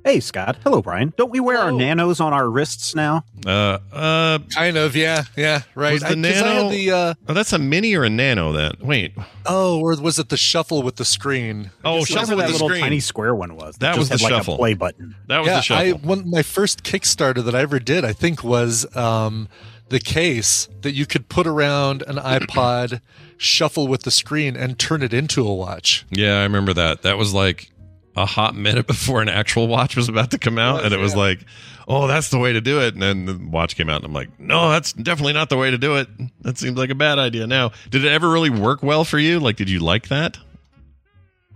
Hey, 0.05 0.21
Scott. 0.21 0.55
Hello, 0.63 0.81
Brian. 0.81 1.13
Don't 1.17 1.29
we 1.29 1.41
wear 1.41 1.57
our 1.59 1.73
nanos 1.73 2.21
on 2.21 2.31
our 2.33 2.49
wrists 2.49 2.95
now? 2.95 3.25
Uh, 3.45 3.79
uh, 3.91 4.39
kind 4.55 4.77
of, 4.77 4.95
yeah, 4.95 5.23
yeah, 5.35 5.63
right. 5.75 5.91
Was 5.93 6.01
the 6.03 6.07
I- 6.07 6.13
'cause 6.15 6.41
I 6.41 6.53
nano? 6.53 6.69
the, 6.69 6.91
uh, 6.91 7.13
oh, 7.27 7.33
that's 7.33 7.51
a 7.51 7.59
mini 7.59 7.93
or 7.95 8.05
a 8.05 8.09
nano. 8.09 8.53
Then 8.53 8.71
wait. 8.79 9.11
oh, 9.45 9.79
or 9.81 9.99
was 10.01 10.17
it 10.17 10.29
the 10.29 10.37
shuffle 10.37 10.83
with 10.83 10.95
the 10.95 11.03
screen? 11.05 11.71
Oh, 11.83 12.05
shuffle 12.05 12.37
with 12.37 12.45
that 12.45 12.47
the 12.47 12.53
little 12.53 12.69
screen. 12.69 12.81
tiny 12.81 12.99
square 13.01 13.35
one 13.35 13.55
was. 13.57 13.75
That 13.79 13.95
just 13.95 13.99
was 13.99 14.09
the 14.09 14.13
had 14.13 14.21
like 14.21 14.39
shuffle. 14.39 14.53
A 14.55 14.57
play 14.57 14.73
button. 14.73 15.15
That 15.27 15.39
was 15.39 15.47
yeah, 15.47 15.55
the 15.57 15.61
shuffle. 15.63 15.85
I 15.87 15.91
one 15.91 16.29
my 16.29 16.43
first 16.43 16.83
Kickstarter 16.83 17.43
that 17.43 17.53
I 17.53 17.59
ever 17.61 17.79
did, 17.79 18.05
I 18.05 18.13
think, 18.13 18.41
was 18.41 18.85
um, 18.95 19.49
the 19.89 19.99
case 19.99 20.67
that 20.81 20.93
you 20.93 21.05
could 21.05 21.29
put 21.29 21.47
around 21.47 22.03
an 22.07 22.15
iPod, 22.17 23.01
shuffle 23.37 23.87
with 23.87 24.03
the 24.03 24.11
screen, 24.11 24.55
and 24.55 24.79
turn 24.79 25.03
it 25.03 25.13
into 25.13 25.47
a 25.47 25.53
watch. 25.53 26.05
Yeah, 26.09 26.39
I 26.39 26.43
remember 26.43 26.73
that. 26.73 27.03
That 27.03 27.17
was 27.17 27.33
like 27.33 27.71
a 28.15 28.25
hot 28.25 28.55
minute 28.55 28.87
before 28.87 29.21
an 29.21 29.29
actual 29.29 29.67
watch 29.67 29.95
was 29.95 30.09
about 30.09 30.31
to 30.31 30.37
come 30.37 30.57
out, 30.57 30.83
and 30.83 30.93
it 30.93 30.99
was 30.99 31.15
like, 31.15 31.39
"Oh, 31.87 32.07
that's 32.07 32.29
the 32.29 32.39
way 32.39 32.53
to 32.53 32.61
do 32.61 32.81
it." 32.81 32.93
And 32.93 33.01
then 33.03 33.25
the 33.25 33.37
watch 33.49 33.75
came 33.75 33.89
out, 33.89 33.97
and 33.97 34.05
I'm 34.05 34.13
like, 34.13 34.39
"No, 34.39 34.69
that's 34.69 34.93
definitely 34.93 35.33
not 35.33 35.49
the 35.49 35.57
way 35.57 35.71
to 35.71 35.77
do 35.77 35.97
it. 35.97 36.07
That 36.41 36.57
seems 36.57 36.77
like 36.77 36.89
a 36.89 36.95
bad 36.95 37.19
idea." 37.19 37.47
Now, 37.47 37.71
did 37.89 38.05
it 38.05 38.09
ever 38.09 38.29
really 38.29 38.49
work 38.49 38.83
well 38.83 39.03
for 39.03 39.19
you? 39.19 39.39
Like, 39.39 39.55
did 39.55 39.69
you 39.69 39.79
like 39.79 40.07
that? 40.09 40.37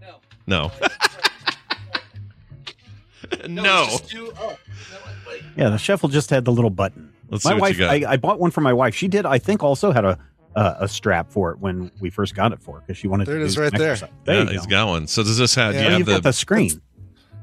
No. 0.01 0.15
No. 0.47 0.71
no. 3.47 3.88
Yeah, 5.55 5.69
the 5.69 5.77
shuffle 5.77 6.09
just 6.09 6.29
had 6.29 6.45
the 6.45 6.51
little 6.51 6.69
button. 6.71 7.12
Let's 7.34 7.45
my 7.45 7.51
see 7.51 7.53
what 7.55 7.61
wife, 7.61 7.77
you 7.77 7.79
got. 7.79 8.09
I, 8.09 8.13
I 8.13 8.17
bought 8.17 8.39
one 8.39 8.51
for 8.51 8.61
my 8.61 8.73
wife. 8.73 8.95
She 8.95 9.07
did. 9.07 9.25
I 9.25 9.38
think 9.39 9.61
also 9.63 9.91
had 9.91 10.05
a 10.05 10.17
uh, 10.55 10.75
a 10.79 10.88
strap 10.88 11.31
for 11.31 11.51
it 11.51 11.59
when 11.59 11.91
we 11.99 12.09
first 12.09 12.36
got 12.36 12.53
it 12.53 12.61
for 12.61 12.79
because 12.79 12.97
she 12.97 13.07
wanted. 13.07 13.27
There 13.27 13.36
to 13.39 13.41
it 13.41 13.45
is 13.45 13.57
right 13.57 13.71
there. 13.71 13.91
exercise. 13.93 14.13
There 14.23 14.43
yeah, 14.43 14.51
he's 14.51 14.61
go. 14.61 14.69
got 14.69 14.88
one. 14.88 15.07
So 15.07 15.23
does 15.23 15.38
this 15.38 15.55
have? 15.55 15.73
Yeah. 15.73 15.81
Do 15.81 15.91
you 15.91 15.97
you've 15.97 16.07
have 16.07 16.17
got 16.17 16.23
the? 16.23 16.29
the 16.29 16.34
screen. 16.34 16.81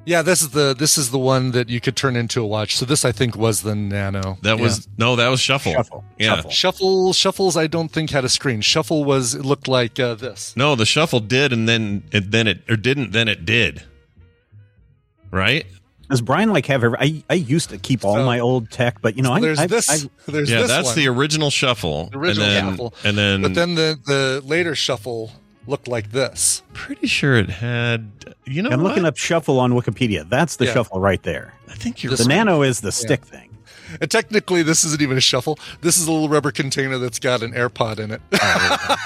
Yeah, 0.07 0.23
this 0.23 0.41
is 0.41 0.51
the 0.51 0.75
this 0.75 0.97
is 0.97 1.11
the 1.11 1.19
one 1.19 1.51
that 1.51 1.69
you 1.69 1.79
could 1.79 1.95
turn 1.95 2.17
into 2.17 2.43
a 2.43 2.47
watch. 2.47 2.77
So 2.77 2.87
this, 2.87 3.05
I 3.05 3.13
think, 3.13 3.37
was 3.37 3.63
the 3.63 3.75
Nano. 3.75 4.39
that 4.43 4.57
Yeah. 4.57 4.63
was 4.63 4.89
no, 4.97 5.15
that 5.17 5.29
was 5.29 5.41
shuffle. 5.41 5.73
Shuffle. 5.73 6.05
Yeah. 6.19 6.37
Shuffle. 6.37 6.51
Shuffle. 6.51 7.13
Shuffles, 7.13 7.57
I 7.57 7.67
don't 7.67 7.91
think 7.91 8.11
had 8.11 8.25
a 8.25 8.29
screen. 8.31 8.63
Shuffle 8.63 9.05
was 9.05 9.35
it 9.35 9.45
looked 9.45 9.69
like 9.69 10.01
uh, 10.01 10.15
this. 10.15 10.57
No, 10.57 10.75
the 10.75 10.87
shuffle 10.87 11.21
did, 11.21 11.53
and 11.53 11.69
then 11.69 12.05
it 12.13 12.31
then 12.31 12.47
it 12.47 12.63
or 12.69 12.77
didn't, 12.77 13.13
then 13.13 13.29
it 13.29 13.45
did. 13.45 13.83
Right? 15.31 15.67
Does 16.11 16.21
Brian 16.21 16.53
like 16.53 16.67
have? 16.67 16.85
Every, 16.85 16.99
I 17.01 17.23
I 17.31 17.35
used 17.35 17.71
to 17.71 17.79
keep 17.79 18.05
all 18.05 18.17
So- 18.17 18.27
my 18.27 18.39
old 18.41 18.71
tech, 18.71 19.01
but 19.01 19.17
you 19.17 19.23
know, 19.23 19.33
I, 19.33 19.41
there's 19.41 19.59
I, 19.59 19.67
this. 19.67 19.89
I, 19.89 20.11
there's 20.31 20.51
yeah, 20.51 20.59
this 20.61 20.69
that's 20.69 20.87
one. 20.89 20.97
the 20.97 21.09
original 21.09 21.51
shuffle. 21.51 22.11
The 22.11 22.19
original 22.19 22.47
and 22.47 22.57
then, 22.57 22.71
shuffle. 22.73 22.95
And 23.05 23.17
then, 23.19 23.43
But 23.43 23.55
then 23.55 23.75
the 23.77 23.99
the 24.05 24.43
later 24.45 24.75
shuffle 24.75 25.33
looked 25.67 25.87
like 25.89 26.11
this. 26.13 26.63
pretty 26.73 27.07
sure 27.07 27.37
it 27.37 27.49
had. 27.49 28.35
You 28.45 28.63
know, 28.63 28.71
I'm 28.71 28.83
what? 28.83 28.91
looking 28.91 29.05
up 29.05 29.17
shuffle 29.17 29.61
on 29.61 29.73
Wikipedia. 29.73 30.29
That's 30.29 30.57
the 30.57 30.65
Yeah. 30.67 30.75
shuffle 30.75 31.01
right 31.01 31.23
there. 31.23 31.55
I 31.69 31.75
think 31.75 32.03
you're 32.03 32.15
The 32.17 32.25
Nano 32.25 32.63
is 32.63 32.81
the 32.81 32.91
stick 32.93 33.25
thing. 33.25 33.47
And 34.01 34.11
technically, 34.11 34.63
this 34.63 34.85
isn't 34.85 35.03
even 35.03 35.17
a 35.17 35.21
shuffle. 35.21 35.59
This 35.81 35.97
is 35.97 36.07
a 36.07 36.13
little 36.13 36.29
rubber 36.29 36.51
container 36.53 36.99
that's 36.99 37.19
got 37.19 37.43
an 37.43 37.53
AirPod 37.53 37.99
in 37.99 38.11
it. 38.13 38.21
Oh, 38.33 38.97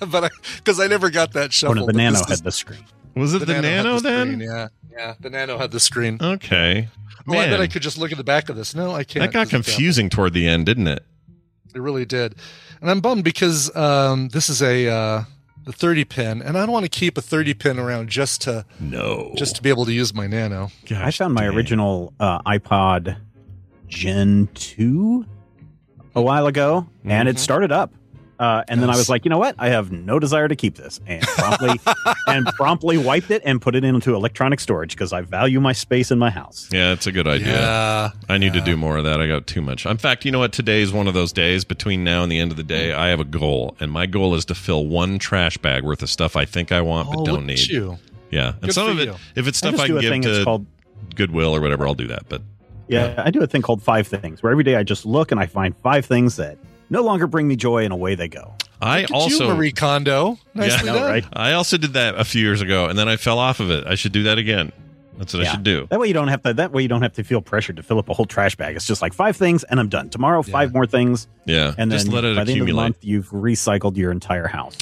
but 0.08 0.32
because 0.56 0.78
I, 0.80 0.86
never 0.86 1.08
got 1.10 1.32
that 1.32 1.46
Oh, 1.46 1.50
shuffle. 1.50 1.74
no, 1.76 1.86
the 1.86 1.92
Nano 1.94 2.18
had 2.18 2.30
is- 2.30 2.42
the 2.42 2.52
screen. 2.52 2.84
Was 3.14 3.34
it 3.34 3.46
the, 3.46 3.54
had 3.54 3.62
Nano 3.62 3.96
the 3.96 4.00
then? 4.08 4.26
screen, 4.34 4.40
Yeah, 4.40 4.68
yeah. 4.90 5.14
The 5.20 5.30
Nano 5.30 5.58
had 5.58 5.70
the 5.70 5.80
screen. 5.80 6.18
Okay. 6.20 6.88
Oh, 7.26 7.32
I 7.38 7.46
bet 7.46 7.60
I 7.60 7.66
could 7.66 7.82
just 7.82 7.96
look 7.96 8.12
at 8.12 8.18
the 8.18 8.24
back 8.24 8.48
of 8.48 8.56
this. 8.56 8.74
No, 8.74 8.92
I 8.92 9.02
can't. 9.04 9.22
that 9.24 9.32
got 9.32 9.48
confusing 9.48 10.10
toward 10.10 10.32
the 10.34 10.46
end, 10.46 10.66
didn't 10.66 10.88
it? 10.88 11.02
It 11.74 11.80
really 11.80 12.04
did, 12.04 12.34
and 12.80 12.90
I'm 12.90 13.00
bummed 13.00 13.24
because 13.24 13.74
um, 13.74 14.28
this 14.28 14.48
is 14.48 14.62
a 14.62 14.88
uh, 14.88 15.24
the 15.64 15.72
30 15.72 16.04
pin, 16.04 16.42
and 16.42 16.56
I 16.56 16.60
don't 16.60 16.70
want 16.72 16.84
to 16.84 16.90
keep 16.90 17.16
a 17.18 17.20
30 17.22 17.54
pin 17.54 17.78
around 17.80 18.10
just 18.10 18.42
to 18.42 18.64
No. 18.78 19.32
just 19.36 19.56
to 19.56 19.62
be 19.62 19.70
able 19.70 19.84
to 19.86 19.92
use 19.92 20.14
my 20.14 20.26
Nano. 20.28 20.70
Gosh, 20.86 21.00
I 21.02 21.10
found 21.24 21.34
my 21.34 21.46
dang. 21.46 21.54
original 21.56 22.12
uh, 22.20 22.42
iPod 22.42 23.16
Gen 23.88 24.48
2 24.54 25.26
a 26.14 26.22
while 26.22 26.46
ago, 26.46 26.86
and 27.04 27.28
it 27.28 27.38
started 27.38 27.72
up. 27.72 27.92
Uh, 28.38 28.64
and 28.68 28.82
then 28.82 28.90
I 28.90 28.96
was 28.96 29.08
like, 29.08 29.24
you 29.24 29.28
know 29.28 29.38
what? 29.38 29.54
I 29.58 29.68
have 29.68 29.92
no 29.92 30.18
desire 30.18 30.48
to 30.48 30.56
keep 30.56 30.76
this, 30.76 31.00
and 31.06 31.22
promptly 31.22 31.80
and 32.26 32.46
promptly 32.54 32.98
wiped 32.98 33.30
it 33.30 33.42
and 33.44 33.60
put 33.60 33.74
it 33.74 33.84
into 33.84 34.14
electronic 34.14 34.60
storage 34.60 34.90
because 34.90 35.12
I 35.12 35.20
value 35.20 35.60
my 35.60 35.72
space 35.72 36.10
in 36.10 36.18
my 36.18 36.30
house. 36.30 36.68
Yeah, 36.72 36.92
it's 36.92 37.06
a 37.06 37.12
good 37.12 37.28
idea. 37.28 37.52
Yeah, 37.52 38.10
I 38.28 38.38
need 38.38 38.52
to 38.54 38.60
do 38.60 38.76
more 38.76 38.96
of 38.96 39.04
that. 39.04 39.20
I 39.20 39.26
got 39.26 39.46
too 39.46 39.62
much. 39.62 39.86
In 39.86 39.96
fact, 39.98 40.24
you 40.24 40.32
know 40.32 40.40
what? 40.40 40.52
Today 40.52 40.82
is 40.82 40.92
one 40.92 41.06
of 41.06 41.14
those 41.14 41.32
days. 41.32 41.64
Between 41.64 42.02
now 42.04 42.22
and 42.22 42.32
the 42.32 42.38
end 42.38 42.50
of 42.50 42.56
the 42.56 42.64
day, 42.64 42.92
I 42.92 43.08
have 43.08 43.20
a 43.20 43.24
goal, 43.24 43.76
and 43.80 43.92
my 43.92 44.06
goal 44.06 44.34
is 44.34 44.44
to 44.46 44.54
fill 44.54 44.86
one 44.86 45.18
trash 45.18 45.56
bag 45.58 45.84
worth 45.84 46.02
of 46.02 46.10
stuff 46.10 46.36
I 46.36 46.44
think 46.44 46.72
I 46.72 46.80
want 46.80 47.10
but 47.10 47.20
oh, 47.20 47.24
don't 47.24 47.46
need. 47.46 47.66
you. 47.66 47.98
Yeah, 48.30 48.48
and 48.48 48.62
Good 48.62 48.74
some 48.74 48.88
of 48.88 48.98
it, 48.98 49.06
you. 49.06 49.14
if 49.36 49.46
it's 49.46 49.58
stuff 49.58 49.72
just 49.72 49.84
I, 49.84 49.86
can 49.86 50.00
give 50.00 50.10
thing. 50.10 50.22
to 50.22 50.44
called 50.44 50.66
Goodwill 51.14 51.54
or 51.54 51.60
whatever, 51.60 51.86
I'll 51.86 51.94
do 51.94 52.08
that. 52.08 52.28
But 52.28 52.42
yeah, 52.88 53.14
I 53.24 53.30
do 53.30 53.42
a 53.42 53.46
thing 53.46 53.62
called 53.62 53.82
five 53.82 54.06
things, 54.06 54.42
where 54.42 54.50
every 54.50 54.64
day 54.64 54.76
I 54.76 54.82
just 54.82 55.06
look 55.06 55.30
and 55.30 55.40
I 55.40 55.46
find 55.46 55.76
five 55.76 56.04
things 56.04 56.36
that 56.36 56.58
no 56.94 57.02
longer 57.02 57.26
bring 57.26 57.46
me 57.46 57.56
joy, 57.56 57.84
and 57.84 57.92
away 57.92 58.14
they 58.14 58.28
go. 58.28 58.54
I 58.80 59.02
Look 59.02 59.10
also 59.12 59.48
you, 59.48 59.54
Marie 59.54 59.72
Kondo. 59.72 60.38
Nicely 60.54 60.86
Yeah. 60.88 60.94
Done. 60.94 61.10
right? 61.10 61.24
I 61.32 61.52
also 61.52 61.76
did 61.76 61.92
that 61.94 62.14
a 62.18 62.24
few 62.24 62.42
years 62.42 62.60
ago, 62.62 62.86
and 62.86 62.98
then 62.98 63.08
I 63.08 63.16
fell 63.16 63.38
off 63.38 63.60
of 63.60 63.70
it. 63.70 63.86
I 63.86 63.94
should 63.94 64.12
do 64.12 64.22
that 64.24 64.38
again. 64.38 64.72
That's 65.16 65.32
what 65.32 65.46
I 65.46 65.50
should 65.52 65.62
do. 65.62 65.86
That 65.90 66.00
way 66.00 66.08
you 66.08 66.12
don't 66.14 66.26
have 66.26 66.42
to. 66.42 66.54
That 66.54 66.72
way 66.72 66.82
you 66.82 66.88
don't 66.88 67.02
have 67.02 67.12
to 67.14 67.22
feel 67.22 67.40
pressured 67.40 67.76
to 67.76 67.82
fill 67.84 67.98
up 68.00 68.08
a 68.08 68.14
whole 68.14 68.26
trash 68.26 68.56
bag. 68.56 68.74
It's 68.74 68.84
just 68.86 69.00
like 69.00 69.12
five 69.14 69.36
things, 69.36 69.62
and 69.64 69.78
I'm 69.78 69.88
done. 69.88 70.10
Tomorrow, 70.10 70.42
five 70.42 70.72
more 70.74 70.86
things, 70.86 71.28
Yeah, 71.46 71.68
and 71.78 71.90
then 71.90 71.98
just 72.00 72.08
let 72.08 72.24
it 72.24 72.36
by 72.36 72.42
the 72.44 72.52
end 72.52 72.60
of 72.62 72.66
the 72.66 72.72
month, 72.72 72.96
you've 73.02 73.28
recycled 73.30 73.96
your 73.96 74.10
entire 74.10 74.48
house. 74.48 74.76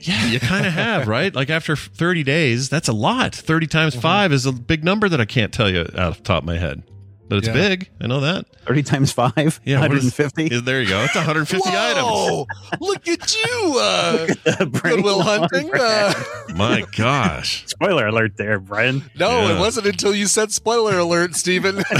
Yeah, 0.00 0.26
you 0.26 0.40
kind 0.40 0.66
of 0.66 0.72
have, 0.74 1.08
right? 1.16 1.34
Like 1.34 1.48
after 1.50 1.74
30 1.74 2.22
days, 2.22 2.68
that's 2.68 2.86
a 2.88 2.92
lot. 2.92 3.34
30 3.34 3.66
times 3.66 3.94
Mm-hmm. 3.94 4.02
five 4.02 4.32
is 4.32 4.44
a 4.46 4.52
big 4.52 4.84
number 4.84 5.08
that 5.08 5.20
I 5.20 5.24
can't 5.24 5.52
tell 5.54 5.70
you 5.70 5.80
out 5.80 5.96
of 5.96 6.16
the 6.18 6.22
top 6.22 6.42
of 6.42 6.46
my 6.46 6.58
head. 6.58 6.82
But 7.28 7.38
it's 7.38 7.46
Yeah. 7.48 7.52
big. 7.52 7.90
I 8.00 8.06
know 8.06 8.20
that. 8.20 8.46
Thirty 8.66 8.82
times 8.82 9.12
five, 9.12 9.60
Yeah, 9.64 9.80
150. 9.80 10.46
is- 10.46 10.62
there 10.62 10.80
you 10.80 10.88
go. 10.88 11.02
It's 11.04 11.14
150 11.14 11.68
items. 11.68 12.06
Whoa! 12.06 12.46
Look 12.80 13.06
at 13.06 13.34
you, 13.36 13.76
uh, 13.80 14.26
Brain 14.66 14.96
Goodwill 14.96 15.20
Hunting. 15.22 15.70
Uh, 15.74 16.14
My 16.54 16.84
gosh. 16.96 17.64
Spoiler 17.66 18.06
alert, 18.06 18.36
there, 18.38 18.58
Brian. 18.58 19.04
no, 19.18 19.28
Yeah. 19.42 19.56
it 19.56 19.58
wasn't 19.60 19.86
until 19.86 20.14
you 20.14 20.26
said 20.26 20.52
spoiler 20.52 20.98
alert, 20.98 21.34
Stephen. 21.36 21.82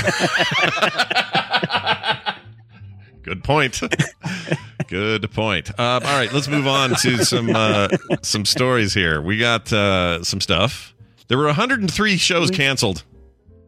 Good 3.23 3.45
point. 3.45 3.81
Good 4.89 5.31
point. 5.33 5.69
Um, 5.79 6.03
all 6.05 6.19
right, 6.19 6.33
let's 6.33 6.49
move 6.49 6.67
on 6.67 6.95
to 7.03 7.25
some 7.25 7.51
uh, 7.55 7.89
some 8.23 8.45
stories 8.47 8.95
here. 8.95 9.21
We 9.21 9.37
got 9.39 9.71
uh, 9.73 10.25
some 10.25 10.41
stuff. 10.41 10.95
There 11.29 11.37
were 11.37 11.45
103 11.47 12.17
shows 12.17 12.51
canceled. 12.51 13.05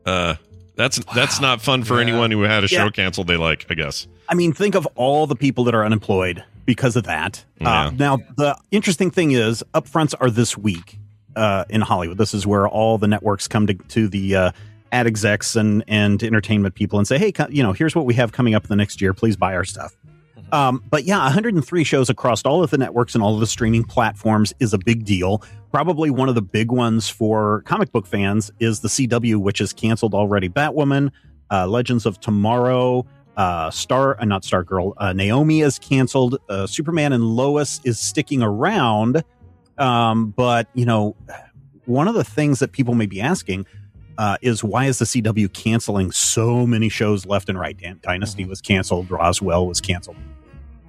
Uh, 0.06 0.36
that's 0.80 0.98
that's 1.14 1.40
not 1.40 1.60
fun 1.60 1.84
for 1.84 1.94
Yeah. 1.96 2.02
anyone 2.08 2.30
who 2.30 2.42
had 2.42 2.64
a 2.64 2.68
show 2.68 2.84
Yeah. 2.84 2.90
canceled. 2.90 3.26
They 3.26 3.36
like, 3.36 3.66
I 3.70 3.74
guess. 3.74 4.06
I 4.28 4.34
mean, 4.34 4.52
think 4.52 4.74
of 4.74 4.86
all 4.94 5.26
the 5.26 5.36
people 5.36 5.64
that 5.64 5.74
are 5.74 5.84
unemployed 5.84 6.42
because 6.64 6.96
of 6.96 7.04
that. 7.04 7.44
Yeah. 7.60 7.86
Uh, 7.86 7.90
now, 7.90 8.18
the 8.36 8.56
interesting 8.70 9.10
thing 9.10 9.32
is, 9.32 9.62
upfronts 9.74 10.14
are 10.20 10.30
this 10.30 10.56
week 10.56 10.98
uh, 11.36 11.64
in 11.68 11.80
Hollywood. 11.80 12.18
This 12.18 12.32
is 12.34 12.46
where 12.46 12.66
all 12.68 12.96
the 12.98 13.08
networks 13.08 13.46
come 13.48 13.66
to, 13.66 13.74
to 13.74 14.08
the 14.08 14.36
uh, 14.36 14.52
ad 14.92 15.06
execs 15.06 15.56
and, 15.56 15.82
and 15.88 16.22
entertainment 16.22 16.74
people 16.74 16.98
and 16.98 17.06
say, 17.08 17.18
hey, 17.18 17.32
you 17.50 17.62
know, 17.62 17.72
here's 17.72 17.94
what 17.94 18.04
we 18.06 18.14
have 18.14 18.32
coming 18.32 18.54
up 18.54 18.64
in 18.64 18.68
the 18.68 18.76
next 18.76 19.00
year. 19.00 19.12
Please 19.14 19.36
buy 19.36 19.54
our 19.54 19.64
stuff. 19.64 19.96
Um, 20.52 20.82
but 20.90 21.04
yeah, 21.04 21.18
103 21.22 21.84
shows 21.84 22.10
across 22.10 22.42
all 22.42 22.62
of 22.62 22.70
the 22.70 22.78
networks 22.78 23.14
and 23.14 23.22
all 23.22 23.34
of 23.34 23.40
the 23.40 23.46
streaming 23.46 23.84
platforms 23.84 24.52
is 24.60 24.72
a 24.74 24.78
big 24.78 25.04
deal. 25.04 25.42
Probably 25.72 26.10
one 26.10 26.28
of 26.28 26.34
the 26.34 26.42
big 26.42 26.72
ones 26.72 27.08
for 27.08 27.62
comic 27.62 27.92
book 27.92 28.06
fans 28.06 28.50
is 28.58 28.80
the 28.80 28.88
CW, 28.88 29.36
which 29.36 29.60
is 29.60 29.72
canceled 29.72 30.14
already. 30.14 30.48
Batwoman, 30.48 31.10
uh, 31.50 31.66
Legends 31.66 32.06
of 32.06 32.18
Tomorrow, 32.20 33.06
uh, 33.36 33.70
Star, 33.70 34.20
uh, 34.20 34.24
not 34.24 34.44
Star 34.44 34.64
Girl, 34.64 34.94
uh, 34.96 35.12
Naomi 35.12 35.60
is 35.60 35.78
canceled. 35.78 36.38
Uh, 36.48 36.66
Superman 36.66 37.12
and 37.12 37.24
Lois 37.24 37.80
is 37.84 37.98
sticking 37.98 38.42
around. 38.42 39.22
Um, 39.78 40.30
but, 40.36 40.68
you 40.74 40.84
know, 40.84 41.16
one 41.86 42.08
of 42.08 42.14
the 42.14 42.24
things 42.24 42.58
that 42.58 42.72
people 42.72 42.94
may 42.94 43.06
be 43.06 43.20
asking 43.20 43.66
uh, 44.18 44.36
is 44.42 44.62
why 44.62 44.84
is 44.84 44.98
the 44.98 45.06
CW 45.06 45.50
canceling 45.54 46.12
so 46.12 46.66
many 46.66 46.88
shows 46.88 47.24
left 47.24 47.48
and 47.48 47.58
right? 47.58 47.78
Dynasty 48.02 48.44
was 48.44 48.60
canceled, 48.60 49.10
Roswell 49.10 49.66
was 49.66 49.80
canceled. 49.80 50.16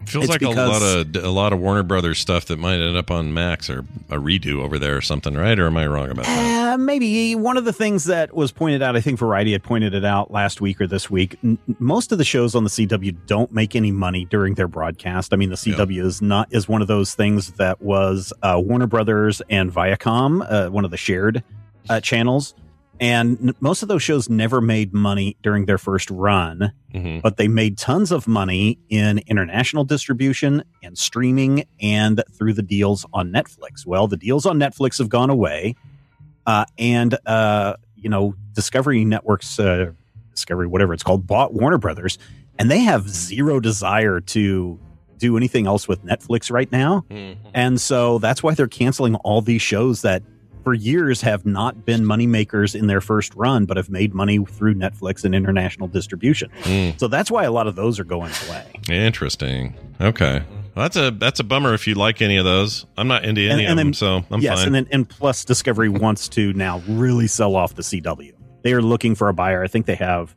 Feels 0.05 0.25
It's 0.25 0.31
like 0.31 0.41
a 0.41 0.49
lot 0.49 0.81
of 0.81 1.15
a 1.23 1.29
lot 1.29 1.53
of 1.53 1.59
Warner 1.59 1.83
Brothers 1.83 2.19
stuff 2.19 2.45
that 2.45 2.57
might 2.57 2.81
end 2.81 2.97
up 2.97 3.11
on 3.11 3.33
Max 3.33 3.69
or 3.69 3.79
a 4.09 4.17
redo 4.17 4.61
over 4.61 4.77
there 4.77 4.97
or 4.97 5.01
something, 5.01 5.35
right? 5.35 5.57
Or 5.57 5.67
am 5.67 5.77
I 5.77 5.87
wrong 5.87 6.09
about 6.09 6.25
that? 6.25 6.73
Uh, 6.73 6.77
maybe 6.77 7.35
one 7.35 7.57
of 7.57 7.65
the 7.65 7.73
things 7.73 8.05
that 8.05 8.33
was 8.33 8.51
pointed 8.51 8.81
out, 8.81 8.95
I 8.95 9.01
think 9.01 9.19
Variety 9.19 9.51
had 9.53 9.63
pointed 9.63 9.93
it 9.93 10.03
out 10.03 10.31
last 10.31 10.59
week 10.61 10.81
or 10.81 10.87
this 10.87 11.09
week. 11.09 11.37
N- 11.43 11.57
most 11.79 12.11
of 12.11 12.17
the 12.17 12.23
shows 12.23 12.55
on 12.55 12.63
the 12.63 12.69
CW 12.69 13.15
don't 13.27 13.51
make 13.51 13.75
any 13.75 13.91
money 13.91 14.25
during 14.25 14.55
their 14.55 14.67
broadcast. 14.67 15.33
I 15.33 15.37
mean, 15.37 15.49
the 15.49 15.55
CW 15.55 16.03
is 16.03 16.21
not 16.21 16.47
is 16.51 16.67
one 16.67 16.81
of 16.81 16.87
those 16.87 17.13
things 17.13 17.51
that 17.53 17.81
was 17.81 18.33
uh, 18.41 18.61
Warner 18.63 18.87
Brothers 18.87 19.41
and 19.49 19.71
Viacom, 19.71 20.45
uh, 20.49 20.69
one 20.69 20.83
of 20.85 20.91
the 20.91 20.97
shared 20.97 21.43
uh, 21.89 21.99
channels, 21.99 22.53
and 23.01 23.53
most 23.59 23.81
of 23.81 23.89
those 23.89 24.01
shows 24.03 24.29
never 24.29 24.61
made 24.61 24.93
money 24.93 25.35
during 25.41 25.65
their 25.65 25.77
first 25.77 26.09
run. 26.09 26.71
Mhm. 26.93 27.21
But 27.21 27.35
they 27.35 27.47
made 27.49 27.77
tons 27.77 28.11
of 28.11 28.27
money 28.27 28.77
in 28.89 29.19
international 29.27 29.83
distribution 29.83 30.63
and 30.83 30.97
streaming 30.97 31.65
and 31.81 32.23
through 32.31 32.53
the 32.53 32.61
deals 32.61 33.05
on 33.11 33.31
Netflix. 33.31 33.85
Well, 33.85 34.07
the 34.07 34.17
deals 34.17 34.45
on 34.45 34.59
Netflix 34.59 34.99
have 34.99 35.09
gone 35.09 35.29
away 35.29 35.75
uh, 36.45 36.65
and 36.77 37.17
uh, 37.25 37.75
you 37.95 38.09
know 38.09 38.35
Discovery 38.53 39.03
Networks, 39.05 39.59
uh, 39.59 39.91
Discovery 40.33 40.67
whatever 40.67 40.93
it's 40.93 41.03
called, 41.03 41.27
bought 41.27 41.53
Warner 41.53 41.77
Brothers, 41.77 42.17
and 42.57 42.69
they 42.69 42.79
have 42.79 43.07
zero 43.09 43.59
desire 43.59 44.19
to 44.21 44.79
do 45.17 45.37
anything 45.37 45.67
else 45.67 45.87
with 45.87 46.03
Netflix 46.03 46.51
right 46.51 46.71
now, 46.71 47.05
and 47.53 47.79
so 47.79 48.17
that's 48.19 48.41
why 48.41 48.53
they're 48.55 48.67
canceling 48.67 49.15
all 49.15 49.41
these 49.41 49.61
shows 49.61 50.01
that 50.01 50.23
for 50.63 50.73
years 50.73 51.21
have 51.21 51.45
not 51.45 51.85
been 51.85 52.01
moneymakers 52.01 52.75
in 52.79 52.87
their 52.87 53.01
first 53.01 53.33
run, 53.35 53.65
but 53.65 53.77
have 53.77 53.89
made 53.89 54.13
money 54.13 54.37
through 54.45 54.75
Netflix 54.75 55.23
and 55.23 55.33
international 55.33 55.87
distribution. 55.87 56.49
Mm. 56.63 56.99
So 56.99 57.07
that's 57.07 57.31
why 57.31 57.43
a 57.45 57.51
lot 57.51 57.67
of 57.67 57.75
those 57.75 57.99
are 57.99 58.03
going 58.03 58.31
away. 58.47 58.65
Interesting. 58.89 59.73
Okay. 59.99 60.43
Well, 60.75 60.83
that's 60.85 60.95
a 60.95 61.11
that's 61.11 61.39
a 61.39 61.43
bummer 61.43 61.73
if 61.73 61.85
you 61.87 61.95
like 61.95 62.21
any 62.21 62.37
of 62.37 62.45
those. 62.45 62.85
I'm 62.97 63.07
not 63.07 63.25
into 63.25 63.41
any 63.41 63.51
And- 63.51 63.61
of 63.63 63.69
and 63.71 63.79
them, 63.79 63.93
so 63.93 64.23
I'm 64.31 64.39
yes, 64.41 64.59
fine. 64.59 64.67
and 64.67 64.75
then 64.75 64.87
and 64.91 65.09
plus 65.09 65.43
Discovery 65.43 65.89
wants 65.89 66.29
to 66.29 66.53
now 66.53 66.81
really 66.87 67.27
sell 67.27 67.55
off 67.55 67.75
the 67.75 67.81
CW. 67.81 68.31
They 68.63 68.73
are 68.73 68.81
looking 68.81 69.15
for 69.15 69.27
a 69.27 69.33
buyer. 69.33 69.63
I 69.63 69.67
think 69.67 69.85
they 69.85 69.95
have 69.95 70.35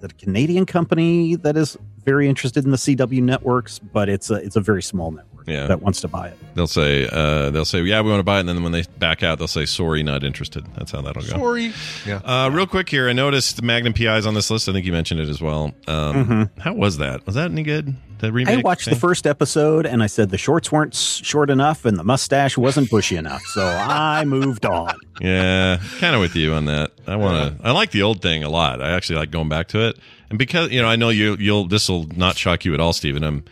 the 0.00 0.08
Canadian 0.08 0.66
company 0.66 1.34
that 1.36 1.56
is 1.56 1.76
very 2.04 2.28
interested 2.28 2.64
in 2.64 2.70
the 2.70 2.76
CW 2.76 3.22
networks, 3.22 3.78
but 3.80 4.08
it's 4.08 4.30
a 4.30 4.34
it's 4.34 4.56
a 4.56 4.60
very 4.60 4.82
small 4.82 5.10
network 5.10 5.29
yeah. 5.50 5.66
that 5.66 5.82
wants 5.82 6.00
to 6.02 6.08
buy 6.08 6.28
it. 6.28 6.36
They'll 6.54 6.66
say 6.66 7.08
uh, 7.10 7.50
they'll 7.50 7.64
say 7.64 7.80
yeah 7.82 8.00
we 8.00 8.10
want 8.10 8.20
to 8.20 8.24
buy 8.24 8.36
it, 8.36 8.40
and 8.40 8.48
then 8.48 8.62
when 8.62 8.72
they 8.72 8.84
back 8.98 9.22
out, 9.22 9.38
they'll 9.38 9.48
say 9.48 9.66
sorry, 9.66 10.02
not 10.02 10.24
interested. 10.24 10.64
That's 10.76 10.92
how 10.92 11.00
that'll 11.02 11.22
go. 11.22 11.28
Sorry. 11.28 11.72
Yeah. 12.06 12.20
Uh, 12.24 12.50
real 12.52 12.66
quick 12.66 12.88
here, 12.88 13.08
I 13.08 13.12
noticed 13.12 13.56
the 13.56 13.62
Magnum 13.62 13.92
PI's 13.92 14.26
on 14.26 14.34
this 14.34 14.50
list. 14.50 14.68
I 14.68 14.72
think 14.72 14.86
you 14.86 14.92
mentioned 14.92 15.20
it 15.20 15.28
as 15.28 15.40
well. 15.40 15.72
Um, 15.86 16.24
Mhm. 16.26 16.50
How 16.60 16.74
was 16.74 16.98
that? 16.98 17.24
Was 17.26 17.34
that 17.34 17.50
any 17.50 17.62
good? 17.62 17.94
The 18.18 18.30
remake. 18.32 18.58
I 18.58 18.60
watched 18.60 18.90
the 18.90 18.96
first 18.96 19.26
episode 19.26 19.86
and 19.86 20.02
I 20.02 20.06
said 20.06 20.28
the 20.28 20.36
shorts 20.36 20.70
weren't 20.70 20.94
short 20.94 21.48
enough 21.48 21.86
and 21.86 21.98
the 21.98 22.04
mustache 22.04 22.58
wasn't 22.58 22.90
bushy 22.90 23.16
enough, 23.16 23.40
so 23.54 23.64
I 23.66 24.26
moved 24.26 24.66
on. 24.66 24.92
Yeah, 25.22 25.78
kind 26.00 26.14
of 26.14 26.20
with 26.20 26.36
you 26.36 26.52
on 26.52 26.66
that. 26.66 26.90
I 27.06 27.16
want 27.16 27.58
to. 27.58 27.66
I 27.66 27.70
like 27.72 27.92
the 27.92 28.02
old 28.02 28.20
thing 28.20 28.44
a 28.44 28.50
lot. 28.50 28.82
I 28.82 28.90
actually 28.90 29.16
like 29.20 29.30
going 29.30 29.48
back 29.48 29.68
to 29.68 29.88
it, 29.88 29.98
and 30.28 30.38
because 30.38 30.70
you 30.70 30.82
know, 30.82 30.88
I 30.88 30.96
know 30.96 31.08
you. 31.08 31.36
You'll. 31.38 31.66
This 31.66 31.88
will 31.88 32.06
not 32.14 32.36
shock 32.36 32.64
you 32.66 32.74
at 32.74 32.80
all, 32.80 32.92
Stephen. 32.92 33.24
I'm. 33.24 33.44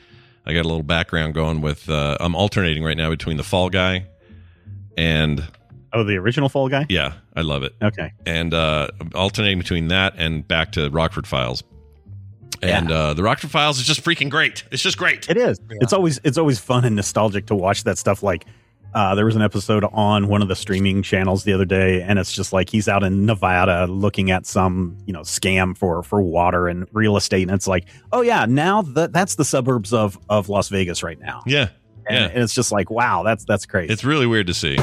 I 0.48 0.54
got 0.54 0.62
a 0.64 0.68
little 0.68 0.82
background 0.82 1.34
going 1.34 1.60
with. 1.60 1.88
Uh, 1.90 2.16
I'm 2.18 2.34
alternating 2.34 2.82
right 2.82 2.96
now 2.96 3.10
between 3.10 3.36
the 3.36 3.44
Fall 3.44 3.68
Guy, 3.68 4.06
and 4.96 5.46
Oh, 5.92 6.04
the 6.04 6.16
original 6.16 6.48
Fall 6.48 6.68
Guy. 6.68 6.86
yeah, 6.88 7.14
I 7.36 7.42
love 7.42 7.62
it. 7.62 7.74
Okay. 7.82 8.12
And 8.26 8.52
uh, 8.52 8.88
alternating 9.14 9.58
between 9.58 9.88
that 9.88 10.14
and 10.16 10.46
back 10.46 10.72
to 10.72 10.90
Rockford 10.90 11.26
Files, 11.26 11.62
and 12.62 12.90
uh, 12.90 13.14
the 13.14 13.22
Rockford 13.22 13.50
Files 13.50 13.78
is 13.78 13.86
just 13.86 14.02
freaking 14.04 14.28
great. 14.30 14.64
It's 14.72 14.82
just 14.82 14.98
great. 14.98 15.28
It 15.30 15.36
is. 15.36 15.60
It's 15.70 15.92
always 15.92 16.18
it's 16.24 16.38
always 16.38 16.58
fun 16.58 16.84
and 16.84 16.96
nostalgic 16.96 17.46
to 17.46 17.54
watch 17.54 17.84
that 17.84 17.98
stuff. 17.98 18.22
Like 18.22 18.44
uh, 18.94 19.14
there 19.14 19.24
was 19.24 19.36
an 19.36 19.42
episode 19.42 19.84
on 19.92 20.28
one 20.28 20.42
of 20.42 20.48
the 20.48 20.56
streaming 20.56 21.02
channels 21.02 21.44
the 21.44 21.52
other 21.52 21.64
day, 21.64 22.02
and 22.02 22.18
it's 22.18 22.32
just 22.32 22.52
like 22.52 22.70
he's 22.70 22.88
out 22.88 23.02
in 23.04 23.26
Nevada 23.26 23.86
looking 23.86 24.30
at 24.30 24.46
some 24.46 24.96
you 25.06 25.12
know 25.12 25.20
scam 25.20 25.76
for 25.76 26.02
for 26.02 26.22
water 26.22 26.68
and 26.68 26.86
real 26.92 27.16
estate, 27.16 27.42
and 27.42 27.50
it's 27.50 27.66
like, 27.68 27.86
oh 28.12 28.22
yeah, 28.22 28.46
now 28.46 28.82
that 28.82 29.12
that's 29.12 29.34
the 29.36 29.44
suburbs 29.44 29.92
of 29.92 30.18
of 30.28 30.48
Las 30.48 30.68
Vegas 30.68 31.02
right 31.02 31.18
now. 31.20 31.42
Yeah, 31.46 31.68
And, 32.08 32.16
yeah. 32.16 32.24
and 32.28 32.42
it's 32.42 32.54
just 32.54 32.72
like, 32.72 32.90
wow, 32.90 33.22
that's 33.22 33.44
that's 33.44 33.66
crazy. 33.66 33.92
It's 33.92 34.04
really 34.04 34.26
weird 34.26 34.46
to 34.48 34.54
see. 34.54 34.76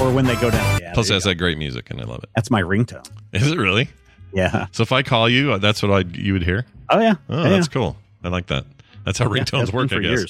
or 0.00 0.12
when 0.12 0.26
they 0.26 0.36
go 0.36 0.50
down. 0.50 0.80
Yeah, 0.80 0.92
Plus, 0.94 1.06
it 1.06 1.08
there 1.10 1.16
has 1.16 1.24
go. 1.24 1.30
that 1.30 1.36
great 1.36 1.58
music, 1.58 1.90
and 1.90 2.00
I 2.00 2.04
love 2.04 2.22
it. 2.22 2.30
that's 2.36 2.50
my 2.50 2.62
ringtone. 2.62 3.08
Is 3.32 3.50
it 3.50 3.58
really? 3.58 3.88
Yeah. 4.32 4.66
So 4.72 4.82
if 4.82 4.92
I 4.92 5.02
call 5.02 5.28
you, 5.28 5.52
uh, 5.52 5.58
that's 5.58 5.82
what 5.82 5.90
I 5.90 6.08
you 6.16 6.34
would 6.34 6.42
hear. 6.44 6.66
Oh 6.90 7.00
yeah. 7.00 7.14
Oh, 7.30 7.42
Yeah, 7.42 7.48
that's 7.48 7.66
yeah. 7.66 7.72
cool. 7.72 7.96
I 8.22 8.28
like 8.28 8.46
that. 8.48 8.66
That's 9.04 9.18
how 9.18 9.32
Yeah, 9.34 9.42
ringtones 9.42 9.66
been 9.66 9.74
work. 9.74 9.92
I 9.92 9.96
for 9.96 10.00
guess. 10.02 10.26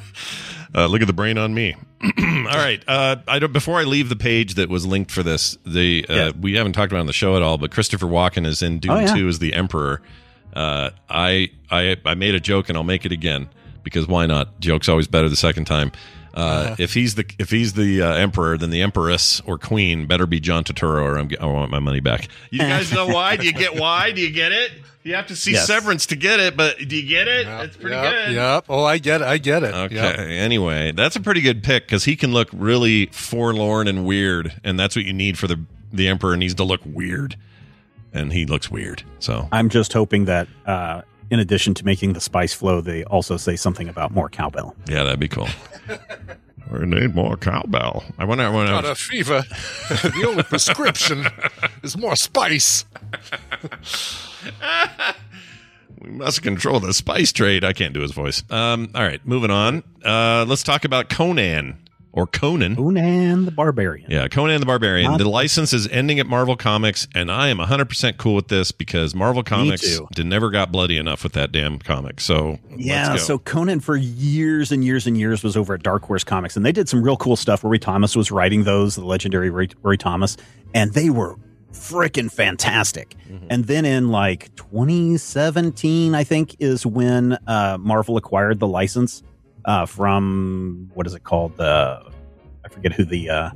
Uh, 0.74 0.86
look 0.86 1.02
at 1.02 1.06
the 1.06 1.12
brain 1.12 1.36
on 1.38 1.52
me. 1.52 1.74
All 2.02 2.44
right. 2.44 2.82
Uh, 2.88 3.16
I 3.28 3.38
don't, 3.38 3.52
before 3.52 3.78
I 3.78 3.84
leave 3.84 4.08
the 4.08 4.16
page 4.16 4.54
that 4.54 4.68
was 4.68 4.86
linked 4.86 5.10
for 5.10 5.22
this, 5.22 5.56
the 5.66 6.06
uh, 6.08 6.32
we 6.40 6.54
haven't 6.54 6.72
talked 6.72 6.90
about 6.92 6.98
it 6.98 7.00
on 7.02 7.06
the 7.06 7.12
show 7.12 7.36
at 7.36 7.42
all, 7.42 7.58
but 7.58 7.70
Christopher 7.70 8.06
Walken 8.06 8.46
is 8.46 8.62
in 8.62 8.78
Doom 8.78 8.92
Oh, 8.92 8.98
yeah. 9.00 9.14
Two 9.14 9.28
as 9.28 9.38
the 9.38 9.52
Emperor. 9.54 10.00
Uh, 10.54 10.90
I 11.08 11.50
I 11.70 11.96
I 12.04 12.14
made 12.14 12.34
a 12.34 12.40
joke 12.40 12.68
and 12.68 12.76
I'll 12.76 12.84
make 12.84 13.04
it 13.06 13.12
again 13.12 13.48
because 13.82 14.06
why 14.06 14.26
not? 14.26 14.58
Joke's 14.60 14.88
always 14.88 15.06
better 15.08 15.28
the 15.28 15.36
second 15.36 15.64
time. 15.66 15.92
Uh, 16.34 16.40
Uh-huh. 16.40 16.76
If 16.78 16.94
he's 16.94 17.14
the 17.14 17.24
if 17.38 17.50
he's 17.50 17.74
the 17.74 18.02
uh, 18.02 18.14
emperor, 18.14 18.56
then 18.56 18.70
the 18.70 18.82
empress 18.82 19.40
or 19.46 19.58
queen 19.58 20.06
better 20.06 20.26
be 20.26 20.40
John 20.40 20.64
Turturro, 20.64 21.02
or 21.02 21.18
I'm, 21.18 21.30
I 21.40 21.46
want 21.46 21.70
my 21.70 21.78
money 21.78 22.00
back. 22.00 22.28
You 22.50 22.60
guys 22.60 22.92
know 22.92 23.06
why? 23.06 23.36
Do 23.36 23.44
you 23.46 23.52
get 23.52 23.74
why? 23.76 24.12
Do 24.12 24.20
you 24.20 24.30
get 24.30 24.52
it? 24.52 24.72
You 25.02 25.16
have 25.16 25.26
to 25.26 25.36
see 25.36 25.52
Yes. 25.52 25.66
Severance 25.66 26.06
to 26.06 26.16
get 26.16 26.38
it, 26.38 26.56
but 26.56 26.78
do 26.78 26.96
you 26.96 27.08
get 27.08 27.26
it? 27.26 27.46
it's 27.46 27.76
pretty 27.76 27.96
yep, 27.96 28.12
good. 28.12 28.34
Yep. 28.34 28.64
Oh, 28.68 28.84
I 28.84 28.98
get 28.98 29.20
it. 29.20 29.26
I 29.26 29.38
get 29.38 29.64
it. 29.64 29.74
Okay. 29.74 29.94
Yep. 29.96 30.18
Anyway, 30.18 30.92
that's 30.92 31.16
a 31.16 31.20
pretty 31.20 31.40
good 31.40 31.62
pick 31.64 31.84
because 31.86 32.04
he 32.04 32.14
can 32.14 32.32
look 32.32 32.48
really 32.52 33.06
forlorn 33.06 33.88
and 33.88 34.04
weird, 34.04 34.54
and 34.62 34.78
that's 34.78 34.94
what 34.94 35.04
you 35.04 35.12
need 35.12 35.38
for 35.38 35.48
the 35.48 35.58
the 35.92 36.08
emperor 36.08 36.36
needs 36.36 36.54
to 36.54 36.64
look 36.64 36.80
weird, 36.86 37.36
and 38.12 38.32
he 38.32 38.46
looks 38.46 38.70
weird. 38.70 39.02
So 39.18 39.48
I'm 39.52 39.68
just 39.68 39.92
hoping 39.92 40.26
that 40.26 40.46
uh, 40.66 41.02
in 41.32 41.40
addition 41.40 41.72
to 41.72 41.84
making 41.86 42.12
the 42.12 42.20
spice 42.20 42.52
flow, 42.52 42.82
they 42.82 43.04
also 43.04 43.38
say 43.38 43.56
something 43.56 43.88
about 43.88 44.10
more 44.12 44.28
cowbell. 44.28 44.76
yeah, 44.86 45.02
that'd 45.02 45.18
be 45.18 45.28
cool. 45.28 45.48
we 46.70 46.80
need 46.84 47.14
more 47.14 47.38
cowbell. 47.38 48.04
I 48.18 48.26
wonder. 48.26 48.44
I 48.44 48.48
Got 48.48 48.74
wonder 48.74 48.90
a 48.90 48.94
fever. 48.94 49.40
the 49.88 50.24
only 50.28 50.42
prescription 50.42 51.24
is 51.82 51.96
more 51.96 52.16
spice. 52.16 52.84
we 56.02 56.10
must 56.10 56.42
control 56.42 56.80
the 56.80 56.92
spice 56.92 57.32
trade. 57.32 57.64
I 57.64 57.72
can't 57.72 57.94
do 57.94 58.00
his 58.00 58.12
voice. 58.12 58.42
Um. 58.50 58.90
All 58.94 59.02
right, 59.02 59.26
moving 59.26 59.50
on. 59.50 59.82
Uh, 60.04 60.44
let's 60.46 60.62
talk 60.62 60.84
about 60.84 61.08
Conan 61.08 61.78
or 62.12 62.26
Conan. 62.26 62.76
Conan 62.76 63.46
the 63.46 63.50
Barbarian. 63.50 64.10
Yeah, 64.10 64.28
Conan 64.28 64.60
the 64.60 64.66
Barbarian. 64.66 65.12
Not- 65.12 65.18
the 65.18 65.28
license 65.28 65.72
is 65.72 65.88
ending 65.88 66.18
at 66.20 66.26
Marvel 66.26 66.56
Comics, 66.56 67.08
and 67.14 67.30
I 67.30 67.48
am 67.48 67.58
100% 67.58 68.18
cool 68.18 68.34
with 68.34 68.48
this 68.48 68.70
because 68.70 69.14
Marvel 69.14 69.42
Comics 69.42 69.98
did 70.14 70.26
never 70.26 70.50
got 70.50 70.70
bloody 70.70 70.98
enough 70.98 71.24
with 71.24 71.32
that 71.32 71.52
damn 71.52 71.78
comic. 71.78 72.20
So 72.20 72.58
Yeah, 72.76 73.08
let's 73.08 73.22
go. 73.22 73.26
so 73.26 73.38
Conan 73.38 73.80
for 73.80 73.96
years 73.96 74.72
and 74.72 74.84
years 74.84 75.06
and 75.06 75.16
years 75.16 75.42
was 75.42 75.56
over 75.56 75.74
at 75.74 75.82
Dark 75.82 76.04
Horse 76.04 76.24
Comics, 76.24 76.56
and 76.56 76.66
they 76.66 76.72
did 76.72 76.88
some 76.88 77.02
real 77.02 77.16
cool 77.16 77.36
stuff. 77.36 77.64
Roy 77.64 77.78
Thomas 77.78 78.14
was 78.14 78.30
writing 78.30 78.64
those, 78.64 78.96
the 78.96 79.04
legendary 79.04 79.48
Rory, 79.50 79.70
Roy 79.82 79.96
Thomas, 79.96 80.36
and 80.74 80.92
they 80.92 81.08
were 81.10 81.36
freaking 81.72 82.30
fantastic. 82.30 83.16
Mm-hmm. 83.30 83.46
And 83.48 83.64
then 83.64 83.84
in 83.86 84.10
like 84.10 84.54
2017, 84.56 86.14
I 86.14 86.24
think, 86.24 86.56
is 86.60 86.84
when 86.84 87.38
uh, 87.46 87.78
Marvel 87.80 88.16
acquired 88.16 88.58
the 88.60 88.66
license 88.66 89.22
uh, 89.64 89.86
from 89.86 90.90
what 90.94 91.06
is 91.06 91.14
it 91.14 91.24
called? 91.24 91.56
The 91.56 92.02
I 92.64 92.68
forget 92.68 92.92
who 92.92 93.04
the 93.04 93.30
uh, 93.30 93.50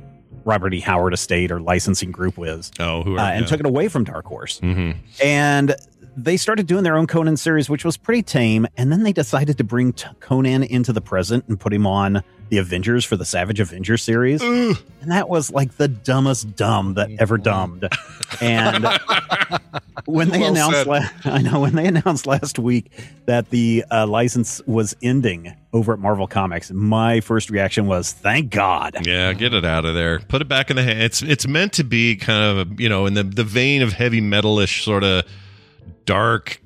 Robert 0.45 0.73
E. 0.73 0.79
Howard 0.79 1.13
estate 1.13 1.51
or 1.51 1.59
licensing 1.59 2.11
group 2.11 2.37
was. 2.37 2.71
Oh, 2.79 3.03
who 3.03 3.15
are 3.15 3.19
uh, 3.19 3.31
and 3.31 3.41
yeah. 3.41 3.47
took 3.47 3.59
it 3.59 3.65
away 3.65 3.87
from 3.87 4.03
Dark 4.03 4.25
Horse 4.25 4.59
Mhm. 4.61 4.95
and 5.23 5.75
they 6.19 6.35
started 6.35 6.65
doing 6.65 6.83
their 6.83 6.97
own 6.97 7.05
Conan 7.05 7.37
series, 7.37 7.69
which 7.69 7.85
was 7.85 7.95
pretty 7.95 8.23
tame. 8.23 8.65
And 8.75 8.91
then 8.91 9.03
they 9.03 9.13
decided 9.13 9.59
to 9.59 9.63
bring 9.63 9.93
t- 9.93 10.07
Conan 10.19 10.63
into 10.63 10.91
the 10.91 11.01
present 11.01 11.45
and 11.47 11.59
put 11.59 11.71
him 11.71 11.85
on 11.85 12.23
the 12.49 12.57
Avengers 12.57 13.05
for 13.05 13.17
the 13.17 13.25
Savage 13.25 13.59
Avengers 13.59 14.01
series, 14.01 14.41
and 14.41 14.77
that 15.07 15.27
was 15.29 15.51
like 15.51 15.75
the 15.75 15.87
dumbest 15.89 16.55
dumb 16.55 16.93
that 16.95 17.09
ever 17.19 17.37
dumbed. 17.37 17.87
And 18.41 18.83
when 20.07 20.29
they 20.29 20.39
Well 20.39 20.51
announced, 20.51 20.87
la- 20.87 21.07
I 21.25 21.41
know 21.41 21.59
when 21.59 21.75
they 21.75 21.85
announced 21.85 22.25
last 22.25 22.57
week 22.57 22.91
that 23.25 23.49
the 23.51 23.83
uh, 23.91 24.07
license 24.07 24.61
was 24.65 24.95
ending 25.03 25.53
over 25.73 25.93
at 25.93 25.99
Marvel 25.99 26.27
Comics, 26.27 26.71
my 26.71 27.19
first 27.19 27.49
reaction 27.51 27.85
was, 27.87 28.11
"Thank 28.13 28.49
God." 28.49 29.05
Yeah, 29.05 29.33
get 29.33 29.53
it 29.53 29.65
out 29.65 29.85
of 29.85 29.93
there. 29.93 30.19
Put 30.19 30.41
it 30.41 30.47
back 30.47 30.69
in 30.69 30.75
the 30.77 30.83
hand. 30.83 31.01
It's 31.03 31.21
it's 31.21 31.47
meant 31.47 31.73
to 31.73 31.83
be 31.83 32.15
kind 32.15 32.57
of 32.59 32.79
you 32.79 32.89
know 32.89 33.05
in 33.05 33.13
the 33.13 33.23
the 33.23 33.43
vein 33.43 33.81
of 33.83 33.93
heavy 33.93 34.21
metalish 34.21 34.83
sort 34.83 35.03
of 35.03 35.23
dark, 36.05 36.61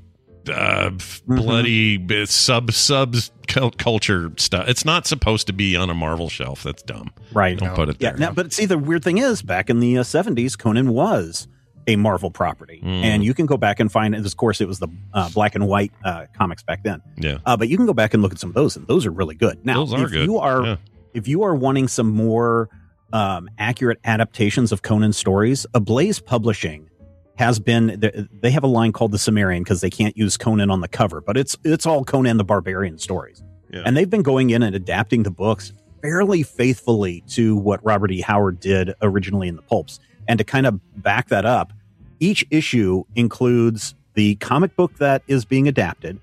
uh, 0.51 0.91
bloody 1.27 2.03
uh, 2.21 2.25
sub 2.25 2.71
sub 2.71 3.15
cul- 3.47 3.71
culture 3.71 4.31
stuff. 4.37 4.67
It's 4.67 4.85
not 4.85 5.07
supposed 5.07 5.47
to 5.47 5.53
be 5.53 5.75
on 5.75 5.89
a 5.89 5.93
Marvel 5.93 6.29
shelf. 6.29 6.63
That's 6.63 6.83
dumb. 6.83 7.09
Right. 7.33 7.57
Don't 7.57 7.75
put 7.75 7.89
it 7.89 7.97
Yeah. 7.99 8.11
there. 8.11 8.19
Now, 8.19 8.31
but 8.33 8.53
see, 8.53 8.65
the 8.65 8.77
weird 8.77 9.03
thing 9.03 9.17
is, 9.17 9.41
back 9.41 9.69
in 9.69 9.79
the 9.79 9.97
uh, 9.97 10.03
seventies, 10.03 10.55
Conan 10.55 10.89
was 10.91 11.47
a 11.87 11.95
Marvel 11.95 12.29
property, 12.31 12.79
Mm. 12.83 13.03
and 13.03 13.23
you 13.23 13.33
can 13.33 13.45
go 13.45 13.57
back 13.57 13.79
and 13.79 13.91
find. 13.91 14.13
And 14.15 14.25
of 14.25 14.37
course, 14.37 14.61
it 14.61 14.67
was 14.67 14.79
the 14.79 14.87
uh, 15.13 15.29
black 15.29 15.55
and 15.55 15.67
white 15.67 15.91
uh, 16.03 16.25
comics 16.37 16.63
back 16.63 16.83
then. 16.83 17.01
Yeah. 17.17 17.37
Uh, 17.45 17.57
but 17.57 17.69
you 17.69 17.77
can 17.77 17.85
go 17.85 17.93
back 17.93 18.13
and 18.13 18.21
look 18.21 18.31
at 18.31 18.39
some 18.39 18.49
of 18.49 18.53
those, 18.55 18.75
and 18.77 18.85
those 18.87 19.05
are 19.05 19.11
really 19.11 19.35
good. 19.35 19.65
Now, 19.65 19.85
Those 19.85 19.93
are 19.93 20.05
if 20.05 20.11
good. 20.11 20.25
you 20.25 20.37
are 20.39 20.63
Yeah. 20.65 20.75
if 21.13 21.27
you 21.27 21.43
are 21.43 21.55
wanting 21.55 21.87
some 21.87 22.09
more 22.09 22.69
um, 23.13 23.49
accurate 23.57 23.99
adaptations 24.05 24.71
of 24.71 24.81
Conan 24.83 25.11
stories, 25.13 25.65
Ablaze 25.73 26.19
Publishing 26.21 26.89
has 27.35 27.59
been. 27.59 27.99
they- 28.41 28.51
have 28.51 28.63
a 28.63 28.67
line 28.67 28.91
called 28.93 29.11
the 29.11 29.17
Cimmerian 29.17 29.63
because 29.63 29.81
they 29.81 29.89
can't 29.89 30.15
use 30.15 30.37
Conan 30.37 30.69
on 30.69 30.79
the 30.81 30.87
cover, 30.87 31.19
but 31.21 31.35
it's 31.37 31.57
it's 31.63 31.85
all 31.85 32.03
Conan 32.05 32.37
the 32.37 32.43
Barbarian 32.45 32.97
stories, 32.99 33.43
Yeah. 33.71 33.81
and 33.85 33.97
they've 33.97 34.09
been 34.09 34.21
going 34.21 34.49
in 34.51 34.63
and 34.63 34.75
adapting 34.75 35.23
the 35.23 35.31
books 35.31 35.73
fairly 36.01 36.41
faithfully 36.43 37.23
to 37.29 37.55
what 37.57 37.83
Robert 37.83 38.11
E. 38.11 38.21
Howard 38.21 38.59
did 38.59 38.93
originally 39.01 39.47
in 39.47 39.55
the 39.55 39.61
pulps. 39.61 39.99
And 40.27 40.37
to 40.37 40.43
kind 40.43 40.65
of 40.65 40.79
back 41.01 41.29
that 41.29 41.45
up, 41.45 41.73
each 42.19 42.45
issue 42.51 43.03
includes 43.15 43.95
the 44.13 44.35
comic 44.35 44.75
book 44.75 44.97
that 44.97 45.23
is 45.27 45.45
being 45.45 45.67
adapted 45.67 46.19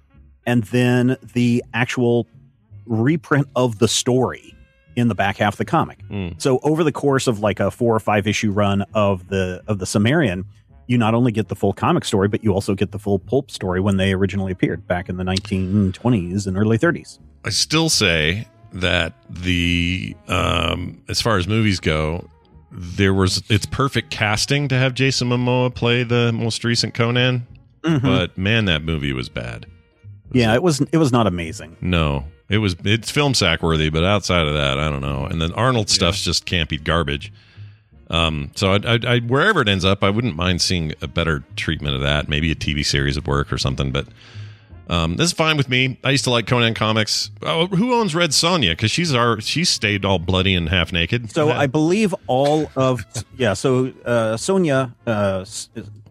and 0.47 0.65
then 0.65 1.17
the 1.35 1.63
actual 1.75 2.27
reprint 2.87 3.49
of 3.55 3.79
the 3.79 3.89
story 3.89 4.55
in 4.97 5.09
the 5.09 5.15
back 5.15 5.37
half 5.37 5.55
of 5.55 5.59
the 5.59 5.65
comic. 5.65 5.99
Mm. 6.09 6.41
So 6.41 6.59
over 6.63 6.83
the 6.83 6.93
course 6.93 7.27
of 7.27 7.41
like 7.41 7.61
a 7.61 7.71
four 7.71 7.95
or 7.95 8.01
five 8.01 8.27
issue 8.27 8.51
run 8.51 8.85
of 8.95 9.29
the 9.29 9.63
of 9.67 9.79
the 9.79 9.87
Cimmerian, 9.87 10.45
you 10.87 10.99
not 10.99 11.15
only 11.15 11.33
get 11.33 11.49
the 11.49 11.55
full 11.55 11.73
comic 11.73 12.05
story, 12.05 12.29
but 12.29 12.43
you 12.43 12.53
also 12.53 12.75
get 12.75 12.93
the 12.93 12.99
full 12.99 13.19
pulp 13.19 13.51
story 13.51 13.81
when 13.81 13.99
they 13.99 14.13
originally 14.13 14.53
appeared 14.53 14.87
back 14.87 15.09
in 15.09 15.19
the 15.19 15.25
1920s 15.25 16.47
and 16.47 16.57
early 16.57 16.79
30s. 16.79 17.19
I 17.45 17.51
still 17.51 17.89
say 17.91 18.49
that 18.73 19.13
the 19.29 20.17
um, 20.29 21.03
as 21.09 21.21
far 21.21 21.37
as 21.37 21.47
movies 21.47 21.79
go, 21.79 22.29
there 22.71 23.15
was 23.15 23.43
it's 23.49 23.67
perfect 23.67 24.11
casting 24.11 24.69
to 24.69 24.75
have 24.77 24.95
Jason 24.95 25.29
Momoa 25.29 25.75
play 25.75 26.03
the 26.03 26.33
most 26.33 26.65
recent 26.65 26.95
Conan, 26.95 27.47
Mhm. 27.83 28.03
but 28.03 28.37
man, 28.37 28.67
that 28.67 28.83
movie 28.83 29.13
was 29.13 29.29
bad. 29.29 29.67
Yeah, 30.33 30.55
it 30.55 30.63
was 30.63 30.81
it 30.93 30.99
was 30.99 31.11
not 31.13 31.27
amazing. 31.27 31.77
No, 31.81 32.25
it 32.49 32.59
was 32.59 32.77
it's 32.85 33.11
film 33.11 33.35
sack 33.35 33.63
worthy, 33.63 33.89
but 33.89 34.05
outside 34.05 34.47
of 34.47 34.55
that, 34.55 34.79
I 34.79 34.91
don't 34.91 35.01
know. 35.01 35.25
And 35.25 35.41
then 35.41 35.53
Arnold 35.53 35.89
stuff's 35.89 36.23
just 36.23 36.45
campy 36.47 36.83
garbage. 36.83 37.33
Um, 38.11 38.51
so 38.55 38.73
I, 38.73 38.77
I, 38.95 38.99
I, 39.07 39.19
wherever 39.21 39.61
it 39.61 39.69
ends 39.69 39.85
up, 39.85 40.03
I 40.03 40.09
wouldn't 40.09 40.35
mind 40.35 40.63
seeing 40.63 40.95
a 41.03 41.07
better 41.07 41.45
treatment 41.57 41.95
of 41.95 42.01
that. 42.01 42.27
Maybe 42.27 42.51
a 42.51 42.55
TV 42.55 42.83
series 42.85 43.17
would 43.17 43.27
work 43.27 43.53
or 43.53 43.59
something. 43.59 43.91
But 43.91 44.07
um, 44.89 45.17
this 45.17 45.27
is 45.27 45.33
fine 45.33 45.57
with 45.57 45.69
me. 45.69 45.99
I 46.03 46.11
used 46.11 46.25
to 46.25 46.31
like 46.31 46.47
Conan 46.47 46.75
comics. 46.75 47.31
Oh, 47.43 47.67
who 47.67 47.95
owns 47.95 48.15
Red 48.15 48.31
Sonja? 48.31 48.73
Because 48.73 48.91
she's 48.91 49.15
our 49.15 49.41
she 49.41 49.65
stayed 49.65 50.05
all 50.05 50.19
bloody 50.19 50.55
and 50.55 50.69
half 50.69 50.93
naked. 50.93 51.31
So 51.31 51.51
I 51.51 51.67
believe 51.67 52.15
all 52.27 52.71
of 52.75 53.05
yeah. 53.37 53.53
So 53.55 53.93
uh, 54.07 54.39
uh, 55.07 55.45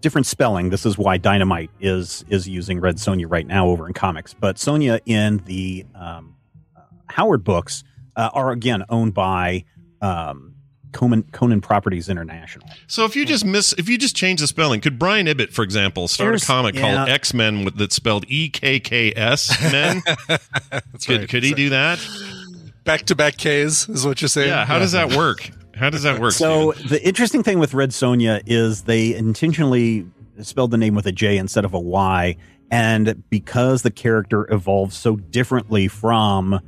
different 0.02 0.28
spelling. 0.28 0.70
This 0.70 0.86
is 0.86 0.98
why 0.98 1.18
Dynamite 1.18 1.72
is 1.80 2.24
is 2.30 2.48
using 2.48 2.80
Red 2.80 2.98
Sonja 2.98 3.26
right 3.28 3.48
now 3.48 3.68
over 3.68 3.88
in 3.88 3.94
comics. 3.94 4.34
But 4.34 4.60
Sonia 4.60 5.00
in 5.06 5.38
the 5.46 5.86
um, 5.96 6.36
uh, 6.76 6.82
Howard 7.08 7.44
books 7.44 7.84
uh, 8.16 8.30
are 8.34 8.52
again 8.52 8.84
owned 8.90 9.14
by 9.16 9.66
um, 10.02 10.54
Conan, 10.94 11.24
Conan 11.32 11.62
Properties 11.62 12.10
International. 12.10 12.68
So 12.88 13.06
if 13.06 13.16
you 13.16 13.26
just 13.26 13.46
miss, 13.46 13.74
if 13.74 13.88
you 13.90 13.98
just 13.98 14.16
change 14.16 14.40
the 14.42 14.48
spelling, 14.48 14.82
could 14.82 14.98
Brian 14.98 15.28
Ibbott, 15.28 15.52
for 15.54 15.64
example, 15.64 16.08
start 16.08 16.30
There's- 16.30 16.44
a 16.44 16.48
comic 16.48 16.76
called. 16.76 17.10
X 17.10 17.34
Men 17.34 17.66
with 17.66 17.78
that's 17.78 17.96
spelled 17.96 18.26
E 18.28 18.50
K 18.50 18.80
K 18.80 19.14
S 19.16 19.56
Men? 19.72 20.02
could 20.02 20.40
right. 21.10 21.30
could 21.30 21.44
he 21.44 21.54
do 21.54 21.70
that? 21.70 22.00
Back 22.84 23.02
to 23.08 23.16
back 23.16 23.38
K's 23.38 23.88
is 23.90 24.06
what 24.06 24.22
you're 24.22 24.30
saying. 24.30 24.50
Yeah. 24.50 24.66
How 24.66 24.80
does 24.80 24.94
that 24.94 25.14
work? 25.14 25.50
How 25.76 25.90
does 25.90 26.04
that 26.04 26.20
work? 26.20 26.32
So 26.32 26.72
the 26.72 27.06
interesting 27.06 27.44
thing 27.44 27.60
with 27.60 27.74
Red 27.74 27.90
Sonja 27.92 28.42
is 28.46 28.84
they 28.84 29.14
intentionally 29.14 30.06
spelled 30.42 30.72
the 30.72 30.78
name 30.78 30.96
with 30.96 31.06
a 31.06 31.12
J 31.12 31.38
instead 31.38 31.66
of 31.66 31.74
a 31.74 31.80
Y, 31.80 32.36
and 32.72 33.24
because 33.30 33.82
the 33.82 33.92
character 33.92 34.52
evolves 34.52 34.96
so 34.98 35.18
differently 35.18 35.88
from 35.88 36.60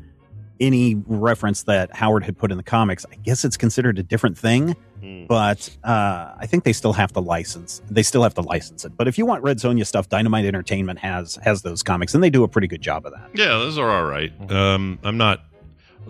any 0.59 0.95
reference 1.07 1.63
that 1.63 1.95
Howard 1.95 2.23
had 2.23 2.37
put 2.37 2.51
in 2.51 2.57
the 2.57 2.63
comics, 2.63 3.05
I 3.11 3.15
guess 3.15 3.45
it's 3.45 3.57
considered 3.57 3.99
a 3.99 4.03
different 4.03 4.37
thing. 4.37 4.75
Hmm. 5.01 5.25
But 5.27 5.69
uh, 5.83 6.33
I 6.37 6.45
think 6.45 6.63
they 6.63 6.73
still 6.73 6.93
have 6.93 7.13
to 7.13 7.19
license. 7.19 7.81
They 7.89 8.03
still 8.03 8.23
have 8.23 8.33
to 8.35 8.41
license 8.41 8.85
it. 8.85 8.97
But 8.97 9.07
if 9.07 9.17
you 9.17 9.25
want 9.25 9.43
Red 9.43 9.57
Sonja 9.57 9.85
stuff, 9.85 10.09
Dynamite 10.09 10.45
Entertainment 10.45 10.99
has 10.99 11.35
has 11.43 11.61
those 11.61 11.83
comics, 11.83 12.13
and 12.13 12.23
they 12.23 12.29
do 12.29 12.43
a 12.43 12.47
pretty 12.47 12.67
good 12.67 12.81
job 12.81 13.05
of 13.05 13.13
that. 13.13 13.29
Yeah, 13.33 13.47
those 13.47 13.77
are 13.77 13.89
all 13.89 14.05
right. 14.05 14.31
Um, 14.51 14.99
I'm 15.03 15.17
not. 15.17 15.41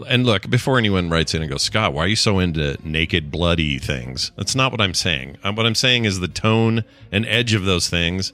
And 0.07 0.25
look, 0.25 0.49
before 0.49 0.77
anyone 0.77 1.09
writes 1.09 1.33
in 1.33 1.41
and 1.41 1.51
goes, 1.51 1.63
Scott, 1.63 1.93
why 1.93 2.05
are 2.05 2.07
you 2.07 2.15
so 2.15 2.39
into 2.39 2.77
naked, 2.87 3.29
bloody 3.29 3.79
things? 3.79 4.31
That's 4.37 4.55
not 4.55 4.71
what 4.71 4.79
I'm 4.79 4.93
saying. 4.93 5.37
Um, 5.43 5.55
what 5.55 5.65
I'm 5.65 5.75
saying 5.75 6.05
is 6.05 6.19
the 6.19 6.27
tone 6.27 6.85
and 7.11 7.25
edge 7.25 7.53
of 7.53 7.65
those 7.65 7.89
things 7.89 8.31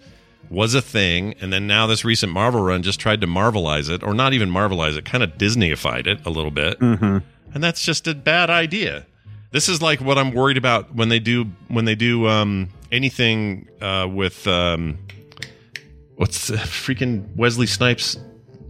was 0.49 0.73
a 0.75 0.81
thing, 0.81 1.33
and 1.41 1.51
then 1.51 1.67
now 1.67 1.87
this 1.87 2.03
recent 2.05 2.31
Marvel 2.31 2.61
run 2.61 2.83
just 2.83 2.99
tried 2.99 3.21
to 3.21 3.27
Marvelize 3.27 3.89
it, 3.89 4.03
or 4.03 4.13
not 4.13 4.33
even 4.33 4.49
Marvelize 4.49 4.97
it, 4.97 5.05
kind 5.05 5.23
of 5.23 5.31
Disneyified 5.37 6.07
it 6.07 6.25
a 6.25 6.29
little 6.29 6.51
bit, 6.51 6.79
Mm-hmm. 6.79 7.17
and 7.53 7.63
that's 7.63 7.83
just 7.83 8.07
a 8.07 8.13
bad 8.15 8.49
idea. 8.49 9.05
This 9.51 9.69
is 9.69 9.81
like 9.81 10.01
what 10.01 10.17
I'm 10.17 10.31
worried 10.33 10.57
about 10.57 10.93
when 10.95 11.09
they 11.09 11.19
do 11.19 11.45
when 11.69 11.85
they 11.85 11.95
do 11.95 12.27
um, 12.27 12.69
anything 12.91 13.67
uh, 13.81 14.07
with 14.11 14.45
um, 14.47 14.97
what's 16.15 16.47
the 16.47 16.57
freaking 16.57 17.35
Wesley 17.35 17.65
Snipes. 17.67 18.17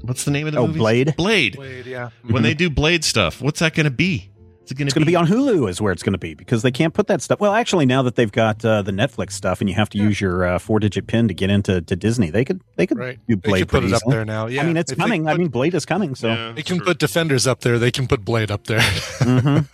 What's 0.01 0.23
the 0.25 0.31
name 0.31 0.45
of 0.45 0.53
the 0.53 0.59
Oh, 0.59 0.67
movie? 0.67 0.77
Blade? 0.79 1.15
Blade. 1.15 1.55
Blade, 1.55 1.85
yeah. 1.87 2.11
When 2.29 2.43
they 2.43 2.53
do 2.53 2.69
Blade 2.69 3.03
stuff, 3.03 3.41
what's 3.41 3.59
that 3.61 3.73
going 3.73 3.85
to 3.85 3.89
be? 3.89 4.29
Is 4.65 4.71
it 4.71 4.77
going 4.77 4.87
It's 4.87 4.93
to 4.95 4.99
going 4.99 5.05
to 5.05 5.09
be 5.11 5.15
on 5.15 5.27
Hulu, 5.27 5.69
is 5.69 5.79
where 5.79 5.93
it's 5.93 6.01
going 6.03 6.13
to 6.13 6.17
be 6.19 6.33
because 6.33 6.61
they 6.63 6.71
can't 6.71 6.93
put 6.93 7.07
that 7.07 7.21
stuff. 7.21 7.39
Well, 7.39 7.53
actually, 7.53 7.85
now 7.85 8.01
that 8.01 8.15
they've 8.15 8.31
got 8.31 8.65
uh, 8.65 8.81
the 8.81 8.91
Netflix 8.91 9.33
stuff, 9.33 9.61
and 9.61 9.69
you 9.69 9.75
have 9.75 9.89
to 9.91 9.97
use 9.99 10.19
your 10.19 10.43
uh, 10.45 10.59
four-digit 10.59 11.05
pin 11.07 11.27
to 11.27 11.33
get 11.33 11.49
into 11.49 11.81
to 11.81 11.95
Disney, 11.95 12.29
they 12.31 12.43
could 12.43 12.61
they 12.75 12.87
could 12.87 12.97
Right. 12.97 13.19
do 13.27 13.35
They 13.35 13.49
Blade 13.49 13.59
could 13.61 13.69
put 13.69 13.79
pretty 13.81 13.93
it 13.93 13.95
up 13.95 14.01
there 14.09 14.25
now, 14.25 14.47
yeah. 14.47 14.63
I 14.63 14.65
mean, 14.65 14.75
it's 14.77 14.91
If 14.91 14.97
they 14.97 15.03
coming. 15.03 15.27
I 15.27 15.35
mean, 15.37 15.49
Blade 15.49 15.75
is 15.75 15.85
coming. 15.85 16.15
So 16.15 16.53
They 16.53 16.63
can 16.63 16.79
put 16.79 16.97
Defenders 16.99 17.45
up 17.47 17.61
there. 17.61 17.77
They 17.79 17.91
can 17.91 18.07
put 18.07 18.25
Blade 18.25 18.49
up 18.51 18.63
there. 18.65 18.81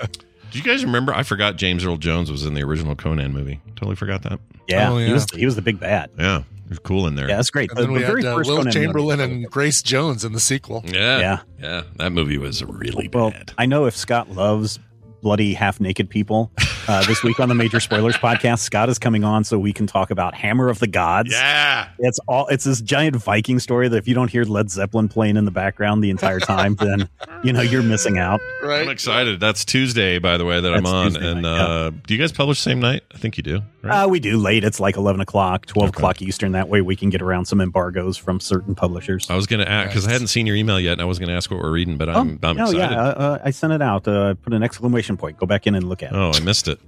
Do 0.52 0.58
you 0.58 0.64
guys 0.64 0.84
remember? 0.84 1.14
I 1.14 1.24
forgot 1.24 1.56
James 1.56 1.86
Earl 1.86 1.96
Jones 1.98 2.30
was 2.30 2.46
in 2.46 2.54
the 2.54 2.62
original 2.64 2.94
Conan 2.96 3.32
movie. 3.32 3.62
Totally 3.78 3.96
forgot 3.96 4.24
that. 4.24 4.40
yeah, 4.68 4.92
Oh, 4.92 4.98
he 4.98 5.14
was 5.14 5.26
he 5.34 5.46
was 5.46 5.56
the 5.56 5.62
big 5.62 5.80
bad. 5.80 6.10
Yeah, 6.20 6.40
he 6.40 6.61
was 6.72 6.80
cool 6.80 7.06
in 7.06 7.14
there. 7.16 7.30
Yeah, 7.30 7.36
that's 7.36 7.52
great. 7.52 7.70
And 7.70 7.78
The, 7.78 7.84
then 7.84 7.92
we 7.92 8.00
the 8.00 8.06
very 8.08 8.24
had 8.24 8.32
uh, 8.34 8.36
Wilt 8.38 8.48
Conan 8.48 8.74
Chamberlain 8.74 9.20
movie- 9.20 9.34
and 9.44 9.52
Grace 9.52 9.82
Jones 9.84 10.26
in 10.26 10.32
the 10.34 10.40
sequel. 10.40 10.84
yeah, 10.88 11.20
Yeah. 11.20 11.40
yeah. 11.62 11.82
That 11.98 12.12
movie 12.12 12.38
was 12.40 12.64
really 12.64 13.10
Well, 13.14 13.30
bad. 13.32 13.52
I 13.60 13.66
know 13.68 13.86
if 13.86 13.96
Scott 13.96 14.32
loves 14.32 14.80
bloody 15.22 15.54
half 15.54 15.80
naked 15.80 16.10
people, 16.10 16.52
uh, 16.88 17.06
this 17.06 17.24
week 17.24 17.40
on 17.40 17.50
the 17.50 17.56
Major 17.56 17.80
Spoilers 17.80 18.16
podcast, 18.18 18.60
Scott 18.60 18.90
is 18.90 19.00
coming 19.00 19.24
on 19.24 19.44
so 19.44 19.58
we 19.60 19.74
can 19.74 19.88
talk 19.88 20.12
about 20.12 20.34
Hammer 20.34 20.70
of 20.70 20.80
the 20.80 20.88
Gods. 20.88 21.32
Yeah, 21.32 21.90
It's 22.00 22.20
all 22.28 22.48
it's 22.48 22.64
this 22.64 22.82
giant 22.82 23.16
Viking 23.16 23.60
story 23.60 23.88
that 23.90 23.98
if 23.98 24.08
you 24.08 24.14
don't 24.16 24.30
hear 24.30 24.44
Led 24.44 24.70
Zeppelin 24.70 25.08
playing 25.10 25.38
in 25.38 25.46
the 25.46 25.52
background 25.52 26.04
the 26.04 26.10
entire 26.10 26.40
time, 26.40 26.76
then 26.76 27.10
you 27.44 27.54
know 27.54 27.62
you're 27.62 27.84
missing 27.84 28.18
out. 28.18 28.40
I'm 28.64 28.90
excited. 28.90 29.40
That's 29.40 29.66
Tuesday, 29.66 30.20
by 30.20 30.38
the 30.38 30.46
way, 30.46 30.60
that 30.60 30.74
I'm 30.74 30.86
on. 30.86 31.12
Tuesday 31.12 31.32
and 31.32 31.42
night, 31.44 31.60
uh, 31.60 31.90
do 32.08 32.14
you 32.14 32.20
guys 32.20 32.32
publish 32.32 32.60
same 32.60 32.80
night? 32.80 33.04
I 33.14 33.18
think 33.18 33.38
you 33.38 33.44
do. 33.44 33.62
Right? 33.84 34.04
Uh, 34.04 34.08
we 34.08 34.20
do 34.20 34.38
late. 34.38 34.64
It's 34.64 34.80
like 34.80 34.96
11 34.96 35.22
o'clock, 35.22 35.66
12 35.66 35.90
Okay. 35.90 35.98
o'clock 35.98 36.22
Eastern. 36.22 36.52
That 36.52 36.70
way 36.70 36.82
we 36.82 36.96
can 36.96 37.10
get 37.10 37.22
around 37.22 37.46
some 37.46 37.60
embargoes 37.62 38.16
from 38.18 38.40
certain 38.40 38.76
publishers. 38.76 39.28
I 39.30 39.36
was 39.36 39.48
going 39.48 39.60
to 39.60 39.70
ask 39.70 39.90
because 39.90 40.08
I 40.08 40.12
hadn't 40.12 40.28
seen 40.28 40.46
your 40.46 40.56
email 40.56 40.80
yet, 40.80 40.94
and 40.94 41.02
I 41.02 41.06
was 41.06 41.18
going 41.20 41.30
to 41.30 41.36
ask 41.36 41.50
what 41.50 41.60
we're 41.60 41.72
reading, 41.72 41.98
but 41.98 42.10
I'm, 42.10 42.40
I'm 42.44 42.58
no, 42.58 42.64
excited. 42.66 42.78
yeah, 42.78 43.02
uh, 43.02 43.06
uh, 43.12 43.40
I 43.44 43.50
sent 43.52 43.74
it 43.74 43.82
out. 43.82 44.08
Uh, 44.08 44.36
put 44.36 44.54
an 44.54 44.62
exclamation 44.64 45.18
point. 45.18 45.38
Go 45.38 45.46
back 45.48 45.66
in 45.68 45.74
and 45.76 45.88
look 45.90 46.04
at 46.04 46.12
it. 46.12 46.16
Oh, 46.16 46.32
I 46.34 46.40
missed 46.42 46.68
it. 46.68 46.80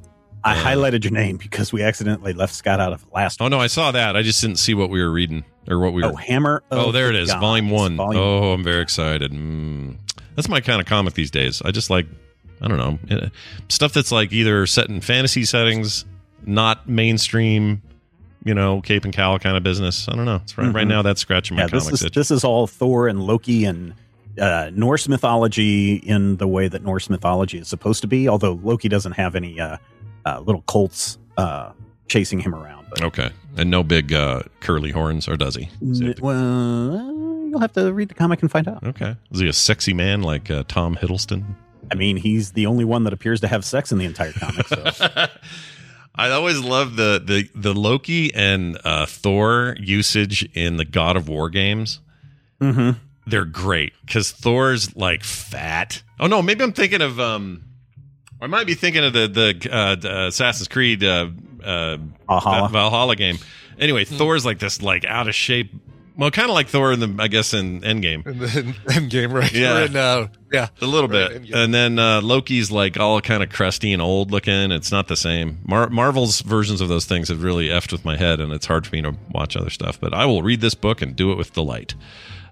I 0.45 0.55
highlighted 0.55 1.03
your 1.03 1.13
name 1.13 1.37
because 1.37 1.71
we 1.71 1.81
accidentally 1.83 2.33
left 2.33 2.53
Scott 2.53 2.79
out 2.79 2.91
of 2.93 3.05
last. 3.13 3.41
Oh 3.41 3.47
no, 3.47 3.59
I 3.59 3.67
saw 3.67 3.91
that. 3.91 4.15
I 4.15 4.21
just 4.23 4.41
didn't 4.41 4.57
see 4.57 4.73
what 4.73 4.89
we 4.89 5.01
were 5.01 5.09
reading 5.11 5.45
or 5.69 5.79
what 5.79 5.93
we 5.93 6.01
were. 6.01 6.09
Oh, 6.09 6.15
Hammer. 6.15 6.63
Oh, 6.71 6.91
there 6.91 7.09
it 7.09 7.15
is, 7.15 7.29
Gods, 7.29 7.39
volume 7.41 7.69
one. 7.69 7.95
Volume 7.95 8.21
Oh, 8.21 8.51
I'm 8.53 8.63
very 8.63 8.81
excited. 8.81 9.31
Mm. 9.31 9.95
That's 10.35 10.49
my 10.49 10.59
kind 10.61 10.81
of 10.81 10.87
comic 10.87 11.13
these 11.13 11.31
days. 11.31 11.61
I 11.63 11.71
just 11.71 11.89
like, 11.89 12.07
I 12.61 12.67
don't 12.67 12.77
know, 12.77 12.99
eh, 13.09 13.29
stuff 13.69 13.93
that's 13.93 14.11
like 14.11 14.33
either 14.33 14.65
set 14.65 14.89
in 14.89 14.99
fantasy 14.99 15.45
settings, 15.45 16.03
not 16.45 16.89
mainstream, 16.89 17.81
you 18.43 18.53
know, 18.53 18.81
Cape 18.81 19.05
and 19.05 19.13
Cowl 19.13 19.39
kind 19.39 19.55
of 19.55 19.63
business. 19.63 20.09
I 20.09 20.15
don't 20.15 20.25
know. 20.25 20.41
It's 20.43 20.57
right, 20.57 20.73
right 20.73 20.85
Mhm. 20.85 20.89
now 20.89 21.01
that's 21.03 21.21
scratching 21.21 21.55
my 21.55 21.63
yeah, 21.63 21.67
this 21.67 21.87
is 21.89 22.03
itch. 22.03 22.13
this 22.13 22.31
is 22.31 22.43
all 22.43 22.67
Thor 22.67 23.07
and 23.07 23.21
Loki 23.21 23.63
and 23.63 23.93
uh, 24.41 24.71
Norse 24.73 25.07
mythology 25.07 25.95
in 25.95 26.35
the 26.37 26.47
way 26.47 26.67
that 26.67 26.83
Norse 26.83 27.09
mythology 27.09 27.59
is 27.59 27.67
supposed 27.67 28.01
to 28.01 28.07
be. 28.07 28.27
Although 28.27 28.59
Loki 28.63 28.89
doesn't 28.89 29.13
have 29.13 29.35
any 29.35 29.59
uh, 29.59 29.77
uh, 30.25 30.39
little 30.39 30.61
colts 30.63 31.17
uh, 31.37 31.71
chasing 32.07 32.39
him 32.39 32.53
around. 32.55 32.87
But 32.89 33.03
Okay, 33.03 33.29
and 33.57 33.69
no 33.71 33.83
big 33.83 34.13
uh, 34.13 34.43
curly 34.59 34.91
horns, 34.91 35.27
or 35.27 35.35
does 35.37 35.55
he? 35.55 35.69
N- 35.81 36.15
well, 36.21 37.47
you'll 37.49 37.59
have 37.59 37.73
to 37.73 37.91
read 37.93 38.09
the 38.09 38.13
comic 38.15 38.41
and 38.41 38.51
find 38.51 38.67
out. 38.67 38.83
Okay, 38.83 39.15
is 39.31 39.39
he 39.39 39.47
a 39.47 39.53
sexy 39.53 39.93
man 39.93 40.21
like 40.21 40.49
uh, 40.51 40.63
Tom 40.67 40.95
Hiddleston? 40.95 41.43
I 41.91 41.95
mean, 41.95 42.17
he's 42.17 42.51
the 42.53 42.65
only 42.65 42.85
one 42.85 43.03
that 43.03 43.13
appears 43.13 43.41
to 43.41 43.47
have 43.47 43.65
sex 43.65 43.91
in 43.91 43.97
the 43.97 44.05
entire 44.05 44.31
comic. 44.31 44.67
So 44.67 44.83
I 46.15 46.29
always 46.29 46.59
love 46.59 46.95
the 46.95 47.21
the 47.23 47.49
the 47.55 47.73
Loki 47.73 48.33
and 48.33 48.79
uh, 48.83 49.05
Thor 49.05 49.75
usage 49.79 50.43
in 50.55 50.77
the 50.77 50.85
God 50.85 51.17
of 51.17 51.27
War 51.27 51.49
games. 51.49 51.99
hmm 52.61 52.91
They're 53.27 53.45
great 53.45 53.93
because 54.05 54.31
Thor's 54.31 54.95
like 54.95 55.23
fat. 55.23 56.03
Oh 56.19 56.27
no, 56.27 56.41
maybe 56.41 56.63
I'm 56.63 56.71
thinking 56.73 57.01
of 57.01 57.19
um, 57.19 57.63
I 58.43 58.47
might 58.47 58.67
be 58.67 58.73
thinking 58.75 59.03
of 59.03 59.13
the 59.13 59.27
the 59.27 59.69
uh, 59.71 59.95
the 59.95 60.25
Assassin's 60.27 60.67
Creed 60.67 61.03
uh, 61.03 61.29
uh, 61.63 61.97
Valhalla. 62.27 62.69
Valhalla 62.69 63.15
game. 63.15 63.37
Anyway, 63.79 64.05
Thor's 64.05 64.45
like 64.45 64.59
this 64.59 64.81
like 64.81 65.05
out 65.05 65.27
of 65.27 65.35
shape. 65.35 65.71
Well, 66.15 66.29
kind 66.29 66.47
of 66.49 66.53
like 66.53 66.67
Thor 66.67 66.91
in 66.93 66.99
the 66.99 67.15
I 67.23 67.27
guess 67.27 67.55
in 67.55 67.81
Endgame. 67.81 68.23
And 68.27 68.39
then 68.39 68.75
end 68.91 69.09
game, 69.09 69.31
right? 69.33 69.51
Yeah. 69.51 69.85
In, 69.85 69.95
uh, 69.95 70.27
yeah. 70.51 70.67
A 70.81 70.85
little 70.85 71.07
Right, 71.09 71.29
bit, 71.29 71.41
Endgame. 71.43 71.55
and 71.55 71.73
then 71.73 71.97
uh, 71.97 72.21
Loki's 72.21 72.69
like 72.69 72.99
all 72.99 73.19
kind 73.21 73.41
of 73.41 73.49
crusty 73.49 73.93
and 73.93 74.01
old 74.01 74.29
looking. 74.29 74.71
It's 74.71 74.91
not 74.91 75.07
the 75.07 75.15
same. 75.15 75.59
Mar- 75.65 75.89
Marvel's 75.89 76.41
versions 76.41 76.81
of 76.81 76.87
those 76.89 77.05
things 77.05 77.29
have 77.29 77.41
really 77.41 77.67
effed 77.69 77.91
with 77.91 78.05
my 78.05 78.15
head, 78.15 78.39
and 78.39 78.51
it's 78.53 78.67
hard 78.67 78.85
for 78.85 78.95
me 78.95 79.01
to 79.01 79.15
watch 79.31 79.57
other 79.57 79.71
stuff. 79.71 79.99
But 79.99 80.13
I 80.13 80.25
will 80.25 80.43
read 80.43 80.61
this 80.61 80.75
book 80.75 81.01
and 81.01 81.15
do 81.15 81.31
it 81.31 81.35
with 81.37 81.53
delight. 81.53 81.95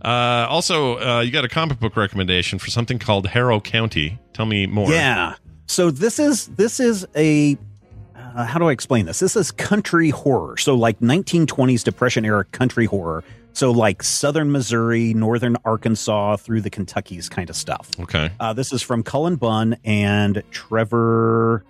Uh, 0.03 0.47
also, 0.49 0.97
uh, 0.97 1.19
you 1.21 1.29
got 1.29 1.45
a 1.45 1.49
comic 1.49 1.79
book 1.79 1.95
recommendation 1.95 2.57
for 2.57 2.71
something 2.71 2.97
called 2.97 3.27
Harrow 3.27 3.59
County. 3.59 4.17
Tell 4.33 4.47
me 4.47 4.65
more. 4.65 4.89
Yeah. 4.89 5.35
So 5.71 5.89
this 5.89 6.19
is 6.19 6.47
this 6.47 6.81
is 6.81 7.07
a 7.15 7.57
uh, 8.13 8.43
how 8.43 8.59
do 8.59 8.67
I 8.67 8.73
explain 8.73 9.05
this? 9.05 9.19
This 9.19 9.37
is 9.37 9.51
country 9.51 10.09
horror. 10.09 10.57
So 10.57 10.75
like 10.75 10.99
1920s 10.99 11.81
depression 11.85 12.25
era 12.25 12.43
country 12.43 12.85
horror. 12.85 13.23
So 13.53 13.71
like 13.71 14.03
southern 14.03 14.51
Missouri, 14.51 15.13
northern 15.13 15.55
Arkansas 15.63 16.35
through 16.35 16.59
the 16.59 16.69
Kentuckies 16.69 17.29
kind 17.29 17.49
of 17.49 17.55
stuff. 17.55 17.89
Okay. 18.01 18.31
Uh, 18.37 18.51
this 18.51 18.73
is 18.73 18.81
from 18.81 19.01
Cullen 19.01 19.37
Bunn 19.37 19.77
and 19.85 20.43
Trevor 20.51 21.63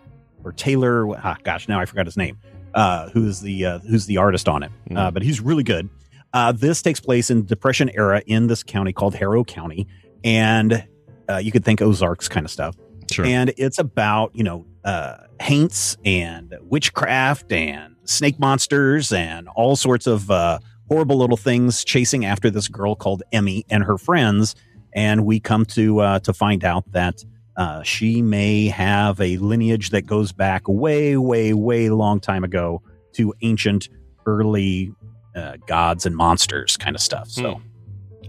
or 0.43 0.51
Taylor. 0.53 1.15
Ah, 1.23 1.37
gosh, 1.43 1.67
now 1.67 1.79
I 1.79 1.85
forgot 1.85 2.07
his 2.07 2.17
name. 2.17 2.39
Uh, 2.73 3.07
who's 3.09 3.41
the 3.41 3.67
uh, 3.67 3.79
who's 3.79 4.07
the 4.07 4.17
artist 4.17 4.49
on 4.49 4.63
it? 4.63 4.71
Uh, 4.95 5.11
but 5.11 5.21
he's 5.21 5.39
really 5.39 5.63
good. 5.63 5.87
Uh, 6.33 6.51
this 6.51 6.81
takes 6.81 6.99
place 6.99 7.29
in 7.29 7.45
Depression 7.45 7.91
era 7.93 8.23
in 8.25 8.47
this 8.47 8.63
county 8.63 8.93
called 8.93 9.13
Harrow 9.13 9.43
County, 9.43 9.87
and 10.23 10.87
uh, 11.29 11.37
you 11.37 11.51
could 11.51 11.63
think 11.63 11.83
Ozarks 11.83 12.27
kind 12.27 12.47
of 12.47 12.51
stuff. 12.51 12.75
Sure. 13.11 13.25
And 13.25 13.53
it's 13.57 13.79
about 13.79 14.35
you 14.35 14.43
know 14.43 14.65
uh, 14.83 15.17
haints 15.39 15.97
and 16.05 16.55
witchcraft 16.61 17.51
and 17.51 17.95
snake 18.05 18.39
monsters 18.39 19.11
and 19.11 19.47
all 19.49 19.75
sorts 19.75 20.07
of 20.07 20.29
uh, 20.31 20.59
horrible 20.87 21.17
little 21.17 21.37
things 21.37 21.83
chasing 21.83 22.25
after 22.25 22.49
this 22.49 22.67
girl 22.67 22.95
called 22.95 23.23
Emmy 23.31 23.65
and 23.69 23.83
her 23.83 23.97
friends. 23.97 24.55
And 24.93 25.25
we 25.25 25.39
come 25.39 25.65
to 25.67 25.99
uh, 25.99 26.19
to 26.19 26.33
find 26.33 26.63
out 26.65 26.91
that 26.91 27.23
uh, 27.57 27.83
she 27.83 28.21
may 28.21 28.67
have 28.67 29.19
a 29.21 29.37
lineage 29.37 29.91
that 29.91 30.05
goes 30.05 30.31
back 30.31 30.63
way, 30.67 31.17
way, 31.17 31.53
way 31.53 31.89
long 31.89 32.19
time 32.19 32.43
ago 32.43 32.81
to 33.13 33.33
ancient, 33.41 33.89
early 34.25 34.93
uh, 35.35 35.57
gods 35.67 36.05
and 36.05 36.15
monsters 36.15 36.77
kind 36.77 36.95
of 36.95 37.01
stuff. 37.01 37.29
So. 37.29 37.55
Hmm. 37.55 37.67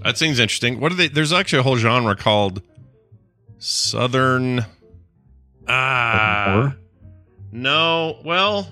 That 0.05 0.19
seems 0.19 0.41
interesting. 0.41 0.81
What 0.81 0.91
are 0.91 0.97
they? 0.97 1.09
There's 1.09 1.33
actually 1.33 1.61
a 1.61 1.63
whole 1.63 1.77
genre 1.77 2.17
called 2.17 2.61
Southern. 3.63 4.67
Ah, 5.69 6.45
horror? 6.49 6.77
no. 7.53 8.19
Well, 8.25 8.67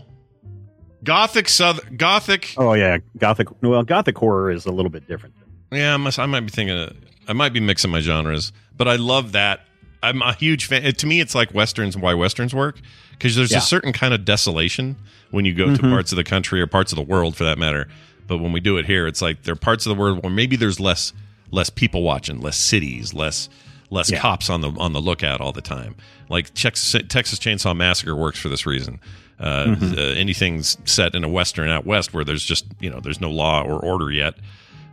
Gothic 1.05 1.49
Southern 1.49 1.97
Gothic. 1.97 2.55
Oh 2.57 2.73
yeah, 2.75 2.99
gothic. 3.17 3.49
Well, 3.63 3.83
gothic 3.85 4.19
horror 4.19 4.51
is 4.51 4.67
a 4.67 4.73
little 4.73 4.91
bit 4.91 5.07
different. 5.07 5.35
Yeah, 5.71 5.95
I, 5.95 5.97
must, 5.97 6.19
I 6.19 6.27
might 6.27 6.41
be 6.41 6.49
thinking. 6.51 6.77
Of, 6.77 6.97
I 7.29 7.33
might 7.33 7.53
be 7.53 7.61
mixing 7.61 7.91
my 7.93 8.01
genres, 8.01 8.53
but 8.77 8.89
I 8.89 8.97
love 8.97 9.33
that. 9.33 9.61
I'm 10.03 10.23
a 10.23 10.33
huge 10.33 10.65
fan. 10.65 10.83
To 10.93 11.07
me, 11.07 11.21
it's 11.21 11.35
like 11.35 11.55
westerns 11.55 11.95
and 11.95 12.03
why 12.03 12.15
westerns 12.15 12.53
work 12.55 12.81
because 13.13 13.37
there's 13.37 13.53
Yeah. 13.53 13.59
a 13.59 13.63
certain 13.63 13.93
kind 13.93 14.13
of 14.13 14.25
desolation 14.25 14.97
when 15.31 15.45
you 15.45 15.55
go 15.55 15.67
to 15.77 15.81
Mhm. 15.83 15.91
parts 15.91 16.11
of 16.11 16.17
the 16.17 16.25
country 16.25 16.61
or 16.61 16.67
parts 16.67 16.91
of 16.91 16.97
the 16.97 17.03
world, 17.03 17.37
for 17.37 17.45
that 17.45 17.59
matter. 17.59 17.87
But 18.27 18.39
when 18.39 18.51
we 18.53 18.61
do 18.61 18.77
it 18.79 18.87
here, 18.87 19.07
it's 19.07 19.23
like 19.23 19.43
there 19.45 19.53
are 19.53 19.57
parts 19.57 19.87
of 19.87 19.95
the 19.95 20.01
world 20.01 20.23
where 20.25 20.33
maybe 20.33 20.57
there's 20.57 20.81
less 20.81 21.13
less 21.53 21.71
people 21.71 22.03
watching, 22.03 22.41
less 22.41 22.57
cities, 22.57 23.13
less 23.15 23.49
less 23.91 24.11
Yeah. 24.11 24.21
cops 24.21 24.49
on 24.51 24.61
the 24.61 24.71
on 24.79 24.93
the 24.93 25.01
lookout 25.01 25.41
all 25.41 25.53
the 25.53 25.61
time. 25.63 25.95
Like 26.29 26.53
Texas, 26.55 27.03
Texas 27.09 27.39
Chainsaw 27.39 27.77
Massacre 27.77 28.15
works 28.17 28.39
for 28.39 28.49
this 28.49 28.65
reason. 28.67 29.01
Uh, 29.39 29.65
Mhm. 29.67 29.97
uh, 29.99 30.01
anything's 30.19 30.77
set 30.85 31.15
in 31.15 31.25
a 31.25 31.29
western 31.29 31.69
out 31.71 31.87
west 31.87 32.13
where 32.13 32.25
there's 32.25 32.45
just 32.45 32.67
you 32.81 32.91
know 32.91 33.01
there's 33.01 33.21
no 33.21 33.31
law 33.31 33.63
or 33.63 33.79
order 33.81 34.11
yet, 34.11 34.35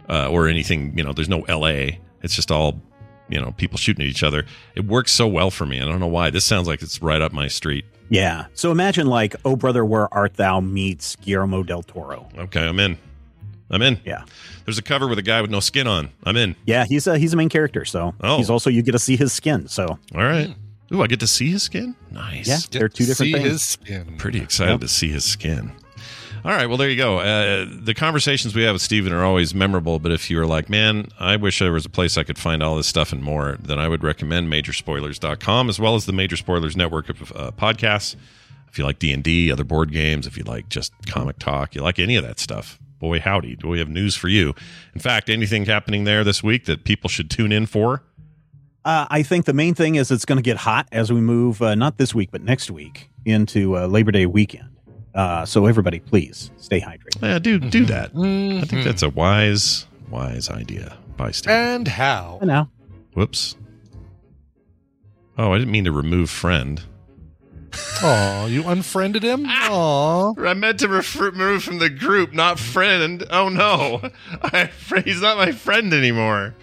uh, 0.10 0.28
or 0.30 0.48
anything 0.48 0.94
you 0.98 1.04
know 1.04 1.14
there's 1.14 1.30
no 1.30 1.42
L.A. 1.44 2.00
It's 2.24 2.36
just 2.36 2.50
all 2.52 2.82
you 3.30 3.40
know 3.42 3.52
people 3.58 3.78
shooting 3.78 4.04
at 4.06 4.10
each 4.10 4.24
other. 4.24 4.46
It 4.74 4.86
works 4.86 5.12
so 5.12 5.28
well 5.28 5.52
for 5.52 5.66
me. 5.66 5.82
I 5.82 5.86
don't 5.86 6.00
know 6.00 6.08
why. 6.08 6.30
This 6.30 6.46
sounds 6.46 6.68
like 6.68 6.82
it's 6.82 7.02
right 7.02 7.22
up 7.22 7.34
my 7.34 7.48
street. 7.50 7.86
Yeah. 8.10 8.46
So 8.54 8.72
imagine 8.72 9.08
like, 9.08 9.36
Oh 9.44 9.58
Brother, 9.58 9.84
Where 9.84 10.12
Art 10.14 10.36
Thou 10.36 10.62
meets 10.62 11.18
Guillermo 11.18 11.62
del 11.64 11.84
Toro. 11.84 12.30
Okay, 12.38 12.66
I'm 12.66 12.80
in. 12.80 12.98
I'm 13.70 13.82
in. 13.82 14.00
Yeah. 14.06 14.24
There's 14.68 14.78
a 14.78 14.84
cover 14.84 15.08
with 15.08 15.18
a 15.18 15.22
guy 15.24 15.42
with 15.42 15.50
no 15.50 15.62
skin 15.62 15.88
on. 15.88 16.10
I'm 16.26 16.36
in. 16.38 16.56
Yeah, 16.66 16.84
he's 16.86 17.08
a 17.08 17.18
he's 17.18 17.34
a 17.34 17.38
main 17.38 17.48
character, 17.50 17.86
so 17.86 18.14
Oh. 18.22 18.36
he's 18.38 18.50
also 18.50 18.70
you 18.70 18.82
get 18.84 18.92
to 18.92 19.00
see 19.00 19.16
his 19.16 19.32
skin. 19.32 19.68
So 19.70 19.86
All 20.14 20.24
right. 20.24 20.54
Ooh, 20.94 21.02
I 21.02 21.08
get 21.08 21.22
to 21.22 21.28
see 21.28 21.50
his 21.52 21.64
skin. 21.64 21.96
Nice. 22.12 22.48
yeah, 22.48 22.58
they're 22.72 22.90
two 22.90 23.06
different 23.06 23.28
See 23.30 23.34
things. 23.34 23.46
his 23.48 23.62
skin. 23.62 24.16
Pretty 24.18 24.40
excited 24.42 24.72
Yep. 24.74 24.80
to 24.82 24.88
see 24.90 25.10
his 25.10 25.24
skin. 25.26 25.72
All 26.46 26.52
right, 26.52 26.66
well 26.68 26.78
there 26.78 26.90
you 26.90 26.96
go. 26.98 27.20
Uh, 27.20 27.66
the 27.70 27.94
conversations 27.94 28.56
we 28.56 28.64
have 28.64 28.74
with 28.74 28.82
Stephen 28.82 29.12
are 29.12 29.24
always 29.24 29.56
memorable, 29.56 30.00
but 30.00 30.12
if 30.12 30.30
you're 30.30 30.46
like, 30.46 30.70
man, 30.70 31.08
I 31.20 31.36
wish 31.38 31.60
there 31.60 31.72
was 31.74 31.86
a 31.86 31.90
place 31.90 32.18
I 32.18 32.24
could 32.24 32.38
find 32.38 32.62
all 32.62 32.76
this 32.78 32.88
stuff 32.88 33.12
and 33.12 33.24
more, 33.24 33.58
then 33.62 33.80
I 33.80 33.88
would 33.88 34.04
recommend 34.04 34.52
majorspoilers.com 34.52 35.70
as 35.70 35.80
well 35.80 35.96
as 35.96 36.06
the 36.06 36.14
Major 36.14 36.38
Spoilers 36.38 36.78
network 36.78 37.10
of 37.10 37.32
uh, 37.36 37.52
podcasts. 37.52 38.16
If 38.70 38.78
you 38.78 38.84
like 38.86 39.00
D&D, 39.00 39.52
other 39.52 39.64
board 39.64 39.92
games, 39.92 40.28
if 40.28 40.38
you 40.38 40.44
like 40.44 40.70
just 40.70 40.94
comic 41.08 41.40
talk, 41.40 41.74
you 41.74 41.82
like 41.82 42.00
any 42.00 42.16
of 42.16 42.24
that 42.26 42.40
stuff. 42.40 42.80
Boy 43.00 43.20
howdy, 43.20 43.56
do 43.56 43.68
we 43.68 43.80
have 43.80 43.90
news 43.90 44.16
for 44.16 44.28
you. 44.28 44.54
In 44.94 45.00
fact, 45.00 45.30
anything 45.30 45.66
happening 45.66 46.04
there 46.04 46.24
this 46.24 46.42
week 46.42 46.66
that 46.66 46.84
people 46.84 47.10
should 47.10 47.30
tune 47.30 47.52
in 47.52 47.66
for? 47.68 48.04
Uh, 48.86 49.06
I 49.10 49.22
think 49.22 49.46
the 49.46 49.54
main 49.54 49.74
thing 49.76 49.96
is 49.96 50.10
it's 50.12 50.26
going 50.26 50.38
to 50.38 50.42
get 50.44 50.58
hot 50.58 50.88
as 50.92 51.12
we 51.12 51.20
move, 51.22 51.62
uh, 51.62 51.76
not 51.76 51.98
this 51.98 52.16
week, 52.16 52.30
but 52.32 52.42
next 52.42 52.72
week 52.72 53.10
into 53.26 53.78
uh, 53.78 53.86
Labor 53.88 54.12
Day 54.12 54.26
weekend. 54.26 54.70
Uh, 55.14 55.46
so 55.46 55.66
everybody, 55.66 56.00
please 56.00 56.52
stay 56.58 56.80
hydrated. 56.80 57.22
Yeah, 57.22 57.40
do 57.40 57.60
do 57.60 57.86
that. 57.86 58.12
I 58.12 58.18
Mm-hmm. 58.18 58.64
think 58.66 58.86
that's 58.86 59.04
a 59.04 59.10
wise 59.10 59.86
wise 60.10 60.50
idea 60.50 60.98
by 61.18 61.32
Stephen. 61.32 61.56
And 61.58 61.88
how? 61.88 62.40
I 62.42 62.46
know. 62.46 62.70
Whoops. 63.14 63.56
Oh, 65.38 65.52
I 65.54 65.58
didn't 65.58 65.72
mean 65.72 65.84
to 65.86 65.92
remove 65.92 66.30
friend. 66.30 66.82
Oh, 68.04 68.48
you 68.48 68.68
unfriended 68.68 69.24
him? 69.24 69.46
Aw. 69.48 70.34
I 70.38 70.54
meant 70.54 70.80
to 70.80 70.88
remove 70.88 71.64
from 71.64 71.80
the 71.80 71.90
group, 71.90 72.34
not 72.34 72.60
friend. 72.60 73.24
Oh 73.30 73.50
no, 73.50 74.02
I, 74.44 74.70
he's 75.04 75.22
not 75.22 75.38
my 75.38 75.52
friend 75.52 75.94
anymore. 75.94 76.56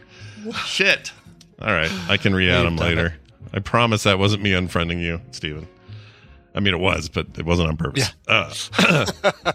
Shit. 0.64 1.12
All 1.60 1.72
right, 1.72 1.90
I 2.08 2.16
can 2.16 2.34
re-add 2.34 2.66
him 2.66 2.76
later. 2.76 3.14
I 3.52 3.60
promise 3.60 4.02
that 4.02 4.18
wasn't 4.18 4.42
me 4.42 4.50
unfriending 4.50 5.00
you, 5.00 5.20
Stephen. 5.30 5.68
I 6.54 6.60
mean, 6.60 6.74
it 6.74 6.80
was, 6.80 7.08
but 7.08 7.26
it 7.36 7.44
wasn't 7.44 7.68
on 7.68 7.76
purpose. 7.76 8.12
Uh. 8.28 8.52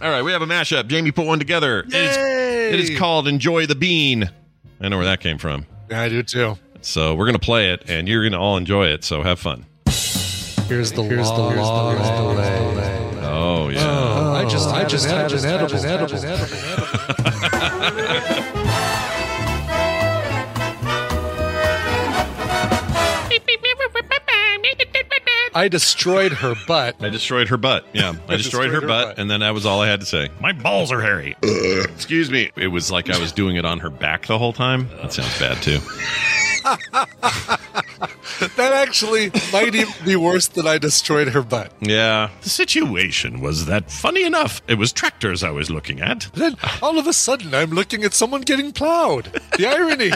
all 0.00 0.10
right, 0.10 0.22
we 0.22 0.32
have 0.32 0.42
a 0.42 0.46
mashup. 0.46 0.88
Jamie 0.88 1.12
put 1.12 1.26
one 1.26 1.38
together. 1.38 1.80
It 1.80 1.94
is, 1.94 2.16
it 2.16 2.80
is 2.80 2.98
called 2.98 3.28
"Enjoy 3.28 3.66
the 3.66 3.74
Bean." 3.74 4.30
I 4.80 4.88
know 4.88 4.96
where 4.96 5.06
that 5.06 5.20
came 5.20 5.38
from. 5.38 5.66
I 5.90 6.08
do 6.08 6.22
too. 6.22 6.58
So 6.80 7.14
we're 7.14 7.26
gonna 7.26 7.38
play 7.38 7.72
it, 7.72 7.88
and 7.88 8.08
you're 8.08 8.24
gonna 8.24 8.40
all 8.40 8.56
enjoy 8.56 8.86
it. 8.86 9.04
So 9.04 9.22
have 9.22 9.38
fun. 9.38 9.66
Here's 10.68 10.92
the 10.92 11.02
Here's 11.02 11.28
the 11.28 11.36
long 11.36 11.96
delay. 11.96 13.18
Oh 13.22 13.68
yeah. 13.68 13.80
Oh, 13.82 14.32
I 14.32 14.44
just 14.44 14.68
I 14.68 14.84
just 14.84 15.06
had 15.06 15.32
an 15.32 15.44
edible. 15.44 15.78
I 25.54 25.68
destroyed 25.68 26.32
her 26.32 26.54
butt. 26.66 26.96
I 27.00 27.10
destroyed 27.10 27.48
her 27.48 27.56
butt. 27.56 27.84
Yeah, 27.92 28.14
I 28.28 28.36
destroyed, 28.36 28.70
her, 28.70 28.80
butt, 28.80 29.18
and 29.18 29.30
then 29.30 29.40
that 29.40 29.52
was 29.52 29.66
all 29.66 29.82
I 29.82 29.88
had 29.88 30.00
to 30.00 30.06
say. 30.06 30.30
My 30.40 30.52
balls 30.52 30.90
are 30.90 31.00
hairy. 31.00 31.36
Excuse 31.42 32.30
me. 32.30 32.50
It 32.56 32.68
was 32.68 32.90
like 32.90 33.10
I 33.10 33.18
was 33.18 33.32
doing 33.32 33.56
it 33.56 33.64
on 33.64 33.78
her 33.80 33.90
back 33.90 34.26
the 34.26 34.38
whole 34.38 34.52
time. 34.52 34.88
That 35.02 35.12
sounds 35.12 35.38
bad 35.38 35.62
too. 35.62 35.78
That 38.56 38.72
actually 38.72 39.30
might 39.52 39.74
even 39.74 39.94
be 40.04 40.16
worse 40.16 40.48
than 40.48 40.66
I 40.66 40.78
destroyed 40.78 41.28
her 41.28 41.42
butt. 41.42 41.72
Yeah. 41.80 42.30
The 42.42 42.48
situation 42.48 43.40
was 43.40 43.66
that, 43.66 43.90
funny 43.90 44.24
enough, 44.24 44.60
it 44.66 44.78
was 44.78 44.92
tractors 44.92 45.44
I 45.44 45.50
was 45.50 45.70
looking 45.70 46.00
at. 46.00 46.28
Then 46.34 46.56
all 46.80 46.98
of 46.98 47.06
a 47.06 47.12
sudden, 47.12 47.54
I'm 47.54 47.70
looking 47.70 48.02
at 48.04 48.14
someone 48.14 48.40
getting 48.40 48.72
plowed. 48.72 49.40
The 49.56 49.66
irony. 49.66 50.10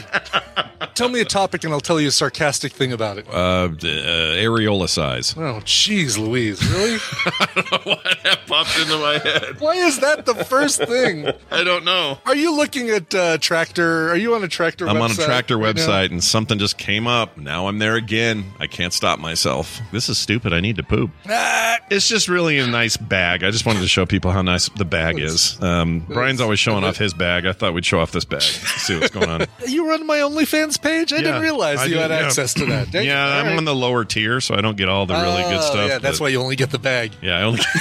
tell 0.94 1.08
me 1.08 1.20
a 1.20 1.24
topic, 1.24 1.62
and 1.64 1.72
I'll 1.72 1.80
tell 1.80 2.00
you 2.00 2.08
a 2.08 2.12
sarcastic 2.12 2.72
thing 2.72 2.92
about 2.92 3.18
it. 3.18 3.28
Uh, 3.28 3.32
uh 3.32 3.68
areola 3.68 4.88
size. 4.88 5.34
Oh, 5.36 5.60
jeez, 5.64 6.18
Louise, 6.18 6.62
really? 6.72 6.98
what 7.84 8.18
that 8.24 8.40
popped 8.46 8.76
into 8.78 8.98
my 8.98 9.18
head? 9.18 9.60
Why 9.60 9.74
is 9.74 10.00
that 10.00 10.26
the 10.26 10.34
first 10.34 10.82
thing? 10.82 11.28
I 11.50 11.62
don't 11.62 11.84
know. 11.84 12.18
Are 12.26 12.36
you 12.36 12.56
looking 12.56 12.90
at 12.90 13.14
uh, 13.14 13.38
tractor? 13.38 14.10
Are 14.10 14.16
you 14.16 14.34
on 14.34 14.42
a 14.42 14.48
tractor? 14.48 14.88
I'm 14.88 15.00
on 15.00 15.10
a 15.10 15.14
website 15.14 15.26
tractor 15.26 15.58
right 15.58 15.74
website 15.74 16.10
and 16.10 16.22
something 16.36 16.58
just 16.58 16.76
came 16.76 17.06
up. 17.06 17.38
Now 17.38 17.66
I'm 17.66 17.78
there 17.78 17.94
again. 17.96 18.44
I 18.60 18.66
can't 18.66 18.92
stop 18.92 19.18
myself. 19.18 19.80
This 19.90 20.10
is 20.10 20.18
stupid. 20.18 20.52
I 20.52 20.60
need 20.60 20.76
to 20.76 20.82
poop. 20.82 21.10
Ah, 21.26 21.78
It's 21.90 22.06
just 22.06 22.28
really 22.28 22.58
a 22.58 22.66
nice 22.66 22.98
bag. 22.98 23.42
I 23.42 23.50
just 23.50 23.64
wanted 23.64 23.80
to 23.80 23.88
show 23.88 24.04
people 24.04 24.32
how 24.32 24.42
nice 24.42 24.68
the 24.68 24.84
bag 24.84 25.18
is. 25.18 25.58
Um, 25.62 26.00
Brian's 26.00 26.42
always 26.42 26.58
showing 26.58 26.84
off 26.84 26.98
his 26.98 27.14
bag. 27.14 27.46
I 27.46 27.52
thought 27.54 27.72
we'd 27.72 27.86
show 27.86 28.00
off 28.00 28.12
this 28.12 28.26
bag. 28.26 28.42
See 28.42 28.98
what's 28.98 29.08
going 29.10 29.30
on. 29.30 29.46
you 29.66 29.88
run 29.88 30.06
my 30.06 30.18
OnlyFans 30.18 30.78
page? 30.82 31.10
I 31.10 31.16
Yeah, 31.16 31.22
didn't 31.22 31.40
realize 31.40 31.78
I 31.78 31.84
you 31.86 31.94
do, 31.94 32.00
had 32.00 32.10
yeah. 32.10 32.18
access 32.18 32.52
to 32.52 32.66
that. 32.66 32.90
Dang 32.90 33.06
yeah, 33.06 33.26
I'm 33.38 33.46
right. 33.46 33.56
on 33.56 33.64
the 33.64 33.74
lower 33.74 34.04
tier, 34.04 34.42
so 34.42 34.54
I 34.54 34.60
don't 34.60 34.76
get 34.76 34.90
all 34.90 35.06
the 35.06 35.14
really 35.14 35.42
good 35.44 35.54
Oh, 35.56 35.60
stuff. 35.62 35.88
Yeah, 35.88 35.98
that's 35.98 36.18
but- 36.18 36.24
why 36.24 36.28
you 36.28 36.42
only 36.42 36.56
get 36.56 36.68
the 36.68 36.78
bag. 36.78 37.12
Yeah, 37.22 37.38
I 37.38 37.42
only. 37.44 37.60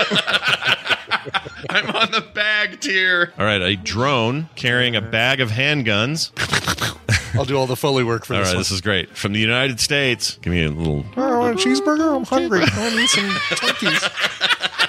I'm 1.68 1.90
on 1.94 2.10
the 2.12 2.22
bag 2.34 2.80
tier. 2.80 3.34
All 3.38 3.44
right, 3.44 3.60
a 3.60 3.76
drone 3.76 4.48
carrying 4.56 4.96
a 4.96 5.02
bag 5.02 5.40
of 5.40 5.50
handguns. 5.50 6.30
I'll 7.34 7.44
do 7.44 7.56
all 7.56 7.66
the 7.66 7.76
Foley 7.76 8.04
work 8.04 8.24
for 8.24 8.34
All 8.34 8.40
this 8.40 8.48
right, 8.48 8.54
one. 8.54 8.60
this 8.60 8.70
is 8.70 8.80
great. 8.80 9.16
From 9.16 9.32
the 9.32 9.40
United 9.40 9.80
States. 9.80 10.38
Give 10.42 10.52
me 10.52 10.64
a 10.64 10.70
little. 10.70 11.04
I 11.16 11.36
want 11.38 11.60
a 11.60 11.68
cheeseburger. 11.68 12.16
I'm 12.16 12.24
hungry. 12.24 12.60
I 12.64 12.78
want 12.78 12.94
to 12.94 13.00
eat 13.00 13.08
some 13.10 13.28
Twinkies. 13.30 14.79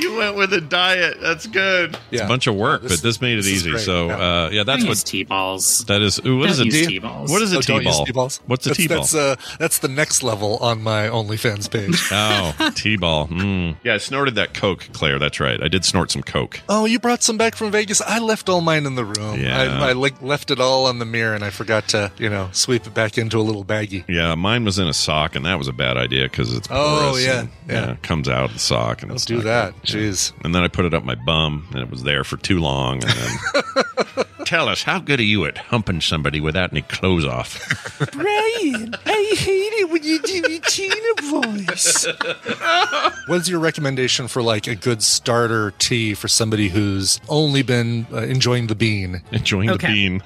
You 0.00 0.16
went 0.16 0.36
with 0.36 0.52
a 0.52 0.60
diet. 0.60 1.18
That's 1.20 1.46
good. 1.46 1.96
It's 2.10 2.22
a 2.22 2.26
bunch 2.26 2.46
of 2.46 2.54
work, 2.54 2.82
This- 2.82 2.96
but 2.96 3.02
this 3.02 3.20
made 3.20 3.34
it 3.34 3.36
this 3.38 3.46
is 3.46 3.52
easy. 3.52 3.70
great. 3.70 3.82
So, 3.84 4.06
Yeah. 4.08 4.14
uh, 4.16 4.50
yeah, 4.52 4.62
that's 4.64 4.78
Don't 4.82 4.88
what 4.88 4.96
use 4.96 5.02
T-balls. 5.04 5.84
that 5.86 6.02
is. 6.02 6.20
Ooh, 6.24 6.38
what 6.38 6.50
is 6.50 6.58
a 6.60 6.64
Don't 6.64 6.72
use 6.74 6.86
T? 6.86 6.92
T-balls. 6.94 7.30
What 7.30 7.42
is 7.42 7.52
a 7.52 7.58
Oh, 7.58 7.60
don't 7.60 7.82
use 7.84 7.94
T-ball? 7.94 8.06
T-balls. 8.06 8.40
What's 8.46 8.66
a 8.66 8.68
that's, 8.70 8.76
T-ball? 8.78 8.96
That's, 8.98 9.14
uh, 9.14 9.36
that's 9.58 9.78
the 9.78 9.88
next 9.88 10.22
level 10.22 10.56
on 10.58 10.82
my 10.82 11.08
OnlyFans 11.08 11.70
page. 11.70 11.98
Oh, 12.12 12.70
T-ball. 12.74 13.28
Mm. 13.28 13.76
Yeah, 13.84 13.94
I 13.94 13.98
snorted 13.98 14.34
that 14.36 14.54
Coke, 14.54 14.88
Claire. 14.92 15.18
That's 15.18 15.40
right. 15.40 15.62
I 15.62 15.68
did 15.68 15.84
snort 15.84 16.10
some 16.10 16.22
Coke. 16.22 16.60
Oh, 16.68 16.84
you 16.84 16.98
brought 16.98 17.22
some 17.22 17.36
back 17.36 17.54
from 17.54 17.70
Vegas. 17.70 18.00
I 18.00 18.18
left 18.18 18.48
all 18.48 18.60
mine 18.60 18.86
in 18.86 18.94
the 18.94 19.04
room. 19.04 19.40
Yeah. 19.40 19.60
I, 19.80 19.90
I 19.90 19.92
like, 19.92 20.20
left 20.22 20.50
it 20.50 20.60
all 20.60 20.86
on 20.86 20.98
the 20.98 21.04
mirror, 21.04 21.34
and 21.34 21.44
I 21.44 21.50
forgot 21.50 21.88
to, 21.88 22.10
you 22.18 22.28
know, 22.28 22.48
sweep 22.52 22.86
it 22.86 22.94
back 22.94 23.18
into 23.18 23.38
a 23.38 23.42
little 23.42 23.64
baggie. 23.64 24.04
Yeah, 24.08 24.34
mine 24.34 24.64
was 24.64 24.78
in 24.78 24.88
a 24.88 24.94
sock, 24.94 25.34
and 25.34 25.44
that 25.46 25.58
was 25.58 25.68
a 25.68 25.72
bad 25.72 25.96
idea 25.96 26.24
because 26.24 26.52
it's 26.54 26.68
Oh, 26.70 27.10
porous 27.10 27.24
yeah, 27.24 27.40
and, 27.40 27.50
yeah. 27.68 27.90
it 27.92 28.02
comes 28.02 28.28
out 28.28 28.44
of 28.46 28.52
the 28.54 28.58
sock. 28.58 29.02
And 29.02 29.10
Don't 29.10 29.16
it's 29.16 29.24
do 29.24 29.36
not 29.36 29.44
that. 29.44 29.72
good. 29.82 29.87
Yeah. 29.88 30.00
Jeez. 30.00 30.32
And 30.44 30.54
then 30.54 30.62
I 30.62 30.68
put 30.68 30.84
it 30.84 30.94
up 30.94 31.04
my 31.04 31.14
bum, 31.14 31.66
and 31.72 31.80
it 31.80 31.90
was 31.90 32.02
there 32.02 32.24
for 32.24 32.36
too 32.36 32.58
long. 32.60 33.02
And 33.04 33.12
then, 33.12 34.24
tell 34.44 34.68
us, 34.68 34.82
how 34.82 34.98
good 34.98 35.20
are 35.20 35.24
you 35.24 35.44
at 35.44 35.58
humping 35.58 36.00
somebody 36.00 36.40
without 36.40 36.72
any 36.72 36.82
clothes 36.82 37.24
off? 37.24 37.58
Brian, 38.12 38.94
I 39.06 39.34
hate 39.36 39.72
it 39.80 39.90
when 39.90 40.02
you 40.02 40.20
do 40.20 40.50
your 40.50 40.60
Tina 40.60 41.64
voice. 41.66 42.06
What's 43.28 43.48
your 43.48 43.60
recommendation 43.60 44.28
for 44.28 44.42
like 44.42 44.66
a 44.66 44.74
good 44.74 45.02
starter 45.02 45.72
tea 45.78 46.14
for 46.14 46.28
somebody 46.28 46.68
who's 46.68 47.20
only 47.28 47.62
been 47.62 48.06
uh, 48.12 48.18
enjoying 48.18 48.66
the 48.68 48.74
bean? 48.74 49.22
Enjoying 49.32 49.70
Okay. 49.70 49.86
the 49.88 49.92
bean. 49.92 50.22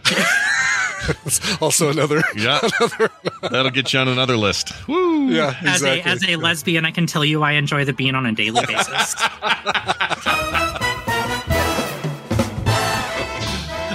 It's 1.24 1.60
also 1.62 1.90
another. 1.90 2.22
Yeah, 2.36 2.60
another. 2.80 3.10
that'll 3.42 3.70
get 3.70 3.92
you 3.92 3.98
on 4.00 4.08
another 4.08 4.36
list. 4.36 4.72
Woo! 4.88 5.28
Yeah, 5.28 5.54
As 5.62 5.82
a 5.82 6.00
as 6.02 6.22
a 6.28 6.36
lesbian, 6.36 6.84
I 6.84 6.90
can 6.90 7.06
tell 7.06 7.24
you 7.24 7.42
I 7.42 7.52
enjoy 7.52 7.84
the 7.84 7.92
bean 7.92 8.14
on 8.14 8.26
a 8.26 8.32
daily 8.32 8.64
basis. 8.66 9.14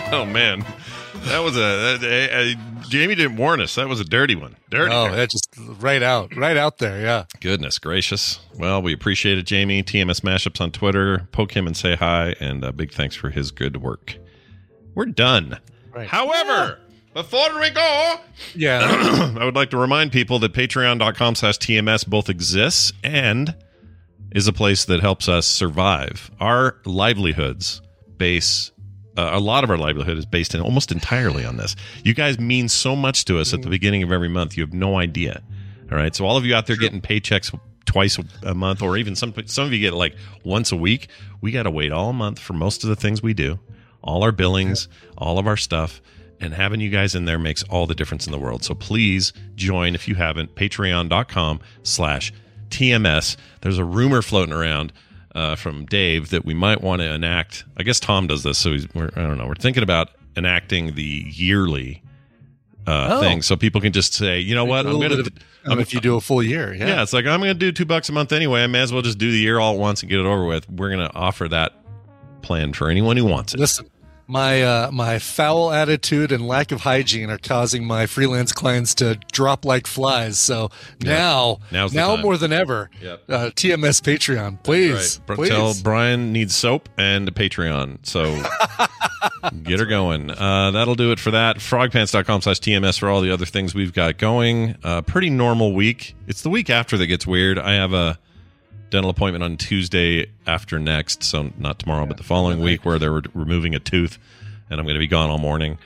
Oh 0.10 0.24
man, 0.26 0.66
that 1.26 1.40
was 1.40 1.58
a, 1.58 2.00
a, 2.02 2.52
a- 2.54 2.56
Jamie 2.88 3.16
didn't 3.16 3.36
warn 3.36 3.60
us. 3.60 3.76
That 3.76 3.90
was 3.90 4.00
a 4.00 4.06
dirty 4.06 4.36
one. 4.36 4.56
Dirty. 4.70 4.94
Oh, 4.96 5.06
dirty. 5.08 5.16
that 5.18 5.30
just 5.30 5.50
right 5.82 6.02
out, 6.02 6.34
right 6.38 6.56
out 6.56 6.78
there. 6.78 7.02
Yeah. 7.02 7.26
Goodness 7.42 7.78
gracious. 7.78 8.40
Well, 8.56 8.82
we 8.82 8.94
appreciate 8.94 9.38
it, 9.38 9.44
Jamie. 9.46 9.84
TMS 9.84 10.22
Mashups 10.22 10.62
on 10.62 10.72
Twitter. 10.72 11.28
Poke 11.34 11.52
him 11.52 11.68
and 11.68 11.76
say 11.76 11.98
hi, 11.98 12.36
and 12.40 12.64
uh, 12.64 12.72
big 12.72 12.94
thanks 12.94 13.16
for 13.18 13.30
his 13.32 13.52
good 13.52 13.82
work. 13.82 14.16
We're 14.96 15.06
done. 15.08 15.60
Right. 15.94 16.08
However, 16.08 16.80
before 17.18 17.60
we 17.60 17.72
go, 17.72 18.16
Yeah. 18.54 19.34
I 19.40 19.44
would 19.44 19.56
like 19.56 19.72
to 19.72 19.78
remind 19.78 20.12
people 20.12 20.38
that 20.40 20.54
patreon.com 20.54 21.34
slash 21.34 21.58
TMS 21.58 22.06
both 22.08 22.30
exists 22.30 22.94
and 23.04 23.56
is 24.36 24.48
a 24.48 24.54
place 24.54 24.86
that 24.86 25.00
helps 25.00 25.28
us 25.28 25.48
survive. 25.48 26.30
Our 26.40 26.78
livelihoods 26.86 27.82
base, 28.18 28.72
uh, 29.18 29.32
a 29.34 29.40
lot 29.40 29.64
of 29.64 29.72
our 29.72 29.78
livelihood 29.78 30.20
is 30.20 30.28
based 30.28 30.54
in 30.54 30.62
almost 30.62 30.92
entirely 30.92 31.44
on 31.44 31.58
this. 31.58 31.76
You 32.04 32.14
guys 32.14 32.38
mean 32.40 32.70
so 32.70 32.96
much 32.96 33.26
to 33.26 33.40
us 33.40 33.52
at 33.52 33.64
the 33.64 33.70
beginning 33.70 34.04
of 34.04 34.12
every 34.12 34.30
month. 34.30 34.56
You 34.56 34.62
have 34.62 34.74
no 34.74 35.00
idea. 35.00 35.42
All 35.92 35.98
right. 35.98 36.16
So 36.16 36.24
all 36.24 36.38
of 36.38 36.46
you 36.46 36.54
out 36.54 36.68
there 36.68 36.76
getting 36.76 37.02
paychecks 37.02 37.58
twice 37.86 38.20
a 38.44 38.54
month, 38.54 38.84
or 38.84 38.96
even 38.96 39.16
some 39.16 39.34
some 39.48 39.66
of 39.66 39.74
you 39.74 39.80
get 39.80 39.96
like 39.96 40.16
once 40.44 40.72
a 40.72 40.76
week. 40.76 41.08
We 41.42 41.52
got 41.52 41.64
to 41.64 41.72
wait 41.72 41.92
all 41.92 42.14
month 42.14 42.38
for 42.38 42.54
most 42.54 42.84
of 42.84 42.90
the 42.92 42.96
things 42.96 43.24
we 43.24 43.34
do, 43.34 43.60
all 44.04 44.22
our 44.22 44.32
billings, 44.32 44.88
all 45.18 45.40
of 45.40 45.48
our 45.48 45.58
stuff, 45.58 46.00
and 46.40 46.54
having 46.54 46.80
you 46.80 46.90
guys 46.90 47.16
in 47.16 47.26
there 47.26 47.40
makes 47.40 47.64
all 47.64 47.86
the 47.88 47.96
difference 47.96 48.26
in 48.26 48.32
the 48.32 48.38
world. 48.40 48.64
So 48.64 48.74
please 48.76 49.34
join 49.56 49.96
if 49.96 50.08
you 50.08 50.16
haven't. 50.16 50.56
Patreon.com/slash 50.56 52.34
TMS. 52.70 53.38
There's 53.62 53.78
a 53.78 53.86
rumor 53.86 54.22
floating 54.22 54.54
around. 54.54 54.94
Uh, 55.36 55.56
from 55.56 55.86
Dave 55.86 56.32
that 56.32 56.46
we 56.46 56.56
might 56.56 56.82
want 56.82 57.00
to 57.00 57.14
enact. 57.14 57.64
I 57.78 57.84
guess 57.84 58.00
Tom 58.00 58.26
does 58.26 58.42
this, 58.42 58.58
so 58.58 58.72
he's, 58.72 58.88
we're, 58.96 59.12
I 59.16 59.22
don't 59.22 59.38
know. 59.38 59.46
We're 59.46 59.54
thinking 59.54 59.84
about 59.84 60.10
enacting 60.36 60.96
the 60.96 61.04
yearly 61.28 62.02
uh, 62.88 63.10
Oh. 63.12 63.20
thing, 63.22 63.44
so 63.44 63.56
people 63.56 63.80
can 63.80 63.94
just 63.94 64.16
say, 64.16 64.40
you 64.40 64.56
know 64.56 64.66
what, 64.66 64.88
I'm 64.88 65.00
gonna. 65.00 65.20
of- 65.20 65.28
um, 65.66 65.80
if 65.80 65.94
you 65.94 66.00
do 66.02 66.16
a 66.16 66.22
full 66.22 66.42
year, 66.42 66.74
yeah. 66.74 66.88
Yeah. 66.88 67.04
it's 67.04 67.14
like 67.14 67.28
I'm 67.28 67.40
going 67.42 67.54
to 67.54 67.60
do 67.60 67.72
two 67.72 67.86
bucks 67.86 68.10
a 68.10 68.14
month 68.14 68.32
anyway. 68.32 68.64
I 68.64 68.68
may 68.68 68.80
as 68.82 68.92
well 68.92 69.04
just 69.04 69.20
do 69.20 69.30
the 69.30 69.38
year 69.38 69.60
all 69.60 69.74
at 69.76 69.80
once 69.80 70.02
and 70.02 70.10
get 70.10 70.20
it 70.20 70.26
over 70.26 70.44
with. 70.46 70.68
We're 70.72 70.90
going 70.90 71.08
to 71.08 71.14
offer 71.16 71.48
that 71.50 71.74
plan 72.42 72.74
for 72.74 72.90
anyone 72.90 73.16
who 73.16 73.26
wants 73.26 73.54
it. 73.54 73.60
Listen, 73.60 73.88
my 74.28 74.62
uh, 74.62 74.92
my 74.92 75.20
foul 75.20 75.72
attitude 75.72 76.32
and 76.32 76.46
lack 76.48 76.72
of 76.72 76.82
hygiene 76.82 77.30
are 77.30 77.38
causing 77.38 77.86
my 77.86 78.06
freelance 78.06 78.52
clients 78.52 78.94
to 78.96 79.16
drop 79.32 79.64
like 79.66 79.88
flies. 79.88 80.38
So 80.40 80.70
now, 81.02 81.60
the 81.72 81.90
now 81.94 82.16
time. 82.16 82.22
more 82.24 82.38
than 82.38 82.52
ever, 82.52 82.90
Yep. 83.02 83.24
uh, 83.30 83.50
TMS 83.56 84.02
Patreon, 84.02 84.62
please, 84.64 85.22
Right. 85.28 85.36
please. 85.38 85.50
Tell 85.50 85.74
Brian 85.82 86.34
needs 86.34 86.56
soap 86.56 86.90
and 86.98 87.28
a 87.28 87.32
Patreon. 87.32 88.00
So 88.06 88.26
get 89.64 89.80
her 89.80 89.86
going. 89.86 90.32
Uh, 90.32 90.72
that'll 90.72 90.96
do 90.96 91.12
it 91.12 91.20
for 91.20 91.32
that. 91.32 91.58
Frogpants.com 91.58 92.42
slash 92.42 92.60
TMS 92.60 93.00
for 93.00 93.10
all 93.10 93.22
the 93.22 93.32
other 93.32 93.46
things 93.46 93.74
we've 93.74 93.94
got 93.94 94.18
going. 94.18 94.76
Uh, 94.84 95.02
pretty 95.02 95.30
normal 95.30 95.74
week. 95.74 96.16
It's 96.28 96.42
the 96.42 96.50
week 96.50 96.70
after 96.70 96.98
that 96.98 97.08
gets 97.08 97.26
weird. 97.26 97.58
I 97.60 97.74
have 97.74 97.94
a 97.94 98.20
dental 98.90 99.10
appointment 99.10 99.44
on 99.44 99.58
Tuesday 99.58 100.28
after 100.46 100.80
next. 100.80 101.24
So 101.24 101.52
not 101.58 101.80
tomorrow, 101.80 102.06
but 102.06 102.18
the 102.18 102.24
following 102.24 102.62
week 102.62 102.86
where 102.86 103.00
they're 103.00 103.22
removing 103.34 103.76
a 103.76 103.80
tooth 103.80 104.18
and 104.70 104.80
I'm 104.80 104.86
going 104.86 104.96
to 104.96 105.00
be 105.00 105.08
gone 105.08 105.30
all 105.30 105.38
morning. 105.38 105.78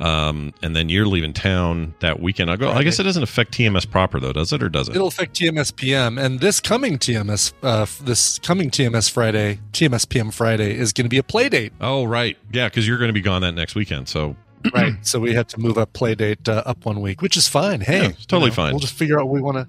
Um, 0.00 0.52
and 0.60 0.74
then 0.74 0.88
you're 0.88 1.06
leaving 1.06 1.32
town 1.32 1.94
that 2.00 2.18
weekend. 2.18 2.50
I 2.50 2.56
go. 2.56 2.70
I 2.70 2.82
guess 2.82 2.98
it 2.98 3.04
doesn't 3.04 3.22
affect 3.22 3.52
TMS 3.52 3.88
proper 3.88 4.18
though, 4.18 4.32
does 4.32 4.52
it, 4.52 4.60
or 4.60 4.68
does 4.68 4.88
it? 4.88 4.96
It'll 4.96 5.06
affect 5.06 5.34
TMS 5.38 5.74
PM, 5.74 6.18
and 6.18 6.40
this 6.40 6.58
coming 6.58 6.98
TMS, 6.98 7.52
uh, 7.62 7.86
this 8.02 8.40
coming 8.40 8.70
TMS 8.70 9.08
Friday, 9.08 9.60
TMS 9.72 10.08
PM 10.08 10.32
Friday 10.32 10.76
is 10.76 10.92
going 10.92 11.04
to 11.04 11.08
be 11.08 11.18
a 11.18 11.22
play 11.22 11.48
date. 11.48 11.72
Oh, 11.80 12.04
right. 12.04 12.36
Yeah, 12.52 12.68
because 12.68 12.88
you're 12.88 12.98
going 12.98 13.08
to 13.08 13.14
be 13.14 13.20
gone 13.20 13.42
that 13.42 13.52
next 13.52 13.76
weekend. 13.76 14.08
So 14.08 14.34
right. 14.74 14.94
So 15.06 15.20
we 15.20 15.32
had 15.32 15.48
to 15.50 15.60
move 15.60 15.78
up 15.78 15.92
play 15.92 16.16
date 16.16 16.48
uh, 16.48 16.64
up 16.66 16.84
one 16.84 17.00
week, 17.00 17.22
which 17.22 17.36
is 17.36 17.46
fine. 17.46 17.80
Hey, 17.80 18.02
Yeah, 18.02 18.08
totally 18.26 18.46
you 18.46 18.48
know, 18.48 18.54
fine. 18.54 18.72
We'll 18.72 18.80
just 18.80 18.94
figure 18.94 19.20
out 19.20 19.26
what 19.26 19.34
we 19.34 19.42
want 19.42 19.58
to. 19.58 19.68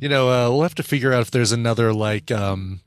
You 0.00 0.08
know, 0.08 0.28
uh, 0.30 0.50
we'll 0.50 0.62
have 0.62 0.74
to 0.76 0.82
figure 0.82 1.12
out 1.12 1.20
if 1.22 1.30
there's 1.30 1.52
another 1.52 1.92
like. 1.92 2.30
um 2.30 2.80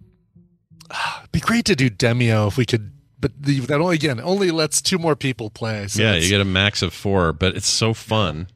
be 1.31 1.39
great 1.39 1.65
to 1.65 1.75
do 1.75 1.89
Demeo 1.89 2.47
if 2.47 2.57
we 2.57 2.65
could, 2.65 2.91
but 3.19 3.31
the, 3.39 3.59
that 3.61 3.79
only 3.79 3.95
again 3.95 4.19
only 4.19 4.51
lets 4.51 4.81
two 4.81 4.97
more 4.97 5.15
people 5.15 5.49
play. 5.49 5.87
So 5.87 6.01
yeah, 6.01 6.15
you 6.15 6.29
get 6.29 6.41
a 6.41 6.45
max 6.45 6.81
of 6.81 6.93
four, 6.93 7.33
but 7.33 7.55
it's 7.55 7.67
so 7.67 7.93
fun. 7.93 8.47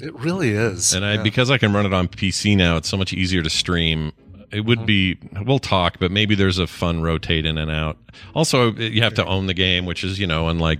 it 0.00 0.14
really 0.14 0.50
is. 0.50 0.92
And 0.94 1.04
I 1.04 1.14
Yeah. 1.14 1.22
because 1.22 1.50
I 1.50 1.58
can 1.58 1.72
run 1.72 1.86
it 1.86 1.94
on 1.94 2.08
PC 2.08 2.56
now, 2.56 2.76
it's 2.76 2.88
so 2.88 2.96
much 2.96 3.12
easier 3.12 3.42
to 3.42 3.50
stream. 3.50 4.12
It 4.52 4.64
would 4.64 4.86
be 4.86 5.16
we'll 5.44 5.58
talk, 5.58 5.98
but 5.98 6.10
maybe 6.10 6.34
there's 6.34 6.58
a 6.58 6.66
fun 6.66 7.02
rotate 7.02 7.44
in 7.46 7.58
and 7.58 7.70
out. 7.70 7.98
Also, 8.34 8.72
you 8.74 9.02
have 9.02 9.14
to 9.14 9.26
own 9.26 9.46
the 9.46 9.54
game, 9.54 9.86
which 9.86 10.04
is 10.04 10.18
you 10.18 10.26
know 10.26 10.48
unlike 10.48 10.78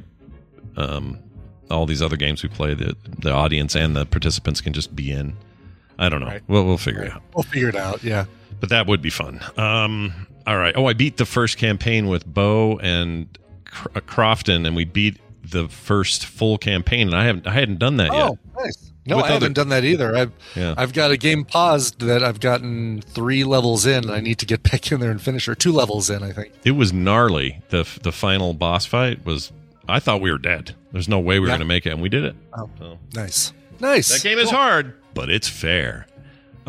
um, 0.77 1.19
all 1.71 1.87
these 1.87 2.01
other 2.03 2.17
games 2.17 2.43
we 2.43 2.49
play, 2.49 2.75
the 2.75 2.97
the 3.19 3.33
audience 3.33 3.75
and 3.75 3.97
the 3.97 4.07
participants 4.07 4.61
can 4.61 4.73
just 4.73 4.95
be 4.95 5.11
in. 5.11 5.37
I 5.98 6.09
don't 6.09 6.20
know. 6.20 6.27
Right. 6.27 6.43
We'll 6.48 6.64
we'll 6.64 6.78
figure 6.78 7.02
it 7.05 7.12
out. 7.12 7.23
we'll 7.35 7.43
figure 7.44 7.68
it 7.68 7.77
out. 7.77 8.02
Yeah. 8.05 8.27
But 8.60 8.70
that 8.70 8.86
would 8.86 9.02
be 9.02 9.10
fun. 9.10 9.40
Um, 9.56 10.12
all 10.47 10.56
right. 10.59 10.74
Oh, 10.77 10.86
I 10.86 10.93
beat 10.93 11.16
the 11.16 11.27
first 11.27 11.59
campaign 11.59 12.09
with 12.09 12.24
Bo 12.27 12.78
and 12.78 13.27
Cr- 13.64 13.89
uh, 13.97 14.01
Crofton, 14.01 14.64
and 14.66 14.74
we 14.77 14.85
beat 14.85 15.18
the 15.43 15.68
first 15.68 16.24
full 16.27 16.59
campaign, 16.59 17.09
and 17.09 17.16
I 17.16 17.24
haven't 17.24 17.47
I 17.47 17.52
hadn't 17.52 17.78
done 17.78 17.97
that 17.98 18.12
yet. 18.12 18.23
Oh, 18.31 18.39
nice. 18.59 18.93
No, 19.09 19.16
With 19.18 19.27
I 19.27 19.28
haven't 19.32 19.52
done 19.52 19.68
that 19.68 19.85
either. 19.85 20.16
I've 20.16 20.32
Yeah. 20.56 20.74
I've 20.77 20.93
got 20.93 21.12
a 21.12 21.16
game 21.16 21.44
paused 21.44 22.01
that 22.01 22.24
I've 22.24 22.40
gotten 22.40 23.01
three 23.02 23.44
levels 23.44 23.86
in. 23.86 24.05
and 24.05 24.10
I 24.10 24.18
need 24.20 24.39
to 24.40 24.47
get 24.47 24.62
back 24.70 24.90
in 24.90 24.98
there 25.01 25.10
and 25.12 25.23
finish, 25.23 25.47
or 25.48 25.55
two 25.55 25.70
levels 25.73 26.10
in. 26.10 26.23
I 26.24 26.32
think. 26.32 26.52
It 26.64 26.73
was 26.73 26.93
gnarly. 26.93 27.62
the 27.68 27.86
The 28.02 28.10
final 28.12 28.52
boss 28.55 28.85
fight 28.86 29.24
was. 29.24 29.52
I 29.89 30.01
thought 30.01 30.20
we 30.20 30.32
were 30.32 30.39
dead. 30.39 30.74
There's 30.90 31.09
no 31.09 31.20
way 31.20 31.35
we 31.36 31.40
were 31.40 31.47
Yeah. 31.47 31.51
going 31.52 31.60
to 31.60 31.66
make 31.66 31.86
it, 31.86 31.90
and 31.90 32.02
we 32.02 32.09
did 32.09 32.24
it. 32.24 32.35
Oh, 32.59 32.68
So, 32.81 32.98
nice, 33.14 33.52
nice. 33.78 34.09
that 34.09 34.23
game 34.28 34.39
is 34.39 34.51
Cool. 34.51 34.59
hard, 34.59 34.94
but 35.16 35.30
it's 35.30 35.48
fair. 35.48 36.06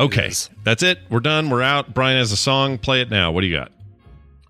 Okay, 0.00 0.32
that's 0.64 0.82
it. 0.82 0.98
We're 1.10 1.20
done. 1.20 1.50
We're 1.50 1.62
out. 1.62 1.94
Brian 1.94 2.18
has 2.18 2.32
a 2.32 2.36
song. 2.36 2.78
Play 2.78 3.00
it 3.00 3.10
now. 3.10 3.30
What 3.30 3.42
do 3.42 3.46
you 3.46 3.56
got? 3.56 3.70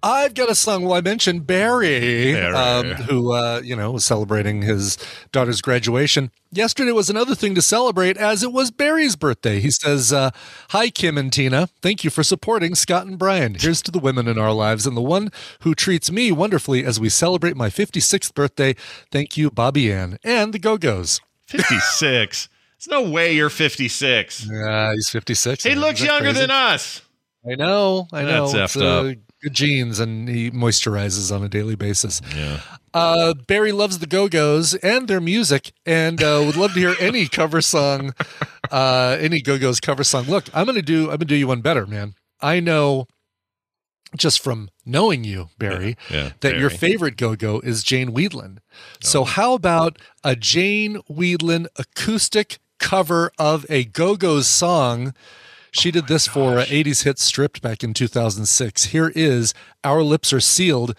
I've 0.01 0.35
got 0.35 0.49
a 0.49 0.55
song. 0.55 0.85
Well, 0.85 0.93
I 0.93 1.01
mentioned 1.01 1.47
Barry, 1.47 2.33
Barry. 2.33 2.55
Um, 2.55 2.87
who 2.93 3.33
uh, 3.33 3.61
you 3.65 3.75
know 3.75 3.91
was 3.91 4.05
celebrating 4.05 4.63
his 4.63 4.97
daughter's 5.33 5.61
graduation. 5.61 6.31
Yesterday 6.53 6.93
was 6.93 7.11
another 7.11 7.35
thing 7.35 7.57
to 7.57 7.63
celebrate, 7.63 8.17
as 8.17 8.45
it 8.45 8.53
was 8.53 8.71
Barry's 8.71 9.17
birthday. 9.17 9.59
He 9.59 9.73
says, 9.73 10.13
uh, 10.13 10.31
"Hi, 10.71 10.91
Kim 10.91 11.19
and 11.19 11.33
Tina. 11.33 11.67
Thank 11.83 12.05
you 12.05 12.11
for 12.11 12.23
supporting 12.23 12.77
Scott 12.77 13.07
and 13.07 13.19
Brian. 13.19 13.57
Here's 13.59 13.83
to 13.83 13.91
the 13.91 13.99
women 13.99 14.29
in 14.29 14.39
our 14.39 14.53
lives 14.53 14.87
and 14.87 14.97
the 14.97 15.03
one 15.03 15.31
who 15.63 15.75
treats 15.75 16.13
me 16.13 16.31
wonderfully 16.31 16.85
as 16.85 17.01
we 17.01 17.09
celebrate 17.09 17.57
my 17.57 17.69
56th 17.69 18.33
birthday. 18.35 18.77
Thank 19.11 19.37
you, 19.37 19.51
Bobby 19.51 19.93
Ann 19.93 20.19
and 20.23 20.53
the 20.53 20.61
Go 20.61 20.79
Go's." 20.79 21.21
Fifty 21.47 21.79
six. 21.81 22.49
There's 22.79 22.89
no 23.05 23.11
way 23.11 23.33
you're 23.35 23.51
56. 23.51 24.47
Yeah, 24.51 24.93
he's 24.95 25.09
56. 25.09 25.65
He 25.65 25.75
looks 25.75 26.01
younger 26.03 26.27
crazy? 26.31 26.41
than 26.41 26.51
us. 26.51 27.03
I 27.51 27.55
know. 27.57 28.07
I 28.13 28.23
know. 28.23 28.49
That's 28.49 28.77
It's, 28.77 28.77
effed 28.77 28.83
uh, 28.83 29.11
up. 29.11 29.17
good 29.43 29.55
genes, 29.55 29.99
and 30.01 30.29
he 30.29 30.51
moisturizes 30.51 31.35
on 31.35 31.43
a 31.43 31.49
daily 31.49 31.75
basis. 31.77 32.21
Yeah. 32.37 32.61
Uh, 32.95 33.35
Barry 33.35 33.73
loves 33.73 33.99
the 33.99 34.07
Go 34.07 34.29
Go's 34.29 34.75
and 34.75 35.09
their 35.09 35.21
music, 35.21 35.73
and 35.87 36.23
uh, 36.23 36.43
would 36.47 36.57
love 36.57 36.73
to 36.75 36.79
hear 36.81 36.95
any 37.01 37.27
cover 37.29 37.61
song, 37.61 38.15
uh, 38.71 39.17
any 39.21 39.41
Go 39.41 39.59
Go's 39.59 39.81
cover 39.81 40.05
song. 40.05 40.25
Look, 40.25 40.45
I'm 40.55 40.67
gonna 40.67 40.83
do. 40.83 41.05
I'm 41.05 41.17
gonna 41.19 41.25
do 41.27 41.37
you 41.37 41.49
one 41.49 41.61
better, 41.61 41.87
man. 41.87 42.15
I 42.41 42.61
know, 42.61 43.07
just 44.17 44.41
from 44.43 44.71
knowing 44.87 45.23
you, 45.25 45.49
Barry, 45.59 45.97
Yeah, 46.11 46.33
that 46.41 46.57
your 46.59 46.71
favorite 46.71 47.17
Go 47.17 47.35
Go 47.37 47.61
is 47.61 47.83
Jane 47.83 48.11
Wiedlin. 48.15 48.59
So 49.01 49.25
how 49.25 49.55
about 49.55 49.99
a 50.25 50.35
Jane 50.37 51.01
Wiedlin 51.11 51.67
acoustic 51.77 52.59
cover 52.79 53.31
of 53.39 53.67
a 53.69 53.85
Go 53.85 54.17
Go's 54.17 54.47
song? 54.47 55.15
She 55.71 55.91
did 55.91 56.09
this 56.09 56.27
for 56.27 56.59
uh, 56.59 56.65
80s 56.65 57.05
hit 57.05 57.19
Stripped 57.19 57.61
back 57.61 57.85
in 57.85 57.93
2006. 57.95 58.85
Here 58.85 59.13
is 59.15 59.53
Our 59.85 60.03
Lips 60.03 60.33
Are 60.33 60.41
Sealed 60.41 60.95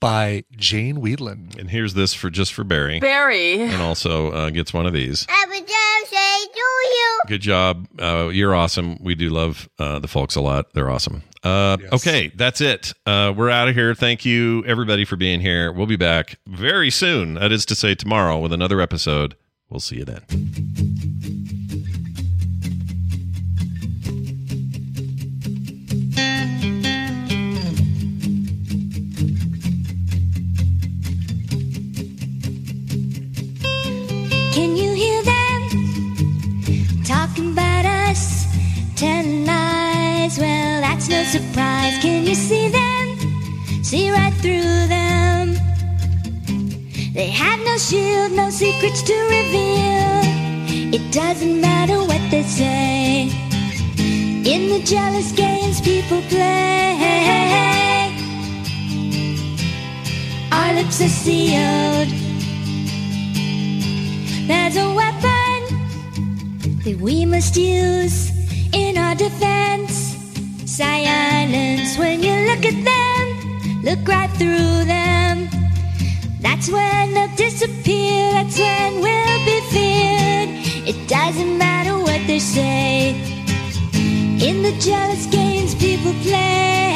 by 0.00 0.44
Jane 0.56 0.96
Wiedlin. 0.96 1.58
And 1.58 1.70
here's 1.70 1.94
this 1.94 2.14
for 2.14 2.30
just 2.30 2.52
for 2.52 2.64
Barry. 2.64 3.00
Barry. 3.00 3.60
And 3.62 3.80
also 3.82 4.30
uh, 4.32 4.50
gets 4.50 4.72
one 4.72 4.86
of 4.86 4.92
these. 4.92 5.24
Happy 5.28 5.60
birthday 5.60 6.44
to 6.52 6.58
you. 6.58 7.20
Good 7.28 7.40
job. 7.42 7.86
Uh, 7.98 8.28
you're 8.32 8.54
awesome. 8.54 8.98
We 9.02 9.14
do 9.14 9.30
love 9.30 9.68
uh, 9.78 9.98
the 9.98 10.08
folks 10.08 10.36
a 10.36 10.40
lot. 10.40 10.72
They're 10.74 10.90
awesome. 10.90 11.22
Uh, 11.42 11.76
Okay, 11.92 12.32
that's 12.34 12.60
it. 12.60 12.92
Uh, 13.06 13.32
we're 13.36 13.50
out 13.50 13.68
of 13.68 13.74
here. 13.74 13.94
Thank 13.94 14.24
you, 14.24 14.64
everybody, 14.66 15.04
for 15.04 15.16
being 15.16 15.40
here. 15.40 15.70
We'll 15.72 15.86
be 15.86 15.96
back 15.96 16.38
very 16.46 16.90
soon. 16.90 17.34
That 17.34 17.52
is 17.52 17.64
to 17.66 17.74
say, 17.74 17.94
tomorrow 17.94 18.38
with 18.38 18.52
another 18.52 18.80
episode. 18.80 19.36
We'll 19.74 19.80
see 19.80 19.96
you 19.96 20.04
then. 20.04 20.20
Can 34.52 34.76
you 34.76 34.92
hear 34.92 35.22
them 35.24 37.02
talking 37.02 37.50
about 37.50 37.84
us? 37.84 38.46
Ten 38.94 39.44
lies, 39.44 40.38
well, 40.38 40.80
that's 40.82 41.08
no 41.08 41.24
surprise. 41.24 42.00
Can 42.00 42.24
you 42.24 42.36
see 42.36 42.68
them? 42.68 43.82
See 43.82 44.12
right 44.12 44.32
through 44.34 44.86
them. 44.86 45.56
They 47.14 47.28
have 47.28 47.60
no 47.60 47.78
shield, 47.78 48.32
no 48.32 48.50
secrets 48.50 49.00
to 49.02 49.14
reveal. 49.30 50.18
It 50.92 51.12
doesn't 51.12 51.60
matter 51.60 52.00
what 52.00 52.20
they 52.28 52.42
say. 52.42 53.30
In 54.44 54.68
the 54.68 54.82
jealous 54.84 55.30
games 55.30 55.80
people 55.80 56.22
play, 56.22 58.10
our 60.50 60.74
lips 60.74 61.00
are 61.00 61.08
sealed. 61.08 62.08
There's 64.48 64.76
a 64.76 64.92
weapon 64.92 65.58
that 66.82 66.98
we 67.00 67.24
must 67.26 67.56
use 67.56 68.32
in 68.72 68.98
our 68.98 69.14
defense. 69.14 70.16
Silence 70.66 71.96
when 71.96 72.24
you 72.24 72.34
look 72.50 72.66
at 72.66 72.78
them, 72.82 73.82
look 73.84 74.08
right 74.08 74.30
through 74.30 74.84
them. 74.86 75.63
That's 76.44 76.68
when 76.68 77.14
they'll 77.14 77.34
disappear, 77.36 78.32
that's 78.32 78.58
when 78.58 79.00
we'll 79.00 79.44
be 79.46 79.60
feared. 79.72 80.50
It 80.86 81.08
doesn't 81.08 81.56
matter 81.56 81.96
what 81.98 82.20
they 82.26 82.38
say. 82.38 83.16
In 84.48 84.62
the 84.62 84.72
jealous 84.78 85.24
games 85.26 85.74
people 85.74 86.12
play, 86.22 86.92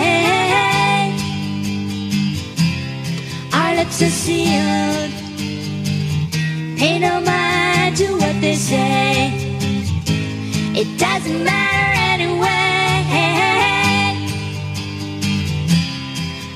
our 3.55 3.75
lips 3.77 4.03
are 4.03 4.15
sealed. 4.25 5.13
Pay 6.79 6.99
no 6.99 7.19
mind 7.23 7.97
to 7.97 8.07
what 8.19 8.39
they 8.43 8.55
say. 8.55 9.33
It 10.81 10.99
doesn't 10.99 11.43
matter 11.43 11.91
anyway. 12.13 12.59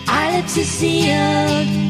Our 0.09 0.32
lips 0.36 0.59
are 0.59 0.70
sealed. 0.78 1.81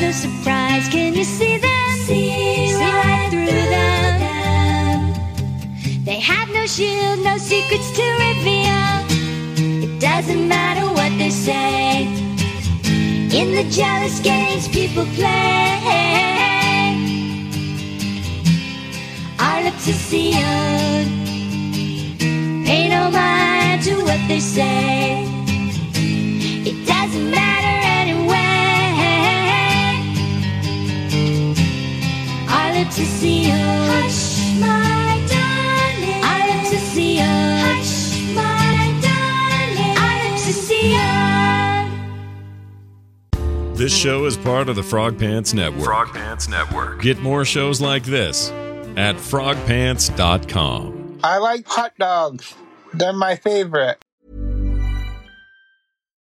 No 0.00 0.12
surprise. 0.12 0.88
Can 0.88 1.12
you 1.14 1.24
see 1.24 1.58
them? 1.58 1.90
See, 2.06 2.30
see 2.68 2.82
right 2.82 3.28
through 3.30 3.46
them. 3.46 5.12
They 6.04 6.20
have 6.20 6.48
no 6.50 6.66
shield, 6.66 7.18
no 7.24 7.36
secrets 7.36 7.90
to 7.98 8.02
reveal. 8.26 9.04
It 9.84 10.00
doesn't 10.00 10.46
matter 10.46 10.86
what 10.86 11.10
they 11.18 11.30
say. 11.30 12.06
In 13.40 13.54
the 13.56 13.64
jealous 13.70 14.20
games 14.20 14.68
people 14.68 15.04
play, 15.16 15.82
our 19.40 19.62
lips 19.64 19.88
are 19.88 20.00
sealed. 20.08 21.08
Pay 22.66 22.88
no 22.88 23.10
mind 23.10 23.82
to 23.82 23.96
what 24.04 24.20
they 24.28 24.38
say. 24.40 25.27
Our 32.88 32.94
lips 32.94 33.02
are 33.02 33.16
sealed. 33.18 33.52
Hush, 33.52 34.58
my 34.58 35.26
darling. 35.28 36.24
Our 36.24 36.56
lips 36.56 36.72
are 36.72 36.86
sealed. 36.88 37.60
Hush, 37.60 38.16
my 38.34 38.96
darling. 39.04 39.92
Our 39.98 40.16
lips 40.30 40.48
are 40.48 40.56
sealed. 43.36 43.76
This 43.76 43.94
show 43.94 44.24
is 44.24 44.38
part 44.38 44.70
of 44.70 44.76
the 44.76 44.82
Frog 44.82 45.18
Pants 45.18 45.52
Network. 45.52 45.84
Frog 45.84 46.14
Pants 46.14 46.48
Network. 46.48 47.02
Get 47.02 47.18
more 47.18 47.44
shows 47.44 47.82
like 47.82 48.04
this 48.04 48.48
at 48.96 49.16
frogpants.com. 49.16 51.20
I 51.22 51.36
like 51.38 51.68
hot 51.68 51.92
dogs. 51.98 52.54
They're 52.94 53.12
my 53.12 53.36
favorite. 53.36 54.02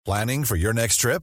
Planning 0.04 0.42
for 0.42 0.56
your 0.56 0.72
next 0.72 0.96
trip? 0.96 1.22